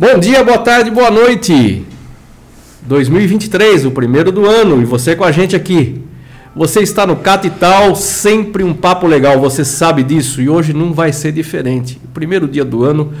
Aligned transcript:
Bom 0.00 0.16
dia, 0.16 0.44
boa 0.44 0.58
tarde, 0.58 0.92
boa 0.92 1.10
noite. 1.10 1.84
2023, 2.82 3.84
o 3.84 3.90
primeiro 3.90 4.30
do 4.30 4.46
ano, 4.46 4.80
e 4.80 4.84
você 4.84 5.16
com 5.16 5.24
a 5.24 5.32
gente 5.32 5.56
aqui. 5.56 6.00
Você 6.54 6.82
está 6.82 7.04
no 7.04 7.16
Catital, 7.16 7.96
sempre 7.96 8.62
um 8.62 8.72
papo 8.72 9.08
legal, 9.08 9.40
você 9.40 9.64
sabe 9.64 10.04
disso, 10.04 10.40
e 10.40 10.48
hoje 10.48 10.72
não 10.72 10.92
vai 10.92 11.12
ser 11.12 11.32
diferente. 11.32 12.00
Primeiro 12.14 12.46
dia 12.46 12.64
do 12.64 12.84
ano, 12.84 13.12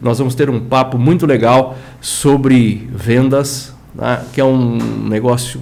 nós 0.00 0.18
vamos 0.18 0.34
ter 0.34 0.48
um 0.48 0.58
papo 0.58 0.96
muito 0.96 1.26
legal 1.26 1.76
sobre 2.00 2.88
vendas, 2.90 3.74
né, 3.94 4.22
que 4.32 4.40
é 4.40 4.44
um 4.44 4.78
negócio 5.06 5.60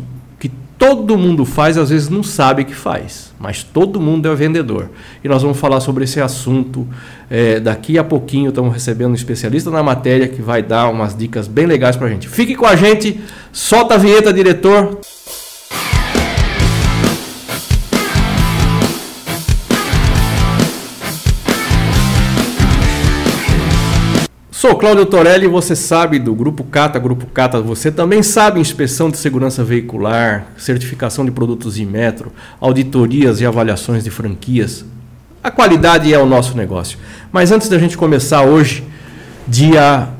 todo 0.86 1.16
mundo 1.16 1.46
faz, 1.46 1.78
às 1.78 1.88
vezes 1.88 2.10
não 2.10 2.22
sabe 2.22 2.62
que 2.62 2.74
faz, 2.74 3.32
mas 3.38 3.62
todo 3.62 3.98
mundo 3.98 4.28
é 4.28 4.34
vendedor. 4.34 4.90
E 5.22 5.28
nós 5.28 5.40
vamos 5.40 5.58
falar 5.58 5.80
sobre 5.80 6.04
esse 6.04 6.20
assunto 6.20 6.86
é, 7.30 7.58
daqui 7.58 7.96
a 7.96 8.04
pouquinho. 8.04 8.50
Estamos 8.50 8.70
recebendo 8.70 9.12
um 9.12 9.14
especialista 9.14 9.70
na 9.70 9.82
matéria 9.82 10.28
que 10.28 10.42
vai 10.42 10.62
dar 10.62 10.90
umas 10.90 11.16
dicas 11.16 11.48
bem 11.48 11.64
legais 11.64 11.96
para 11.96 12.08
a 12.08 12.10
gente. 12.10 12.28
Fique 12.28 12.54
com 12.54 12.66
a 12.66 12.76
gente, 12.76 13.18
solta 13.50 13.94
a 13.94 13.96
vinheta, 13.96 14.30
diretor. 14.30 15.00
Cláudio 24.84 25.06
Torelli, 25.06 25.46
você 25.46 25.74
sabe 25.74 26.18
do 26.18 26.34
Grupo 26.34 26.62
Cata, 26.62 26.98
Grupo 26.98 27.24
Cata, 27.24 27.58
você 27.58 27.90
também 27.90 28.22
sabe 28.22 28.60
inspeção 28.60 29.08
de 29.08 29.16
segurança 29.16 29.64
veicular, 29.64 30.48
certificação 30.58 31.24
de 31.24 31.30
produtos 31.30 31.78
em 31.78 31.86
metro, 31.86 32.30
auditorias 32.60 33.40
e 33.40 33.46
avaliações 33.46 34.04
de 34.04 34.10
franquias. 34.10 34.84
A 35.42 35.50
qualidade 35.50 36.12
é 36.12 36.18
o 36.18 36.26
nosso 36.26 36.54
negócio. 36.54 36.98
Mas 37.32 37.50
antes 37.50 37.70
da 37.70 37.78
gente 37.78 37.96
começar 37.96 38.42
hoje, 38.42 38.84
dia 39.48 40.10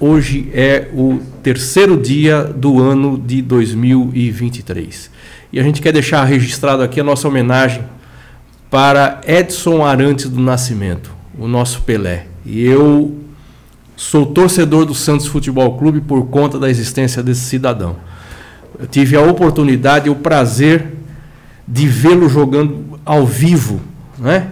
hoje 0.00 0.50
é 0.54 0.88
o 0.94 1.20
terceiro 1.42 1.94
dia 1.94 2.42
do 2.42 2.82
ano 2.82 3.18
de 3.18 3.42
2023. 3.42 5.10
E 5.52 5.60
a 5.60 5.62
gente 5.62 5.82
quer 5.82 5.92
deixar 5.92 6.24
registrado 6.24 6.82
aqui 6.82 6.98
a 6.98 7.04
nossa 7.04 7.28
homenagem 7.28 7.84
para 8.70 9.20
Edson 9.26 9.84
Arantes 9.84 10.30
do 10.30 10.40
Nascimento, 10.40 11.14
o 11.38 11.46
nosso 11.46 11.82
Pelé. 11.82 12.28
E 12.46 12.64
eu 12.64 13.25
Sou 13.96 14.26
torcedor 14.26 14.84
do 14.84 14.94
Santos 14.94 15.26
Futebol 15.26 15.78
Clube 15.78 16.02
por 16.02 16.26
conta 16.26 16.58
da 16.58 16.68
existência 16.68 17.22
desse 17.22 17.40
cidadão. 17.40 17.96
Eu 18.78 18.86
tive 18.86 19.16
a 19.16 19.22
oportunidade 19.22 20.08
e 20.08 20.10
o 20.10 20.14
prazer 20.14 20.92
de 21.66 21.88
vê-lo 21.88 22.28
jogando 22.28 23.00
ao 23.06 23.26
vivo, 23.26 23.80
né? 24.18 24.48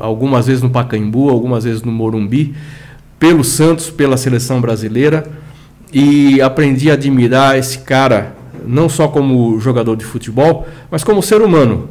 algumas 0.00 0.48
vezes 0.48 0.60
no 0.60 0.70
Pacaembu, 0.70 1.30
algumas 1.30 1.62
vezes 1.62 1.82
no 1.82 1.92
Morumbi, 1.92 2.54
pelo 3.16 3.44
Santos, 3.44 3.90
pela 3.90 4.16
seleção 4.16 4.60
brasileira, 4.60 5.24
e 5.92 6.40
aprendi 6.40 6.90
a 6.90 6.94
admirar 6.94 7.56
esse 7.56 7.78
cara, 7.78 8.34
não 8.66 8.88
só 8.88 9.06
como 9.06 9.60
jogador 9.60 9.96
de 9.96 10.04
futebol, 10.04 10.66
mas 10.90 11.04
como 11.04 11.22
ser 11.22 11.40
humano. 11.42 11.90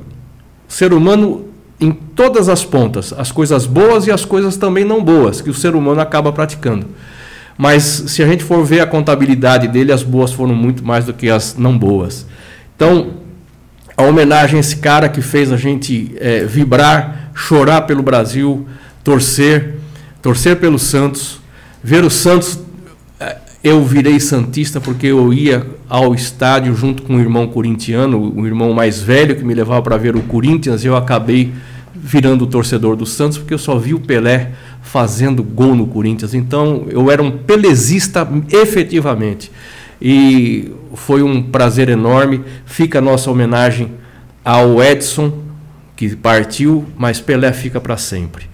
Ser 0.67 0.91
humano 0.91 1.45
em 1.80 1.91
todas 1.91 2.49
as 2.49 2.66
pontas, 2.66 3.13
as 3.17 3.31
coisas 3.31 3.66
boas 3.66 4.05
e 4.05 4.11
as 4.11 4.25
coisas 4.25 4.58
também 4.58 4.83
não 4.83 5.03
boas, 5.03 5.41
que 5.41 5.49
o 5.49 5.53
ser 5.53 5.75
humano 5.75 6.02
acaba 6.02 6.31
praticando. 6.31 6.88
Mas 7.58 7.83
se 7.83 8.23
a 8.23 8.27
gente 8.27 8.44
for 8.44 8.63
ver 8.66 8.81
a 8.81 8.88
contabilidade 8.88 9.67
dele, 9.67 9.91
as 9.91 10.03
boas 10.03 10.31
foram 10.31 10.55
muito 10.55 10.83
mais 10.83 11.05
do 11.05 11.13
que 11.13 11.30
as 11.30 11.55
não 11.57 11.77
boas. 11.77 12.25
Então, 12.75 13.11
a 13.97 14.03
homenagem 14.03 14.57
a 14.57 14.59
esse 14.61 14.77
cara 14.77 15.09
que 15.09 15.22
fez 15.22 15.52
a 15.52 15.57
gente 15.57 16.16
é, 16.19 16.45
vibrar, 16.45 17.31
chorar 17.33 17.81
pelo 17.81 18.02
Brasil, 18.02 18.66
torcer, 19.03 19.75
torcer 20.22 20.55
pelo 20.55 20.80
Santos, 20.80 21.41
ver 21.83 22.05
o 22.05 22.09
Santos. 22.09 22.59
É, 23.19 23.38
eu 23.61 23.83
virei 23.83 24.19
santista 24.22 24.80
porque 24.80 25.07
eu 25.07 25.33
ia 25.33 25.66
ao 25.89 26.13
estádio 26.13 26.75
junto 26.75 27.01
com 27.01 27.15
o 27.15 27.19
irmão 27.19 27.47
corintiano, 27.47 28.31
o 28.35 28.45
irmão 28.45 28.71
mais 28.73 29.01
velho 29.01 29.35
que 29.35 29.43
me 29.43 29.55
levava 29.55 29.81
para 29.81 29.97
ver 29.97 30.15
o 30.15 30.21
Corinthians, 30.21 30.85
eu 30.85 30.95
acabei 30.95 31.51
virando 31.95 32.45
torcedor 32.45 32.95
do 32.95 33.05
Santos, 33.05 33.39
porque 33.39 33.53
eu 33.53 33.57
só 33.57 33.77
vi 33.77 33.95
o 33.95 33.99
Pelé 33.99 34.51
fazendo 34.83 35.44
gol 35.44 35.75
no 35.75 35.88
Corinthians. 35.88 36.33
Então, 36.33 36.85
eu 36.89 37.09
era 37.09 37.22
um 37.22 37.31
pelezista 37.31 38.28
efetivamente. 38.51 39.51
E 40.01 40.72
foi 40.94 41.22
um 41.23 41.41
prazer 41.41 41.89
enorme. 41.89 42.41
Fica 42.66 42.99
a 42.99 43.01
nossa 43.01 43.29
homenagem 43.29 43.91
ao 44.45 44.81
Edson, 44.81 45.39
que 45.95 46.16
partiu, 46.16 46.85
mas 46.97 47.19
Pelé 47.19 47.51
fica 47.51 47.81
para 47.81 47.97
sempre. 47.97 48.45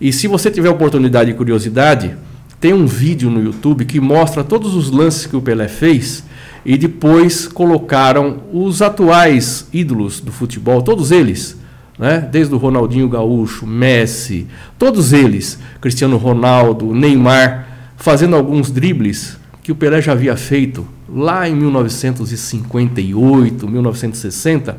E 0.00 0.12
se 0.12 0.26
você 0.26 0.50
tiver 0.50 0.70
oportunidade 0.70 1.30
e 1.30 1.34
curiosidade, 1.34 2.16
tem 2.60 2.72
um 2.72 2.86
vídeo 2.86 3.28
no 3.28 3.42
YouTube 3.42 3.84
que 3.84 4.00
mostra 4.00 4.42
todos 4.42 4.74
os 4.74 4.90
lances 4.90 5.26
que 5.26 5.36
o 5.36 5.42
Pelé 5.42 5.68
fez 5.68 6.24
e 6.66 6.76
depois 6.76 7.46
colocaram 7.46 8.42
os 8.52 8.82
atuais 8.82 9.68
ídolos 9.72 10.20
do 10.20 10.32
futebol, 10.32 10.82
todos 10.82 11.12
eles 11.12 11.56
né? 11.98 12.28
desde 12.30 12.54
o 12.54 12.58
Ronaldinho 12.58 13.08
Gaúcho, 13.08 13.66
Messi, 13.66 14.46
todos 14.78 15.12
eles, 15.12 15.58
Cristiano 15.80 16.16
Ronaldo, 16.16 16.94
Neymar, 16.94 17.66
fazendo 17.96 18.36
alguns 18.36 18.70
dribles 18.70 19.36
que 19.62 19.72
o 19.72 19.74
Pelé 19.74 20.02
já 20.02 20.12
havia 20.12 20.36
feito 20.36 20.86
lá 21.08 21.48
em 21.48 21.54
1958, 21.54 23.68
1960. 23.68 24.78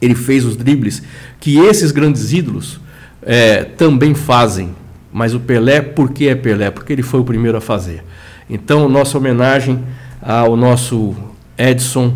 Ele 0.00 0.14
fez 0.14 0.44
os 0.44 0.56
dribles 0.56 1.02
que 1.40 1.58
esses 1.58 1.90
grandes 1.90 2.32
ídolos 2.32 2.80
é, 3.22 3.64
também 3.64 4.14
fazem. 4.14 4.70
Mas 5.12 5.34
o 5.34 5.40
Pelé, 5.40 5.80
por 5.80 6.12
que 6.12 6.28
é 6.28 6.34
Pelé? 6.34 6.70
Porque 6.70 6.92
ele 6.92 7.02
foi 7.02 7.20
o 7.20 7.24
primeiro 7.24 7.56
a 7.58 7.60
fazer. 7.60 8.04
Então, 8.48 8.88
nossa 8.88 9.18
homenagem 9.18 9.82
ao 10.26 10.56
nosso 10.56 11.14
Edson, 11.56 12.14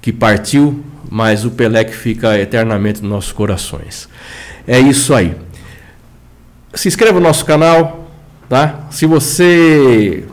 que 0.00 0.12
partiu 0.12 0.82
mas 1.12 1.44
o 1.44 1.50
Pelé 1.50 1.84
que 1.84 1.94
fica 1.94 2.38
eternamente 2.38 3.02
nos 3.02 3.10
nossos 3.10 3.32
corações. 3.32 4.08
É 4.66 4.80
isso 4.80 5.12
aí. 5.12 5.36
Se 6.72 6.88
inscreva 6.88 7.20
no 7.20 7.26
nosso 7.26 7.44
canal, 7.44 8.08
tá? 8.48 8.86
Se 8.90 9.04
você 9.04 10.24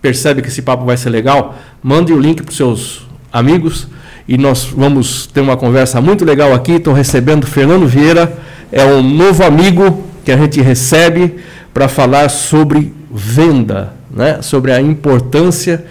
percebe 0.00 0.40
que 0.40 0.48
esse 0.48 0.62
papo 0.62 0.86
vai 0.86 0.96
ser 0.96 1.10
legal, 1.10 1.54
mande 1.82 2.14
o 2.14 2.18
link 2.18 2.42
para 2.42 2.50
os 2.50 2.56
seus 2.56 3.06
amigos 3.30 3.88
e 4.26 4.38
nós 4.38 4.64
vamos 4.64 5.26
ter 5.26 5.42
uma 5.42 5.54
conversa 5.54 6.00
muito 6.00 6.24
legal 6.24 6.54
aqui. 6.54 6.72
Estou 6.72 6.94
recebendo 6.94 7.46
Fernando 7.46 7.86
Vieira, 7.86 8.38
é 8.72 8.86
um 8.86 9.02
novo 9.02 9.44
amigo 9.44 10.02
que 10.24 10.32
a 10.32 10.36
gente 10.38 10.62
recebe 10.62 11.40
para 11.74 11.88
falar 11.88 12.30
sobre 12.30 12.90
venda, 13.12 13.92
né? 14.10 14.40
sobre 14.40 14.72
a 14.72 14.80
importância 14.80 15.84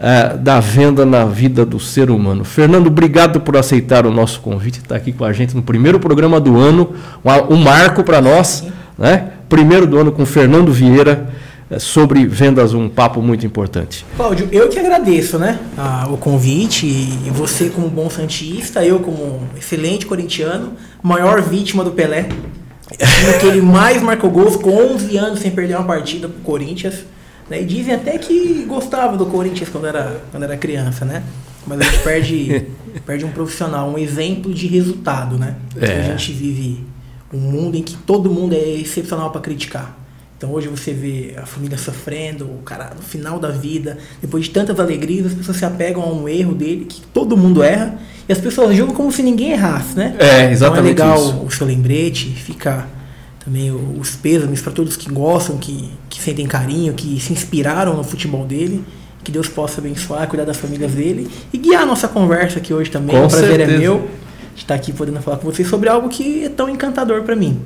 uh, 0.00 0.38
da 0.38 0.58
venda 0.58 1.04
na 1.04 1.24
vida 1.24 1.64
do 1.64 1.78
ser 1.78 2.10
humano. 2.10 2.44
Fernando, 2.44 2.86
obrigado 2.86 3.40
por 3.40 3.56
aceitar 3.56 4.06
o 4.06 4.10
nosso 4.10 4.40
convite, 4.40 4.78
estar 4.78 4.88
tá 4.88 4.96
aqui 4.96 5.12
com 5.12 5.24
a 5.24 5.32
gente 5.32 5.54
no 5.54 5.62
primeiro 5.62 6.00
programa 6.00 6.40
do 6.40 6.58
ano, 6.58 6.94
um, 7.24 7.54
um 7.54 7.56
marco 7.56 8.02
para 8.02 8.20
nós, 8.20 8.64
né? 8.98 9.32
Primeiro 9.48 9.86
do 9.86 9.98
ano 9.98 10.12
com 10.12 10.24
Fernando 10.24 10.72
Vieira 10.72 11.28
eh, 11.68 11.78
sobre 11.78 12.24
vendas, 12.24 12.72
um 12.72 12.88
papo 12.88 13.20
muito 13.20 13.44
importante. 13.44 14.06
Cláudio, 14.16 14.48
eu 14.52 14.68
que 14.68 14.78
agradeço, 14.78 15.38
né, 15.38 15.58
a, 15.76 16.08
o 16.08 16.16
convite 16.16 16.86
e 16.86 17.30
você 17.30 17.68
como 17.68 17.88
bom 17.88 18.08
santista, 18.08 18.84
eu 18.84 19.00
como 19.00 19.42
excelente 19.56 20.06
corintiano, 20.06 20.74
maior 21.02 21.42
vítima 21.42 21.82
do 21.82 21.90
Pelé, 21.90 22.28
que 23.40 23.46
ele 23.46 23.60
mais 23.60 24.00
marcou 24.00 24.30
gols 24.30 24.54
com 24.54 24.70
11 24.70 25.16
anos 25.16 25.40
sem 25.40 25.50
perder 25.50 25.76
uma 25.76 25.84
partida 25.84 26.28
pro 26.28 26.40
Corinthians. 26.42 27.04
Né? 27.50 27.62
E 27.62 27.64
dizem 27.64 27.92
até 27.92 28.16
que 28.16 28.64
gostava 28.66 29.16
do 29.16 29.26
Corinthians 29.26 29.68
quando 29.68 29.88
era, 29.88 30.22
quando 30.30 30.44
era 30.44 30.56
criança, 30.56 31.04
né? 31.04 31.24
Mas 31.66 31.80
a 31.80 31.82
gente 31.82 31.98
perde, 31.98 32.66
perde 33.04 33.24
um 33.24 33.32
profissional, 33.32 33.90
um 33.90 33.98
exemplo 33.98 34.54
de 34.54 34.68
resultado, 34.68 35.36
né? 35.36 35.56
É. 35.76 35.98
A 35.98 36.02
gente 36.16 36.32
vive 36.32 36.84
um 37.32 37.38
mundo 37.38 37.76
em 37.76 37.82
que 37.82 37.96
todo 37.96 38.30
mundo 38.30 38.54
é 38.54 38.70
excepcional 38.76 39.30
para 39.30 39.40
criticar. 39.40 39.98
Então 40.38 40.52
hoje 40.52 40.68
você 40.68 40.94
vê 40.94 41.34
a 41.36 41.44
família 41.44 41.76
sofrendo, 41.76 42.46
o 42.46 42.62
cara 42.64 42.92
no 42.96 43.02
final 43.02 43.38
da 43.38 43.50
vida, 43.50 43.98
depois 44.22 44.44
de 44.44 44.50
tantas 44.50 44.80
alegrias, 44.80 45.26
as 45.26 45.34
pessoas 45.34 45.58
se 45.58 45.66
apegam 45.66 46.02
a 46.02 46.06
um 46.06 46.26
erro 46.26 46.54
dele, 46.54 46.86
que 46.86 47.02
todo 47.12 47.36
mundo 47.36 47.62
erra, 47.62 47.98
e 48.26 48.32
as 48.32 48.38
pessoas 48.38 48.74
julgam 48.74 48.94
como 48.94 49.12
se 49.12 49.22
ninguém 49.22 49.52
errasse, 49.52 49.94
né? 49.94 50.16
É, 50.18 50.50
exatamente. 50.50 50.92
Então 50.94 51.06
é 51.06 51.14
legal 51.14 51.28
isso. 51.28 51.44
o 51.44 51.50
seu 51.50 51.66
lembrete, 51.66 52.30
fica 52.30 52.86
também 53.44 53.72
os 53.72 54.16
pêsames 54.16 54.60
para 54.60 54.72
todos 54.72 54.96
que 54.96 55.10
gostam, 55.10 55.56
que, 55.56 55.90
que 56.08 56.20
sentem 56.20 56.46
carinho, 56.46 56.92
que 56.92 57.18
se 57.20 57.32
inspiraram 57.32 57.96
no 57.96 58.04
futebol 58.04 58.44
dele. 58.44 58.84
Que 59.22 59.30
Deus 59.30 59.48
possa 59.48 59.80
abençoar, 59.80 60.26
cuidar 60.28 60.44
das 60.44 60.56
famílias 60.56 60.92
dele 60.92 61.28
e 61.52 61.58
guiar 61.58 61.82
a 61.82 61.86
nossa 61.86 62.08
conversa 62.08 62.58
aqui 62.58 62.72
hoje 62.72 62.90
também. 62.90 63.14
Com 63.14 63.26
o 63.26 63.28
prazer 63.28 63.56
certeza. 63.56 63.72
é 63.72 63.78
meu 63.78 64.08
de 64.54 64.62
estar 64.62 64.74
aqui 64.74 64.92
podendo 64.92 65.20
falar 65.20 65.36
com 65.36 65.50
vocês 65.50 65.68
sobre 65.68 65.88
algo 65.88 66.08
que 66.08 66.44
é 66.44 66.48
tão 66.48 66.68
encantador 66.68 67.22
para 67.22 67.36
mim. 67.36 67.60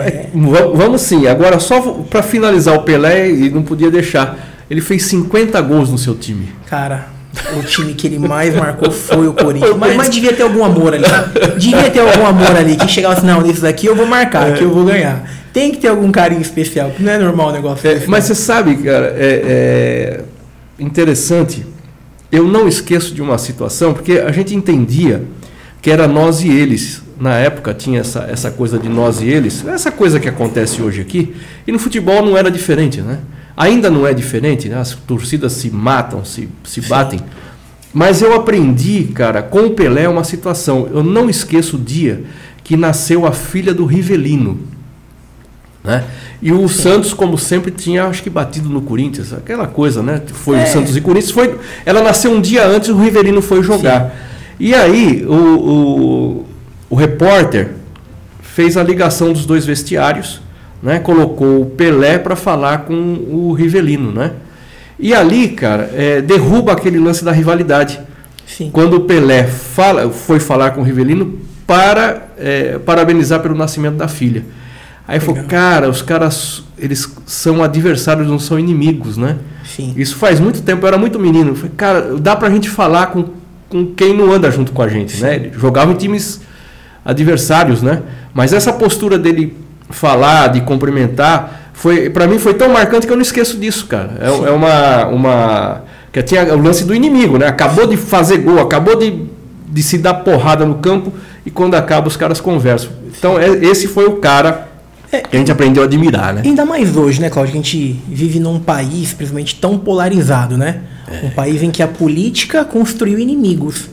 É. 0.00 0.28
Vamos 0.74 1.02
sim. 1.02 1.26
Agora, 1.26 1.60
só 1.60 1.80
para 2.10 2.22
finalizar 2.22 2.74
o 2.74 2.82
Pelé, 2.82 3.30
e 3.30 3.50
não 3.50 3.62
podia 3.62 3.90
deixar. 3.90 4.38
Ele 4.68 4.80
fez 4.80 5.04
50 5.04 5.60
gols 5.60 5.90
no 5.90 5.98
seu 5.98 6.14
time. 6.14 6.48
Cara, 6.66 7.08
o 7.56 7.62
time 7.62 7.94
que 7.94 8.06
ele 8.06 8.18
mais 8.18 8.54
marcou 8.54 8.90
foi 8.90 9.28
o 9.28 9.32
Corinthians. 9.32 9.76
Mas, 9.76 9.96
mas, 9.96 10.10
devia 10.10 10.32
ter 10.32 10.42
algum 10.42 10.64
amor 10.64 10.94
ali. 10.94 11.04
Devia 11.58 11.90
ter 11.90 12.00
algum 12.00 12.26
amor 12.26 12.56
ali 12.56 12.76
que 12.76 12.88
chegava 12.88 13.14
assim, 13.14 13.26
não, 13.26 13.40
nisso 13.40 13.62
daqui 13.62 13.86
eu 13.86 13.94
vou 13.94 14.06
marcar, 14.06 14.50
é. 14.50 14.52
que 14.52 14.64
eu 14.64 14.70
vou 14.70 14.84
ganhar. 14.84 15.28
tem 15.52 15.70
que 15.70 15.78
ter 15.78 15.88
algum 15.88 16.10
carinho 16.10 16.40
especial, 16.40 16.92
não 16.98 17.12
é 17.12 17.18
normal 17.18 17.48
o 17.48 17.52
negócio. 17.52 17.88
É, 17.88 18.02
mas 18.06 18.24
você 18.24 18.34
sabe, 18.34 18.76
cara, 18.76 19.14
é, 19.16 20.20
é 20.78 20.82
interessante. 20.82 21.64
Eu 22.30 22.44
não 22.44 22.66
esqueço 22.66 23.14
de 23.14 23.22
uma 23.22 23.38
situação, 23.38 23.94
porque 23.94 24.18
a 24.18 24.32
gente 24.32 24.54
entendia 24.54 25.22
que 25.80 25.90
era 25.90 26.08
nós 26.08 26.42
e 26.42 26.48
eles. 26.48 27.02
Na 27.18 27.36
época 27.36 27.72
tinha 27.72 28.00
essa, 28.00 28.26
essa 28.30 28.50
coisa 28.50 28.78
de 28.78 28.88
nós 28.88 29.22
e 29.22 29.26
eles, 29.26 29.64
essa 29.66 29.90
coisa 29.90 30.20
que 30.20 30.28
acontece 30.28 30.82
hoje 30.82 31.00
aqui, 31.00 31.34
e 31.66 31.72
no 31.72 31.78
futebol 31.78 32.22
não 32.22 32.36
era 32.36 32.50
diferente, 32.50 33.00
né? 33.00 33.20
Ainda 33.56 33.90
não 33.90 34.06
é 34.06 34.12
diferente, 34.12 34.68
né? 34.68 34.78
as 34.78 34.92
torcidas 34.92 35.52
se 35.52 35.70
matam, 35.70 36.24
se, 36.24 36.48
se 36.64 36.80
batem. 36.82 37.20
Mas 37.92 38.20
eu 38.20 38.34
aprendi, 38.34 39.04
cara, 39.04 39.42
com 39.42 39.60
o 39.60 39.70
Pelé 39.70 40.06
uma 40.06 40.24
situação. 40.24 40.88
Eu 40.92 41.02
não 41.02 41.30
esqueço 41.30 41.76
o 41.76 41.80
dia 41.80 42.24
que 42.62 42.76
nasceu 42.76 43.24
a 43.24 43.32
filha 43.32 43.72
do 43.72 43.86
Rivelino. 43.86 44.60
Né? 45.82 46.04
E 46.42 46.52
o 46.52 46.68
Santos, 46.68 47.14
como 47.14 47.38
sempre, 47.38 47.70
tinha, 47.70 48.04
acho 48.04 48.22
que 48.22 48.28
batido 48.28 48.68
no 48.68 48.82
Corinthians, 48.82 49.32
aquela 49.32 49.66
coisa, 49.66 50.02
né? 50.02 50.20
Foi 50.26 50.58
é. 50.58 50.66
Santos 50.66 50.96
e 50.96 51.00
Corinthians. 51.00 51.30
Foi, 51.30 51.58
ela 51.86 52.02
nasceu 52.02 52.32
um 52.32 52.40
dia 52.40 52.66
antes, 52.66 52.90
o 52.90 52.98
Rivelino 52.98 53.40
foi 53.40 53.62
jogar. 53.62 54.04
Sim. 54.04 54.10
E 54.58 54.74
aí, 54.74 55.24
o, 55.26 55.32
o, 55.32 56.46
o 56.90 56.94
repórter 56.94 57.70
fez 58.42 58.76
a 58.76 58.82
ligação 58.82 59.32
dos 59.32 59.46
dois 59.46 59.64
vestiários, 59.64 60.40
né? 60.86 61.00
colocou 61.00 61.62
o 61.62 61.66
Pelé 61.66 62.16
para 62.16 62.36
falar 62.36 62.84
com 62.84 62.94
o 62.94 63.52
Rivelino. 63.52 64.12
Né? 64.12 64.30
E 65.00 65.12
ali, 65.12 65.48
cara, 65.48 65.90
é, 65.92 66.22
derruba 66.22 66.72
aquele 66.72 67.00
lance 67.00 67.24
da 67.24 67.32
rivalidade. 67.32 68.00
Sim. 68.46 68.70
Quando 68.72 68.94
o 68.94 69.00
Pelé 69.00 69.42
fala, 69.44 70.08
foi 70.10 70.38
falar 70.38 70.70
com 70.70 70.82
o 70.82 70.84
Rivelino 70.84 71.40
para 71.66 72.28
é, 72.38 72.78
parabenizar 72.78 73.40
pelo 73.40 73.56
nascimento 73.56 73.96
da 73.96 74.06
filha. 74.06 74.44
Aí 75.08 75.18
falou, 75.18 75.42
cara, 75.44 75.88
os 75.88 76.02
caras, 76.02 76.62
eles 76.78 77.12
são 77.26 77.64
adversários, 77.64 78.28
não 78.28 78.38
são 78.38 78.56
inimigos, 78.56 79.16
né? 79.16 79.38
Sim. 79.64 79.92
Isso 79.96 80.14
faz 80.14 80.38
muito 80.38 80.62
tempo, 80.62 80.84
eu 80.84 80.88
era 80.88 80.98
muito 80.98 81.18
menino. 81.18 81.56
Falei, 81.56 81.72
cara, 81.76 82.16
dá 82.16 82.36
pra 82.36 82.48
gente 82.48 82.70
falar 82.70 83.06
com, 83.08 83.24
com 83.68 83.86
quem 83.86 84.16
não 84.16 84.32
anda 84.32 84.52
junto 84.52 84.70
com 84.70 84.82
a 84.82 84.88
gente, 84.88 85.16
Sim. 85.16 85.22
né? 85.22 85.34
Ele 85.34 85.52
jogava 85.58 85.90
em 85.90 85.96
times 85.96 86.40
adversários, 87.04 87.82
né? 87.82 88.02
Mas 88.32 88.52
essa 88.52 88.72
postura 88.72 89.18
dele 89.18 89.65
falar, 89.90 90.48
de 90.48 90.60
cumprimentar, 90.62 91.70
foi 91.72 92.10
para 92.10 92.26
mim 92.26 92.38
foi 92.38 92.54
tão 92.54 92.68
marcante 92.68 93.06
que 93.06 93.12
eu 93.12 93.16
não 93.16 93.22
esqueço 93.22 93.58
disso, 93.58 93.86
cara. 93.86 94.18
É, 94.20 94.26
é 94.26 94.50
uma, 94.50 95.06
uma 95.06 95.82
que 96.12 96.22
tinha 96.22 96.54
o 96.54 96.62
lance 96.62 96.84
do 96.84 96.94
inimigo, 96.94 97.38
né? 97.38 97.46
Acabou 97.46 97.86
de 97.86 97.96
fazer 97.96 98.38
gol, 98.38 98.60
acabou 98.60 98.96
de, 98.96 99.24
de 99.68 99.82
se 99.82 99.98
dar 99.98 100.14
porrada 100.14 100.64
no 100.64 100.76
campo 100.76 101.12
e 101.44 101.50
quando 101.50 101.74
acaba 101.74 102.08
os 102.08 102.16
caras 102.16 102.40
conversam. 102.40 102.90
Então 103.18 103.38
é, 103.38 103.48
esse 103.64 103.86
foi 103.86 104.06
o 104.06 104.16
cara 104.16 104.68
é, 105.12 105.20
que 105.20 105.36
a 105.36 105.38
gente 105.38 105.52
aprendeu 105.52 105.82
a 105.82 105.86
admirar, 105.86 106.34
né? 106.34 106.42
Ainda 106.44 106.64
mais 106.64 106.96
hoje, 106.96 107.20
né, 107.20 107.30
Cláudio? 107.30 107.52
A 107.52 107.56
gente 107.56 108.00
vive 108.08 108.40
num 108.40 108.58
país, 108.58 109.12
principalmente, 109.12 109.54
tão 109.56 109.78
polarizado, 109.78 110.56
né? 110.56 110.80
É. 111.08 111.26
Um 111.26 111.30
país 111.30 111.62
em 111.62 111.70
que 111.70 111.82
a 111.82 111.88
política 111.88 112.64
construiu 112.64 113.18
inimigos. 113.18 113.88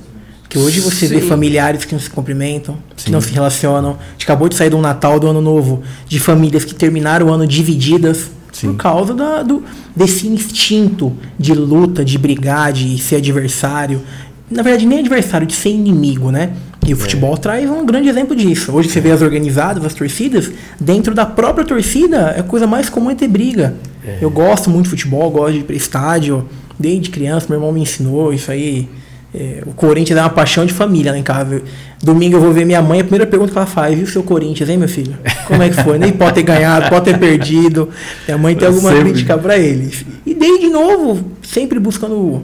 Que 0.54 0.60
hoje 0.60 0.82
você 0.82 1.08
Sim. 1.08 1.16
vê 1.16 1.22
familiares 1.22 1.84
que 1.84 1.96
não 1.96 2.00
se 2.00 2.08
cumprimentam, 2.08 2.76
Sim. 2.96 3.06
que 3.06 3.12
não 3.12 3.20
se 3.20 3.34
relacionam. 3.34 3.94
A 3.94 4.12
gente 4.12 4.24
acabou 4.26 4.48
de 4.48 4.54
sair 4.54 4.70
do 4.70 4.78
Natal, 4.78 5.20
do 5.20 5.26
Ano 5.26 5.42
Novo, 5.42 5.82
de 6.08 6.20
famílias 6.20 6.64
que 6.64 6.76
terminaram 6.76 7.26
o 7.26 7.34
ano 7.34 7.48
divididas 7.48 8.30
Sim. 8.52 8.68
por 8.68 8.76
causa 8.76 9.16
da, 9.16 9.42
do, 9.42 9.64
desse 9.96 10.28
instinto 10.28 11.12
de 11.40 11.56
luta, 11.56 12.06
de 12.06 12.20
brigar, 12.20 12.72
de 12.72 13.00
ser 13.00 13.16
adversário. 13.16 14.04
Na 14.48 14.62
verdade, 14.62 14.86
nem 14.86 15.00
adversário, 15.00 15.48
de 15.48 15.56
ser 15.56 15.70
inimigo, 15.70 16.30
né? 16.30 16.54
E 16.86 16.94
o 16.94 16.98
futebol 16.98 17.34
é. 17.34 17.38
traz 17.38 17.68
um 17.68 17.84
grande 17.84 18.08
exemplo 18.08 18.36
disso. 18.36 18.72
Hoje 18.74 18.90
você 18.90 19.02
vê 19.02 19.10
as 19.10 19.24
organizadas, 19.24 19.84
as 19.84 19.96
torcidas, 19.96 20.52
dentro 20.80 21.16
da 21.16 21.26
própria 21.26 21.66
torcida, 21.66 22.32
é 22.38 22.42
a 22.42 22.44
coisa 22.44 22.68
mais 22.68 22.90
comum 22.90 23.10
é 23.10 23.16
ter 23.16 23.28
briga. 23.28 23.74
É. 24.06 24.20
Eu 24.22 24.30
gosto 24.30 24.70
muito 24.70 24.84
de 24.84 24.92
futebol, 24.92 25.32
gosto 25.32 25.54
de 25.54 25.60
ir 25.62 25.64
para 25.64 25.76
estádio. 25.76 26.48
Desde 26.78 27.10
criança, 27.10 27.48
meu 27.50 27.58
irmão 27.58 27.72
me 27.72 27.82
ensinou 27.82 28.32
isso 28.32 28.52
aí. 28.52 28.88
É, 29.35 29.63
o 29.65 29.71
Corinthians 29.74 30.18
é 30.18 30.21
uma 30.21 30.30
paixão 30.30 30.65
de 30.65 30.74
família 30.74 31.12
lá 31.12 31.18
em 31.18 31.24
casa. 31.24 31.62
Domingo 32.01 32.38
eu 32.38 32.41
vou 32.41 32.53
ver 32.53 32.65
minha 32.65 32.81
mãe, 32.81 33.00
a 33.00 33.03
primeira 33.03 33.25
pergunta 33.25 33.51
que 33.51 33.57
ela 33.57 33.65
faz, 33.65 33.95
viu 33.95 34.03
o 34.03 34.07
seu 34.07 34.21
Corinthians, 34.21 34.69
hein, 34.69 34.77
meu 34.77 34.88
filho? 34.88 35.18
Como 35.47 35.62
é 35.63 35.69
que 35.69 35.81
foi? 35.81 35.97
Nem 35.97 36.12
pode 36.12 36.35
ter 36.35 36.44
ganhado, 36.44 36.89
pode 36.89 37.06
ter 37.06 37.18
perdido. 37.18 37.89
Minha 38.27 38.38
mãe 38.38 38.56
tem 38.56 38.68
alguma 38.68 38.91
sempre. 38.91 39.12
crítica 39.12 39.38
para 39.38 39.57
eles. 39.57 40.06
E 40.25 40.33
desde 40.33 40.69
novo, 40.69 41.31
sempre 41.41 41.80
buscando 41.80 42.44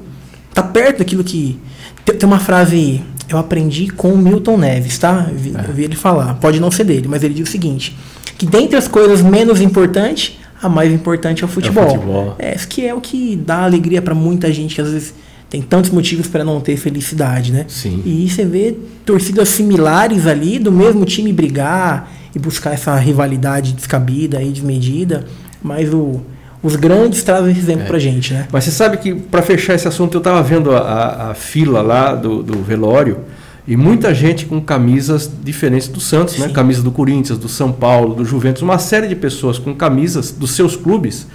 estar 0.50 0.63
tá 0.63 0.68
perto 0.68 1.00
daquilo 1.00 1.24
que. 1.24 1.59
Tem, 2.03 2.15
tem 2.15 2.27
uma 2.27 2.39
frase 2.39 3.01
eu 3.30 3.38
aprendi 3.38 3.89
com 3.89 4.12
o 4.12 4.18
Milton 4.18 4.57
Neves, 4.57 4.97
tá? 4.97 5.27
Eu 5.30 5.38
vi, 5.38 5.53
é. 5.56 5.69
eu 5.69 5.74
vi, 5.74 5.83
ele 5.83 5.95
falar. 5.95 6.33
Pode 6.36 6.59
não 6.59 6.71
ser 6.71 6.83
dele, 6.83 7.07
mas 7.07 7.24
ele 7.24 7.36
diz 7.36 7.47
o 7.47 7.51
seguinte: 7.51 7.95
que 8.38 8.45
dentre 8.45 8.75
as 8.75 8.88
coisas 8.88 9.21
menos 9.21 9.62
importantes, 9.62 10.39
a 10.62 10.68
mais 10.68 10.91
importante 10.91 11.44
é 11.44 11.45
o 11.45 11.47
futebol. 11.47 11.83
É, 11.83 11.88
o 11.88 11.91
futebol. 11.91 12.36
é 12.39 12.56
que 12.56 12.86
é 12.88 12.94
o 12.94 13.00
que 13.00 13.36
dá 13.36 13.63
alegria 13.63 14.01
para 14.01 14.15
muita 14.15 14.51
gente 14.51 14.75
que 14.75 14.81
às 14.81 14.89
vezes 14.89 15.13
tem 15.50 15.62
tantos 15.62 15.90
motivos 15.90 16.28
para 16.28 16.44
não 16.44 16.62
ter 16.62 16.78
felicidade, 16.78 17.51
né? 17.51 17.66
Sim. 17.68 18.01
E 18.06 18.30
você 18.30 18.46
vê 18.46 18.75
torcidas 19.06 19.50
similares 19.50 20.28
ali 20.28 20.60
do 20.60 20.72
mesmo 20.72 21.06
time 21.06 21.34
brigar 21.34 22.12
e 22.36 22.40
buscar 22.40 22.74
essa 22.74 22.96
rivalidade 22.96 23.74
descabida 23.74 24.42
e 24.42 24.51
desmedida, 24.51 25.25
mas 25.62 25.92
o 25.94 26.22
os 26.62 26.75
grandes 26.75 27.24
trazem 27.24 27.51
esse 27.51 27.62
exemplo 27.62 27.84
é. 27.84 27.88
pra 27.88 27.98
gente, 27.98 28.34
né? 28.34 28.48
Mas 28.51 28.66
você 28.66 28.72
sabe 28.72 28.98
que, 28.98 29.16
para 29.16 29.42
fechar 29.42 29.75
esse 29.75 29.88
assunto, 29.88 30.16
eu 30.16 30.19
estava 30.19 30.44
vendo 30.44 30.72
a, 30.72 30.80
a, 30.80 31.31
a, 31.31 31.34
fila 31.34 31.81
lá 31.81 32.13
do, 32.13 32.44
do, 32.44 32.62
velório 32.62 33.19
e 33.66 33.78
muita 33.78 34.13
gente 34.13 34.46
com 34.46 34.60
camisas 34.60 35.31
diferentes 35.42 35.88
do 35.88 36.01
Santos, 36.01 36.34
né? 36.34 36.42
Sim. 36.42 36.48
né? 36.48 36.54
Camisa 36.54 36.81
do 36.84 36.92
Corinthians, 36.92 37.40
do 37.40 37.48
São 37.48 37.72
Paulo, 37.72 38.13
do 38.13 38.25
Juventus, 38.25 38.62
uma 38.62 38.78
série 38.78 39.07
de 39.07 39.16
pessoas 39.16 39.57
com 39.57 39.74
camisas 39.74 40.31
dos 40.31 40.51
seus 40.51 40.75
clubes 40.75 41.28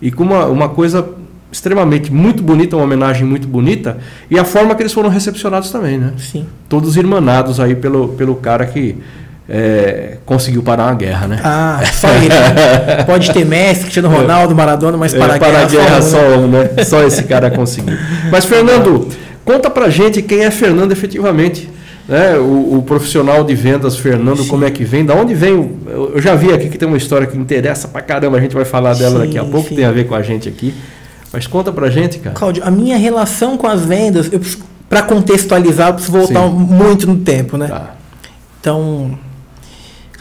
e 0.00 0.10
com 0.10 0.24
uma, 0.24 0.46
uma 0.46 0.68
coisa 0.68 1.08
extremamente 1.52 2.10
muito 2.10 2.42
bonita, 2.42 2.74
uma 2.74 2.84
homenagem 2.84 3.24
muito 3.24 3.46
bonita, 3.46 3.98
e 4.30 4.38
a 4.38 4.44
forma 4.44 4.74
que 4.74 4.82
eles 4.82 4.92
foram 4.92 5.10
recepcionados 5.10 5.70
também, 5.70 5.98
né? 5.98 6.12
Sim. 6.16 6.46
Todos 6.68 6.96
irmanados 6.96 7.60
aí 7.60 7.74
pelo, 7.74 8.08
pelo 8.08 8.34
cara 8.36 8.64
que 8.64 8.96
é, 9.48 10.16
conseguiu 10.24 10.62
parar 10.62 10.84
uma 10.84 10.94
guerra, 10.94 11.26
né? 11.26 11.40
Ah, 11.44 11.82
só 11.92 12.08
ele. 12.08 12.30
Né? 12.30 13.04
Pode 13.06 13.30
ter 13.32 13.44
Messi, 13.44 13.82
Cristiano 13.82 14.08
Ronaldo, 14.08 14.54
Maradona, 14.54 14.96
mas 14.96 15.12
para 15.12 15.34
é, 15.34 15.36
a 15.36 15.38
para 15.38 15.50
guerra, 15.50 15.62
a 15.62 15.66
guerra 15.66 16.02
só, 16.02 16.18
um, 16.38 16.48
né? 16.48 16.84
Só 16.84 17.02
esse 17.02 17.24
cara 17.24 17.50
conseguiu. 17.50 17.96
Mas 18.30 18.46
Fernando, 18.46 19.08
conta 19.44 19.68
pra 19.68 19.90
gente 19.90 20.22
quem 20.22 20.44
é 20.44 20.50
Fernando 20.50 20.92
efetivamente. 20.92 21.68
Né? 22.08 22.36
O, 22.36 22.78
o 22.78 22.82
profissional 22.82 23.44
de 23.44 23.54
vendas, 23.54 23.96
Fernando, 23.96 24.42
Sim. 24.42 24.48
como 24.48 24.64
é 24.64 24.70
que 24.70 24.84
vem? 24.84 25.04
Da 25.04 25.14
onde 25.14 25.34
vem? 25.34 25.76
Eu 25.86 26.20
já 26.20 26.34
vi 26.34 26.52
aqui 26.52 26.68
que 26.68 26.76
tem 26.76 26.88
uma 26.88 26.96
história 26.96 27.26
que 27.26 27.36
interessa 27.36 27.86
pra 27.86 28.00
caramba, 28.00 28.38
a 28.38 28.40
gente 28.40 28.54
vai 28.54 28.64
falar 28.64 28.94
dela 28.94 29.20
sim, 29.20 29.26
daqui 29.26 29.38
a 29.38 29.44
pouco, 29.44 29.68
sim. 29.68 29.76
tem 29.76 29.84
a 29.84 29.92
ver 29.92 30.06
com 30.06 30.14
a 30.14 30.22
gente 30.22 30.48
aqui. 30.48 30.74
Mas 31.32 31.46
conta 31.46 31.72
pra 31.72 31.90
gente, 31.90 32.18
cara. 32.18 32.34
Cláudio, 32.34 32.62
a 32.64 32.70
minha 32.70 32.96
relação 32.96 33.56
com 33.56 33.66
as 33.66 33.84
vendas, 33.84 34.30
para 34.88 35.02
contextualizar, 35.02 35.88
eu 35.88 35.94
preciso 35.94 36.16
voltar 36.16 36.48
sim. 36.48 36.54
muito 36.54 37.06
no 37.06 37.16
tempo, 37.18 37.56
né? 37.56 37.68
Tá. 37.68 37.94
Então, 38.60 39.18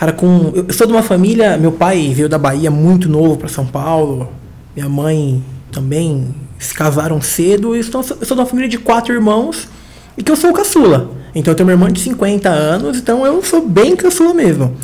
Cara, 0.02 0.14
com. 0.14 0.52
Eu 0.56 0.74
sou 0.74 0.88
de 0.88 0.94
uma 0.94 1.04
família. 1.04 1.60
Meu 1.60 1.72
pai 1.72 2.12
veio 2.12 2.28
da 2.28 2.40
Bahia 2.40 2.72
muito 2.72 3.08
novo 3.08 3.38
para 3.38 3.48
São 3.48 3.68
Paulo. 3.68 4.32
Minha 4.76 4.90
mãe 4.90 5.44
também 5.72 6.34
se 6.58 6.74
casaram 6.74 7.22
cedo. 7.22 7.76
Eu 7.76 7.84
sou, 7.84 8.02
eu 8.02 8.26
sou 8.26 8.36
de 8.36 8.42
uma 8.42 8.48
família 8.48 8.68
de 8.68 8.80
quatro 8.80 9.14
irmãos 9.14 9.68
e 10.18 10.24
que 10.24 10.32
eu 10.32 10.36
sou 10.36 10.50
o 10.50 10.54
caçula. 10.54 11.12
Então 11.36 11.52
eu 11.52 11.56
tenho 11.56 11.68
uma 11.70 11.74
irmã 11.74 11.94
de 11.94 12.00
50 12.00 12.50
anos, 12.50 12.98
então 12.98 13.24
eu 13.24 13.44
sou 13.44 13.64
bem 13.64 13.96
caçula 13.96 14.34
mesmo. 14.34 14.76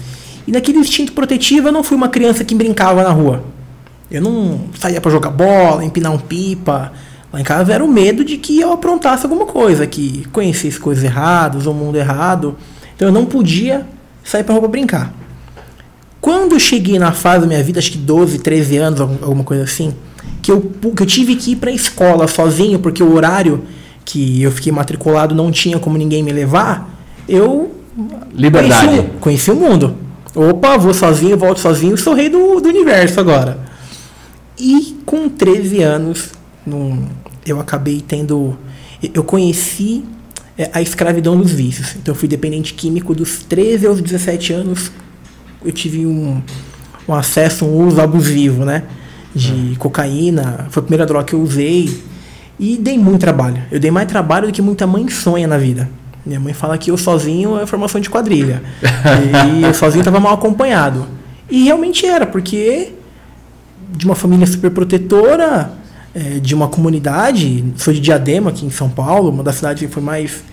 E 0.46 0.52
naquele 0.52 0.78
instinto 0.78 1.14
protetivo 1.14 1.70
eu 1.70 1.72
não 1.72 1.84
fui 1.84 1.98
uma 1.98 2.10
criança 2.10 2.44
que 2.44 2.54
brincava 2.54 3.02
na 3.02 3.10
rua. 3.10 3.44
Eu 4.10 4.22
não 4.22 4.62
saía 4.80 5.02
para 5.02 5.12
jogar 5.12 5.32
bola, 5.32 5.84
empinar 5.84 6.12
um 6.12 6.18
pipa. 6.18 6.92
Lá 7.32 7.42
em 7.42 7.44
casa 7.44 7.74
era 7.74 7.84
o 7.84 7.88
medo 7.88 8.24
de 8.24 8.38
que 8.38 8.60
eu 8.60 8.72
aprontasse 8.72 9.26
alguma 9.26 9.46
coisa, 9.46 9.86
que 9.86 10.26
conhecesse 10.32 10.80
coisas 10.80 11.04
erradas, 11.04 11.66
o 11.66 11.74
mundo 11.74 11.98
errado. 11.98 12.56
Então 12.96 13.10
eu 13.10 13.12
não 13.12 13.26
podia 13.26 13.86
sair 14.24 14.44
pra 14.44 14.54
rua 14.54 14.62
pra 14.62 14.72
brincar. 14.72 15.14
Quando 16.22 16.54
eu 16.54 16.60
cheguei 16.60 16.98
na 16.98 17.12
fase 17.12 17.42
da 17.42 17.48
minha 17.48 17.64
vida, 17.64 17.80
acho 17.80 17.92
que 17.92 17.98
12, 17.98 18.40
13 18.40 18.78
anos, 18.78 19.02
alguma 19.02 19.44
coisa 19.44 19.64
assim, 19.64 19.94
que 20.42 20.52
eu, 20.52 20.72
que 20.96 21.04
eu 21.04 21.06
tive 21.06 21.36
que 21.36 21.52
ir 21.52 21.56
pra 21.58 21.72
escola 21.72 22.28
sozinho, 22.28 22.80
porque 22.80 23.04
o 23.04 23.14
horário 23.14 23.64
que 24.04 24.42
eu 24.42 24.52
fiquei 24.52 24.72
matriculado 24.72 25.36
não 25.36 25.52
tinha 25.52 25.78
como 25.80 25.98
ninguém 25.98 26.24
me 26.24 26.32
levar, 26.32 26.90
eu. 27.28 27.76
Liberdade. 28.34 28.88
Conheci, 28.88 29.10
conheci 29.20 29.52
o 29.52 29.56
mundo. 29.56 29.96
Opa, 30.36 30.78
vou 30.78 30.94
sozinho, 30.94 31.38
volto 31.38 31.60
sozinho, 31.60 31.98
sou 31.98 32.14
rei 32.14 32.30
do, 32.30 32.60
do 32.62 32.70
universo 32.70 33.20
agora. 33.20 33.60
E 34.60 34.98
com 35.06 35.30
13 35.30 35.84
anos, 35.84 36.32
num, 36.66 37.06
eu 37.46 37.60
acabei 37.60 38.02
tendo. 38.02 38.58
Eu 39.14 39.24
conheci 39.24 40.04
é 40.58 40.72
a 40.74 40.82
escravidão 40.82 41.38
dos 41.38 41.52
vícios. 41.52 41.96
Então 41.96 42.14
eu 42.14 42.20
fui 42.20 42.28
dependente 42.28 42.74
químico 42.74 43.14
dos 43.14 43.44
13 43.44 43.86
aos 43.86 44.02
17 44.02 44.54
anos. 44.54 44.92
Eu 45.64 45.72
tive 45.72 46.06
um, 46.06 46.42
um 47.08 47.14
acesso, 47.14 47.64
um 47.64 47.86
uso 47.88 48.02
abusivo, 48.02 48.66
né? 48.66 48.84
De 49.36 49.54
hum. 49.54 49.76
cocaína. 49.78 50.68
Foi 50.72 50.82
a 50.82 50.84
primeira 50.84 51.06
droga 51.06 51.26
que 51.26 51.36
eu 51.36 51.42
usei. 51.42 52.02
E 52.60 52.76
dei 52.76 52.98
muito 52.98 53.20
trabalho. 53.20 53.62
Eu 53.72 53.80
dei 53.80 53.92
mais 53.92 54.08
trabalho 54.08 54.48
do 54.48 54.54
que 54.54 54.62
muita 54.62 54.88
mãe 54.88 55.08
sonha 55.10 55.48
na 55.48 55.60
vida. 55.60 55.88
Minha 56.26 56.40
mãe 56.40 56.54
fala 56.54 56.76
que 56.78 56.90
eu 56.90 56.98
sozinho 56.98 57.60
é 57.60 57.68
formação 57.68 58.02
de 58.02 58.10
quadrilha. 58.10 58.64
e 59.60 59.64
eu 59.64 59.74
sozinho 59.76 60.02
estava 60.02 60.20
mal 60.20 60.34
acompanhado. 60.34 61.06
E 61.50 61.66
realmente 61.66 62.06
era, 62.06 62.26
porque 62.26 62.94
de 63.90 64.06
uma 64.06 64.16
família 64.16 64.46
super 64.46 64.72
protetora, 64.72 65.72
é, 66.14 66.40
de 66.40 66.56
uma 66.56 66.68
comunidade, 66.68 67.64
sou 67.78 67.94
de 67.94 68.00
Diadema, 68.00 68.50
aqui 68.50 68.66
em 68.66 68.70
São 68.70 68.90
Paulo, 68.90 69.30
uma 69.30 69.44
das 69.44 69.56
cidades 69.56 69.88
que 69.88 69.94
foi 69.94 70.04
mais 70.04 70.44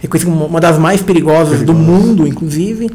reconhecida 0.00 0.32
como 0.32 0.46
uma 0.46 0.60
das 0.60 0.78
mais 0.78 1.00
perigosas 1.00 1.60
Perigoso. 1.60 1.66
do 1.66 1.74
mundo, 1.74 2.26
inclusive, 2.26 2.90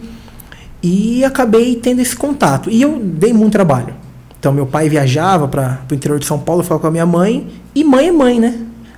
e 0.83 1.23
acabei 1.23 1.75
tendo 1.75 2.01
esse 2.01 2.15
contato. 2.15 2.69
E 2.69 2.81
eu 2.81 2.99
dei 3.01 3.31
muito 3.31 3.53
trabalho. 3.53 3.93
Então, 4.39 4.51
meu 4.51 4.65
pai 4.65 4.89
viajava 4.89 5.47
para 5.47 5.79
o 5.89 5.93
interior 5.93 6.19
de 6.19 6.25
São 6.25 6.37
Paulo, 6.37 6.63
falava 6.63 6.81
com 6.81 6.87
a 6.87 6.91
minha 6.91 7.05
mãe, 7.05 7.47
e 7.73 7.83
mãe 7.83 8.09
é 8.09 8.11
mãe, 8.11 8.39
né? 8.39 8.55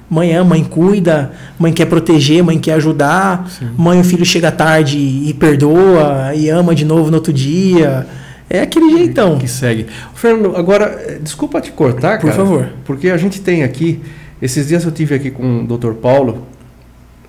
Mãe 0.10 0.34
ama, 0.34 0.50
mãe 0.52 0.64
cuida, 0.64 1.32
mãe 1.58 1.72
quer 1.72 1.86
proteger, 1.86 2.44
mãe 2.44 2.58
quer 2.58 2.74
ajudar. 2.74 3.48
Sim. 3.48 3.70
Mãe, 3.78 4.02
o 4.02 4.04
filho 4.04 4.26
chega 4.26 4.52
tarde 4.52 4.98
e 4.98 5.34
perdoa, 5.36 6.34
e 6.36 6.50
ama 6.50 6.74
de 6.74 6.84
novo 6.84 7.12
no 7.12 7.18
outro 7.18 7.32
dia. 7.32 8.08
É 8.50 8.62
aquele 8.62 8.90
jeitão. 8.92 9.38
Que 9.38 9.48
segue. 9.48 9.88
Fernando, 10.16 10.56
agora, 10.56 10.86
eh, 11.08 11.20
desculpa 11.22 11.62
te 11.62 11.72
cortar, 11.72 12.20
Por 12.20 12.28
cara. 12.28 12.34
Por 12.36 12.46
favor. 12.46 12.70
Porque 12.84 13.10
a 13.10 13.18
gente 13.18 13.40
tem 13.42 13.64
aqui, 13.64 14.02
esses 14.42 14.68
dias 14.68 14.84
eu 14.84 14.92
tive 14.92 15.16
aqui 15.16 15.30
com 15.30 15.64
o 15.64 15.78
Dr. 15.78 15.94
Paulo, 15.94 16.48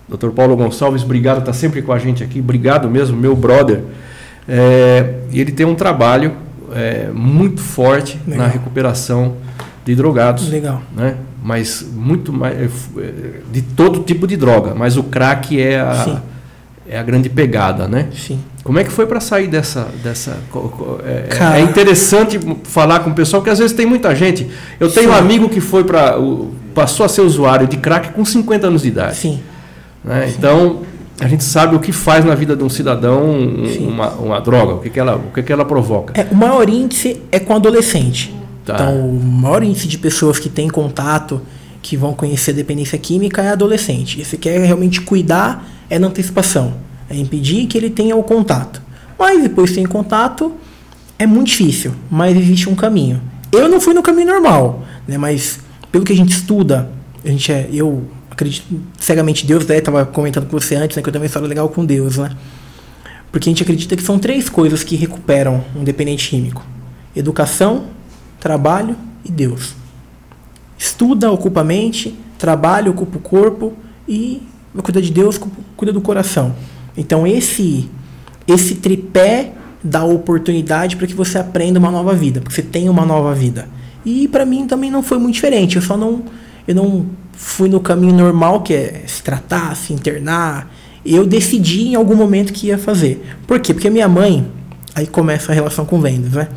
Dr. 0.08 0.30
Paulo 0.30 0.56
Gonçalves, 0.56 1.04
obrigado, 1.04 1.40
está 1.40 1.52
sempre 1.52 1.82
com 1.82 1.92
a 1.92 1.98
gente 1.98 2.24
aqui, 2.24 2.40
obrigado 2.40 2.88
mesmo, 2.88 3.16
meu 3.16 3.36
brother. 3.36 3.80
É, 4.48 5.14
ele 5.32 5.52
tem 5.52 5.66
um 5.66 5.74
trabalho 5.74 6.32
é, 6.74 7.08
muito 7.12 7.60
forte 7.60 8.18
Legal. 8.26 8.46
na 8.46 8.52
recuperação 8.52 9.36
de 9.84 9.94
drogados. 9.94 10.48
Legal. 10.48 10.82
Né? 10.96 11.16
Mas 11.42 11.86
muito 11.94 12.32
mais. 12.32 12.70
De 13.52 13.62
todo 13.62 14.00
tipo 14.00 14.26
de 14.26 14.36
droga. 14.36 14.74
Mas 14.74 14.96
o 14.96 15.04
crack 15.04 15.60
é 15.60 15.80
a, 15.80 16.22
é 16.90 16.98
a 16.98 17.02
grande 17.04 17.30
pegada, 17.30 17.86
né? 17.86 18.08
Sim. 18.12 18.40
Como 18.64 18.78
é 18.78 18.84
que 18.84 18.90
foi 18.90 19.06
para 19.06 19.20
sair 19.20 19.46
dessa. 19.46 19.86
dessa 20.02 20.36
é, 21.04 21.58
é, 21.58 21.60
interessante 21.60 22.38
falar 22.64 22.98
com 23.00 23.10
o 23.10 23.14
pessoal, 23.14 23.40
porque 23.40 23.50
às 23.50 23.60
vezes 23.60 23.74
tem 23.74 23.86
muita 23.86 24.14
gente. 24.14 24.48
Eu 24.80 24.90
tenho 24.90 25.08
Sim. 25.08 25.14
um 25.14 25.16
amigo 25.16 25.48
que 25.48 25.60
foi 25.60 25.84
para. 25.84 26.16
passou 26.74 27.06
a 27.06 27.08
ser 27.08 27.20
usuário 27.20 27.68
de 27.68 27.76
crack 27.76 28.12
com 28.12 28.24
50 28.24 28.66
anos 28.66 28.82
de 28.82 28.88
idade. 28.88 29.16
Sim. 29.16 29.40
Né? 30.04 30.26
Sim. 30.26 30.34
Então, 30.36 30.80
a 31.20 31.28
gente 31.28 31.44
sabe 31.44 31.76
o 31.76 31.78
que 31.78 31.92
faz 31.92 32.24
na 32.24 32.34
vida 32.34 32.56
de 32.56 32.64
um 32.64 32.68
cidadão 32.68 33.38
uma, 33.78 34.10
uma, 34.14 34.40
droga, 34.40 34.74
o 34.74 34.78
que, 34.80 34.90
que, 34.90 34.98
ela, 34.98 35.14
o 35.14 35.32
que, 35.32 35.44
que 35.44 35.52
ela 35.52 35.64
provoca. 35.64 36.20
É, 36.20 36.26
o 36.28 36.34
maior 36.34 36.68
índice 36.68 37.22
é 37.30 37.38
com 37.38 37.54
adolescente. 37.54 38.34
Tá. 38.64 38.74
Então, 38.74 39.08
o 39.08 39.22
maior 39.22 39.62
índice 39.62 39.86
de 39.86 39.96
pessoas 39.96 40.40
que 40.40 40.48
têm 40.48 40.68
contato, 40.68 41.40
que 41.82 41.96
vão 41.96 42.12
conhecer 42.12 42.52
dependência 42.52 42.98
química, 42.98 43.42
é 43.42 43.50
adolescente. 43.50 44.20
E 44.20 44.24
se 44.24 44.36
quer 44.36 44.58
realmente 44.60 45.00
cuidar, 45.00 45.66
é 45.88 45.98
na 45.98 46.08
antecipação. 46.08 46.74
É 47.08 47.16
impedir 47.16 47.66
que 47.66 47.76
ele 47.76 47.90
tenha 47.90 48.14
o 48.16 48.22
contato. 48.22 48.80
Mas 49.18 49.42
depois 49.42 49.72
tem 49.72 49.84
contato, 49.84 50.54
é 51.18 51.26
muito 51.26 51.48
difícil. 51.48 51.92
Mas 52.10 52.36
existe 52.36 52.68
um 52.68 52.74
caminho. 52.74 53.20
Eu 53.52 53.68
não 53.68 53.80
fui 53.80 53.94
no 53.94 54.02
caminho 54.02 54.28
normal, 54.28 54.84
né? 55.08 55.18
mas 55.18 55.58
pelo 55.90 56.04
que 56.04 56.12
a 56.12 56.16
gente 56.16 56.30
estuda, 56.30 56.90
a 57.24 57.28
gente 57.28 57.50
é, 57.50 57.68
eu 57.72 58.04
acredito 58.30 58.64
cegamente 58.98 59.44
Deus, 59.44 59.66
né? 59.66 59.80
Tava 59.80 60.06
comentando 60.06 60.46
com 60.46 60.58
você 60.58 60.76
antes, 60.76 60.96
né? 60.96 61.02
Que 61.02 61.08
eu 61.08 61.12
também 61.12 61.28
falo 61.28 61.46
legal 61.46 61.68
com 61.68 61.84
Deus, 61.84 62.16
né? 62.16 62.30
Porque 63.30 63.48
a 63.48 63.50
gente 63.50 63.62
acredita 63.62 63.96
que 63.96 64.02
são 64.02 64.18
três 64.18 64.48
coisas 64.48 64.82
que 64.82 64.96
recuperam 64.96 65.64
um 65.74 65.84
dependente 65.84 66.30
químico: 66.30 66.64
educação, 67.14 67.86
trabalho 68.38 68.96
e 69.24 69.30
Deus. 69.30 69.74
Estuda, 70.80 71.30
ocupa 71.30 71.60
a 71.60 71.64
mente, 71.64 72.18
trabalha, 72.38 72.90
ocupa 72.90 73.18
o 73.18 73.20
corpo 73.20 73.74
e 74.08 74.42
cuida 74.82 75.02
de 75.02 75.12
Deus, 75.12 75.38
cuida 75.76 75.92
do 75.92 76.00
coração. 76.00 76.54
Então 76.96 77.26
esse 77.26 77.90
esse 78.48 78.76
tripé 78.76 79.52
dá 79.84 80.02
oportunidade 80.04 80.96
para 80.96 81.06
que 81.06 81.12
você 81.12 81.38
aprenda 81.38 81.78
uma 81.78 81.90
nova 81.90 82.14
vida, 82.14 82.40
porque 82.40 82.54
você 82.54 82.62
tem 82.62 82.88
uma 82.88 83.04
nova 83.04 83.34
vida. 83.34 83.68
E 84.06 84.26
para 84.26 84.46
mim 84.46 84.66
também 84.66 84.90
não 84.90 85.02
foi 85.02 85.18
muito 85.18 85.34
diferente. 85.34 85.76
Eu 85.76 85.82
só 85.82 85.98
não 85.98 86.24
eu 86.66 86.74
não 86.74 87.04
fui 87.34 87.68
no 87.68 87.80
caminho 87.80 88.14
normal, 88.14 88.62
que 88.62 88.72
é 88.72 89.04
se 89.06 89.22
tratar, 89.22 89.76
se 89.76 89.92
internar. 89.92 90.72
Eu 91.04 91.26
decidi 91.26 91.88
em 91.88 91.94
algum 91.94 92.14
momento 92.14 92.54
que 92.54 92.68
ia 92.68 92.78
fazer. 92.78 93.22
Por 93.46 93.60
quê? 93.60 93.74
Porque 93.74 93.90
minha 93.90 94.08
mãe, 94.08 94.50
aí 94.94 95.06
começa 95.06 95.52
a 95.52 95.54
relação 95.54 95.84
com 95.84 96.00
vendas, 96.00 96.32
né? 96.32 96.48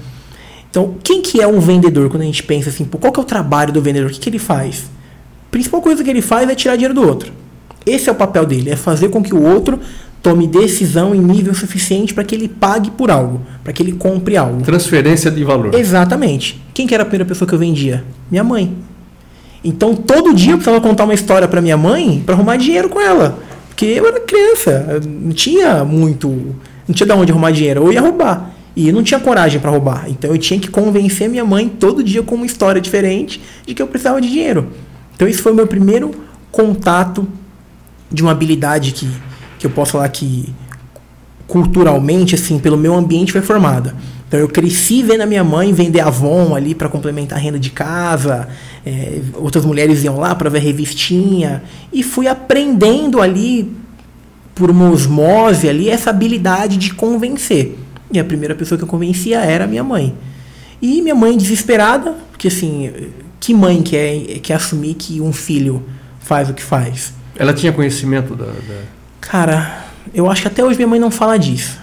Então, 0.74 0.96
quem 1.04 1.22
que 1.22 1.40
é 1.40 1.46
um 1.46 1.60
vendedor 1.60 2.10
quando 2.10 2.24
a 2.24 2.26
gente 2.26 2.42
pensa 2.42 2.70
assim, 2.70 2.84
qual 2.84 3.14
que 3.14 3.20
é 3.20 3.22
o 3.22 3.26
trabalho 3.26 3.72
do 3.72 3.80
vendedor? 3.80 4.10
O 4.10 4.12
que, 4.12 4.20
que 4.20 4.28
ele 4.28 4.40
faz? 4.40 4.86
A 5.48 5.52
principal 5.52 5.80
coisa 5.84 6.04
que 6.04 6.10
ele 6.10 6.20
faz 6.20 6.50
é 6.50 6.56
tirar 6.56 6.74
dinheiro 6.74 6.96
do 6.96 7.08
outro. 7.08 7.32
Esse 7.86 8.10
é 8.10 8.12
o 8.12 8.16
papel 8.16 8.44
dele, 8.44 8.72
é 8.72 8.76
fazer 8.76 9.10
com 9.10 9.22
que 9.22 9.36
o 9.36 9.44
outro 9.44 9.80
tome 10.24 10.48
decisão 10.48 11.14
em 11.14 11.20
nível 11.20 11.54
suficiente 11.54 12.12
para 12.12 12.24
que 12.24 12.34
ele 12.34 12.48
pague 12.48 12.90
por 12.90 13.12
algo, 13.12 13.40
para 13.64 13.72
que 13.72 13.84
ele 13.84 13.92
compre 13.92 14.36
algo. 14.36 14.64
Transferência 14.64 15.30
de 15.30 15.44
valor. 15.44 15.76
Exatamente. 15.76 16.60
Quem 16.74 16.88
que 16.88 16.96
era 16.96 17.04
a 17.04 17.06
primeira 17.06 17.26
pessoa 17.26 17.48
que 17.48 17.54
eu 17.54 17.60
vendia? 17.60 18.04
Minha 18.32 18.44
mãe. 18.44 18.74
Então 19.64 19.96
todo 19.96 20.34
dia 20.34 20.54
eu 20.54 20.58
precisava 20.58 20.82
contar 20.82 21.04
uma 21.04 21.14
história 21.14 21.48
para 21.48 21.62
minha 21.62 21.78
mãe 21.78 22.24
para 22.26 22.34
arrumar 22.34 22.56
dinheiro 22.58 22.90
com 22.90 23.00
ela. 23.00 23.38
Porque 23.70 23.86
eu 23.86 24.08
era 24.08 24.20
criança, 24.22 25.00
não 25.08 25.34
tinha 25.34 25.84
muito, 25.84 26.30
não 26.88 26.96
tinha 26.96 27.06
de 27.06 27.14
onde 27.14 27.32
arrumar 27.32 27.52
dinheiro, 27.52 27.84
eu 27.84 27.94
ia 27.94 28.02
roubar. 28.02 28.54
E 28.76 28.88
eu 28.88 28.94
não 28.94 29.04
tinha 29.04 29.20
coragem 29.20 29.60
para 29.60 29.70
roubar. 29.70 30.06
Então 30.10 30.32
eu 30.32 30.38
tinha 30.38 30.60
que 30.60 30.68
convencer 30.68 31.30
minha 31.30 31.46
mãe 31.46 31.70
todo 31.70 32.04
dia 32.04 32.24
com 32.24 32.36
uma 32.36 32.46
história 32.46 32.82
diferente 32.82 33.42
de 33.66 33.74
que 33.74 33.82
eu 33.82 33.88
precisava 33.88 34.20
de 34.20 34.30
dinheiro. 34.30 34.72
Então 35.16 35.28
esse 35.28 35.42
foi 35.42 35.52
o 35.52 35.56
meu 35.56 35.68
primeiro 35.68 36.12
contato 36.52 37.28
de 38.12 38.22
uma 38.22 38.32
habilidade 38.32 38.92
que, 38.92 39.10
que 39.60 39.66
eu 39.66 39.72
posso 39.72 39.94
falar 39.94 40.10
que 40.10 40.54
culturalmente, 41.48 42.36
assim, 42.36 42.58
pelo 42.58 42.78
meu 42.78 42.96
ambiente 42.96 43.32
foi 43.32 43.42
formada. 43.42 43.96
Então 44.28 44.40
eu 44.40 44.50
cresci 44.50 45.04
vendo 45.04 45.22
a 45.22 45.26
minha 45.28 45.44
mãe 45.44 45.72
vender 45.72 46.00
Avon 46.00 46.56
ali 46.56 46.74
para 46.74 46.90
complementar 46.90 47.38
a 47.38 47.42
renda 47.42 47.60
de 47.60 47.70
casa. 47.70 48.48
É, 48.84 49.20
outras 49.36 49.64
mulheres 49.64 50.04
iam 50.04 50.18
lá 50.18 50.34
para 50.34 50.50
ver 50.50 50.60
revistinha. 50.60 51.62
E 51.92 52.02
fui 52.02 52.28
aprendendo 52.28 53.22
ali, 53.22 53.72
por 54.56 54.72
uma 54.72 54.90
osmose 54.90 55.70
ali, 55.70 55.90
essa 55.90 56.10
habilidade 56.10 56.78
de 56.78 56.92
convencer. 56.94 57.78
E 58.14 58.20
a 58.20 58.24
primeira 58.24 58.56
pessoa 58.56 58.78
que 58.78 58.84
eu 58.84 58.88
convencia 58.88 59.40
era 59.40 59.68
minha 59.68 59.84
mãe. 59.84 60.16
E 60.82 61.02
minha 61.02 61.16
mãe 61.16 61.38
desesperada, 61.38 62.16
porque 62.32 62.48
assim, 62.48 62.92
que 63.40 63.54
mãe 63.54 63.82
quer, 63.82 64.40
quer 64.40 64.54
assumir 64.54 64.94
que 64.94 65.20
um 65.20 65.34
filho 65.34 65.84
faz 66.20 66.50
o 66.50 66.54
que 66.54 66.64
faz? 66.64 67.14
Ela 67.36 67.54
tinha 67.54 67.72
conhecimento 67.72 68.36
da... 68.36 68.46
da... 68.46 68.82
Cara, 69.20 69.86
eu 70.14 70.30
acho 70.30 70.44
que 70.44 70.48
até 70.48 70.64
hoje 70.64 70.78
minha 70.78 70.88
mãe 70.88 71.00
não 71.00 71.10
fala 71.10 71.38
disso. 71.38 71.82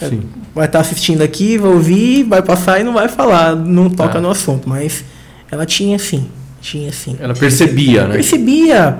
Sim 0.00 0.22
vai 0.58 0.66
estar 0.66 0.78
tá 0.78 0.84
assistindo 0.84 1.22
aqui, 1.22 1.56
vai 1.56 1.70
ouvir, 1.70 2.24
vai 2.24 2.42
passar 2.42 2.80
e 2.80 2.84
não 2.84 2.92
vai 2.92 3.08
falar, 3.08 3.54
não 3.54 3.88
toca 3.88 4.18
ah. 4.18 4.20
no 4.20 4.28
assunto. 4.28 4.68
Mas 4.68 5.04
ela 5.50 5.64
tinha 5.64 5.98
sim, 5.98 6.26
tinha 6.60 6.92
sim. 6.92 7.16
Ela 7.20 7.32
percebia, 7.32 8.08
né? 8.08 8.14
Percebia. 8.14 8.98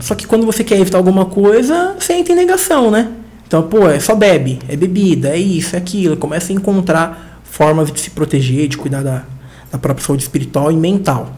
Só 0.00 0.14
que 0.14 0.26
quando 0.26 0.44
você 0.44 0.62
quer 0.62 0.78
evitar 0.78 0.98
alguma 0.98 1.24
coisa, 1.24 1.96
você 1.98 2.12
entra 2.12 2.34
em 2.34 2.36
negação, 2.36 2.90
né? 2.90 3.08
Então, 3.48 3.62
pô, 3.62 3.88
é 3.88 3.98
só 3.98 4.14
bebe, 4.14 4.58
é 4.68 4.76
bebida, 4.76 5.30
é 5.30 5.38
isso, 5.38 5.74
é 5.74 5.78
aquilo. 5.78 6.18
Começa 6.18 6.52
a 6.52 6.54
encontrar 6.54 7.40
formas 7.42 7.90
de 7.90 7.98
se 7.98 8.10
proteger, 8.10 8.68
de 8.68 8.76
cuidar 8.76 9.02
da, 9.02 9.24
da 9.72 9.78
própria 9.78 10.06
saúde 10.06 10.22
espiritual 10.22 10.70
e 10.70 10.76
mental. 10.76 11.32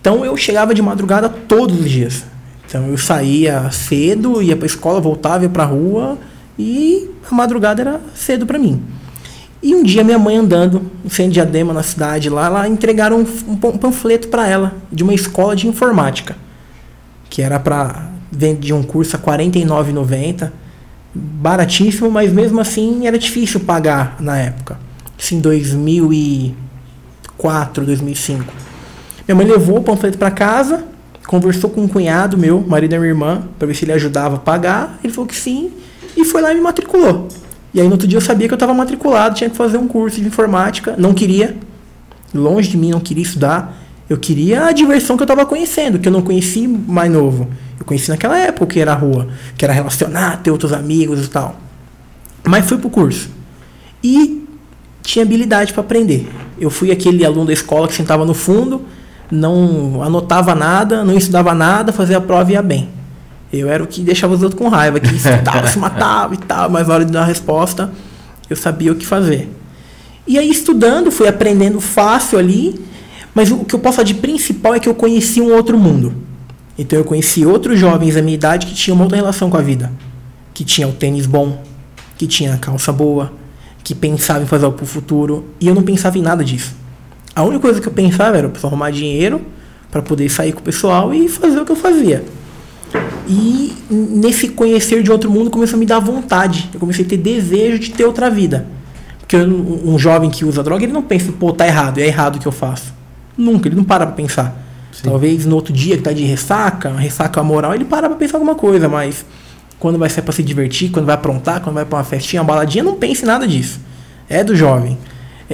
Então 0.00 0.22
eu 0.24 0.36
chegava 0.36 0.74
de 0.74 0.82
madrugada 0.82 1.28
todos 1.28 1.80
os 1.80 1.90
dias. 1.90 2.24
Então 2.66 2.86
eu 2.88 2.98
saía 2.98 3.70
cedo, 3.70 4.42
ia 4.42 4.54
para 4.54 4.66
escola, 4.66 5.00
voltava, 5.00 5.44
ia 5.44 5.48
para 5.48 5.64
rua 5.64 6.18
e 6.58 7.10
a 7.28 7.34
madrugada 7.34 7.80
era 7.80 8.00
cedo 8.14 8.46
para 8.46 8.58
mim. 8.58 8.82
E 9.62 9.74
um 9.74 9.82
dia 9.82 10.04
minha 10.04 10.18
mãe 10.18 10.36
andando 10.36 10.90
de 11.04 11.28
Diadema, 11.28 11.74
na 11.74 11.82
cidade 11.82 12.30
lá, 12.30 12.48
lá 12.48 12.68
entregaram 12.68 13.20
um, 13.20 13.26
um 13.48 13.78
panfleto 13.78 14.28
para 14.28 14.46
ela 14.46 14.74
de 14.92 15.02
uma 15.02 15.12
escola 15.12 15.56
de 15.56 15.66
informática, 15.66 16.36
que 17.28 17.42
era 17.42 17.58
para 17.58 18.10
vender 18.30 18.72
um 18.72 18.82
curso 18.82 19.16
a 19.16 19.18
R$ 19.18 19.44
49,90, 19.44 20.50
baratíssimo, 21.14 22.10
mas 22.10 22.32
mesmo 22.32 22.60
assim 22.60 23.06
era 23.06 23.18
difícil 23.18 23.60
pagar 23.60 24.16
na 24.20 24.38
época. 24.38 24.78
Isso 25.18 25.34
em 25.34 25.40
2004, 25.40 27.84
2005. 27.84 28.44
Minha 29.26 29.36
mãe 29.36 29.46
levou 29.46 29.78
o 29.78 29.82
panfleto 29.82 30.18
para 30.18 30.30
casa, 30.30 30.84
conversou 31.26 31.70
com 31.70 31.80
um 31.82 31.88
cunhado 31.88 32.38
meu, 32.38 32.60
marido 32.60 32.92
da 32.92 32.98
minha 32.98 33.10
irmã, 33.10 33.42
para 33.58 33.66
ver 33.66 33.74
se 33.74 33.84
ele 33.84 33.92
ajudava 33.92 34.36
a 34.36 34.38
pagar. 34.38 34.98
Ele 35.04 35.12
falou 35.12 35.28
que 35.28 35.36
sim 35.36 35.72
e 36.16 36.24
foi 36.24 36.40
lá 36.40 36.52
e 36.52 36.54
me 36.54 36.60
matriculou. 36.60 37.28
E 37.72 37.80
aí 37.80 37.86
no 37.86 37.92
outro 37.92 38.08
dia 38.08 38.16
eu 38.16 38.20
sabia 38.20 38.48
que 38.48 38.54
eu 38.54 38.56
estava 38.56 38.74
matriculado, 38.74 39.36
tinha 39.36 39.48
que 39.48 39.56
fazer 39.56 39.78
um 39.78 39.86
curso 39.86 40.20
de 40.20 40.26
informática, 40.26 40.96
não 40.98 41.14
queria, 41.14 41.56
longe 42.34 42.68
de 42.68 42.76
mim, 42.76 42.90
não 42.90 43.00
queria 43.00 43.22
estudar. 43.22 43.79
Eu 44.10 44.18
queria 44.18 44.64
a 44.64 44.72
diversão 44.72 45.16
que 45.16 45.22
eu 45.22 45.24
estava 45.24 45.46
conhecendo, 45.46 46.00
que 46.00 46.08
eu 46.08 46.12
não 46.12 46.20
conheci 46.20 46.66
mais 46.66 47.08
novo. 47.08 47.48
Eu 47.78 47.84
conheci 47.84 48.10
naquela 48.10 48.36
época 48.36 48.66
que 48.66 48.80
era 48.80 48.90
a 48.90 48.96
rua, 48.96 49.28
que 49.56 49.64
era 49.64 49.72
relacionar, 49.72 50.38
ter 50.42 50.50
outros 50.50 50.72
amigos 50.72 51.24
e 51.24 51.28
tal. 51.28 51.54
Mas 52.44 52.66
fui 52.66 52.76
pro 52.76 52.90
curso. 52.90 53.30
E 54.02 54.44
tinha 55.00 55.24
habilidade 55.24 55.72
para 55.72 55.82
aprender. 55.82 56.28
Eu 56.58 56.70
fui 56.70 56.90
aquele 56.90 57.24
aluno 57.24 57.46
da 57.46 57.52
escola 57.52 57.86
que 57.86 57.94
sentava 57.94 58.24
no 58.24 58.34
fundo, 58.34 58.84
não 59.30 60.02
anotava 60.02 60.56
nada, 60.56 61.04
não 61.04 61.16
estudava 61.16 61.54
nada, 61.54 61.92
fazia 61.92 62.18
a 62.18 62.20
prova 62.20 62.50
e 62.50 62.54
ia 62.54 62.62
bem. 62.62 62.88
Eu 63.52 63.70
era 63.70 63.80
o 63.80 63.86
que 63.86 64.00
deixava 64.00 64.34
os 64.34 64.42
outros 64.42 64.60
com 64.60 64.68
raiva, 64.68 64.98
que 64.98 65.06
se 65.20 65.30
matava, 65.30 65.66
se 65.68 65.78
matava 65.78 66.34
e 66.34 66.38
tal, 66.38 66.68
mas 66.68 66.88
na 66.88 66.94
hora 66.94 67.04
de 67.04 67.12
dar 67.12 67.22
a 67.22 67.26
resposta, 67.26 67.92
eu 68.48 68.56
sabia 68.56 68.90
o 68.90 68.96
que 68.96 69.06
fazer. 69.06 69.48
E 70.26 70.36
aí, 70.36 70.50
estudando, 70.50 71.12
fui 71.12 71.28
aprendendo 71.28 71.80
fácil 71.80 72.40
ali. 72.40 72.90
Mas 73.34 73.50
o 73.50 73.64
que 73.64 73.74
eu 73.74 73.78
posso 73.78 73.96
falar 73.96 74.06
de 74.06 74.14
principal 74.14 74.74
é 74.74 74.80
que 74.80 74.88
eu 74.88 74.94
conheci 74.94 75.40
um 75.40 75.52
outro 75.52 75.78
mundo. 75.78 76.12
Então, 76.78 76.98
eu 76.98 77.04
conheci 77.04 77.44
outros 77.44 77.78
jovens 77.78 78.14
da 78.14 78.22
minha 78.22 78.34
idade 78.34 78.66
que 78.66 78.74
tinham 78.74 78.94
uma 78.94 79.04
outra 79.04 79.16
relação 79.16 79.50
com 79.50 79.56
a 79.56 79.60
vida. 79.60 79.92
Que 80.54 80.64
tinha 80.64 80.88
o 80.88 80.92
tênis 80.92 81.26
bom, 81.26 81.62
que 82.16 82.26
tinha 82.26 82.54
a 82.54 82.56
calça 82.58 82.92
boa, 82.92 83.32
que 83.84 83.94
pensava 83.94 84.42
em 84.42 84.46
fazer 84.46 84.64
algo 84.64 84.76
pro 84.76 84.86
futuro. 84.86 85.44
E 85.60 85.68
eu 85.68 85.74
não 85.74 85.82
pensava 85.82 86.18
em 86.18 86.22
nada 86.22 86.44
disso. 86.44 86.74
A 87.34 87.42
única 87.42 87.60
coisa 87.60 87.80
que 87.80 87.88
eu 87.88 87.92
pensava 87.92 88.36
era 88.36 88.46
eu 88.46 88.66
arrumar 88.66 88.90
dinheiro 88.90 89.42
para 89.90 90.02
poder 90.02 90.28
sair 90.28 90.52
com 90.52 90.60
o 90.60 90.62
pessoal 90.62 91.12
e 91.12 91.28
fazer 91.28 91.60
o 91.60 91.64
que 91.64 91.72
eu 91.72 91.76
fazia. 91.76 92.24
E 93.28 93.72
nesse 93.90 94.48
conhecer 94.48 95.02
de 95.02 95.12
outro 95.12 95.30
mundo 95.30 95.50
começou 95.50 95.76
a 95.76 95.78
me 95.78 95.86
dar 95.86 96.00
vontade. 96.00 96.68
Eu 96.74 96.80
comecei 96.80 97.04
a 97.04 97.08
ter 97.08 97.16
desejo 97.16 97.78
de 97.78 97.90
ter 97.90 98.04
outra 98.04 98.28
vida. 98.28 98.66
Porque 99.20 99.36
um 99.36 99.96
jovem 99.98 100.28
que 100.28 100.44
usa 100.44 100.62
droga, 100.62 100.82
ele 100.82 100.92
não 100.92 101.02
pensa, 101.02 101.30
pô, 101.30 101.52
tá 101.52 101.66
errado, 101.66 101.98
é 101.98 102.06
errado 102.06 102.36
o 102.36 102.38
que 102.40 102.48
eu 102.48 102.52
faço. 102.52 102.99
Nunca, 103.40 103.68
ele 103.68 103.76
não 103.76 103.84
para 103.84 104.06
pra 104.06 104.14
pensar. 104.14 104.54
Sim. 104.92 105.04
Talvez 105.04 105.46
no 105.46 105.56
outro 105.56 105.72
dia 105.72 105.96
que 105.96 106.02
tá 106.02 106.12
de 106.12 106.24
ressaca, 106.24 106.90
ressaca 106.92 107.42
moral, 107.42 107.74
ele 107.74 107.84
para 107.84 108.08
pra 108.08 108.18
pensar 108.18 108.36
alguma 108.36 108.54
coisa, 108.54 108.88
mas 108.88 109.24
quando 109.78 109.98
vai 109.98 110.10
ser 110.10 110.22
para 110.22 110.32
se 110.32 110.42
divertir, 110.42 110.90
quando 110.90 111.06
vai 111.06 111.14
aprontar, 111.14 111.62
quando 111.62 111.74
vai 111.74 111.84
para 111.84 111.98
uma 111.98 112.04
festinha, 112.04 112.42
uma 112.42 112.46
baladinha, 112.46 112.84
não 112.84 112.96
pense 112.96 113.24
nada 113.24 113.48
disso. 113.48 113.80
É 114.28 114.44
do 114.44 114.54
jovem. 114.54 114.98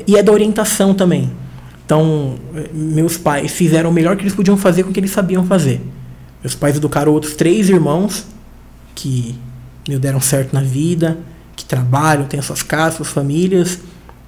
E 0.07 0.17
é 0.17 0.23
da 0.23 0.33
orientação 0.33 0.93
também. 0.93 1.31
Então, 1.85 2.35
meus 2.75 3.17
pais 3.17 3.53
fizeram 3.53 3.91
o 3.91 3.93
melhor 3.93 4.17
que 4.17 4.23
eles 4.23 4.35
podiam 4.35 4.57
fazer 4.57 4.83
com 4.83 4.91
o 4.91 4.93
que 4.93 4.99
eles 4.99 5.13
sabiam 5.13 5.47
fazer. 5.47 5.81
Meus 6.43 6.55
pais 6.55 6.77
educaram 6.77 7.13
outros 7.13 7.35
três 7.35 7.69
irmãos 7.69 8.27
que 8.95 9.39
me 9.89 9.97
deram 9.97 10.21
certo 10.21 10.53
na 10.53 10.61
vida, 10.61 11.17
que 11.55 11.65
trabalham, 11.65 12.25
têm 12.25 12.43
suas 12.43 12.63
casas, 12.63 12.97
suas 12.97 13.11
famílias. 13.11 13.79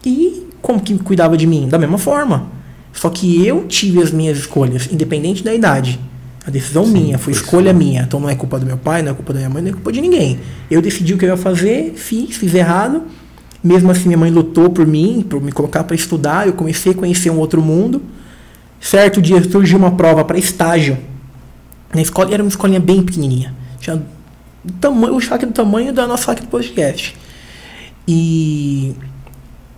E 0.06 0.46
como 0.62 0.80
que 0.80 0.96
cuidava 0.98 1.36
de 1.36 1.46
mim? 1.46 1.68
Da 1.68 1.78
mesma 1.78 1.98
forma. 1.98 2.57
Só 2.98 3.08
que 3.08 3.46
eu 3.46 3.64
tive 3.68 4.02
as 4.02 4.10
minhas 4.10 4.38
escolhas, 4.38 4.88
independente 4.90 5.44
da 5.44 5.54
idade. 5.54 6.00
A 6.44 6.50
decisão 6.50 6.84
Sim, 6.84 6.90
minha, 6.90 7.16
foi 7.16 7.32
escolha 7.32 7.70
sim. 7.70 7.78
minha. 7.78 8.02
Então 8.02 8.18
não 8.18 8.28
é 8.28 8.34
culpa 8.34 8.58
do 8.58 8.66
meu 8.66 8.76
pai, 8.76 9.02
não 9.02 9.12
é 9.12 9.14
culpa 9.14 9.32
da 9.32 9.38
minha 9.38 9.48
mãe, 9.48 9.62
não 9.62 9.70
é 9.70 9.72
culpa 9.72 9.92
de 9.92 10.00
ninguém. 10.00 10.40
Eu 10.68 10.82
decidi 10.82 11.14
o 11.14 11.16
que 11.16 11.24
eu 11.24 11.28
ia 11.28 11.36
fazer, 11.36 11.92
fiz, 11.94 12.36
fiz 12.36 12.52
errado. 12.52 13.02
Mesmo 13.62 13.88
assim, 13.92 14.06
minha 14.06 14.18
mãe 14.18 14.32
lutou 14.32 14.68
por 14.68 14.84
mim, 14.84 15.24
por 15.30 15.40
me 15.40 15.52
colocar 15.52 15.84
para 15.84 15.94
estudar. 15.94 16.48
Eu 16.48 16.54
comecei 16.54 16.90
a 16.90 16.94
conhecer 16.94 17.30
um 17.30 17.38
outro 17.38 17.62
mundo. 17.62 18.02
Certo 18.80 19.22
dia 19.22 19.40
surgiu 19.48 19.78
uma 19.78 19.92
prova 19.92 20.24
para 20.24 20.36
estágio 20.36 20.98
na 21.94 22.02
escola, 22.02 22.34
era 22.34 22.42
uma 22.42 22.48
escolinha 22.48 22.80
bem 22.80 23.00
pequenininha. 23.00 23.54
Tinha 23.78 23.94
o, 24.64 24.72
tamanho, 24.80 25.16
o 25.16 25.20
do 25.20 25.52
tamanho 25.52 25.92
da 25.92 26.04
nossa 26.04 26.32
aqui 26.32 26.42
do 26.42 26.48
podcast. 26.48 27.16
E 28.08 28.92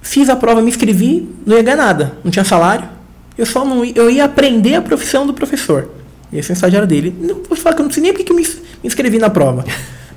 fiz 0.00 0.30
a 0.30 0.36
prova, 0.36 0.62
me 0.62 0.70
inscrevi, 0.70 1.28
não 1.44 1.54
ia 1.54 1.62
ganhar 1.62 1.76
nada, 1.76 2.14
não 2.24 2.30
tinha 2.30 2.46
salário. 2.46 2.99
Eu 3.40 3.46
só 3.46 3.64
não 3.64 3.82
ia, 3.82 3.94
eu 3.96 4.10
ia 4.10 4.26
aprender 4.26 4.74
a 4.74 4.82
profissão 4.82 5.26
do 5.26 5.32
professor. 5.32 5.88
Esse 6.30 6.50
é 6.50 6.52
o 6.52 6.56
estagiário 6.56 6.86
dele. 6.86 7.16
Não, 7.18 7.36
vou 7.36 7.56
falar 7.56 7.74
que 7.74 7.80
eu 7.80 7.84
não 7.86 7.90
sei 7.90 8.02
nem 8.02 8.12
porque 8.12 8.22
que 8.22 8.32
eu 8.32 8.36
me, 8.36 8.42
me 8.42 8.84
inscrevi 8.84 9.18
na 9.18 9.30
prova. 9.30 9.64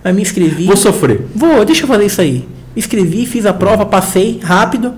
Mas 0.04 0.14
me 0.14 0.22
inscrevi. 0.22 0.66
Vou 0.66 0.76
sofrer. 0.76 1.22
Vou, 1.34 1.64
deixa 1.64 1.84
eu 1.84 1.88
fazer 1.88 2.06
isso 2.06 2.20
aí. 2.20 2.40
Me 2.76 2.82
inscrevi, 2.82 3.26
fiz 3.26 3.46
a 3.46 3.54
prova, 3.54 3.86
passei 3.86 4.42
rápido. 4.44 4.96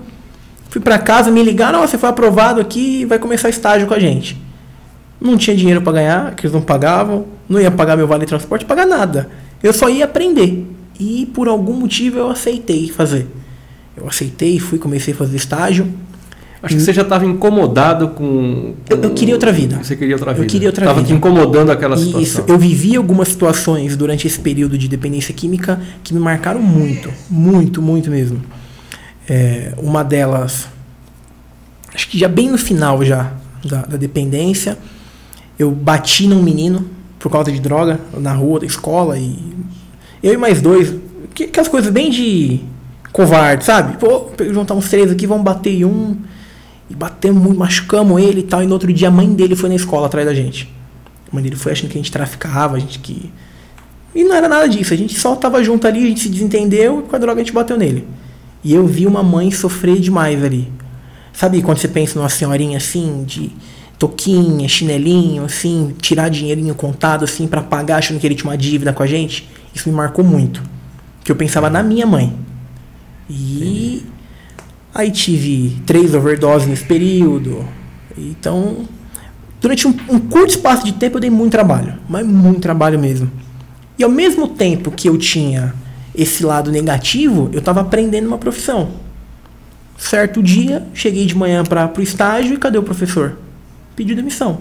Fui 0.70 0.80
para 0.80 0.98
casa, 0.98 1.30
me 1.30 1.40
ligaram, 1.40 1.84
oh, 1.84 1.86
você 1.86 1.96
foi 1.96 2.08
aprovado 2.08 2.60
aqui 2.60 3.04
vai 3.04 3.20
começar 3.20 3.48
estágio 3.48 3.86
com 3.86 3.94
a 3.94 3.98
gente. 4.00 4.36
Não 5.20 5.36
tinha 5.36 5.56
dinheiro 5.56 5.80
para 5.80 5.92
ganhar, 5.92 6.34
que 6.34 6.46
eles 6.46 6.52
não 6.52 6.60
pagavam, 6.60 7.26
não 7.48 7.60
ia 7.60 7.70
pagar 7.70 7.96
meu 7.96 8.08
vale 8.08 8.24
de 8.24 8.26
transporte, 8.26 8.64
pagar 8.64 8.86
nada. 8.86 9.30
Eu 9.62 9.72
só 9.72 9.88
ia 9.88 10.04
aprender. 10.04 10.66
E 10.98 11.26
por 11.32 11.46
algum 11.46 11.74
motivo 11.74 12.18
eu 12.18 12.28
aceitei 12.28 12.88
fazer. 12.88 13.28
Eu 13.96 14.08
aceitei, 14.08 14.58
fui, 14.58 14.80
comecei 14.80 15.14
a 15.14 15.16
fazer 15.16 15.36
estágio. 15.36 15.88
Acho 16.66 16.76
que 16.76 16.82
você 16.82 16.92
já 16.92 17.02
estava 17.02 17.24
incomodado 17.24 18.08
com. 18.08 18.74
com... 18.88 18.94
Eu, 18.94 19.02
eu, 19.02 19.10
queria 19.10 19.34
outra 19.34 19.52
vida. 19.52 19.78
Você 19.82 19.96
queria 19.96 20.16
outra 20.16 20.32
vida. 20.32 20.44
Eu 20.44 20.48
queria 20.48 20.68
outra 20.68 20.86
tava 20.86 21.00
vida. 21.00 21.14
Estava 21.14 21.28
te 21.28 21.34
incomodando 21.34 21.70
aquela 21.70 21.96
situação. 21.96 22.20
Isso. 22.20 22.44
Eu 22.46 22.58
vivi 22.58 22.96
algumas 22.96 23.28
situações 23.28 23.96
durante 23.96 24.26
esse 24.26 24.38
período 24.38 24.76
de 24.76 24.88
dependência 24.88 25.32
química 25.32 25.80
que 26.02 26.12
me 26.12 26.20
marcaram 26.20 26.60
muito. 26.60 27.10
Muito, 27.30 27.80
muito 27.80 28.10
mesmo. 28.10 28.42
É, 29.28 29.72
uma 29.78 30.02
delas, 30.02 30.68
acho 31.94 32.08
que 32.08 32.18
já 32.18 32.28
bem 32.28 32.50
no 32.50 32.58
final 32.58 33.04
já 33.04 33.32
da, 33.64 33.82
da 33.82 33.96
dependência, 33.96 34.76
eu 35.58 35.70
bati 35.70 36.26
num 36.26 36.42
menino 36.42 36.88
por 37.18 37.30
causa 37.30 37.50
de 37.50 37.60
droga 37.60 38.00
na 38.16 38.32
rua 38.32 38.60
da 38.60 38.66
escola 38.66 39.18
e 39.18 39.38
eu 40.22 40.32
e 40.32 40.36
mais 40.36 40.60
dois, 40.60 40.94
que, 41.34 41.44
aquelas 41.44 41.68
coisas 41.68 41.92
bem 41.92 42.10
de 42.10 42.60
covarde, 43.12 43.64
sabe? 43.64 43.96
Pô, 43.98 44.30
juntar 44.52 44.74
uns 44.74 44.88
três 44.88 45.10
aqui, 45.10 45.26
vamos 45.26 45.44
bater 45.44 45.72
em 45.72 45.84
um 45.84 46.16
e 46.88 46.94
batemos 46.94 47.42
muito, 47.42 47.58
machucamos 47.58 48.22
ele 48.22 48.40
e 48.40 48.42
tal. 48.44 48.62
E 48.62 48.66
no 48.66 48.72
outro 48.72 48.92
dia 48.92 49.08
a 49.08 49.10
mãe 49.10 49.32
dele 49.32 49.56
foi 49.56 49.68
na 49.68 49.74
escola 49.74 50.06
atrás 50.06 50.26
da 50.26 50.34
gente. 50.34 50.72
A 51.30 51.34
mãe 51.34 51.42
dele 51.42 51.56
foi 51.56 51.72
achando 51.72 51.90
que 51.90 51.98
a 51.98 52.00
gente 52.00 52.12
traficava, 52.12 52.76
a 52.76 52.78
gente 52.78 52.98
que. 52.98 53.30
E 54.14 54.24
não 54.24 54.34
era 54.34 54.48
nada 54.48 54.68
disso, 54.68 54.94
a 54.94 54.96
gente 54.96 55.18
só 55.18 55.36
tava 55.36 55.62
junto 55.62 55.86
ali, 55.86 56.04
a 56.04 56.06
gente 56.08 56.20
se 56.20 56.28
desentendeu 56.28 57.00
e 57.00 57.02
com 57.02 57.16
a 57.16 57.18
droga 57.18 57.40
a 57.40 57.44
gente 57.44 57.52
bateu 57.52 57.76
nele. 57.76 58.06
E 58.64 58.72
eu 58.72 58.86
vi 58.86 59.06
uma 59.06 59.22
mãe 59.22 59.50
sofrer 59.50 60.00
demais 60.00 60.42
ali. 60.42 60.72
Sabe 61.32 61.60
quando 61.60 61.78
você 61.78 61.88
pensa 61.88 62.18
numa 62.18 62.30
senhorinha 62.30 62.78
assim, 62.78 63.24
de 63.24 63.52
toquinha, 63.98 64.68
chinelinho, 64.68 65.44
assim, 65.44 65.94
tirar 66.00 66.30
dinheirinho 66.30 66.74
contado, 66.74 67.24
assim, 67.24 67.46
para 67.46 67.62
pagar, 67.62 67.98
achando 67.98 68.18
que 68.18 68.26
ele 68.26 68.34
tinha 68.34 68.50
uma 68.50 68.56
dívida 68.56 68.92
com 68.92 69.02
a 69.02 69.06
gente, 69.06 69.48
isso 69.74 69.88
me 69.88 69.94
marcou 69.94 70.24
muito. 70.24 70.62
Que 71.22 71.30
eu 71.30 71.36
pensava 71.36 71.68
na 71.68 71.82
minha 71.82 72.06
mãe. 72.06 72.34
E 73.28 74.04
aí 74.96 75.10
tive 75.10 75.76
três 75.84 76.14
overdoses 76.14 76.66
nesse 76.66 76.84
período. 76.84 77.64
Então, 78.16 78.86
durante 79.60 79.86
um, 79.86 79.94
um 80.08 80.18
curto 80.18 80.50
espaço 80.50 80.84
de 80.84 80.92
tempo 80.92 81.16
eu 81.16 81.20
dei 81.20 81.30
muito 81.30 81.52
trabalho, 81.52 81.94
mas 82.08 82.26
muito 82.26 82.60
trabalho 82.60 82.98
mesmo. 82.98 83.30
E 83.98 84.04
ao 84.04 84.10
mesmo 84.10 84.48
tempo 84.48 84.90
que 84.90 85.08
eu 85.08 85.18
tinha 85.18 85.74
esse 86.14 86.44
lado 86.44 86.72
negativo, 86.72 87.50
eu 87.52 87.58
estava 87.58 87.82
aprendendo 87.82 88.26
uma 88.26 88.38
profissão. 88.38 88.90
Certo 89.98 90.42
dia, 90.42 90.86
cheguei 90.94 91.26
de 91.26 91.36
manhã 91.36 91.62
para 91.62 91.92
o 91.96 92.02
estágio 92.02 92.54
e 92.54 92.58
cadê 92.58 92.78
o 92.78 92.82
professor? 92.82 93.36
pediu 93.96 94.14
demissão. 94.14 94.58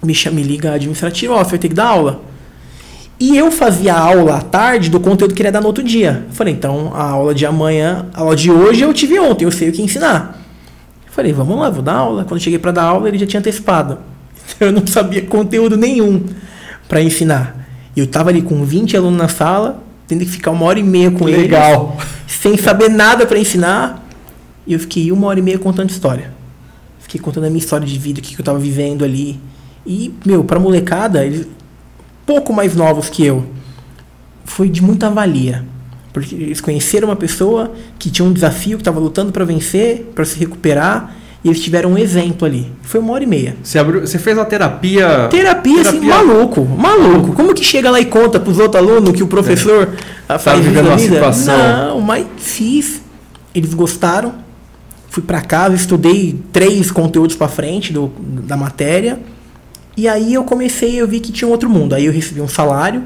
Me, 0.00 0.14
me 0.32 0.42
liga 0.44 0.70
a 0.70 0.74
administrativa, 0.74 1.34
ó, 1.34 1.42
você 1.42 1.50
vai 1.50 1.58
ter 1.58 1.68
que 1.68 1.74
dar 1.74 1.88
aula. 1.88 2.22
E 3.20 3.36
eu 3.36 3.50
fazia 3.50 3.94
aula 3.94 4.36
à 4.36 4.40
tarde 4.40 4.88
do 4.88 5.00
conteúdo 5.00 5.30
que 5.30 5.36
queria 5.38 5.50
dar 5.50 5.60
no 5.60 5.66
outro 5.66 5.82
dia. 5.82 6.24
Eu 6.28 6.34
falei, 6.34 6.54
então 6.54 6.92
a 6.94 7.02
aula 7.02 7.34
de 7.34 7.44
amanhã, 7.44 8.06
a 8.14 8.20
aula 8.20 8.36
de 8.36 8.50
hoje 8.50 8.82
eu 8.82 8.94
tive 8.94 9.18
ontem, 9.18 9.44
eu 9.44 9.50
sei 9.50 9.70
o 9.70 9.72
que 9.72 9.82
ensinar. 9.82 10.40
Eu 11.04 11.12
falei, 11.12 11.32
vamos 11.32 11.58
lá, 11.58 11.68
vou 11.68 11.82
dar 11.82 11.94
aula. 11.94 12.24
Quando 12.24 12.40
cheguei 12.40 12.60
para 12.60 12.70
dar 12.70 12.84
aula, 12.84 13.08
ele 13.08 13.18
já 13.18 13.26
tinha 13.26 13.40
antecipado. 13.40 13.98
Eu 14.58 14.72
não 14.72 14.86
sabia 14.86 15.20
conteúdo 15.26 15.76
nenhum 15.76 16.24
para 16.88 17.02
ensinar. 17.02 17.54
E 17.94 18.00
eu 18.00 18.06
tava 18.06 18.30
ali 18.30 18.40
com 18.40 18.64
20 18.64 18.96
alunos 18.96 19.18
na 19.18 19.28
sala, 19.28 19.82
tendo 20.06 20.24
que 20.24 20.30
ficar 20.30 20.52
uma 20.52 20.64
hora 20.64 20.78
e 20.78 20.82
meia 20.82 21.10
com 21.10 21.28
eles. 21.28 21.42
Legal. 21.42 21.98
Sem 22.26 22.56
saber 22.56 22.88
nada 22.88 23.26
para 23.26 23.38
ensinar. 23.38 24.08
E 24.66 24.72
eu 24.72 24.78
fiquei 24.78 25.12
uma 25.12 25.26
hora 25.26 25.38
e 25.38 25.42
meia 25.42 25.58
contando 25.58 25.90
história. 25.90 26.32
Fiquei 27.00 27.20
contando 27.20 27.44
a 27.44 27.50
minha 27.50 27.58
história 27.58 27.86
de 27.86 27.98
vida, 27.98 28.20
o 28.20 28.22
que, 28.22 28.34
que 28.34 28.40
eu 28.40 28.44
tava 28.44 28.58
vivendo 28.58 29.04
ali. 29.04 29.38
E, 29.86 30.14
meu, 30.24 30.44
pra 30.44 30.58
molecada, 30.58 31.24
eles 31.24 31.46
pouco 32.28 32.52
mais 32.52 32.76
novos 32.76 33.08
que 33.08 33.24
eu, 33.24 33.42
foi 34.44 34.68
de 34.68 34.82
muita 34.82 35.08
valia. 35.08 35.64
Porque 36.12 36.34
eles 36.34 36.60
conheceram 36.60 37.08
uma 37.08 37.16
pessoa 37.16 37.72
que 37.98 38.10
tinha 38.10 38.26
um 38.26 38.32
desafio, 38.34 38.76
que 38.76 38.82
estava 38.82 39.00
lutando 39.00 39.32
para 39.32 39.46
vencer, 39.46 40.12
para 40.14 40.26
se 40.26 40.38
recuperar, 40.38 41.16
e 41.42 41.48
eles 41.48 41.62
tiveram 41.62 41.92
um 41.92 41.96
exemplo 41.98 42.46
ali. 42.46 42.70
Foi 42.82 43.00
uma 43.00 43.14
hora 43.14 43.24
e 43.24 43.26
meia. 43.26 43.56
Você, 43.62 43.78
abriu, 43.78 44.02
você 44.02 44.18
fez 44.18 44.36
uma 44.36 44.44
terapia. 44.44 45.28
Terapia, 45.30 45.80
assim, 45.80 46.00
terapia... 46.00 46.14
assim, 46.14 46.26
maluco, 46.28 46.64
maluco. 46.66 47.32
Como 47.32 47.54
que 47.54 47.64
chega 47.64 47.90
lá 47.90 47.98
e 47.98 48.04
conta 48.04 48.38
pros 48.38 48.58
outros 48.58 48.82
alunos 48.82 49.12
que 49.12 49.22
o 49.22 49.26
professor 49.26 49.88
é. 50.28 50.38
faz 50.38 50.62
vivendo 50.62 50.88
uma 50.88 50.98
situação. 50.98 51.56
Não, 51.56 52.00
mas 52.02 52.26
fiz. 52.36 53.00
Eles 53.54 53.72
gostaram 53.72 54.34
fui 55.08 55.22
para 55.22 55.40
casa, 55.40 55.74
estudei 55.74 56.38
três 56.52 56.90
conteúdos 56.90 57.34
para 57.34 57.48
frente 57.48 57.92
do, 57.92 58.12
da 58.18 58.56
matéria. 58.56 59.18
E 59.98 60.06
aí 60.06 60.32
eu 60.32 60.44
comecei, 60.44 60.94
eu 61.00 61.08
vi 61.08 61.18
que 61.18 61.32
tinha 61.32 61.48
um 61.48 61.50
outro 61.50 61.68
mundo. 61.68 61.92
Aí 61.92 62.06
eu 62.06 62.12
recebi 62.12 62.40
um 62.40 62.46
salário. 62.46 63.02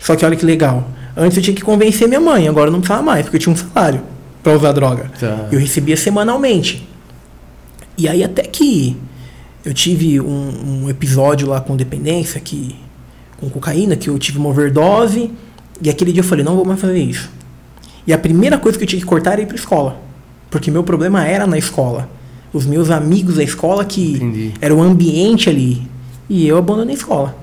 Só 0.00 0.16
que 0.16 0.26
olha 0.26 0.34
que 0.34 0.44
legal. 0.44 0.90
Antes 1.16 1.36
eu 1.36 1.42
tinha 1.44 1.54
que 1.54 1.62
convencer 1.62 2.08
minha 2.08 2.20
mãe, 2.20 2.48
agora 2.48 2.66
eu 2.66 2.72
não 2.72 2.80
precisava 2.80 3.00
mais, 3.00 3.22
porque 3.22 3.36
eu 3.36 3.40
tinha 3.40 3.52
um 3.52 3.56
salário 3.56 4.00
para 4.42 4.52
usar 4.52 4.72
droga. 4.72 5.08
Tá. 5.20 5.46
Eu 5.52 5.60
recebia 5.60 5.96
semanalmente. 5.96 6.84
E 7.96 8.08
aí 8.08 8.24
até 8.24 8.42
que 8.42 8.96
eu 9.64 9.72
tive 9.72 10.20
um, 10.20 10.82
um, 10.82 10.90
episódio 10.90 11.46
lá 11.46 11.60
com 11.60 11.76
dependência, 11.76 12.40
que, 12.40 12.74
com 13.38 13.48
cocaína, 13.48 13.94
que 13.94 14.10
eu 14.10 14.18
tive 14.18 14.38
uma 14.38 14.48
overdose. 14.48 15.30
E 15.80 15.88
aquele 15.88 16.12
dia 16.12 16.22
eu 16.22 16.26
falei, 16.26 16.44
não 16.44 16.56
vou 16.56 16.64
mais 16.64 16.80
fazer 16.80 16.98
isso. 16.98 17.30
E 18.04 18.12
a 18.12 18.18
primeira 18.18 18.58
coisa 18.58 18.76
que 18.76 18.82
eu 18.82 18.88
tinha 18.88 18.98
que 18.98 19.06
cortar 19.06 19.34
era 19.34 19.42
ir 19.42 19.46
pra 19.46 19.54
escola. 19.54 20.00
Porque 20.50 20.72
meu 20.72 20.82
problema 20.82 21.24
era 21.24 21.46
na 21.46 21.56
escola. 21.56 22.08
Os 22.52 22.66
meus 22.66 22.90
amigos 22.90 23.36
da 23.36 23.44
escola 23.44 23.84
que 23.84 24.14
Entendi. 24.14 24.54
era 24.60 24.74
o 24.74 24.82
ambiente 24.82 25.48
ali. 25.48 25.91
E 26.32 26.48
eu 26.48 26.56
abandonei 26.56 26.94
a 26.94 26.96
escola. 26.96 27.36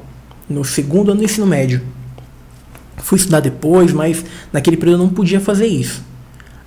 No 0.49 0.65
segundo 0.65 1.11
ano 1.11 1.19
do 1.19 1.23
ensino 1.23 1.45
médio. 1.45 1.79
Fui 2.97 3.19
estudar 3.19 3.39
depois, 3.39 3.93
mas 3.93 4.25
naquele 4.51 4.77
período 4.77 5.03
eu 5.03 5.05
não 5.05 5.13
podia 5.13 5.39
fazer 5.39 5.67
isso. 5.67 6.03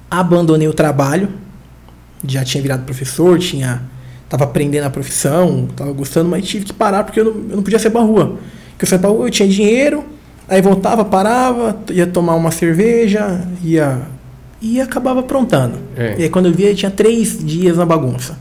Abandonei 0.09 0.69
o 0.69 0.73
trabalho. 0.73 1.29
já 2.25 2.45
tinha 2.45 2.63
virado 2.63 2.85
professor, 2.85 3.41
tinha 3.41 3.83
tava 4.29 4.45
aprendendo 4.45 4.85
a 4.85 4.91
profissão, 4.91 5.69
tava 5.75 5.91
gostando, 5.91 6.29
mas 6.29 6.47
tive 6.47 6.65
que 6.65 6.73
parar 6.73 7.03
porque 7.03 7.19
eu 7.19 7.25
não, 7.25 7.33
eu 7.33 7.57
não 7.57 7.63
podia 7.65 7.81
sair 7.81 7.91
pra 7.91 8.03
rua. 8.03 8.39
Porque 8.71 8.85
eu 8.85 8.89
saía 8.89 9.01
pra 9.01 9.11
rua, 9.11 9.27
eu 9.27 9.31
tinha 9.31 9.49
dinheiro, 9.49 10.05
aí 10.49 10.63
voltava, 10.63 11.05
parava, 11.05 11.77
ia 11.91 12.07
tomar 12.07 12.37
uma 12.37 12.53
cerveja, 12.53 13.45
ia 13.65 14.01
e 14.61 14.81
acabava 14.81 15.19
aprontando. 15.19 15.77
É. 15.97 16.15
E 16.21 16.23
aí 16.23 16.29
quando 16.29 16.47
eu 16.47 16.53
via, 16.53 16.71
eu 16.71 16.77
tinha 16.77 16.91
três 16.91 17.45
dias 17.45 17.79
na 17.79 17.85
bagunça. 17.85 18.39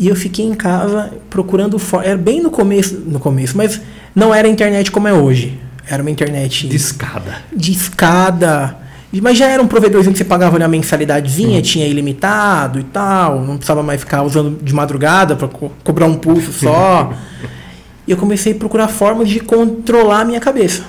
E 0.00 0.08
eu 0.08 0.16
fiquei 0.16 0.46
em 0.46 0.54
casa 0.54 1.12
procurando 1.28 1.76
Era 2.02 2.16
bem 2.16 2.42
no 2.42 2.50
começo, 2.50 2.94
no 3.06 3.20
começo, 3.20 3.54
mas 3.54 3.78
não 4.14 4.34
era 4.34 4.48
a 4.48 4.50
internet 4.50 4.90
como 4.90 5.06
é 5.06 5.12
hoje. 5.12 5.60
Era 5.86 6.02
uma 6.02 6.10
internet 6.10 6.66
De 6.66 6.74
escada. 6.74 7.42
de 7.54 7.70
escada. 7.70 8.78
Mas 9.20 9.36
já 9.36 9.46
era 9.48 9.62
um 9.62 9.66
provedorzinho 9.66 10.12
que 10.12 10.18
você 10.18 10.24
pagava 10.24 10.56
ali 10.56 10.64
uma 10.64 10.70
mensalidadezinha, 10.70 11.60
tinha 11.60 11.86
ilimitado 11.86 12.80
e 12.80 12.84
tal. 12.84 13.40
Não 13.40 13.56
precisava 13.58 13.82
mais 13.82 14.00
ficar 14.00 14.22
usando 14.22 14.58
de 14.62 14.72
madrugada 14.72 15.36
para 15.36 15.48
cobrar 15.84 16.06
um 16.06 16.14
pulso 16.14 16.50
só. 16.50 17.12
e 18.08 18.10
eu 18.10 18.16
comecei 18.16 18.52
a 18.52 18.56
procurar 18.56 18.88
formas 18.88 19.28
de 19.28 19.40
controlar 19.40 20.20
a 20.20 20.24
minha 20.24 20.40
cabeça. 20.40 20.82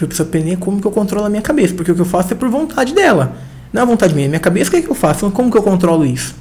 Eu 0.00 0.08
preciso 0.08 0.28
aprender 0.28 0.56
como 0.56 0.80
que 0.80 0.86
eu 0.86 0.90
controlo 0.90 1.26
a 1.26 1.30
minha 1.30 1.42
cabeça, 1.42 1.74
porque 1.74 1.92
o 1.92 1.94
que 1.94 2.00
eu 2.00 2.06
faço 2.06 2.32
é 2.32 2.36
por 2.36 2.48
vontade 2.48 2.92
dela. 2.92 3.36
Não 3.72 3.82
é 3.82 3.86
vontade 3.86 4.14
minha, 4.16 4.26
minha 4.26 4.40
cabeça 4.40 4.68
o 4.68 4.72
que, 4.72 4.78
é 4.78 4.82
que 4.82 4.90
eu 4.90 4.96
faço? 4.96 5.30
Como 5.30 5.48
que 5.48 5.56
eu 5.56 5.62
controlo 5.62 6.04
isso? 6.04 6.34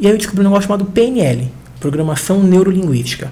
E 0.00 0.06
aí 0.06 0.14
eu 0.14 0.16
descobri 0.16 0.40
um 0.40 0.48
negócio 0.48 0.66
chamado 0.66 0.86
PNL, 0.86 1.52
Programação 1.78 2.42
Neurolinguística. 2.42 3.30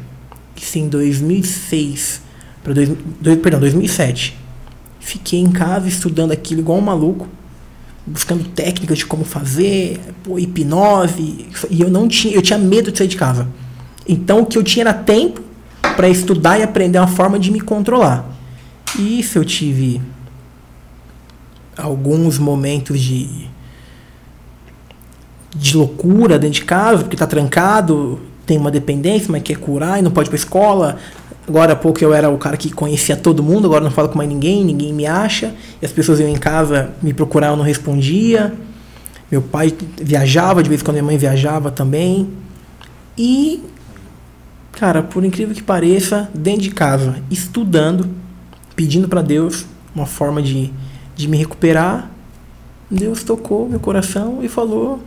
Isso 0.54 0.78
em 0.78 0.86
2006, 0.86 2.20
para 2.62 2.74
perdão, 3.36 3.58
2007. 3.58 4.36
Fiquei 5.00 5.40
em 5.40 5.50
casa 5.50 5.88
estudando 5.88 6.32
aquilo 6.32 6.60
igual 6.60 6.76
um 6.76 6.82
maluco, 6.82 7.26
buscando 8.06 8.44
técnicas 8.44 8.98
de 8.98 9.06
como 9.06 9.24
fazer, 9.24 9.98
pô, 10.22 10.38
hipnose, 10.38 11.46
e 11.70 11.80
eu 11.80 11.88
não 11.88 12.06
tinha, 12.06 12.34
eu 12.34 12.42
tinha 12.42 12.58
medo 12.58 12.92
de 12.92 12.98
sair 12.98 13.08
de 13.08 13.16
casa. 13.16 13.48
Então 14.06 14.40
o 14.40 14.46
que 14.46 14.58
eu 14.58 14.62
tinha 14.62 14.82
era 14.82 14.92
tempo 14.92 15.40
para 15.96 16.10
estudar 16.10 16.58
e 16.58 16.62
aprender 16.62 16.98
uma 16.98 17.08
forma 17.08 17.38
de 17.38 17.50
me 17.50 17.62
controlar. 17.62 18.28
E 18.98 19.20
isso 19.20 19.38
eu 19.38 19.44
tive 19.44 20.02
alguns 21.78 22.38
momentos 22.38 23.00
de 23.00 23.48
de 25.54 25.76
loucura 25.76 26.38
dentro 26.38 26.60
de 26.60 26.64
casa, 26.64 27.02
porque 27.02 27.16
tá 27.16 27.26
trancado, 27.26 28.20
tem 28.46 28.56
uma 28.56 28.70
dependência, 28.70 29.28
mas 29.30 29.42
quer 29.42 29.56
curar 29.56 29.98
e 29.98 30.02
não 30.02 30.10
pode 30.10 30.28
ir 30.28 30.30
pra 30.30 30.36
escola. 30.36 30.96
Agora 31.46 31.72
há 31.72 31.76
pouco 31.76 32.02
eu 32.02 32.12
era 32.12 32.28
o 32.28 32.36
cara 32.36 32.56
que 32.56 32.70
conhecia 32.70 33.16
todo 33.16 33.42
mundo, 33.42 33.66
agora 33.66 33.82
não 33.82 33.90
falo 33.90 34.08
com 34.08 34.18
mais 34.18 34.28
ninguém, 34.28 34.64
ninguém 34.64 34.92
me 34.92 35.06
acha. 35.06 35.54
E 35.80 35.86
as 35.86 35.92
pessoas 35.92 36.20
iam 36.20 36.28
em 36.28 36.36
casa 36.36 36.90
me 37.02 37.12
procurar, 37.12 37.48
eu 37.48 37.56
não 37.56 37.64
respondia. 37.64 38.52
Meu 39.30 39.42
pai 39.42 39.74
viajava, 39.96 40.62
de 40.62 40.68
vez 40.68 40.80
em 40.80 40.84
quando 40.84 40.94
minha 40.96 41.04
mãe 41.04 41.18
viajava 41.18 41.70
também. 41.70 42.28
E, 43.16 43.62
cara, 44.72 45.02
por 45.02 45.24
incrível 45.24 45.54
que 45.54 45.62
pareça, 45.62 46.30
dentro 46.34 46.62
de 46.62 46.70
casa, 46.70 47.16
estudando, 47.30 48.08
pedindo 48.76 49.08
para 49.08 49.22
Deus 49.22 49.66
uma 49.94 50.06
forma 50.06 50.40
de, 50.40 50.72
de 51.16 51.28
me 51.28 51.36
recuperar, 51.36 52.10
Deus 52.90 53.22
tocou 53.22 53.68
meu 53.68 53.80
coração 53.80 54.38
e 54.42 54.48
falou: 54.48 55.00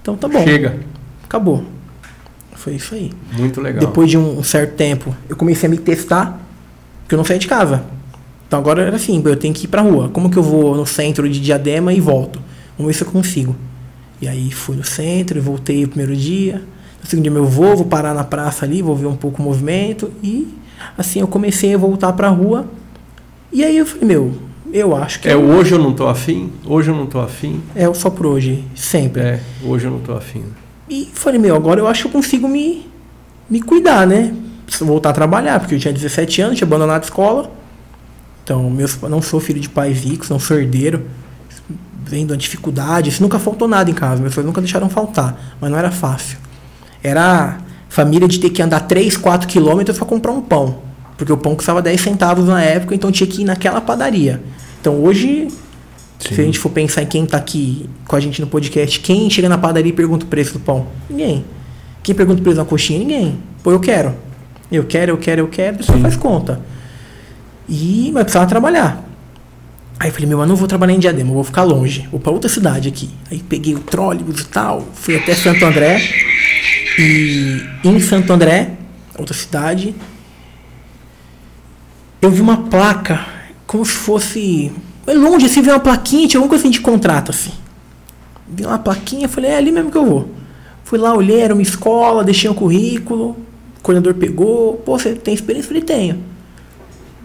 então 0.00 0.16
tá 0.16 0.28
bom, 0.28 0.42
Chega. 0.42 0.78
acabou. 1.24 1.64
Foi 2.54 2.74
isso 2.74 2.94
aí. 2.94 3.10
Muito 3.32 3.60
legal. 3.60 3.80
Depois 3.80 4.10
de 4.10 4.18
um 4.18 4.42
certo 4.42 4.74
tempo, 4.74 5.16
eu 5.28 5.36
comecei 5.36 5.66
a 5.66 5.70
me 5.70 5.78
testar, 5.78 6.38
porque 7.02 7.14
eu 7.14 7.16
não 7.16 7.24
saía 7.24 7.38
de 7.38 7.48
casa. 7.48 7.84
Então 8.46 8.58
agora 8.58 8.82
era 8.82 8.96
assim, 8.96 9.22
eu 9.24 9.36
tenho 9.36 9.54
que 9.54 9.64
ir 9.64 9.68
pra 9.68 9.80
rua. 9.80 10.08
Como 10.08 10.28
que 10.28 10.36
eu 10.36 10.42
vou 10.42 10.74
no 10.76 10.84
centro 10.84 11.28
de 11.28 11.40
Diadema 11.40 11.92
e 11.92 12.00
volto? 12.00 12.40
Vamos 12.76 12.92
ver 12.92 12.98
se 12.98 13.04
eu 13.04 13.10
consigo. 13.10 13.56
E 14.20 14.28
aí 14.28 14.50
fui 14.50 14.76
no 14.76 14.84
centro 14.84 15.38
e 15.38 15.40
voltei 15.40 15.84
o 15.84 15.88
primeiro 15.88 16.14
dia. 16.14 16.62
No 17.02 17.08
segundo 17.08 17.30
dia 17.30 17.38
eu 17.38 17.46
vou, 17.46 17.76
vou 17.76 17.86
parar 17.86 18.12
na 18.12 18.24
praça 18.24 18.66
ali, 18.66 18.82
vou 18.82 18.94
ver 18.94 19.06
um 19.06 19.16
pouco 19.16 19.40
o 19.40 19.44
movimento. 19.44 20.12
E 20.22 20.48
assim 20.98 21.20
eu 21.20 21.28
comecei 21.28 21.74
a 21.74 21.78
voltar 21.78 22.12
pra 22.12 22.28
rua. 22.28 22.66
E 23.52 23.64
aí 23.64 23.76
eu 23.78 23.86
falei, 23.86 24.06
meu, 24.06 24.34
eu 24.72 24.96
acho 24.96 25.20
que 25.20 25.28
É 25.28 25.36
hoje 25.36 25.72
eu 25.72 25.78
não 25.78 25.92
tô 25.92 26.06
afim, 26.06 26.50
hoje 26.64 26.90
eu 26.90 26.94
não 26.94 27.06
tô 27.06 27.20
afim. 27.20 27.62
é 27.74 27.92
só 27.94 28.10
por 28.10 28.26
hoje, 28.26 28.64
sempre. 28.74 29.22
É, 29.22 29.40
hoje 29.64 29.86
eu 29.86 29.90
não 29.90 30.00
tô 30.00 30.12
afim. 30.12 30.44
E 30.88 31.08
falei, 31.12 31.38
meu, 31.40 31.54
agora 31.54 31.80
eu 31.80 31.86
acho 31.86 32.02
que 32.02 32.08
eu 32.08 32.12
consigo 32.12 32.48
me, 32.48 32.88
me 33.48 33.60
cuidar, 33.60 34.06
né? 34.06 34.34
Preciso 34.66 34.86
voltar 34.86 35.10
a 35.10 35.12
trabalhar, 35.12 35.60
porque 35.60 35.74
eu 35.74 35.78
tinha 35.78 35.92
17 35.92 36.42
anos, 36.42 36.58
tinha 36.58 36.66
abandonado 36.66 37.02
a 37.02 37.04
escola. 37.04 37.50
Então, 38.42 38.68
meus, 38.70 39.00
não 39.02 39.22
sou 39.22 39.38
filho 39.40 39.60
de 39.60 39.68
pais 39.68 40.02
ricos, 40.02 40.28
não 40.28 40.38
sou 40.40 40.58
herdeiro. 40.58 41.04
Vendo 42.04 42.34
a 42.34 42.36
dificuldade, 42.36 43.08
isso 43.08 43.22
nunca 43.22 43.38
faltou 43.38 43.68
nada 43.68 43.88
em 43.88 43.94
casa, 43.94 44.20
meus 44.20 44.34
pais 44.34 44.44
nunca 44.44 44.60
deixaram 44.60 44.88
faltar, 44.88 45.56
mas 45.60 45.70
não 45.70 45.78
era 45.78 45.92
fácil. 45.92 46.38
Era 47.02 47.58
família 47.88 48.26
de 48.26 48.40
ter 48.40 48.50
que 48.50 48.60
andar 48.60 48.80
3, 48.80 49.16
4 49.16 49.46
quilômetros 49.46 49.96
para 49.96 50.06
comprar 50.06 50.32
um 50.32 50.40
pão. 50.40 50.78
Porque 51.20 51.30
o 51.34 51.36
pão 51.36 51.54
custava 51.54 51.82
10 51.82 52.00
centavos 52.00 52.46
na 52.46 52.62
época, 52.62 52.94
então 52.94 53.12
tinha 53.12 53.26
que 53.26 53.42
ir 53.42 53.44
naquela 53.44 53.78
padaria. 53.78 54.42
Então 54.80 55.04
hoje 55.04 55.48
se 56.18 56.40
a 56.40 56.44
gente 56.44 56.58
for 56.58 56.70
pensar 56.70 57.02
em 57.02 57.06
quem 57.06 57.26
tá 57.26 57.36
aqui 57.36 57.90
com 58.08 58.16
a 58.16 58.20
gente 58.20 58.40
no 58.40 58.46
podcast, 58.46 58.98
quem 59.00 59.28
chega 59.28 59.46
na 59.46 59.58
padaria 59.58 59.90
e 59.90 59.92
pergunta 59.92 60.24
o 60.24 60.28
preço 60.28 60.54
do 60.54 60.60
pão? 60.60 60.86
Ninguém. 61.10 61.44
Quem 62.02 62.14
pergunta 62.14 62.40
o 62.40 62.42
preço 62.42 62.56
da 62.56 62.64
coxinha? 62.64 63.00
Ninguém. 63.00 63.38
Pô, 63.62 63.70
eu 63.70 63.80
quero. 63.80 64.14
Eu 64.72 64.84
quero, 64.84 65.10
eu 65.10 65.18
quero, 65.18 65.42
eu 65.42 65.48
quero, 65.48 65.76
depois 65.76 65.94
Sim. 65.94 66.02
faz 66.02 66.16
conta. 66.16 66.58
E 67.68 68.10
mas 68.14 68.22
precisava 68.22 68.46
trabalhar. 68.46 69.04
Aí 69.98 70.08
eu 70.08 70.14
falei, 70.14 70.26
meu, 70.26 70.40
eu 70.40 70.46
não 70.46 70.56
vou 70.56 70.66
trabalhar 70.66 70.94
em 70.94 70.98
Diadema, 70.98 71.28
eu 71.28 71.34
vou 71.34 71.44
ficar 71.44 71.64
longe. 71.64 72.08
Vou 72.10 72.18
pra 72.18 72.32
outra 72.32 72.48
cidade 72.48 72.88
aqui. 72.88 73.10
Aí 73.30 73.40
peguei 73.46 73.74
o 73.74 73.80
trólebus 73.80 74.40
e 74.40 74.46
tal, 74.46 74.88
fui 74.94 75.18
até 75.18 75.34
Santo 75.34 75.62
André. 75.66 76.02
E 76.98 77.62
em 77.84 78.00
Santo 78.00 78.32
André, 78.32 78.70
outra 79.18 79.34
cidade, 79.34 79.94
eu 82.20 82.30
vi 82.30 82.40
uma 82.40 82.56
placa, 82.64 83.20
como 83.66 83.84
se 83.84 83.92
fosse. 83.92 84.72
é 85.06 85.14
Longe, 85.14 85.46
assim, 85.46 85.62
vi 85.62 85.70
uma 85.70 85.80
plaquinha, 85.80 86.28
tinha 86.28 86.38
alguma 86.38 86.50
coisa 86.50 86.62
assim 86.62 86.70
de 86.70 86.80
contrato, 86.80 87.30
assim. 87.30 87.52
Vi 88.48 88.64
uma 88.64 88.78
plaquinha, 88.78 89.28
falei, 89.28 89.52
é 89.52 89.56
ali 89.56 89.72
mesmo 89.72 89.90
que 89.90 89.96
eu 89.96 90.04
vou. 90.04 90.28
Fui 90.84 90.98
lá, 90.98 91.14
olhei, 91.14 91.40
era 91.40 91.54
uma 91.54 91.62
escola, 91.62 92.24
deixei 92.24 92.50
um 92.50 92.54
currículo, 92.54 93.36
o 93.78 93.82
coordenador 93.82 94.14
pegou, 94.14 94.74
pô, 94.74 94.98
você 94.98 95.14
tem 95.14 95.32
experiência? 95.32 95.68
Falei, 95.68 95.82
tenho. 95.82 96.22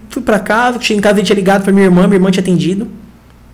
Fui 0.10 0.22
pra 0.22 0.40
casa, 0.40 0.80
cheguei 0.80 0.98
em 0.98 1.02
casa, 1.02 1.20
ele 1.20 1.26
tinha 1.26 1.36
ligado 1.36 1.64
pra 1.64 1.74
minha 1.74 1.86
irmã, 1.86 2.04
minha 2.04 2.16
irmã 2.16 2.32
tinha 2.32 2.42
atendido. 2.42 2.86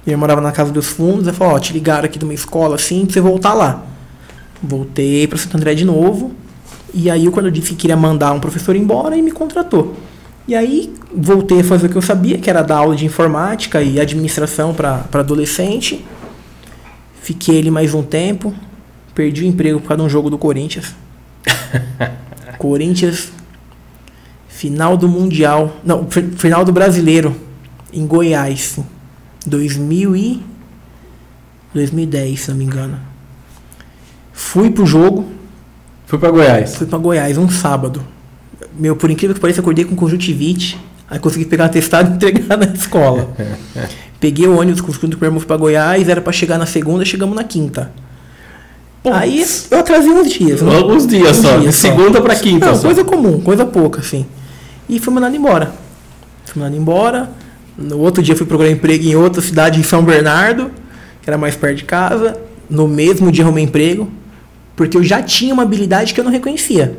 Minha 0.05 0.13
irmã 0.13 0.21
morava 0.21 0.41
na 0.41 0.51
casa 0.51 0.71
dos 0.71 0.87
fundos, 0.87 1.27
ela 1.27 1.35
falou, 1.35 1.55
ó, 1.55 1.59
te 1.59 1.73
ligaram 1.73 2.05
aqui 2.05 2.19
de 2.19 2.25
uma 2.25 2.33
escola 2.33 2.75
assim, 2.75 3.05
pra 3.05 3.13
você 3.13 3.21
voltar 3.21 3.53
lá. 3.53 3.83
Voltei 4.61 5.27
pra 5.27 5.37
Santo 5.37 5.57
André 5.57 5.73
de 5.73 5.85
novo. 5.85 6.33
E 6.93 7.09
aí, 7.09 7.29
quando 7.31 7.45
eu 7.47 7.51
disse 7.51 7.69
que 7.69 7.75
queria 7.75 7.95
mandar 7.95 8.31
um 8.33 8.39
professor 8.39 8.75
embora, 8.75 9.15
e 9.15 9.21
me 9.21 9.31
contratou. 9.31 9.95
E 10.47 10.55
aí, 10.55 10.93
voltei 11.15 11.61
a 11.61 11.63
fazer 11.63 11.87
o 11.87 11.89
que 11.89 11.95
eu 11.95 12.01
sabia, 12.01 12.37
que 12.37 12.49
era 12.49 12.61
dar 12.61 12.77
aula 12.77 12.95
de 12.95 13.05
informática 13.05 13.81
e 13.81 13.99
administração 13.99 14.73
para 14.73 15.05
adolescente. 15.13 16.03
Fiquei 17.21 17.59
ali 17.59 17.71
mais 17.71 17.93
um 17.93 18.03
tempo. 18.03 18.53
Perdi 19.13 19.43
o 19.43 19.47
emprego 19.47 19.79
por 19.79 19.87
causa 19.89 20.01
de 20.01 20.07
um 20.07 20.09
jogo 20.09 20.29
do 20.29 20.37
Corinthians. 20.37 20.95
Corinthians, 22.57 23.31
final 24.47 24.97
do 24.97 25.07
Mundial. 25.07 25.77
Não, 25.83 26.09
fi- 26.09 26.31
final 26.37 26.65
do 26.65 26.71
Brasileiro, 26.71 27.35
em 27.93 28.05
Goiás. 28.05 28.77
2000 29.45 30.15
e 30.15 30.43
2010, 31.73 32.39
se 32.41 32.49
não 32.51 32.57
me 32.57 32.63
engano. 32.65 32.99
Fui 34.33 34.69
pro 34.71 34.85
jogo, 34.85 35.31
Fui 36.05 36.19
pra 36.19 36.29
Goiás. 36.29 36.75
Fui 36.75 36.85
pra 36.87 36.97
Goiás 36.97 37.37
um 37.37 37.49
sábado. 37.49 38.03
Meu, 38.77 38.95
por 38.95 39.09
incrível 39.11 39.33
que 39.33 39.41
pareça, 39.41 39.61
acordei 39.61 39.85
com 39.85 39.95
conjuntivite. 39.95 40.77
Aí 41.09 41.19
consegui 41.19 41.45
pegar 41.45 41.65
um 41.65 41.67
atestado 41.67 42.11
e 42.11 42.15
entregar 42.15 42.57
na 42.57 42.65
escola. 42.73 43.29
Peguei 44.19 44.47
o 44.47 44.57
ônibus 44.59 44.81
com 44.81 44.91
os 44.91 44.97
fui 44.97 45.43
pra 45.43 45.57
Goiás, 45.57 46.07
era 46.07 46.21
pra 46.21 46.31
chegar 46.31 46.57
na 46.57 46.65
segunda, 46.65 47.03
chegamos 47.03 47.35
na 47.35 47.43
quinta. 47.43 47.91
Aí 49.03 49.43
eu 49.71 49.79
atrasei 49.79 50.11
uns 50.11 50.31
dias. 50.31 50.61
né? 50.61 50.77
Uns 50.79 51.07
dias 51.07 51.37
só, 51.37 51.57
de 51.57 51.71
segunda 51.73 52.21
pra 52.21 52.35
quinta 52.35 52.67
Não, 52.67 52.75
só. 52.75 52.83
coisa 52.83 53.03
comum, 53.03 53.39
coisa 53.41 53.65
pouca, 53.65 53.99
assim. 53.99 54.25
E 54.87 54.99
fui 54.99 55.11
mandado 55.13 55.35
embora. 55.35 55.73
Fui 56.45 56.61
mandado 56.61 56.79
embora. 56.79 57.31
No 57.77 57.97
outro 57.97 58.21
dia 58.21 58.35
fui 58.35 58.45
procurar 58.45 58.69
emprego 58.69 59.03
em 59.03 59.15
outra 59.15 59.41
cidade, 59.41 59.79
em 59.79 59.83
São 59.83 60.03
Bernardo, 60.03 60.69
que 61.21 61.29
era 61.29 61.37
mais 61.37 61.55
perto 61.55 61.77
de 61.77 61.85
casa. 61.85 62.37
No 62.69 62.87
mesmo 62.87 63.31
dia 63.31 63.43
arrumei 63.43 63.63
emprego, 63.63 64.07
porque 64.75 64.95
eu 64.95 65.03
já 65.03 65.21
tinha 65.23 65.53
uma 65.53 65.63
habilidade 65.63 66.13
que 66.13 66.19
eu 66.19 66.23
não 66.23 66.31
reconhecia. 66.31 66.97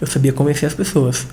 Eu 0.00 0.06
sabia 0.06 0.32
convencer 0.32 0.66
as 0.66 0.74
pessoas. 0.74 1.26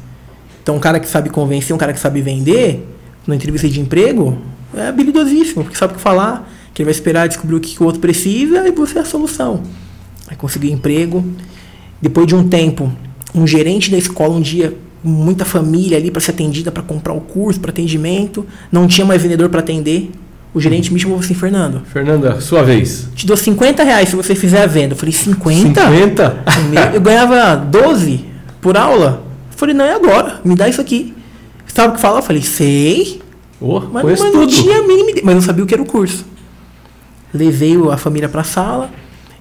Então, 0.62 0.75
um 0.75 0.80
cara 0.80 0.99
que 0.99 1.08
sabe 1.08 1.30
convencer, 1.30 1.73
um 1.73 1.80
cara 1.80 1.93
que 1.93 1.99
sabe 1.99 2.21
vender, 2.21 2.86
na 3.25 3.36
entrevista 3.36 3.69
de 3.69 3.80
emprego, 3.80 4.38
é 4.75 4.88
habilidosíssimo, 4.88 5.63
porque 5.63 5.77
sabe 5.77 5.93
o 5.93 5.95
que 5.95 6.01
falar, 6.01 6.51
que 6.73 6.82
ele 6.82 6.88
vai 6.88 6.91
esperar 6.91 7.27
descobrir 7.27 7.56
o 7.56 7.60
que 7.60 7.82
o 7.82 7.86
outro 7.86 8.01
precisa 8.01 8.67
e 8.67 8.71
você 8.71 8.97
é 8.97 9.01
a 9.01 9.06
solução. 9.06 9.63
Aí 10.27 10.36
consegui 10.36 10.71
emprego. 10.71 11.23
Depois 12.01 12.27
de 12.27 12.36
um 12.36 12.47
tempo, 12.47 12.91
um 13.34 13.47
gerente 13.47 13.89
da 13.89 13.97
escola, 13.97 14.36
um 14.36 14.41
dia, 14.41 14.77
muita 15.03 15.45
família 15.45 15.97
ali 15.97 16.12
para 16.12 16.19
ser 16.19 16.32
atendida, 16.32 16.71
para 16.71 16.84
comprar 16.84 17.13
o 17.13 17.21
curso, 17.21 17.60
para 17.60 17.71
atendimento. 17.71 18.45
Não 18.71 18.88
tinha 18.88 19.06
mais 19.06 19.21
vendedor 19.21 19.49
para 19.49 19.62
atender. 19.62 20.12
O 20.53 20.60
gerente 20.60 20.93
me 20.93 20.99
chamou 20.99 21.19
assim, 21.19 21.34
Fernando, 21.34 21.82
Fernanda, 21.86 22.41
sua 22.41 22.63
vez. 22.63 23.08
te 23.15 23.25
dou 23.25 23.38
50 23.38 23.84
reais 23.84 24.10
se 24.10 24.15
você 24.15 24.36
fizer 24.36 24.63
a 24.63 24.67
venda. 24.67 24.93
Eu 24.93 24.97
falei, 24.97 25.13
50? 25.13 25.82
50? 25.82 26.43
Eu 26.93 27.01
ganhava 27.01 27.56
12 27.56 28.37
por 28.67 28.75
aula. 28.75 29.23
Eu 29.49 29.58
falei, 29.58 29.73
não, 29.73 29.86
é 29.86 29.93
agora, 29.93 30.41
me 30.43 30.53
dá 30.53 30.67
isso 30.67 30.82
aqui. 30.82 31.13
Sabe 31.67 31.89
o 31.89 31.95
que 31.95 32.01
fala? 32.01 32.19
Eu 32.19 32.21
falei, 32.21 32.41
sei. 32.41 33.21
Oh, 33.62 33.80
Mas, 33.80 34.03
mas 34.03 34.19
não 34.19 34.32
tudo. 34.32 34.47
tinha 34.47 34.80
a 34.80 34.82
mínima 34.82 35.12
ideia, 35.12 35.25
mas 35.25 35.36
não 35.36 35.41
sabia 35.41 35.63
o 35.63 35.67
que 35.67 35.73
era 35.73 35.82
o 35.82 35.86
curso. 35.86 36.25
Levei 37.34 37.75
a 37.89 37.95
família 37.95 38.27
pra 38.27 38.43
sala, 38.43 38.91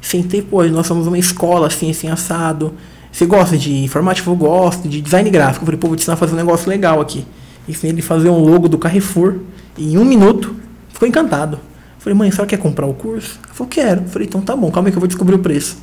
sentei, 0.01 0.43
pô, 0.43 0.62
nós 0.65 0.87
somos 0.87 1.09
uma 1.09 1.19
escola 1.19 1.67
assim, 1.67 1.91
assim, 1.91 2.09
assado. 2.09 2.75
Você 3.11 3.27
gosta 3.27 3.59
de 3.59 3.75
informática? 3.83 4.31
Eu 4.31 4.37
gosto, 4.37 4.89
de 4.89 5.01
design 5.01 5.29
gráfico. 5.29 5.65
Eu 5.65 5.67
falei, 5.67 5.81
pô, 5.81 5.89
vou 5.89 5.97
te 5.97 6.03
ensinar 6.03 6.15
a 6.15 6.19
fazer 6.19 6.35
um 6.35 6.37
negócio 6.37 6.69
legal 6.69 7.01
aqui. 7.01 7.27
Ensinei 7.69 7.93
ele 7.93 8.01
a 8.01 8.05
fazer 8.05 8.31
um 8.31 8.39
logo 8.39 8.69
do 8.69 8.79
Carrefour 8.79 9.39
em 9.77 9.99
um 9.99 10.05
minuto. 10.05 10.55
Ficou 10.93 11.09
encantado. 11.09 11.57
Eu 11.57 11.99
Falei, 11.99 12.17
mãe, 12.17 12.29
a 12.29 12.33
senhora 12.33 12.49
quer 12.49 12.59
comprar 12.59 12.87
o 12.87 12.95
curso? 12.95 13.41
Ela 13.45 13.55
falou, 13.55 13.69
quero. 13.69 14.03
Eu 14.03 14.09
Falei, 14.09 14.29
então 14.29 14.41
tá 14.41 14.55
bom, 14.55 14.71
calma 14.71 14.89
aí 14.89 14.93
que 14.93 14.97
eu 14.99 15.01
vou 15.01 15.09
descobrir 15.09 15.35
o 15.35 15.41
preço. 15.41 15.79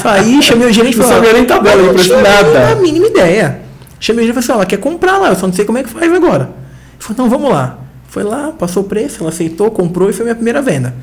Saí, 0.00 0.42
chamei 0.42 0.68
o 0.68 0.72
gerente 0.72 0.94
e 0.94 0.98
Não 0.98 1.04
falei, 1.06 1.18
sabia 1.20 1.32
nem 1.34 1.44
tabela, 1.46 1.76
"Eu 1.80 1.86
não 1.86 1.92
preço 1.94 2.08
tinha 2.08 2.22
nada." 2.22 2.72
a 2.72 2.74
mínima 2.76 3.06
ideia. 3.06 3.60
Chamei 4.00 4.24
o 4.24 4.26
gerente 4.26 4.38
e 4.38 4.42
falei 4.42 4.44
assim, 4.44 4.52
ela 4.52 4.66
quer 4.66 4.78
comprar 4.78 5.18
lá, 5.18 5.28
eu 5.28 5.36
só 5.36 5.46
não 5.46 5.54
sei 5.54 5.64
como 5.64 5.78
é 5.78 5.82
que 5.82 5.90
faz 5.90 6.12
agora. 6.12 6.50
Falou, 6.98 7.12
então 7.12 7.28
vamos 7.28 7.50
lá. 7.50 7.78
Foi 8.08 8.22
lá, 8.22 8.52
passou 8.58 8.82
o 8.82 8.86
preço, 8.86 9.18
ela 9.20 9.28
aceitou, 9.30 9.70
comprou 9.70 10.08
e 10.08 10.12
foi 10.12 10.24
minha 10.24 10.34
primeira 10.34 10.62
venda. 10.62 10.94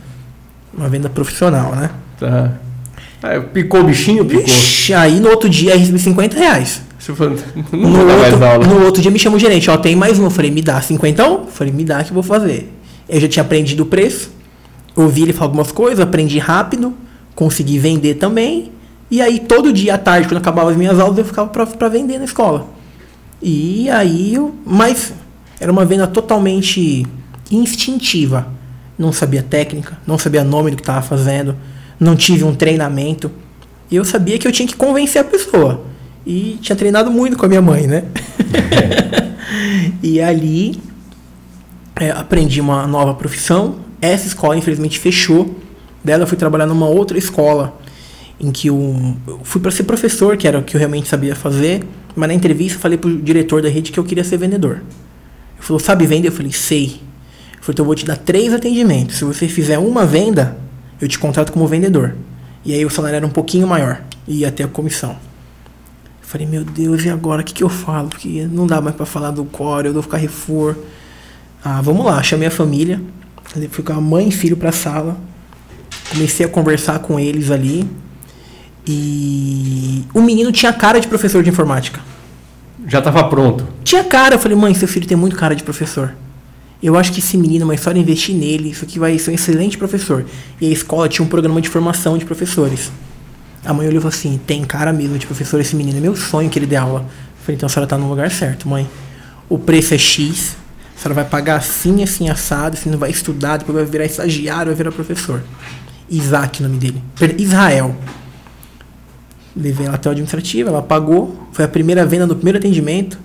Uma 0.75 0.87
venda 0.87 1.09
profissional, 1.09 1.75
né? 1.75 1.89
Tá. 2.19 2.51
Ah, 3.23 3.39
picou 3.53 3.81
o 3.81 3.83
bichinho? 3.83 4.25
Picou. 4.25 4.43
Ixi, 4.43 4.93
aí 4.93 5.19
no 5.19 5.29
outro 5.29 5.49
dia 5.49 5.75
recebi 5.77 5.99
50 5.99 6.37
reais. 6.37 6.81
Você 6.97 7.13
falou, 7.13 7.35
não 7.71 7.89
No 7.89 8.07
dar 8.07 8.17
mais 8.17 8.31
outro, 8.33 8.45
aula. 8.47 8.65
no 8.67 8.85
outro 8.85 9.01
dia 9.01 9.11
me 9.11 9.19
chamou 9.19 9.37
o 9.37 9.39
gerente, 9.39 9.69
ó, 9.69 9.77
tem 9.77 9.95
mais 9.95 10.17
um. 10.19 10.23
Eu 10.23 10.29
falei, 10.31 10.49
me 10.51 10.61
dá 10.61 10.79
50? 10.81 11.21
Eu 11.21 11.47
falei, 11.51 11.73
me 11.73 11.83
dá 11.83 12.03
que 12.03 12.11
eu 12.11 12.13
vou 12.13 12.23
fazer. 12.23 12.71
Eu 13.09 13.19
já 13.19 13.27
tinha 13.27 13.43
aprendido 13.43 13.83
o 13.83 13.85
preço, 13.85 14.31
ouvi 14.95 15.23
ele 15.23 15.33
falar 15.33 15.45
algumas 15.47 15.71
coisas, 15.71 15.99
aprendi 15.99 16.39
rápido, 16.39 16.93
consegui 17.35 17.79
vender 17.79 18.15
também. 18.15 18.71
E 19.09 19.21
aí 19.21 19.39
todo 19.39 19.73
dia 19.73 19.95
à 19.95 19.97
tarde, 19.97 20.27
quando 20.27 20.37
acabava 20.37 20.71
as 20.71 20.77
minhas 20.77 20.99
aulas, 20.99 21.17
eu 21.17 21.25
ficava 21.25 21.49
pra 21.49 21.89
vender 21.89 22.17
na 22.17 22.25
escola. 22.25 22.67
E 23.41 23.89
aí 23.89 24.35
eu. 24.35 24.55
Mas 24.65 25.13
era 25.59 25.71
uma 25.71 25.85
venda 25.85 26.07
totalmente 26.07 27.05
instintiva. 27.51 28.47
Não 28.97 29.11
sabia 29.11 29.41
técnica, 29.41 29.97
não 30.05 30.17
sabia 30.17 30.43
nome 30.43 30.71
do 30.71 30.75
que 30.75 30.83
estava 30.83 31.01
fazendo, 31.01 31.55
não 31.99 32.15
tive 32.15 32.43
um 32.43 32.53
treinamento. 32.53 33.31
Eu 33.91 34.05
sabia 34.05 34.37
que 34.37 34.47
eu 34.47 34.51
tinha 34.51 34.67
que 34.67 34.75
convencer 34.75 35.21
a 35.21 35.25
pessoa. 35.25 35.83
E 36.25 36.59
tinha 36.61 36.75
treinado 36.75 37.09
muito 37.09 37.37
com 37.37 37.45
a 37.45 37.49
minha 37.49 37.61
mãe, 37.61 37.87
né? 37.87 38.03
e 40.03 40.21
ali 40.21 40.79
é, 41.95 42.11
aprendi 42.11 42.61
uma 42.61 42.85
nova 42.87 43.13
profissão. 43.15 43.77
Essa 43.99 44.27
escola, 44.27 44.55
infelizmente, 44.55 44.99
fechou. 44.99 45.55
Dela 46.03 46.23
eu 46.23 46.27
fui 46.27 46.37
trabalhar 46.37 46.65
numa 46.65 46.87
outra 46.87 47.17
escola 47.17 47.79
em 48.39 48.51
que 48.51 48.67
eu, 48.67 49.15
eu 49.27 49.39
fui 49.43 49.61
para 49.61 49.69
ser 49.69 49.83
professor, 49.83 50.35
que 50.35 50.47
era 50.47 50.57
o 50.57 50.63
que 50.63 50.75
eu 50.75 50.79
realmente 50.79 51.07
sabia 51.07 51.35
fazer. 51.35 51.83
Mas 52.15 52.27
na 52.27 52.33
entrevista 52.33 52.77
eu 52.77 52.81
falei 52.81 52.97
pro 52.97 53.15
diretor 53.21 53.61
da 53.61 53.69
rede 53.69 53.91
que 53.91 53.99
eu 53.99 54.03
queria 54.03 54.23
ser 54.23 54.37
vendedor. 54.37 54.77
Ele 54.77 55.59
falou, 55.59 55.79
sabe 55.79 56.07
vender? 56.07 56.29
Eu 56.29 56.31
falei, 56.31 56.51
sei. 56.51 56.85
Ele 56.85 57.61
falou, 57.61 57.73
então 57.73 57.83
eu 57.83 57.85
vou 57.85 57.95
te 57.95 58.03
dar 58.03 58.17
três 58.17 58.51
atendimentos. 58.51 59.17
Se 59.17 59.23
você 59.23 59.47
fizer 59.47 59.77
uma 59.77 60.05
venda, 60.05 60.57
eu 60.99 61.07
te 61.07 61.19
contrato 61.19 61.51
como 61.51 61.67
vendedor. 61.67 62.15
E 62.65 62.73
aí 62.73 62.83
o 62.83 62.89
salário 62.89 63.17
era 63.17 63.25
um 63.25 63.29
pouquinho 63.29 63.67
maior. 63.67 64.01
E 64.27 64.39
ia 64.39 64.51
ter 64.51 64.63
a 64.63 64.67
comissão. 64.67 65.11
Eu 65.11 66.27
falei, 66.27 66.47
meu 66.47 66.63
Deus, 66.63 67.05
e 67.05 67.09
agora? 67.09 67.41
O 67.41 67.45
que, 67.45 67.53
que 67.53 67.63
eu 67.63 67.69
falo? 67.69 68.09
Porque 68.09 68.47
não 68.51 68.65
dá 68.65 68.81
mais 68.81 68.95
para 68.95 69.05
falar 69.05 69.31
do 69.31 69.45
core, 69.45 69.87
eu 69.87 69.93
do 69.93 70.01
Carrefour. 70.01 70.75
Ah, 71.63 71.79
vamos 71.79 72.03
lá. 72.03 72.21
Chamei 72.23 72.47
a 72.47 72.51
família. 72.51 72.99
Fui 73.69 73.83
com 73.83 73.93
a 73.93 74.01
mãe 74.01 74.29
e 74.29 74.31
filho 74.31 74.57
pra 74.57 74.71
sala. 74.71 75.17
Comecei 76.11 76.45
a 76.45 76.49
conversar 76.49 76.99
com 76.99 77.19
eles 77.19 77.49
ali. 77.49 77.89
E 78.85 80.03
o 80.13 80.21
menino 80.21 80.51
tinha 80.51 80.73
cara 80.73 80.99
de 80.99 81.07
professor 81.07 81.43
de 81.43 81.49
informática. 81.49 82.01
Já 82.87 82.99
estava 82.99 83.23
pronto. 83.25 83.67
Tinha 83.83 84.03
cara, 84.03 84.35
eu 84.35 84.39
falei, 84.39 84.57
mãe, 84.57 84.73
seu 84.73 84.87
filho 84.87 85.07
tem 85.07 85.15
muito 85.15 85.35
cara 85.35 85.55
de 85.55 85.63
professor. 85.63 86.15
Eu 86.81 86.97
acho 86.97 87.13
que 87.13 87.19
esse 87.19 87.37
menino, 87.37 87.65
mas 87.65 87.79
só 87.81 87.91
investir 87.91 88.35
nele, 88.35 88.71
isso 88.71 88.83
aqui 88.83 88.97
vai 88.97 89.17
ser 89.19 89.31
um 89.31 89.33
excelente 89.35 89.77
professor. 89.77 90.25
E 90.59 90.67
a 90.67 90.71
escola 90.71 91.07
tinha 91.07 91.23
um 91.23 91.29
programa 91.29 91.61
de 91.61 91.69
formação 91.69 92.17
de 92.17 92.25
professores. 92.25 92.91
A 93.63 93.71
mãe 93.71 93.87
olhou 93.87 93.99
e 93.99 94.01
falou 94.01 94.15
assim, 94.15 94.39
tem 94.47 94.63
cara 94.63 94.91
mesmo 94.91 95.19
de 95.19 95.27
professor 95.27 95.61
esse 95.61 95.75
menino, 95.75 95.99
é 95.99 96.01
meu 96.01 96.15
sonho 96.15 96.49
que 96.49 96.57
ele 96.57 96.65
dê 96.65 96.75
aula. 96.75 97.01
Eu 97.01 97.43
falei, 97.43 97.55
então 97.55 97.67
a 97.67 97.69
senhora 97.69 97.87
tá 97.87 97.97
no 97.97 98.09
lugar 98.09 98.31
certo, 98.31 98.67
mãe. 98.67 98.89
O 99.47 99.59
preço 99.59 99.93
é 99.93 99.97
X, 99.99 100.57
a 100.97 100.99
senhora 100.99 101.21
vai 101.21 101.25
pagar 101.25 101.57
assim, 101.57 102.01
assim, 102.01 102.29
assado, 102.29 102.75
você 102.75 102.89
não 102.89 102.97
vai 102.97 103.11
estudar, 103.11 103.57
depois 103.57 103.75
vai 103.75 103.85
virar 103.85 104.05
estagiário, 104.05 104.67
vai 104.67 104.75
virar 104.75 104.91
professor. 104.91 105.43
Isaac, 106.11 106.59
o 106.59 106.67
nome 106.67 106.77
dele. 106.77 107.01
Israel. 107.39 107.95
Levei 109.55 109.85
ela 109.85 109.95
até 109.95 110.07
o 110.07 110.11
administrativo, 110.11 110.69
ela 110.69 110.81
pagou. 110.81 111.47
Foi 111.51 111.65
a 111.65 111.67
primeira 111.67 112.05
venda 112.05 112.25
no 112.27 112.35
primeiro 112.35 112.57
atendimento. 112.59 113.17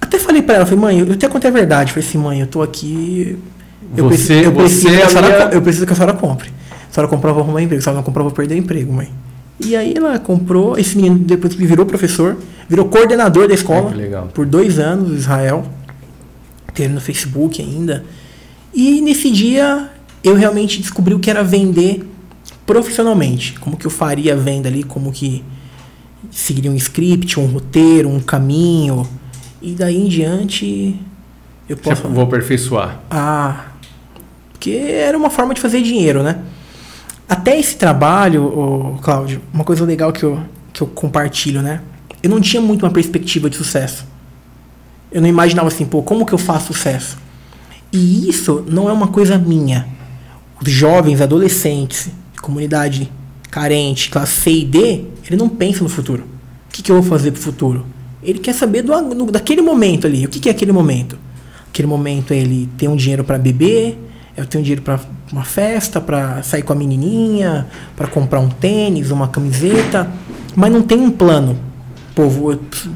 Até 0.00 0.18
falei 0.18 0.42
pra 0.42 0.56
ela, 0.56 0.66
falei, 0.66 0.80
mãe, 0.80 0.98
eu 1.00 1.12
até 1.12 1.28
contei 1.28 1.50
a 1.50 1.52
verdade. 1.52 1.92
Falei 1.92 2.08
assim, 2.08 2.18
mãe, 2.18 2.40
eu 2.40 2.46
tô 2.46 2.62
aqui. 2.62 3.38
Eu 3.96 4.04
Você- 4.04 4.08
preciso, 4.16 4.32
eu, 4.44 4.52
preciso 4.52 4.82
você 4.82 4.88
que 4.96 5.02
a 5.02 5.04
é 5.04 5.08
senhora, 5.08 5.26
minha- 5.46 5.54
eu 5.54 5.62
preciso 5.62 5.86
que 5.86 5.92
a 5.92 5.96
senhora 5.96 6.14
compre. 6.14 6.50
A 6.90 6.92
senhora 6.94 7.10
comprar, 7.10 7.30
eu 7.30 7.34
vou 7.34 7.42
arrumar 7.44 7.62
emprego. 7.62 7.82
Se 7.82 7.88
ela 7.88 7.96
não 7.96 8.02
comprar, 8.02 8.20
eu 8.22 8.26
vou 8.26 8.34
perder 8.34 8.56
emprego, 8.56 8.92
mãe. 8.92 9.10
E 9.60 9.76
aí 9.76 9.94
ela 9.96 10.18
comprou. 10.18 10.78
Esse 10.78 10.96
menino, 10.96 11.18
depois 11.18 11.54
que 11.54 11.66
virou 11.66 11.84
professor, 11.86 12.36
virou 12.68 12.86
coordenador 12.88 13.48
da 13.48 13.54
escola 13.54 13.90
legal. 13.94 14.28
por 14.34 14.44
dois 14.46 14.78
anos, 14.78 15.12
Israel. 15.12 15.64
Teve 16.74 16.92
no 16.92 17.00
Facebook 17.00 17.60
ainda. 17.62 18.04
E 18.74 19.00
nesse 19.00 19.30
dia 19.30 19.90
eu 20.22 20.34
realmente 20.34 20.80
descobri 20.80 21.14
o 21.14 21.18
que 21.18 21.30
era 21.30 21.42
vender 21.44 22.08
profissionalmente. 22.64 23.58
Como 23.60 23.76
que 23.76 23.86
eu 23.86 23.90
faria 23.90 24.34
a 24.34 24.36
venda 24.36 24.68
ali, 24.68 24.82
como 24.82 25.12
que 25.12 25.44
seguiria 26.30 26.70
um 26.70 26.76
script, 26.76 27.38
um 27.38 27.46
roteiro, 27.46 28.08
um 28.08 28.20
caminho. 28.20 29.06
E 29.62 29.72
daí 29.72 29.96
em 29.96 30.08
diante 30.08 30.98
eu 31.68 31.76
Você- 31.76 31.82
posso. 31.82 32.08
Vou 32.08 32.24
aperfeiçoar. 32.24 33.00
Ah, 33.10 33.66
porque 34.52 34.70
era 34.70 35.16
uma 35.16 35.30
forma 35.30 35.54
de 35.54 35.60
fazer 35.60 35.80
dinheiro, 35.82 36.22
né? 36.22 36.38
Até 37.28 37.58
esse 37.58 37.76
trabalho, 37.76 38.44
ô, 38.44 38.98
Cláudio, 39.02 39.40
uma 39.52 39.64
coisa 39.64 39.84
legal 39.84 40.12
que 40.12 40.22
eu, 40.24 40.40
que 40.72 40.80
eu 40.82 40.86
compartilho, 40.86 41.60
né? 41.62 41.80
Eu 42.22 42.30
não 42.30 42.40
tinha 42.40 42.60
muito 42.62 42.84
uma 42.84 42.92
perspectiva 42.92 43.48
de 43.50 43.56
sucesso. 43.56 44.04
Eu 45.10 45.20
não 45.20 45.28
imaginava 45.28 45.68
assim, 45.68 45.84
pô, 45.84 46.02
como 46.02 46.26
que 46.26 46.32
eu 46.32 46.38
faço 46.38 46.72
sucesso? 46.72 47.16
E 47.92 48.28
isso 48.28 48.64
não 48.68 48.88
é 48.88 48.92
uma 48.92 49.08
coisa 49.08 49.38
minha. 49.38 49.86
Os 50.60 50.70
jovens, 50.70 51.20
adolescentes, 51.20 52.08
comunidade 52.40 53.10
carente, 53.50 54.10
classe 54.10 54.40
C 54.40 54.50
e 54.50 54.64
D, 54.64 55.04
ele 55.26 55.36
não 55.36 55.48
pensa 55.48 55.82
no 55.82 55.88
futuro. 55.88 56.24
O 56.68 56.72
que, 56.72 56.82
que 56.82 56.90
eu 56.90 57.00
vou 57.00 57.04
fazer 57.04 57.30
pro 57.30 57.40
futuro? 57.40 57.86
Ele 58.22 58.38
quer 58.38 58.54
saber 58.54 58.82
do, 58.82 59.26
daquele 59.30 59.62
momento 59.62 60.06
ali. 60.06 60.26
O 60.26 60.28
que, 60.28 60.40
que 60.40 60.48
é 60.48 60.52
aquele 60.52 60.72
momento? 60.72 61.18
Aquele 61.68 61.88
momento 61.88 62.32
é 62.32 62.38
ele 62.38 62.68
ter 62.76 62.88
um 62.88 62.96
dinheiro 62.96 63.24
para 63.24 63.38
beber, 63.38 63.98
eu 64.36 64.44
tenho 64.46 64.62
dinheiro 64.62 64.82
para 64.82 65.00
uma 65.32 65.44
festa, 65.44 66.00
para 66.00 66.42
sair 66.42 66.62
com 66.62 66.72
a 66.72 66.76
menininha, 66.76 67.66
para 67.96 68.06
comprar 68.06 68.40
um 68.40 68.48
tênis, 68.48 69.10
uma 69.10 69.28
camiseta, 69.28 70.10
mas 70.54 70.72
não 70.72 70.82
tem 70.82 70.98
um 70.98 71.10
plano. 71.10 71.58
Pô, 72.14 72.24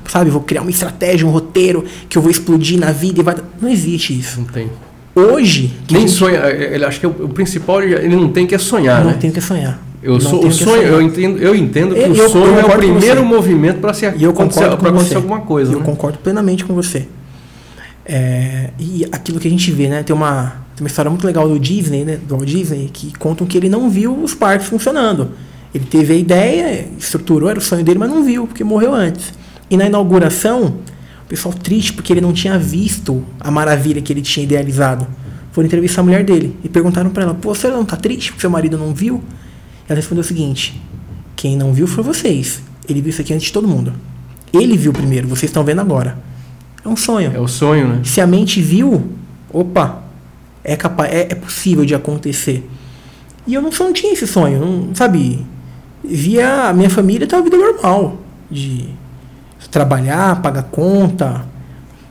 sabe, 0.08 0.30
vou 0.30 0.42
criar 0.42 0.62
uma 0.62 0.70
estratégia, 0.70 1.26
um 1.26 1.30
roteiro 1.30 1.84
que 2.08 2.16
eu 2.16 2.22
vou 2.22 2.30
explodir 2.30 2.78
na 2.78 2.92
vida 2.92 3.20
e 3.20 3.22
vai. 3.22 3.36
Não 3.60 3.68
existe 3.68 4.18
isso. 4.18 4.40
Não 4.40 4.46
tem. 4.46 4.70
Hoje, 5.14 5.72
Nem 5.90 6.02
gente 6.02 6.12
sonha. 6.12 6.38
Ele 6.46 6.84
acho 6.84 7.00
que 7.00 7.06
o, 7.06 7.10
o 7.10 7.28
principal 7.28 7.82
ele 7.82 8.14
não 8.14 8.28
tem 8.30 8.46
que 8.46 8.54
é 8.54 8.58
sonhar, 8.58 9.00
não 9.04 9.10
né? 9.10 9.16
tem 9.20 9.30
que 9.30 9.40
sonhar. 9.40 9.82
Eu 10.02 10.14
Não 10.14 10.20
sou 10.20 10.46
o 10.46 10.52
sonho. 10.52 10.82
Eu 10.82 11.02
entendo. 11.02 11.38
Eu 11.38 11.54
entendo 11.54 11.94
que 11.94 12.00
Eu- 12.00 12.26
o 12.26 12.28
sonho 12.30 12.58
é 12.58 12.64
o 12.64 12.70
primeiro 12.70 13.24
movimento 13.24 13.80
para 13.80 13.92
se 13.92 14.06
E 14.06 14.22
eu 14.22 14.30
acontecer, 14.30 14.60
concordo 14.60 14.76
com 14.76 14.80
pra 14.82 14.88
acontecer 14.90 15.08
você. 15.10 15.14
alguma 15.16 15.40
coisa. 15.40 15.72
Eu 15.72 15.78
né? 15.80 15.84
concordo 15.84 16.18
plenamente 16.18 16.64
com 16.64 16.74
você. 16.74 17.06
É, 18.06 18.70
e 18.78 19.04
aquilo 19.12 19.38
que 19.38 19.46
a 19.46 19.50
gente 19.50 19.70
vê, 19.70 19.88
né? 19.88 20.02
Tem 20.02 20.14
uma, 20.16 20.54
tem 20.74 20.84
uma 20.84 20.88
história 20.88 21.10
muito 21.10 21.26
legal 21.26 21.48
do 21.48 21.58
Disney, 21.58 22.04
né? 22.04 22.18
Do 22.26 22.36
Walt 22.36 22.48
Disney, 22.48 22.88
que 22.92 23.12
contam 23.18 23.46
que 23.46 23.56
ele 23.58 23.68
não 23.68 23.90
viu 23.90 24.14
os 24.22 24.34
parques 24.34 24.68
funcionando. 24.68 25.32
Ele 25.74 25.84
teve 25.84 26.14
a 26.14 26.16
ideia, 26.16 26.86
estruturou, 26.98 27.48
era 27.50 27.58
o 27.58 27.62
sonho 27.62 27.84
dele, 27.84 27.98
mas 27.98 28.08
não 28.08 28.24
viu, 28.24 28.46
porque 28.46 28.64
morreu 28.64 28.94
antes. 28.94 29.32
E 29.70 29.76
na 29.76 29.86
inauguração, 29.86 30.76
pessoal 31.30 31.54
triste 31.54 31.92
porque 31.92 32.12
ele 32.12 32.20
não 32.20 32.32
tinha 32.32 32.58
visto 32.58 33.24
a 33.38 33.52
maravilha 33.52 34.02
que 34.02 34.12
ele 34.12 34.20
tinha 34.20 34.42
idealizado. 34.42 35.06
Foram 35.52 35.66
entrevistar 35.66 36.00
a 36.00 36.04
mulher 36.04 36.24
dele 36.24 36.56
e 36.64 36.68
perguntaram 36.68 37.08
pra 37.08 37.22
ela: 37.22 37.34
Pô, 37.34 37.54
você 37.54 37.68
não 37.68 37.84
tá 37.84 37.96
triste 37.96 38.32
porque 38.32 38.40
seu 38.40 38.50
marido 38.50 38.76
não 38.76 38.92
viu? 38.92 39.22
Ela 39.88 39.96
respondeu 39.96 40.22
o 40.22 40.26
seguinte: 40.26 40.80
Quem 41.36 41.56
não 41.56 41.72
viu 41.72 41.86
foi 41.86 42.02
vocês. 42.02 42.60
Ele 42.88 43.00
viu 43.00 43.10
isso 43.10 43.20
aqui 43.20 43.32
antes 43.32 43.46
de 43.46 43.52
todo 43.52 43.68
mundo. 43.68 43.92
Ele 44.52 44.76
viu 44.76 44.92
primeiro, 44.92 45.28
vocês 45.28 45.48
estão 45.48 45.62
vendo 45.62 45.80
agora. 45.80 46.18
É 46.84 46.88
um 46.88 46.96
sonho. 46.96 47.30
É 47.32 47.38
o 47.38 47.46
sonho, 47.46 47.86
né? 47.86 48.00
Se 48.02 48.20
a 48.20 48.26
mente 48.26 48.60
viu, 48.60 49.12
opa, 49.52 50.02
é 50.64 50.74
capaz, 50.74 51.12
é, 51.12 51.28
é 51.30 51.34
possível 51.36 51.84
de 51.84 51.94
acontecer. 51.94 52.68
E 53.46 53.54
eu 53.54 53.62
não, 53.62 53.70
só 53.70 53.84
não 53.84 53.92
tinha 53.92 54.12
esse 54.12 54.26
sonho, 54.26 54.58
não, 54.58 54.94
sabe? 54.94 55.46
Via 56.02 56.68
a 56.68 56.72
minha 56.72 56.90
família 56.90 57.26
ter 57.26 57.36
uma 57.36 57.44
vida 57.44 57.56
normal, 57.56 58.18
de 58.50 58.88
trabalhar, 59.68 60.40
pagar 60.40 60.64
conta, 60.64 61.44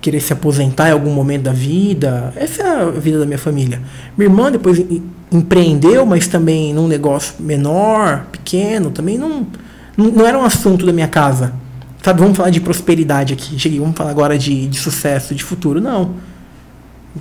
querer 0.01 0.21
se 0.21 0.33
aposentar 0.33 0.89
em 0.89 0.91
algum 0.91 1.11
momento 1.11 1.43
da 1.43 1.51
vida. 1.51 2.33
Essa 2.35 2.63
é 2.63 2.81
a 2.81 2.85
vida 2.91 3.19
da 3.19 3.25
minha 3.25 3.37
família. 3.37 3.81
Minha 4.17 4.29
irmã 4.29 4.51
depois 4.51 4.83
empreendeu, 5.31 6.05
mas 6.05 6.27
também 6.27 6.73
num 6.73 6.87
negócio 6.87 7.35
menor, 7.39 8.25
pequeno, 8.31 8.91
também 8.91 9.17
não, 9.17 9.45
não 9.97 10.25
era 10.25 10.37
um 10.37 10.43
assunto 10.43 10.85
da 10.85 10.93
minha 10.93 11.07
casa. 11.07 11.53
Sabe, 12.01 12.21
vamos 12.21 12.37
falar 12.37 12.49
de 12.49 12.61
prosperidade 12.61 13.33
aqui. 13.33 13.59
Cheguei, 13.59 13.79
vamos 13.79 13.95
falar 13.95 14.11
agora 14.11 14.37
de, 14.37 14.67
de 14.67 14.79
sucesso, 14.79 15.35
de 15.35 15.43
futuro. 15.43 15.81
Não. 15.81 16.15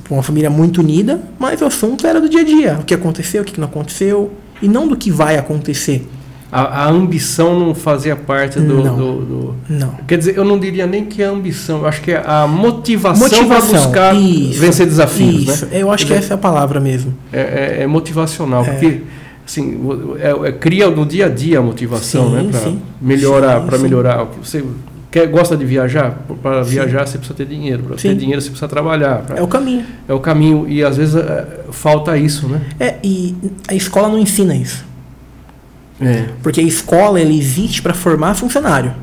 Uma 0.09 0.23
família 0.23 0.51
muito 0.51 0.81
unida, 0.81 1.21
mas 1.39 1.61
o 1.61 1.65
assunto 1.65 2.07
era 2.07 2.21
do 2.21 2.29
dia 2.29 2.43
a 2.43 2.45
dia. 2.45 2.79
O 2.81 2.85
que 2.85 2.95
aconteceu, 2.95 3.43
o 3.43 3.45
que 3.45 3.59
não 3.59 3.67
aconteceu, 3.67 4.33
e 4.63 4.69
não 4.69 4.87
do 4.87 4.97
que 4.97 5.11
vai 5.11 5.37
acontecer. 5.37 6.07
A, 6.51 6.85
a, 6.85 6.89
ambição 6.89 7.59
não 7.59 7.75
fazia 7.75 8.17
parte 8.17 8.59
do 8.59 8.83
não, 8.83 8.97
do, 8.97 9.25
do, 9.25 9.55
não. 9.69 9.91
Quer 10.07 10.17
dizer, 10.17 10.37
eu 10.37 10.45
não 10.45 10.59
diria 10.59 10.87
nem 10.87 11.05
que 11.05 11.23
é 11.23 11.27
a 11.27 11.31
ambição, 11.31 11.81
eu 11.81 11.87
acho 11.87 12.01
que 12.01 12.11
é 12.11 12.23
a 12.25 12.47
motivação, 12.47 13.29
motivação 13.29 13.71
para 13.71 13.81
buscar 13.81 14.17
isso, 14.17 14.59
vencer 14.59 14.87
desafios. 14.87 15.49
Isso, 15.49 15.67
né? 15.67 15.83
eu 15.83 15.91
acho 15.91 16.07
que 16.07 16.15
essa 16.15 16.33
é 16.33 16.37
a 16.37 16.39
palavra 16.39 16.81
mesmo. 16.81 17.15
É, 17.31 17.41
é, 17.41 17.83
é 17.83 17.87
motivacional, 17.87 18.65
é. 18.65 18.71
porque 18.71 19.03
assim, 19.47 19.79
é, 20.19 20.49
é, 20.49 20.53
cria 20.53 20.89
no 20.91 21.05
dia 21.05 21.27
a 21.27 21.29
dia 21.29 21.59
a 21.59 21.63
motivação, 21.63 22.29
sim, 22.29 22.35
né? 22.35 22.49
Para 22.51 22.73
melhorar, 23.01 23.61
para 23.61 23.79
melhorar. 23.79 24.25
Você 24.43 24.65
quer, 25.11 25.27
gosta 25.27 25.57
de 25.57 25.65
viajar? 25.65 26.19
Para 26.43 26.63
viajar 26.63 27.07
você 27.07 27.19
precisa 27.19 27.37
ter 27.37 27.47
dinheiro. 27.47 27.83
Para 27.83 27.97
ter 27.97 28.15
dinheiro 28.15 28.41
você 28.41 28.49
precisa 28.49 28.69
trabalhar. 28.69 29.23
Pra, 29.23 29.39
é 29.39 29.43
o 29.43 29.49
caminho. 29.49 29.85
É 30.09 30.15
o 30.15 30.21
caminho 30.21 30.67
e 30.69 30.85
às 30.85 30.97
vezes 30.97 31.15
é, 31.17 31.47
falta 31.71 32.17
isso, 32.17 32.49
né? 32.49 32.61
É 32.81 32.95
e 33.03 33.35
a 33.69 33.75
escola 33.75 34.09
não 34.09 34.19
ensina 34.19 34.55
isso. 34.55 34.89
É. 36.01 36.27
Porque 36.43 36.61
a 36.61 36.65
escola 36.65 37.21
ela 37.21 37.33
existe 37.33 37.83
para 37.83 37.95
formar 37.95 38.35
funcionário. 38.35 38.95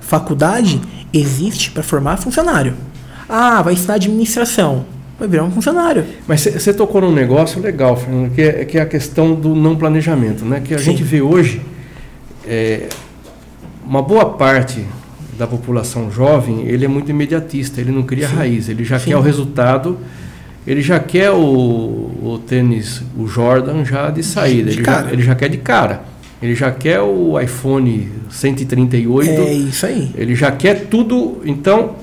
Faculdade 0.00 0.80
existe 1.12 1.70
para 1.70 1.82
formar 1.82 2.16
funcionário. 2.18 2.74
Ah, 3.28 3.62
vai 3.62 3.74
ensinar 3.74 3.94
administração. 3.94 4.86
Vai 5.18 5.26
virar 5.26 5.44
um 5.44 5.50
funcionário. 5.50 6.04
Mas 6.28 6.42
você 6.42 6.74
tocou 6.74 7.00
num 7.00 7.12
negócio 7.12 7.60
legal, 7.60 7.96
Fernando, 7.96 8.32
que 8.32 8.42
é, 8.42 8.64
que 8.64 8.78
é 8.78 8.82
a 8.82 8.86
questão 8.86 9.34
do 9.34 9.54
não 9.54 9.74
planejamento. 9.74 10.44
Né? 10.44 10.60
Que 10.62 10.74
a 10.74 10.78
Sim. 10.78 10.84
gente 10.84 11.02
vê 11.02 11.22
hoje 11.22 11.62
é, 12.46 12.88
uma 13.84 14.02
boa 14.02 14.26
parte 14.26 14.84
da 15.38 15.46
população 15.46 16.10
jovem, 16.10 16.66
ele 16.66 16.84
é 16.84 16.88
muito 16.88 17.10
imediatista, 17.10 17.80
ele 17.80 17.92
não 17.92 18.02
cria 18.02 18.28
Sim. 18.28 18.36
raiz, 18.36 18.68
ele 18.68 18.84
já 18.84 18.98
Sim. 18.98 19.10
quer 19.10 19.16
o 19.16 19.20
resultado, 19.20 19.98
ele 20.66 20.80
já 20.80 20.98
quer 20.98 21.30
o, 21.30 21.36
o 21.36 22.40
tênis, 22.46 23.02
o 23.16 23.26
Jordan 23.26 23.84
já 23.84 24.10
de 24.10 24.22
saída, 24.22 24.70
De 24.70 24.78
ele, 24.78 24.84
já, 24.84 25.08
ele 25.10 25.22
já 25.22 25.34
quer 25.34 25.48
de 25.48 25.58
cara. 25.58 26.02
Ele 26.42 26.54
já 26.54 26.70
quer 26.70 27.00
o 27.00 27.38
iPhone 27.40 28.10
138, 28.30 29.30
É 29.30 29.52
isso 29.54 29.86
aí. 29.86 30.10
ele 30.14 30.34
já 30.34 30.52
quer 30.52 30.86
tudo, 30.86 31.40
então 31.44 31.94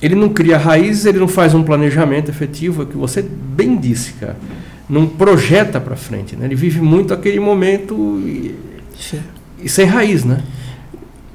ele 0.00 0.14
não 0.14 0.30
cria 0.30 0.56
raízes, 0.58 1.04
ele 1.04 1.18
não 1.18 1.28
faz 1.28 1.54
um 1.54 1.62
planejamento 1.62 2.30
efetivo, 2.30 2.82
é 2.82 2.84
o 2.84 2.88
que 2.88 2.96
você 2.96 3.22
bem 3.22 3.76
disse, 3.76 4.14
cara. 4.14 4.36
Não 4.88 5.06
projeta 5.06 5.80
para 5.80 5.94
frente, 5.94 6.34
né? 6.36 6.46
Ele 6.46 6.54
vive 6.56 6.80
muito 6.80 7.14
aquele 7.14 7.38
momento 7.38 8.20
e, 8.26 8.54
e 9.62 9.68
sem 9.68 9.86
raiz, 9.86 10.24
né? 10.24 10.42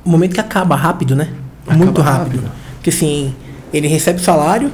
O 0.04 0.10
momento 0.10 0.34
que 0.34 0.40
acaba 0.40 0.76
rápido, 0.76 1.16
né? 1.16 1.30
Acaba 1.66 1.86
Muito 1.86 2.02
rápido. 2.02 2.38
rápido. 2.42 2.52
Porque 2.76 2.90
assim, 2.90 3.34
ele 3.74 3.88
recebe 3.88 4.20
salário. 4.22 4.72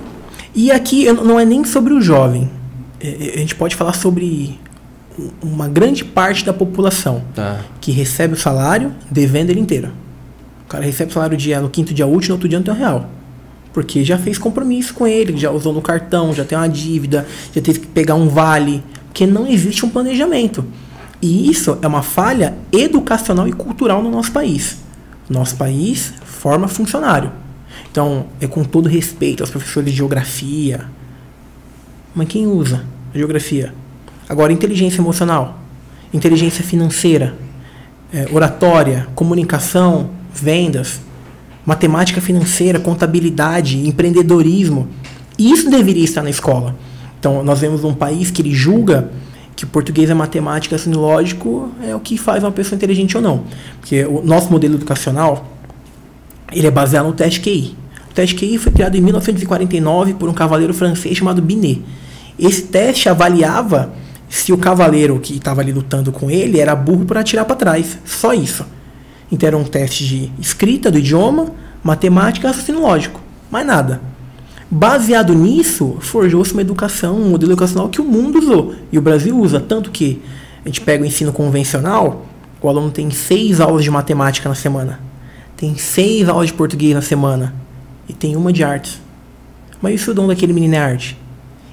E 0.55 0.71
aqui 0.71 1.11
não 1.11 1.39
é 1.39 1.45
nem 1.45 1.63
sobre 1.65 1.93
o 1.93 2.01
jovem. 2.01 2.49
É, 3.01 3.07
é, 3.07 3.33
A 3.35 3.37
gente 3.39 3.55
pode 3.55 3.75
falar 3.75 3.93
sobre 3.93 4.59
uma 5.41 5.67
grande 5.67 6.03
parte 6.03 6.45
da 6.45 6.53
população 6.53 7.23
Tá. 7.35 7.59
que 7.79 7.91
recebe 7.91 8.33
o 8.33 8.37
salário 8.37 8.93
devendo 9.09 9.49
ele 9.49 9.59
inteiro. 9.59 9.91
O 10.65 10.69
cara 10.69 10.83
recebe 10.83 11.11
o 11.11 11.13
salário 11.13 11.37
dia, 11.37 11.59
no 11.61 11.69
quinto 11.69 11.93
dia 11.93 12.07
útil, 12.07 12.29
no 12.29 12.35
outro 12.35 12.49
dia 12.49 12.57
não 12.57 12.63
tem 12.65 12.73
um 12.73 12.77
real. 12.77 13.09
Porque 13.71 14.03
já 14.03 14.17
fez 14.17 14.37
compromisso 14.37 14.93
com 14.93 15.07
ele, 15.07 15.35
já 15.37 15.51
usou 15.51 15.73
no 15.73 15.81
cartão, 15.81 16.33
já 16.33 16.43
tem 16.43 16.57
uma 16.57 16.69
dívida, 16.69 17.27
já 17.53 17.61
teve 17.61 17.79
que 17.79 17.87
pegar 17.87 18.15
um 18.15 18.27
vale. 18.27 18.83
Porque 19.05 19.25
não 19.27 19.47
existe 19.47 19.85
um 19.85 19.89
planejamento. 19.89 20.65
E 21.21 21.49
isso 21.49 21.77
é 21.81 21.87
uma 21.87 22.01
falha 22.01 22.55
educacional 22.71 23.47
e 23.47 23.53
cultural 23.53 24.01
no 24.01 24.11
nosso 24.11 24.31
país. 24.31 24.77
Nosso 25.29 25.55
país 25.55 26.13
forma 26.25 26.67
funcionário. 26.67 27.31
Então, 27.91 28.25
é 28.41 28.47
com 28.47 28.63
todo 28.63 28.89
respeito 28.89 29.41
aos 29.41 29.49
professores 29.49 29.91
de 29.91 29.97
geografia. 29.97 30.85
Mas 32.13 32.27
quem 32.27 32.45
usa 32.47 32.83
a 33.13 33.17
geografia? 33.17 33.73
Agora, 34.27 34.53
inteligência 34.53 34.99
emocional, 34.99 35.59
inteligência 36.13 36.63
financeira, 36.63 37.35
é, 38.13 38.27
oratória, 38.31 39.07
comunicação, 39.15 40.09
vendas, 40.33 41.01
matemática 41.65 42.21
financeira, 42.21 42.79
contabilidade, 42.79 43.87
empreendedorismo. 43.87 44.87
Isso 45.37 45.69
deveria 45.69 46.03
estar 46.03 46.21
na 46.21 46.29
escola. 46.29 46.75
Então, 47.19 47.43
nós 47.43 47.59
vemos 47.59 47.83
um 47.83 47.93
país 47.93 48.29
que 48.29 48.41
ele 48.41 48.53
julga 48.53 49.09
que 49.55 49.65
português 49.65 50.09
é 50.09 50.13
matemática, 50.13 50.75
assim, 50.75 50.91
lógico, 50.91 51.69
é 51.81 51.95
o 51.95 51.99
que 51.99 52.17
faz 52.17 52.43
uma 52.43 52.51
pessoa 52.51 52.75
inteligente 52.75 53.15
ou 53.15 53.23
não. 53.23 53.43
Porque 53.79 54.03
o 54.03 54.21
nosso 54.23 54.51
modelo 54.51 54.75
educacional, 54.75 55.45
ele 56.51 56.67
é 56.67 56.71
baseado 56.71 57.05
no 57.05 57.13
teste 57.13 57.39
QI. 57.39 57.75
O 58.09 58.13
teste 58.13 58.35
QI 58.35 58.57
foi 58.57 58.71
criado 58.71 58.95
em 58.95 59.01
1949 59.01 60.15
por 60.15 60.27
um 60.27 60.33
cavaleiro 60.33 60.73
francês 60.73 61.17
chamado 61.17 61.41
Binet. 61.41 61.81
Esse 62.37 62.63
teste 62.63 63.07
avaliava 63.09 63.93
se 64.33 64.51
o 64.51 64.57
cavaleiro 64.57 65.19
que 65.19 65.35
estava 65.35 65.61
ali 65.61 65.71
lutando 65.71 66.11
com 66.11 66.29
ele 66.29 66.59
era 66.59 66.75
burro 66.75 67.05
para 67.05 67.19
atirar 67.19 67.45
para 67.45 67.55
trás. 67.55 67.99
Só 68.03 68.33
isso. 68.33 68.65
Então 69.31 69.45
era 69.45 69.55
um 69.55 69.63
teste 69.63 70.07
de 70.07 70.31
escrita 70.39 70.89
do 70.89 70.97
idioma, 70.97 71.51
matemática 71.83 72.47
e 72.47 72.49
raciocínio 72.49 72.81
lógico. 72.81 73.21
Mais 73.51 73.63
nada. 73.63 74.01
Baseado 74.71 75.35
nisso, 75.35 75.97
forjou-se 75.99 76.51
uma 76.51 76.61
educação, 76.63 77.15
um 77.15 77.29
modelo 77.29 77.51
educacional 77.51 77.89
que 77.89 78.01
o 78.01 78.03
mundo 78.03 78.39
usou. 78.39 78.73
E 78.91 78.97
o 78.97 79.03
Brasil 79.03 79.37
usa. 79.37 79.59
Tanto 79.59 79.91
que 79.91 80.19
a 80.65 80.67
gente 80.67 80.81
pega 80.81 81.03
o 81.03 81.05
ensino 81.05 81.31
convencional, 81.31 82.25
o 82.59 82.67
aluno 82.67 82.89
tem 82.89 83.11
seis 83.11 83.61
aulas 83.61 83.83
de 83.83 83.91
matemática 83.91 84.49
na 84.49 84.55
semana. 84.55 84.99
Tem 85.55 85.77
seis 85.77 86.27
aulas 86.27 86.47
de 86.47 86.53
português 86.53 86.95
na 86.95 87.03
semana. 87.03 87.53
E 88.09 88.13
tem 88.13 88.35
uma 88.35 88.51
de 88.51 88.63
artes. 88.63 88.99
Mas 89.79 90.01
se 90.01 90.09
o 90.09 90.13
dom 90.15 90.25
daquele 90.25 90.53
menino 90.53 90.73
é 90.73 90.79
arte? 90.79 91.15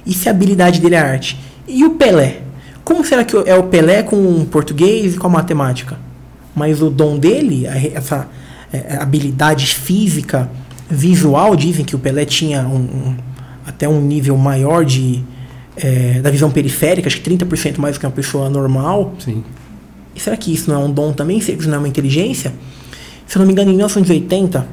E 0.04 0.12
se 0.12 0.28
a 0.28 0.32
habilidade 0.32 0.78
dele 0.78 0.96
é 0.96 1.00
arte? 1.00 1.38
E 1.66 1.86
o 1.86 1.92
Pelé? 1.92 2.49
Como 2.84 3.04
será 3.04 3.24
que 3.24 3.36
é 3.46 3.54
o 3.56 3.64
Pelé 3.64 4.02
com 4.02 4.16
o 4.16 4.46
português 4.46 5.14
e 5.14 5.18
com 5.18 5.26
a 5.26 5.30
matemática? 5.30 5.98
Mas 6.54 6.82
o 6.82 6.90
dom 6.90 7.18
dele, 7.18 7.66
essa 7.66 8.26
é, 8.72 8.96
habilidade 8.96 9.66
física, 9.66 10.50
visual, 10.88 11.54
dizem 11.54 11.84
que 11.84 11.94
o 11.94 11.98
Pelé 11.98 12.24
tinha 12.24 12.62
um, 12.62 12.76
um- 12.76 13.16
até 13.66 13.88
um 13.88 14.00
nível 14.00 14.36
maior 14.36 14.84
de, 14.84 15.22
é, 15.76 16.20
da 16.20 16.30
visão 16.30 16.50
periférica, 16.50 17.06
acho 17.06 17.20
que 17.20 17.30
30% 17.30 17.78
mais 17.78 17.94
do 17.96 18.00
que 18.00 18.06
uma 18.06 18.12
pessoa 18.12 18.50
normal. 18.50 19.14
Sim. 19.20 19.44
E 20.14 20.18
será 20.20 20.36
que 20.36 20.52
isso 20.52 20.68
não 20.70 20.82
é 20.82 20.84
um 20.84 20.90
dom 20.90 21.12
também? 21.12 21.40
Será 21.40 21.56
que 21.56 21.60
isso 21.62 21.70
não 21.70 21.76
é 21.76 21.78
uma 21.78 21.88
inteligência? 21.88 22.52
Se 23.26 23.36
eu 23.36 23.40
não 23.40 23.46
me 23.46 23.52
engano, 23.52 23.70
em 23.70 23.74
1980, 23.76 24.66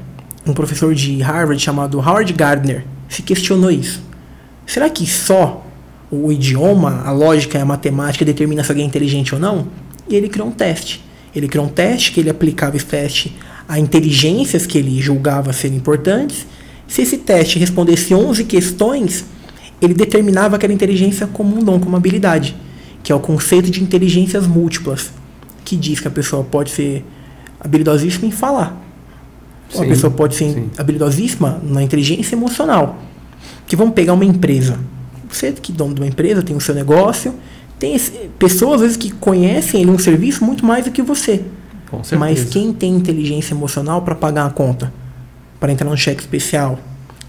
um 0.48 0.54
professor 0.54 0.96
de 0.96 1.22
Harvard 1.22 1.62
chamado 1.62 2.00
Howard 2.00 2.34
Gardner 2.34 2.86
se 3.08 3.22
questionou 3.22 3.70
isso. 3.70 4.02
Será 4.66 4.90
que 4.90 5.06
só 5.06 5.67
o 6.10 6.32
idioma, 6.32 7.04
a 7.06 7.12
lógica 7.12 7.58
e 7.58 7.62
a 7.62 7.66
matemática 7.66 8.24
determina 8.24 8.64
se 8.64 8.72
alguém 8.72 8.86
é 8.86 8.88
inteligente 8.88 9.34
ou 9.34 9.42
não? 9.42 9.68
E 10.10 10.16
ele 10.16 10.30
criou 10.30 10.48
um 10.48 10.52
teste. 10.52 11.04
Ele 11.36 11.48
criou 11.48 11.66
um 11.66 11.70
teste 11.70 12.12
que 12.12 12.20
ele 12.20 12.30
aplicava 12.30 12.78
esse 12.78 12.86
teste 12.86 13.36
a 13.68 13.78
inteligências 13.78 14.66
que 14.66 14.78
ele 14.78 15.02
julgava 15.02 15.52
serem 15.52 15.78
importantes. 15.78 16.48
Se 16.88 17.02
esse 17.02 17.18
teste 17.18 17.60
respondesse 17.60 18.14
11 18.14 18.46
questões, 18.46 19.26
ele 19.82 19.94
determinava 19.94 20.56
aquela 20.56 20.74
inteligência 20.74 21.28
como 21.28 21.58
um 21.58 21.64
dom, 21.64 21.74
como 21.74 21.90
uma 21.90 21.98
habilidade, 21.98 22.56
que 23.04 23.12
é 23.12 23.16
o 23.16 23.20
conceito 23.20 23.70
de 23.70 23.84
inteligências 23.84 24.48
múltiplas, 24.48 25.12
que 25.66 25.76
diz 25.76 26.00
que 26.00 26.08
a 26.08 26.12
pessoa 26.12 26.44
pode 26.44 26.72
ser 26.72 27.04
habilidosíssima 27.60 28.28
em 28.28 28.32
falar. 28.32 28.82
Ou 29.74 29.82
a 29.82 29.84
Sim, 29.84 29.90
pessoa 29.90 30.12
pode 30.12 30.36
ser 30.36 30.54
sim. 30.54 30.70
habilidosíssima 30.78 31.60
na 31.62 31.84
inteligência 31.84 32.36
emocional. 32.36 32.98
Que 33.68 33.76
vamos 33.76 33.94
pegar 33.94 34.14
uma 34.14 34.24
empresa. 34.24 34.80
Você 35.30 35.52
que 35.52 35.72
é 35.72 35.76
dono 35.76 35.94
de 35.94 36.02
uma 36.02 36.08
empresa, 36.08 36.42
tem 36.42 36.56
o 36.56 36.62
seu 36.62 36.74
negócio, 36.76 37.34
tem 37.80 38.00
pessoas 38.40 38.76
às 38.76 38.82
vezes 38.82 38.98
que 38.98 39.12
conhecem 39.12 39.82
ele 39.82 39.92
um 39.92 40.00
serviço 40.00 40.44
muito 40.44 40.66
mais 40.66 40.86
do 40.86 40.92
que 40.92 41.02
você. 41.02 41.44
Com 41.90 42.04
certeza. 42.04 42.20
Mas 42.20 42.46
quem 42.46 42.74
tem 42.74 42.96
inteligência 42.96 43.54
emocional 43.54 44.02
para 44.02 44.16
pagar 44.16 44.46
a 44.46 44.50
conta, 44.50 44.92
para 45.60 45.72
entrar 45.72 45.90
no 45.90 45.98
cheque 45.98 46.22
especial, 46.22 46.80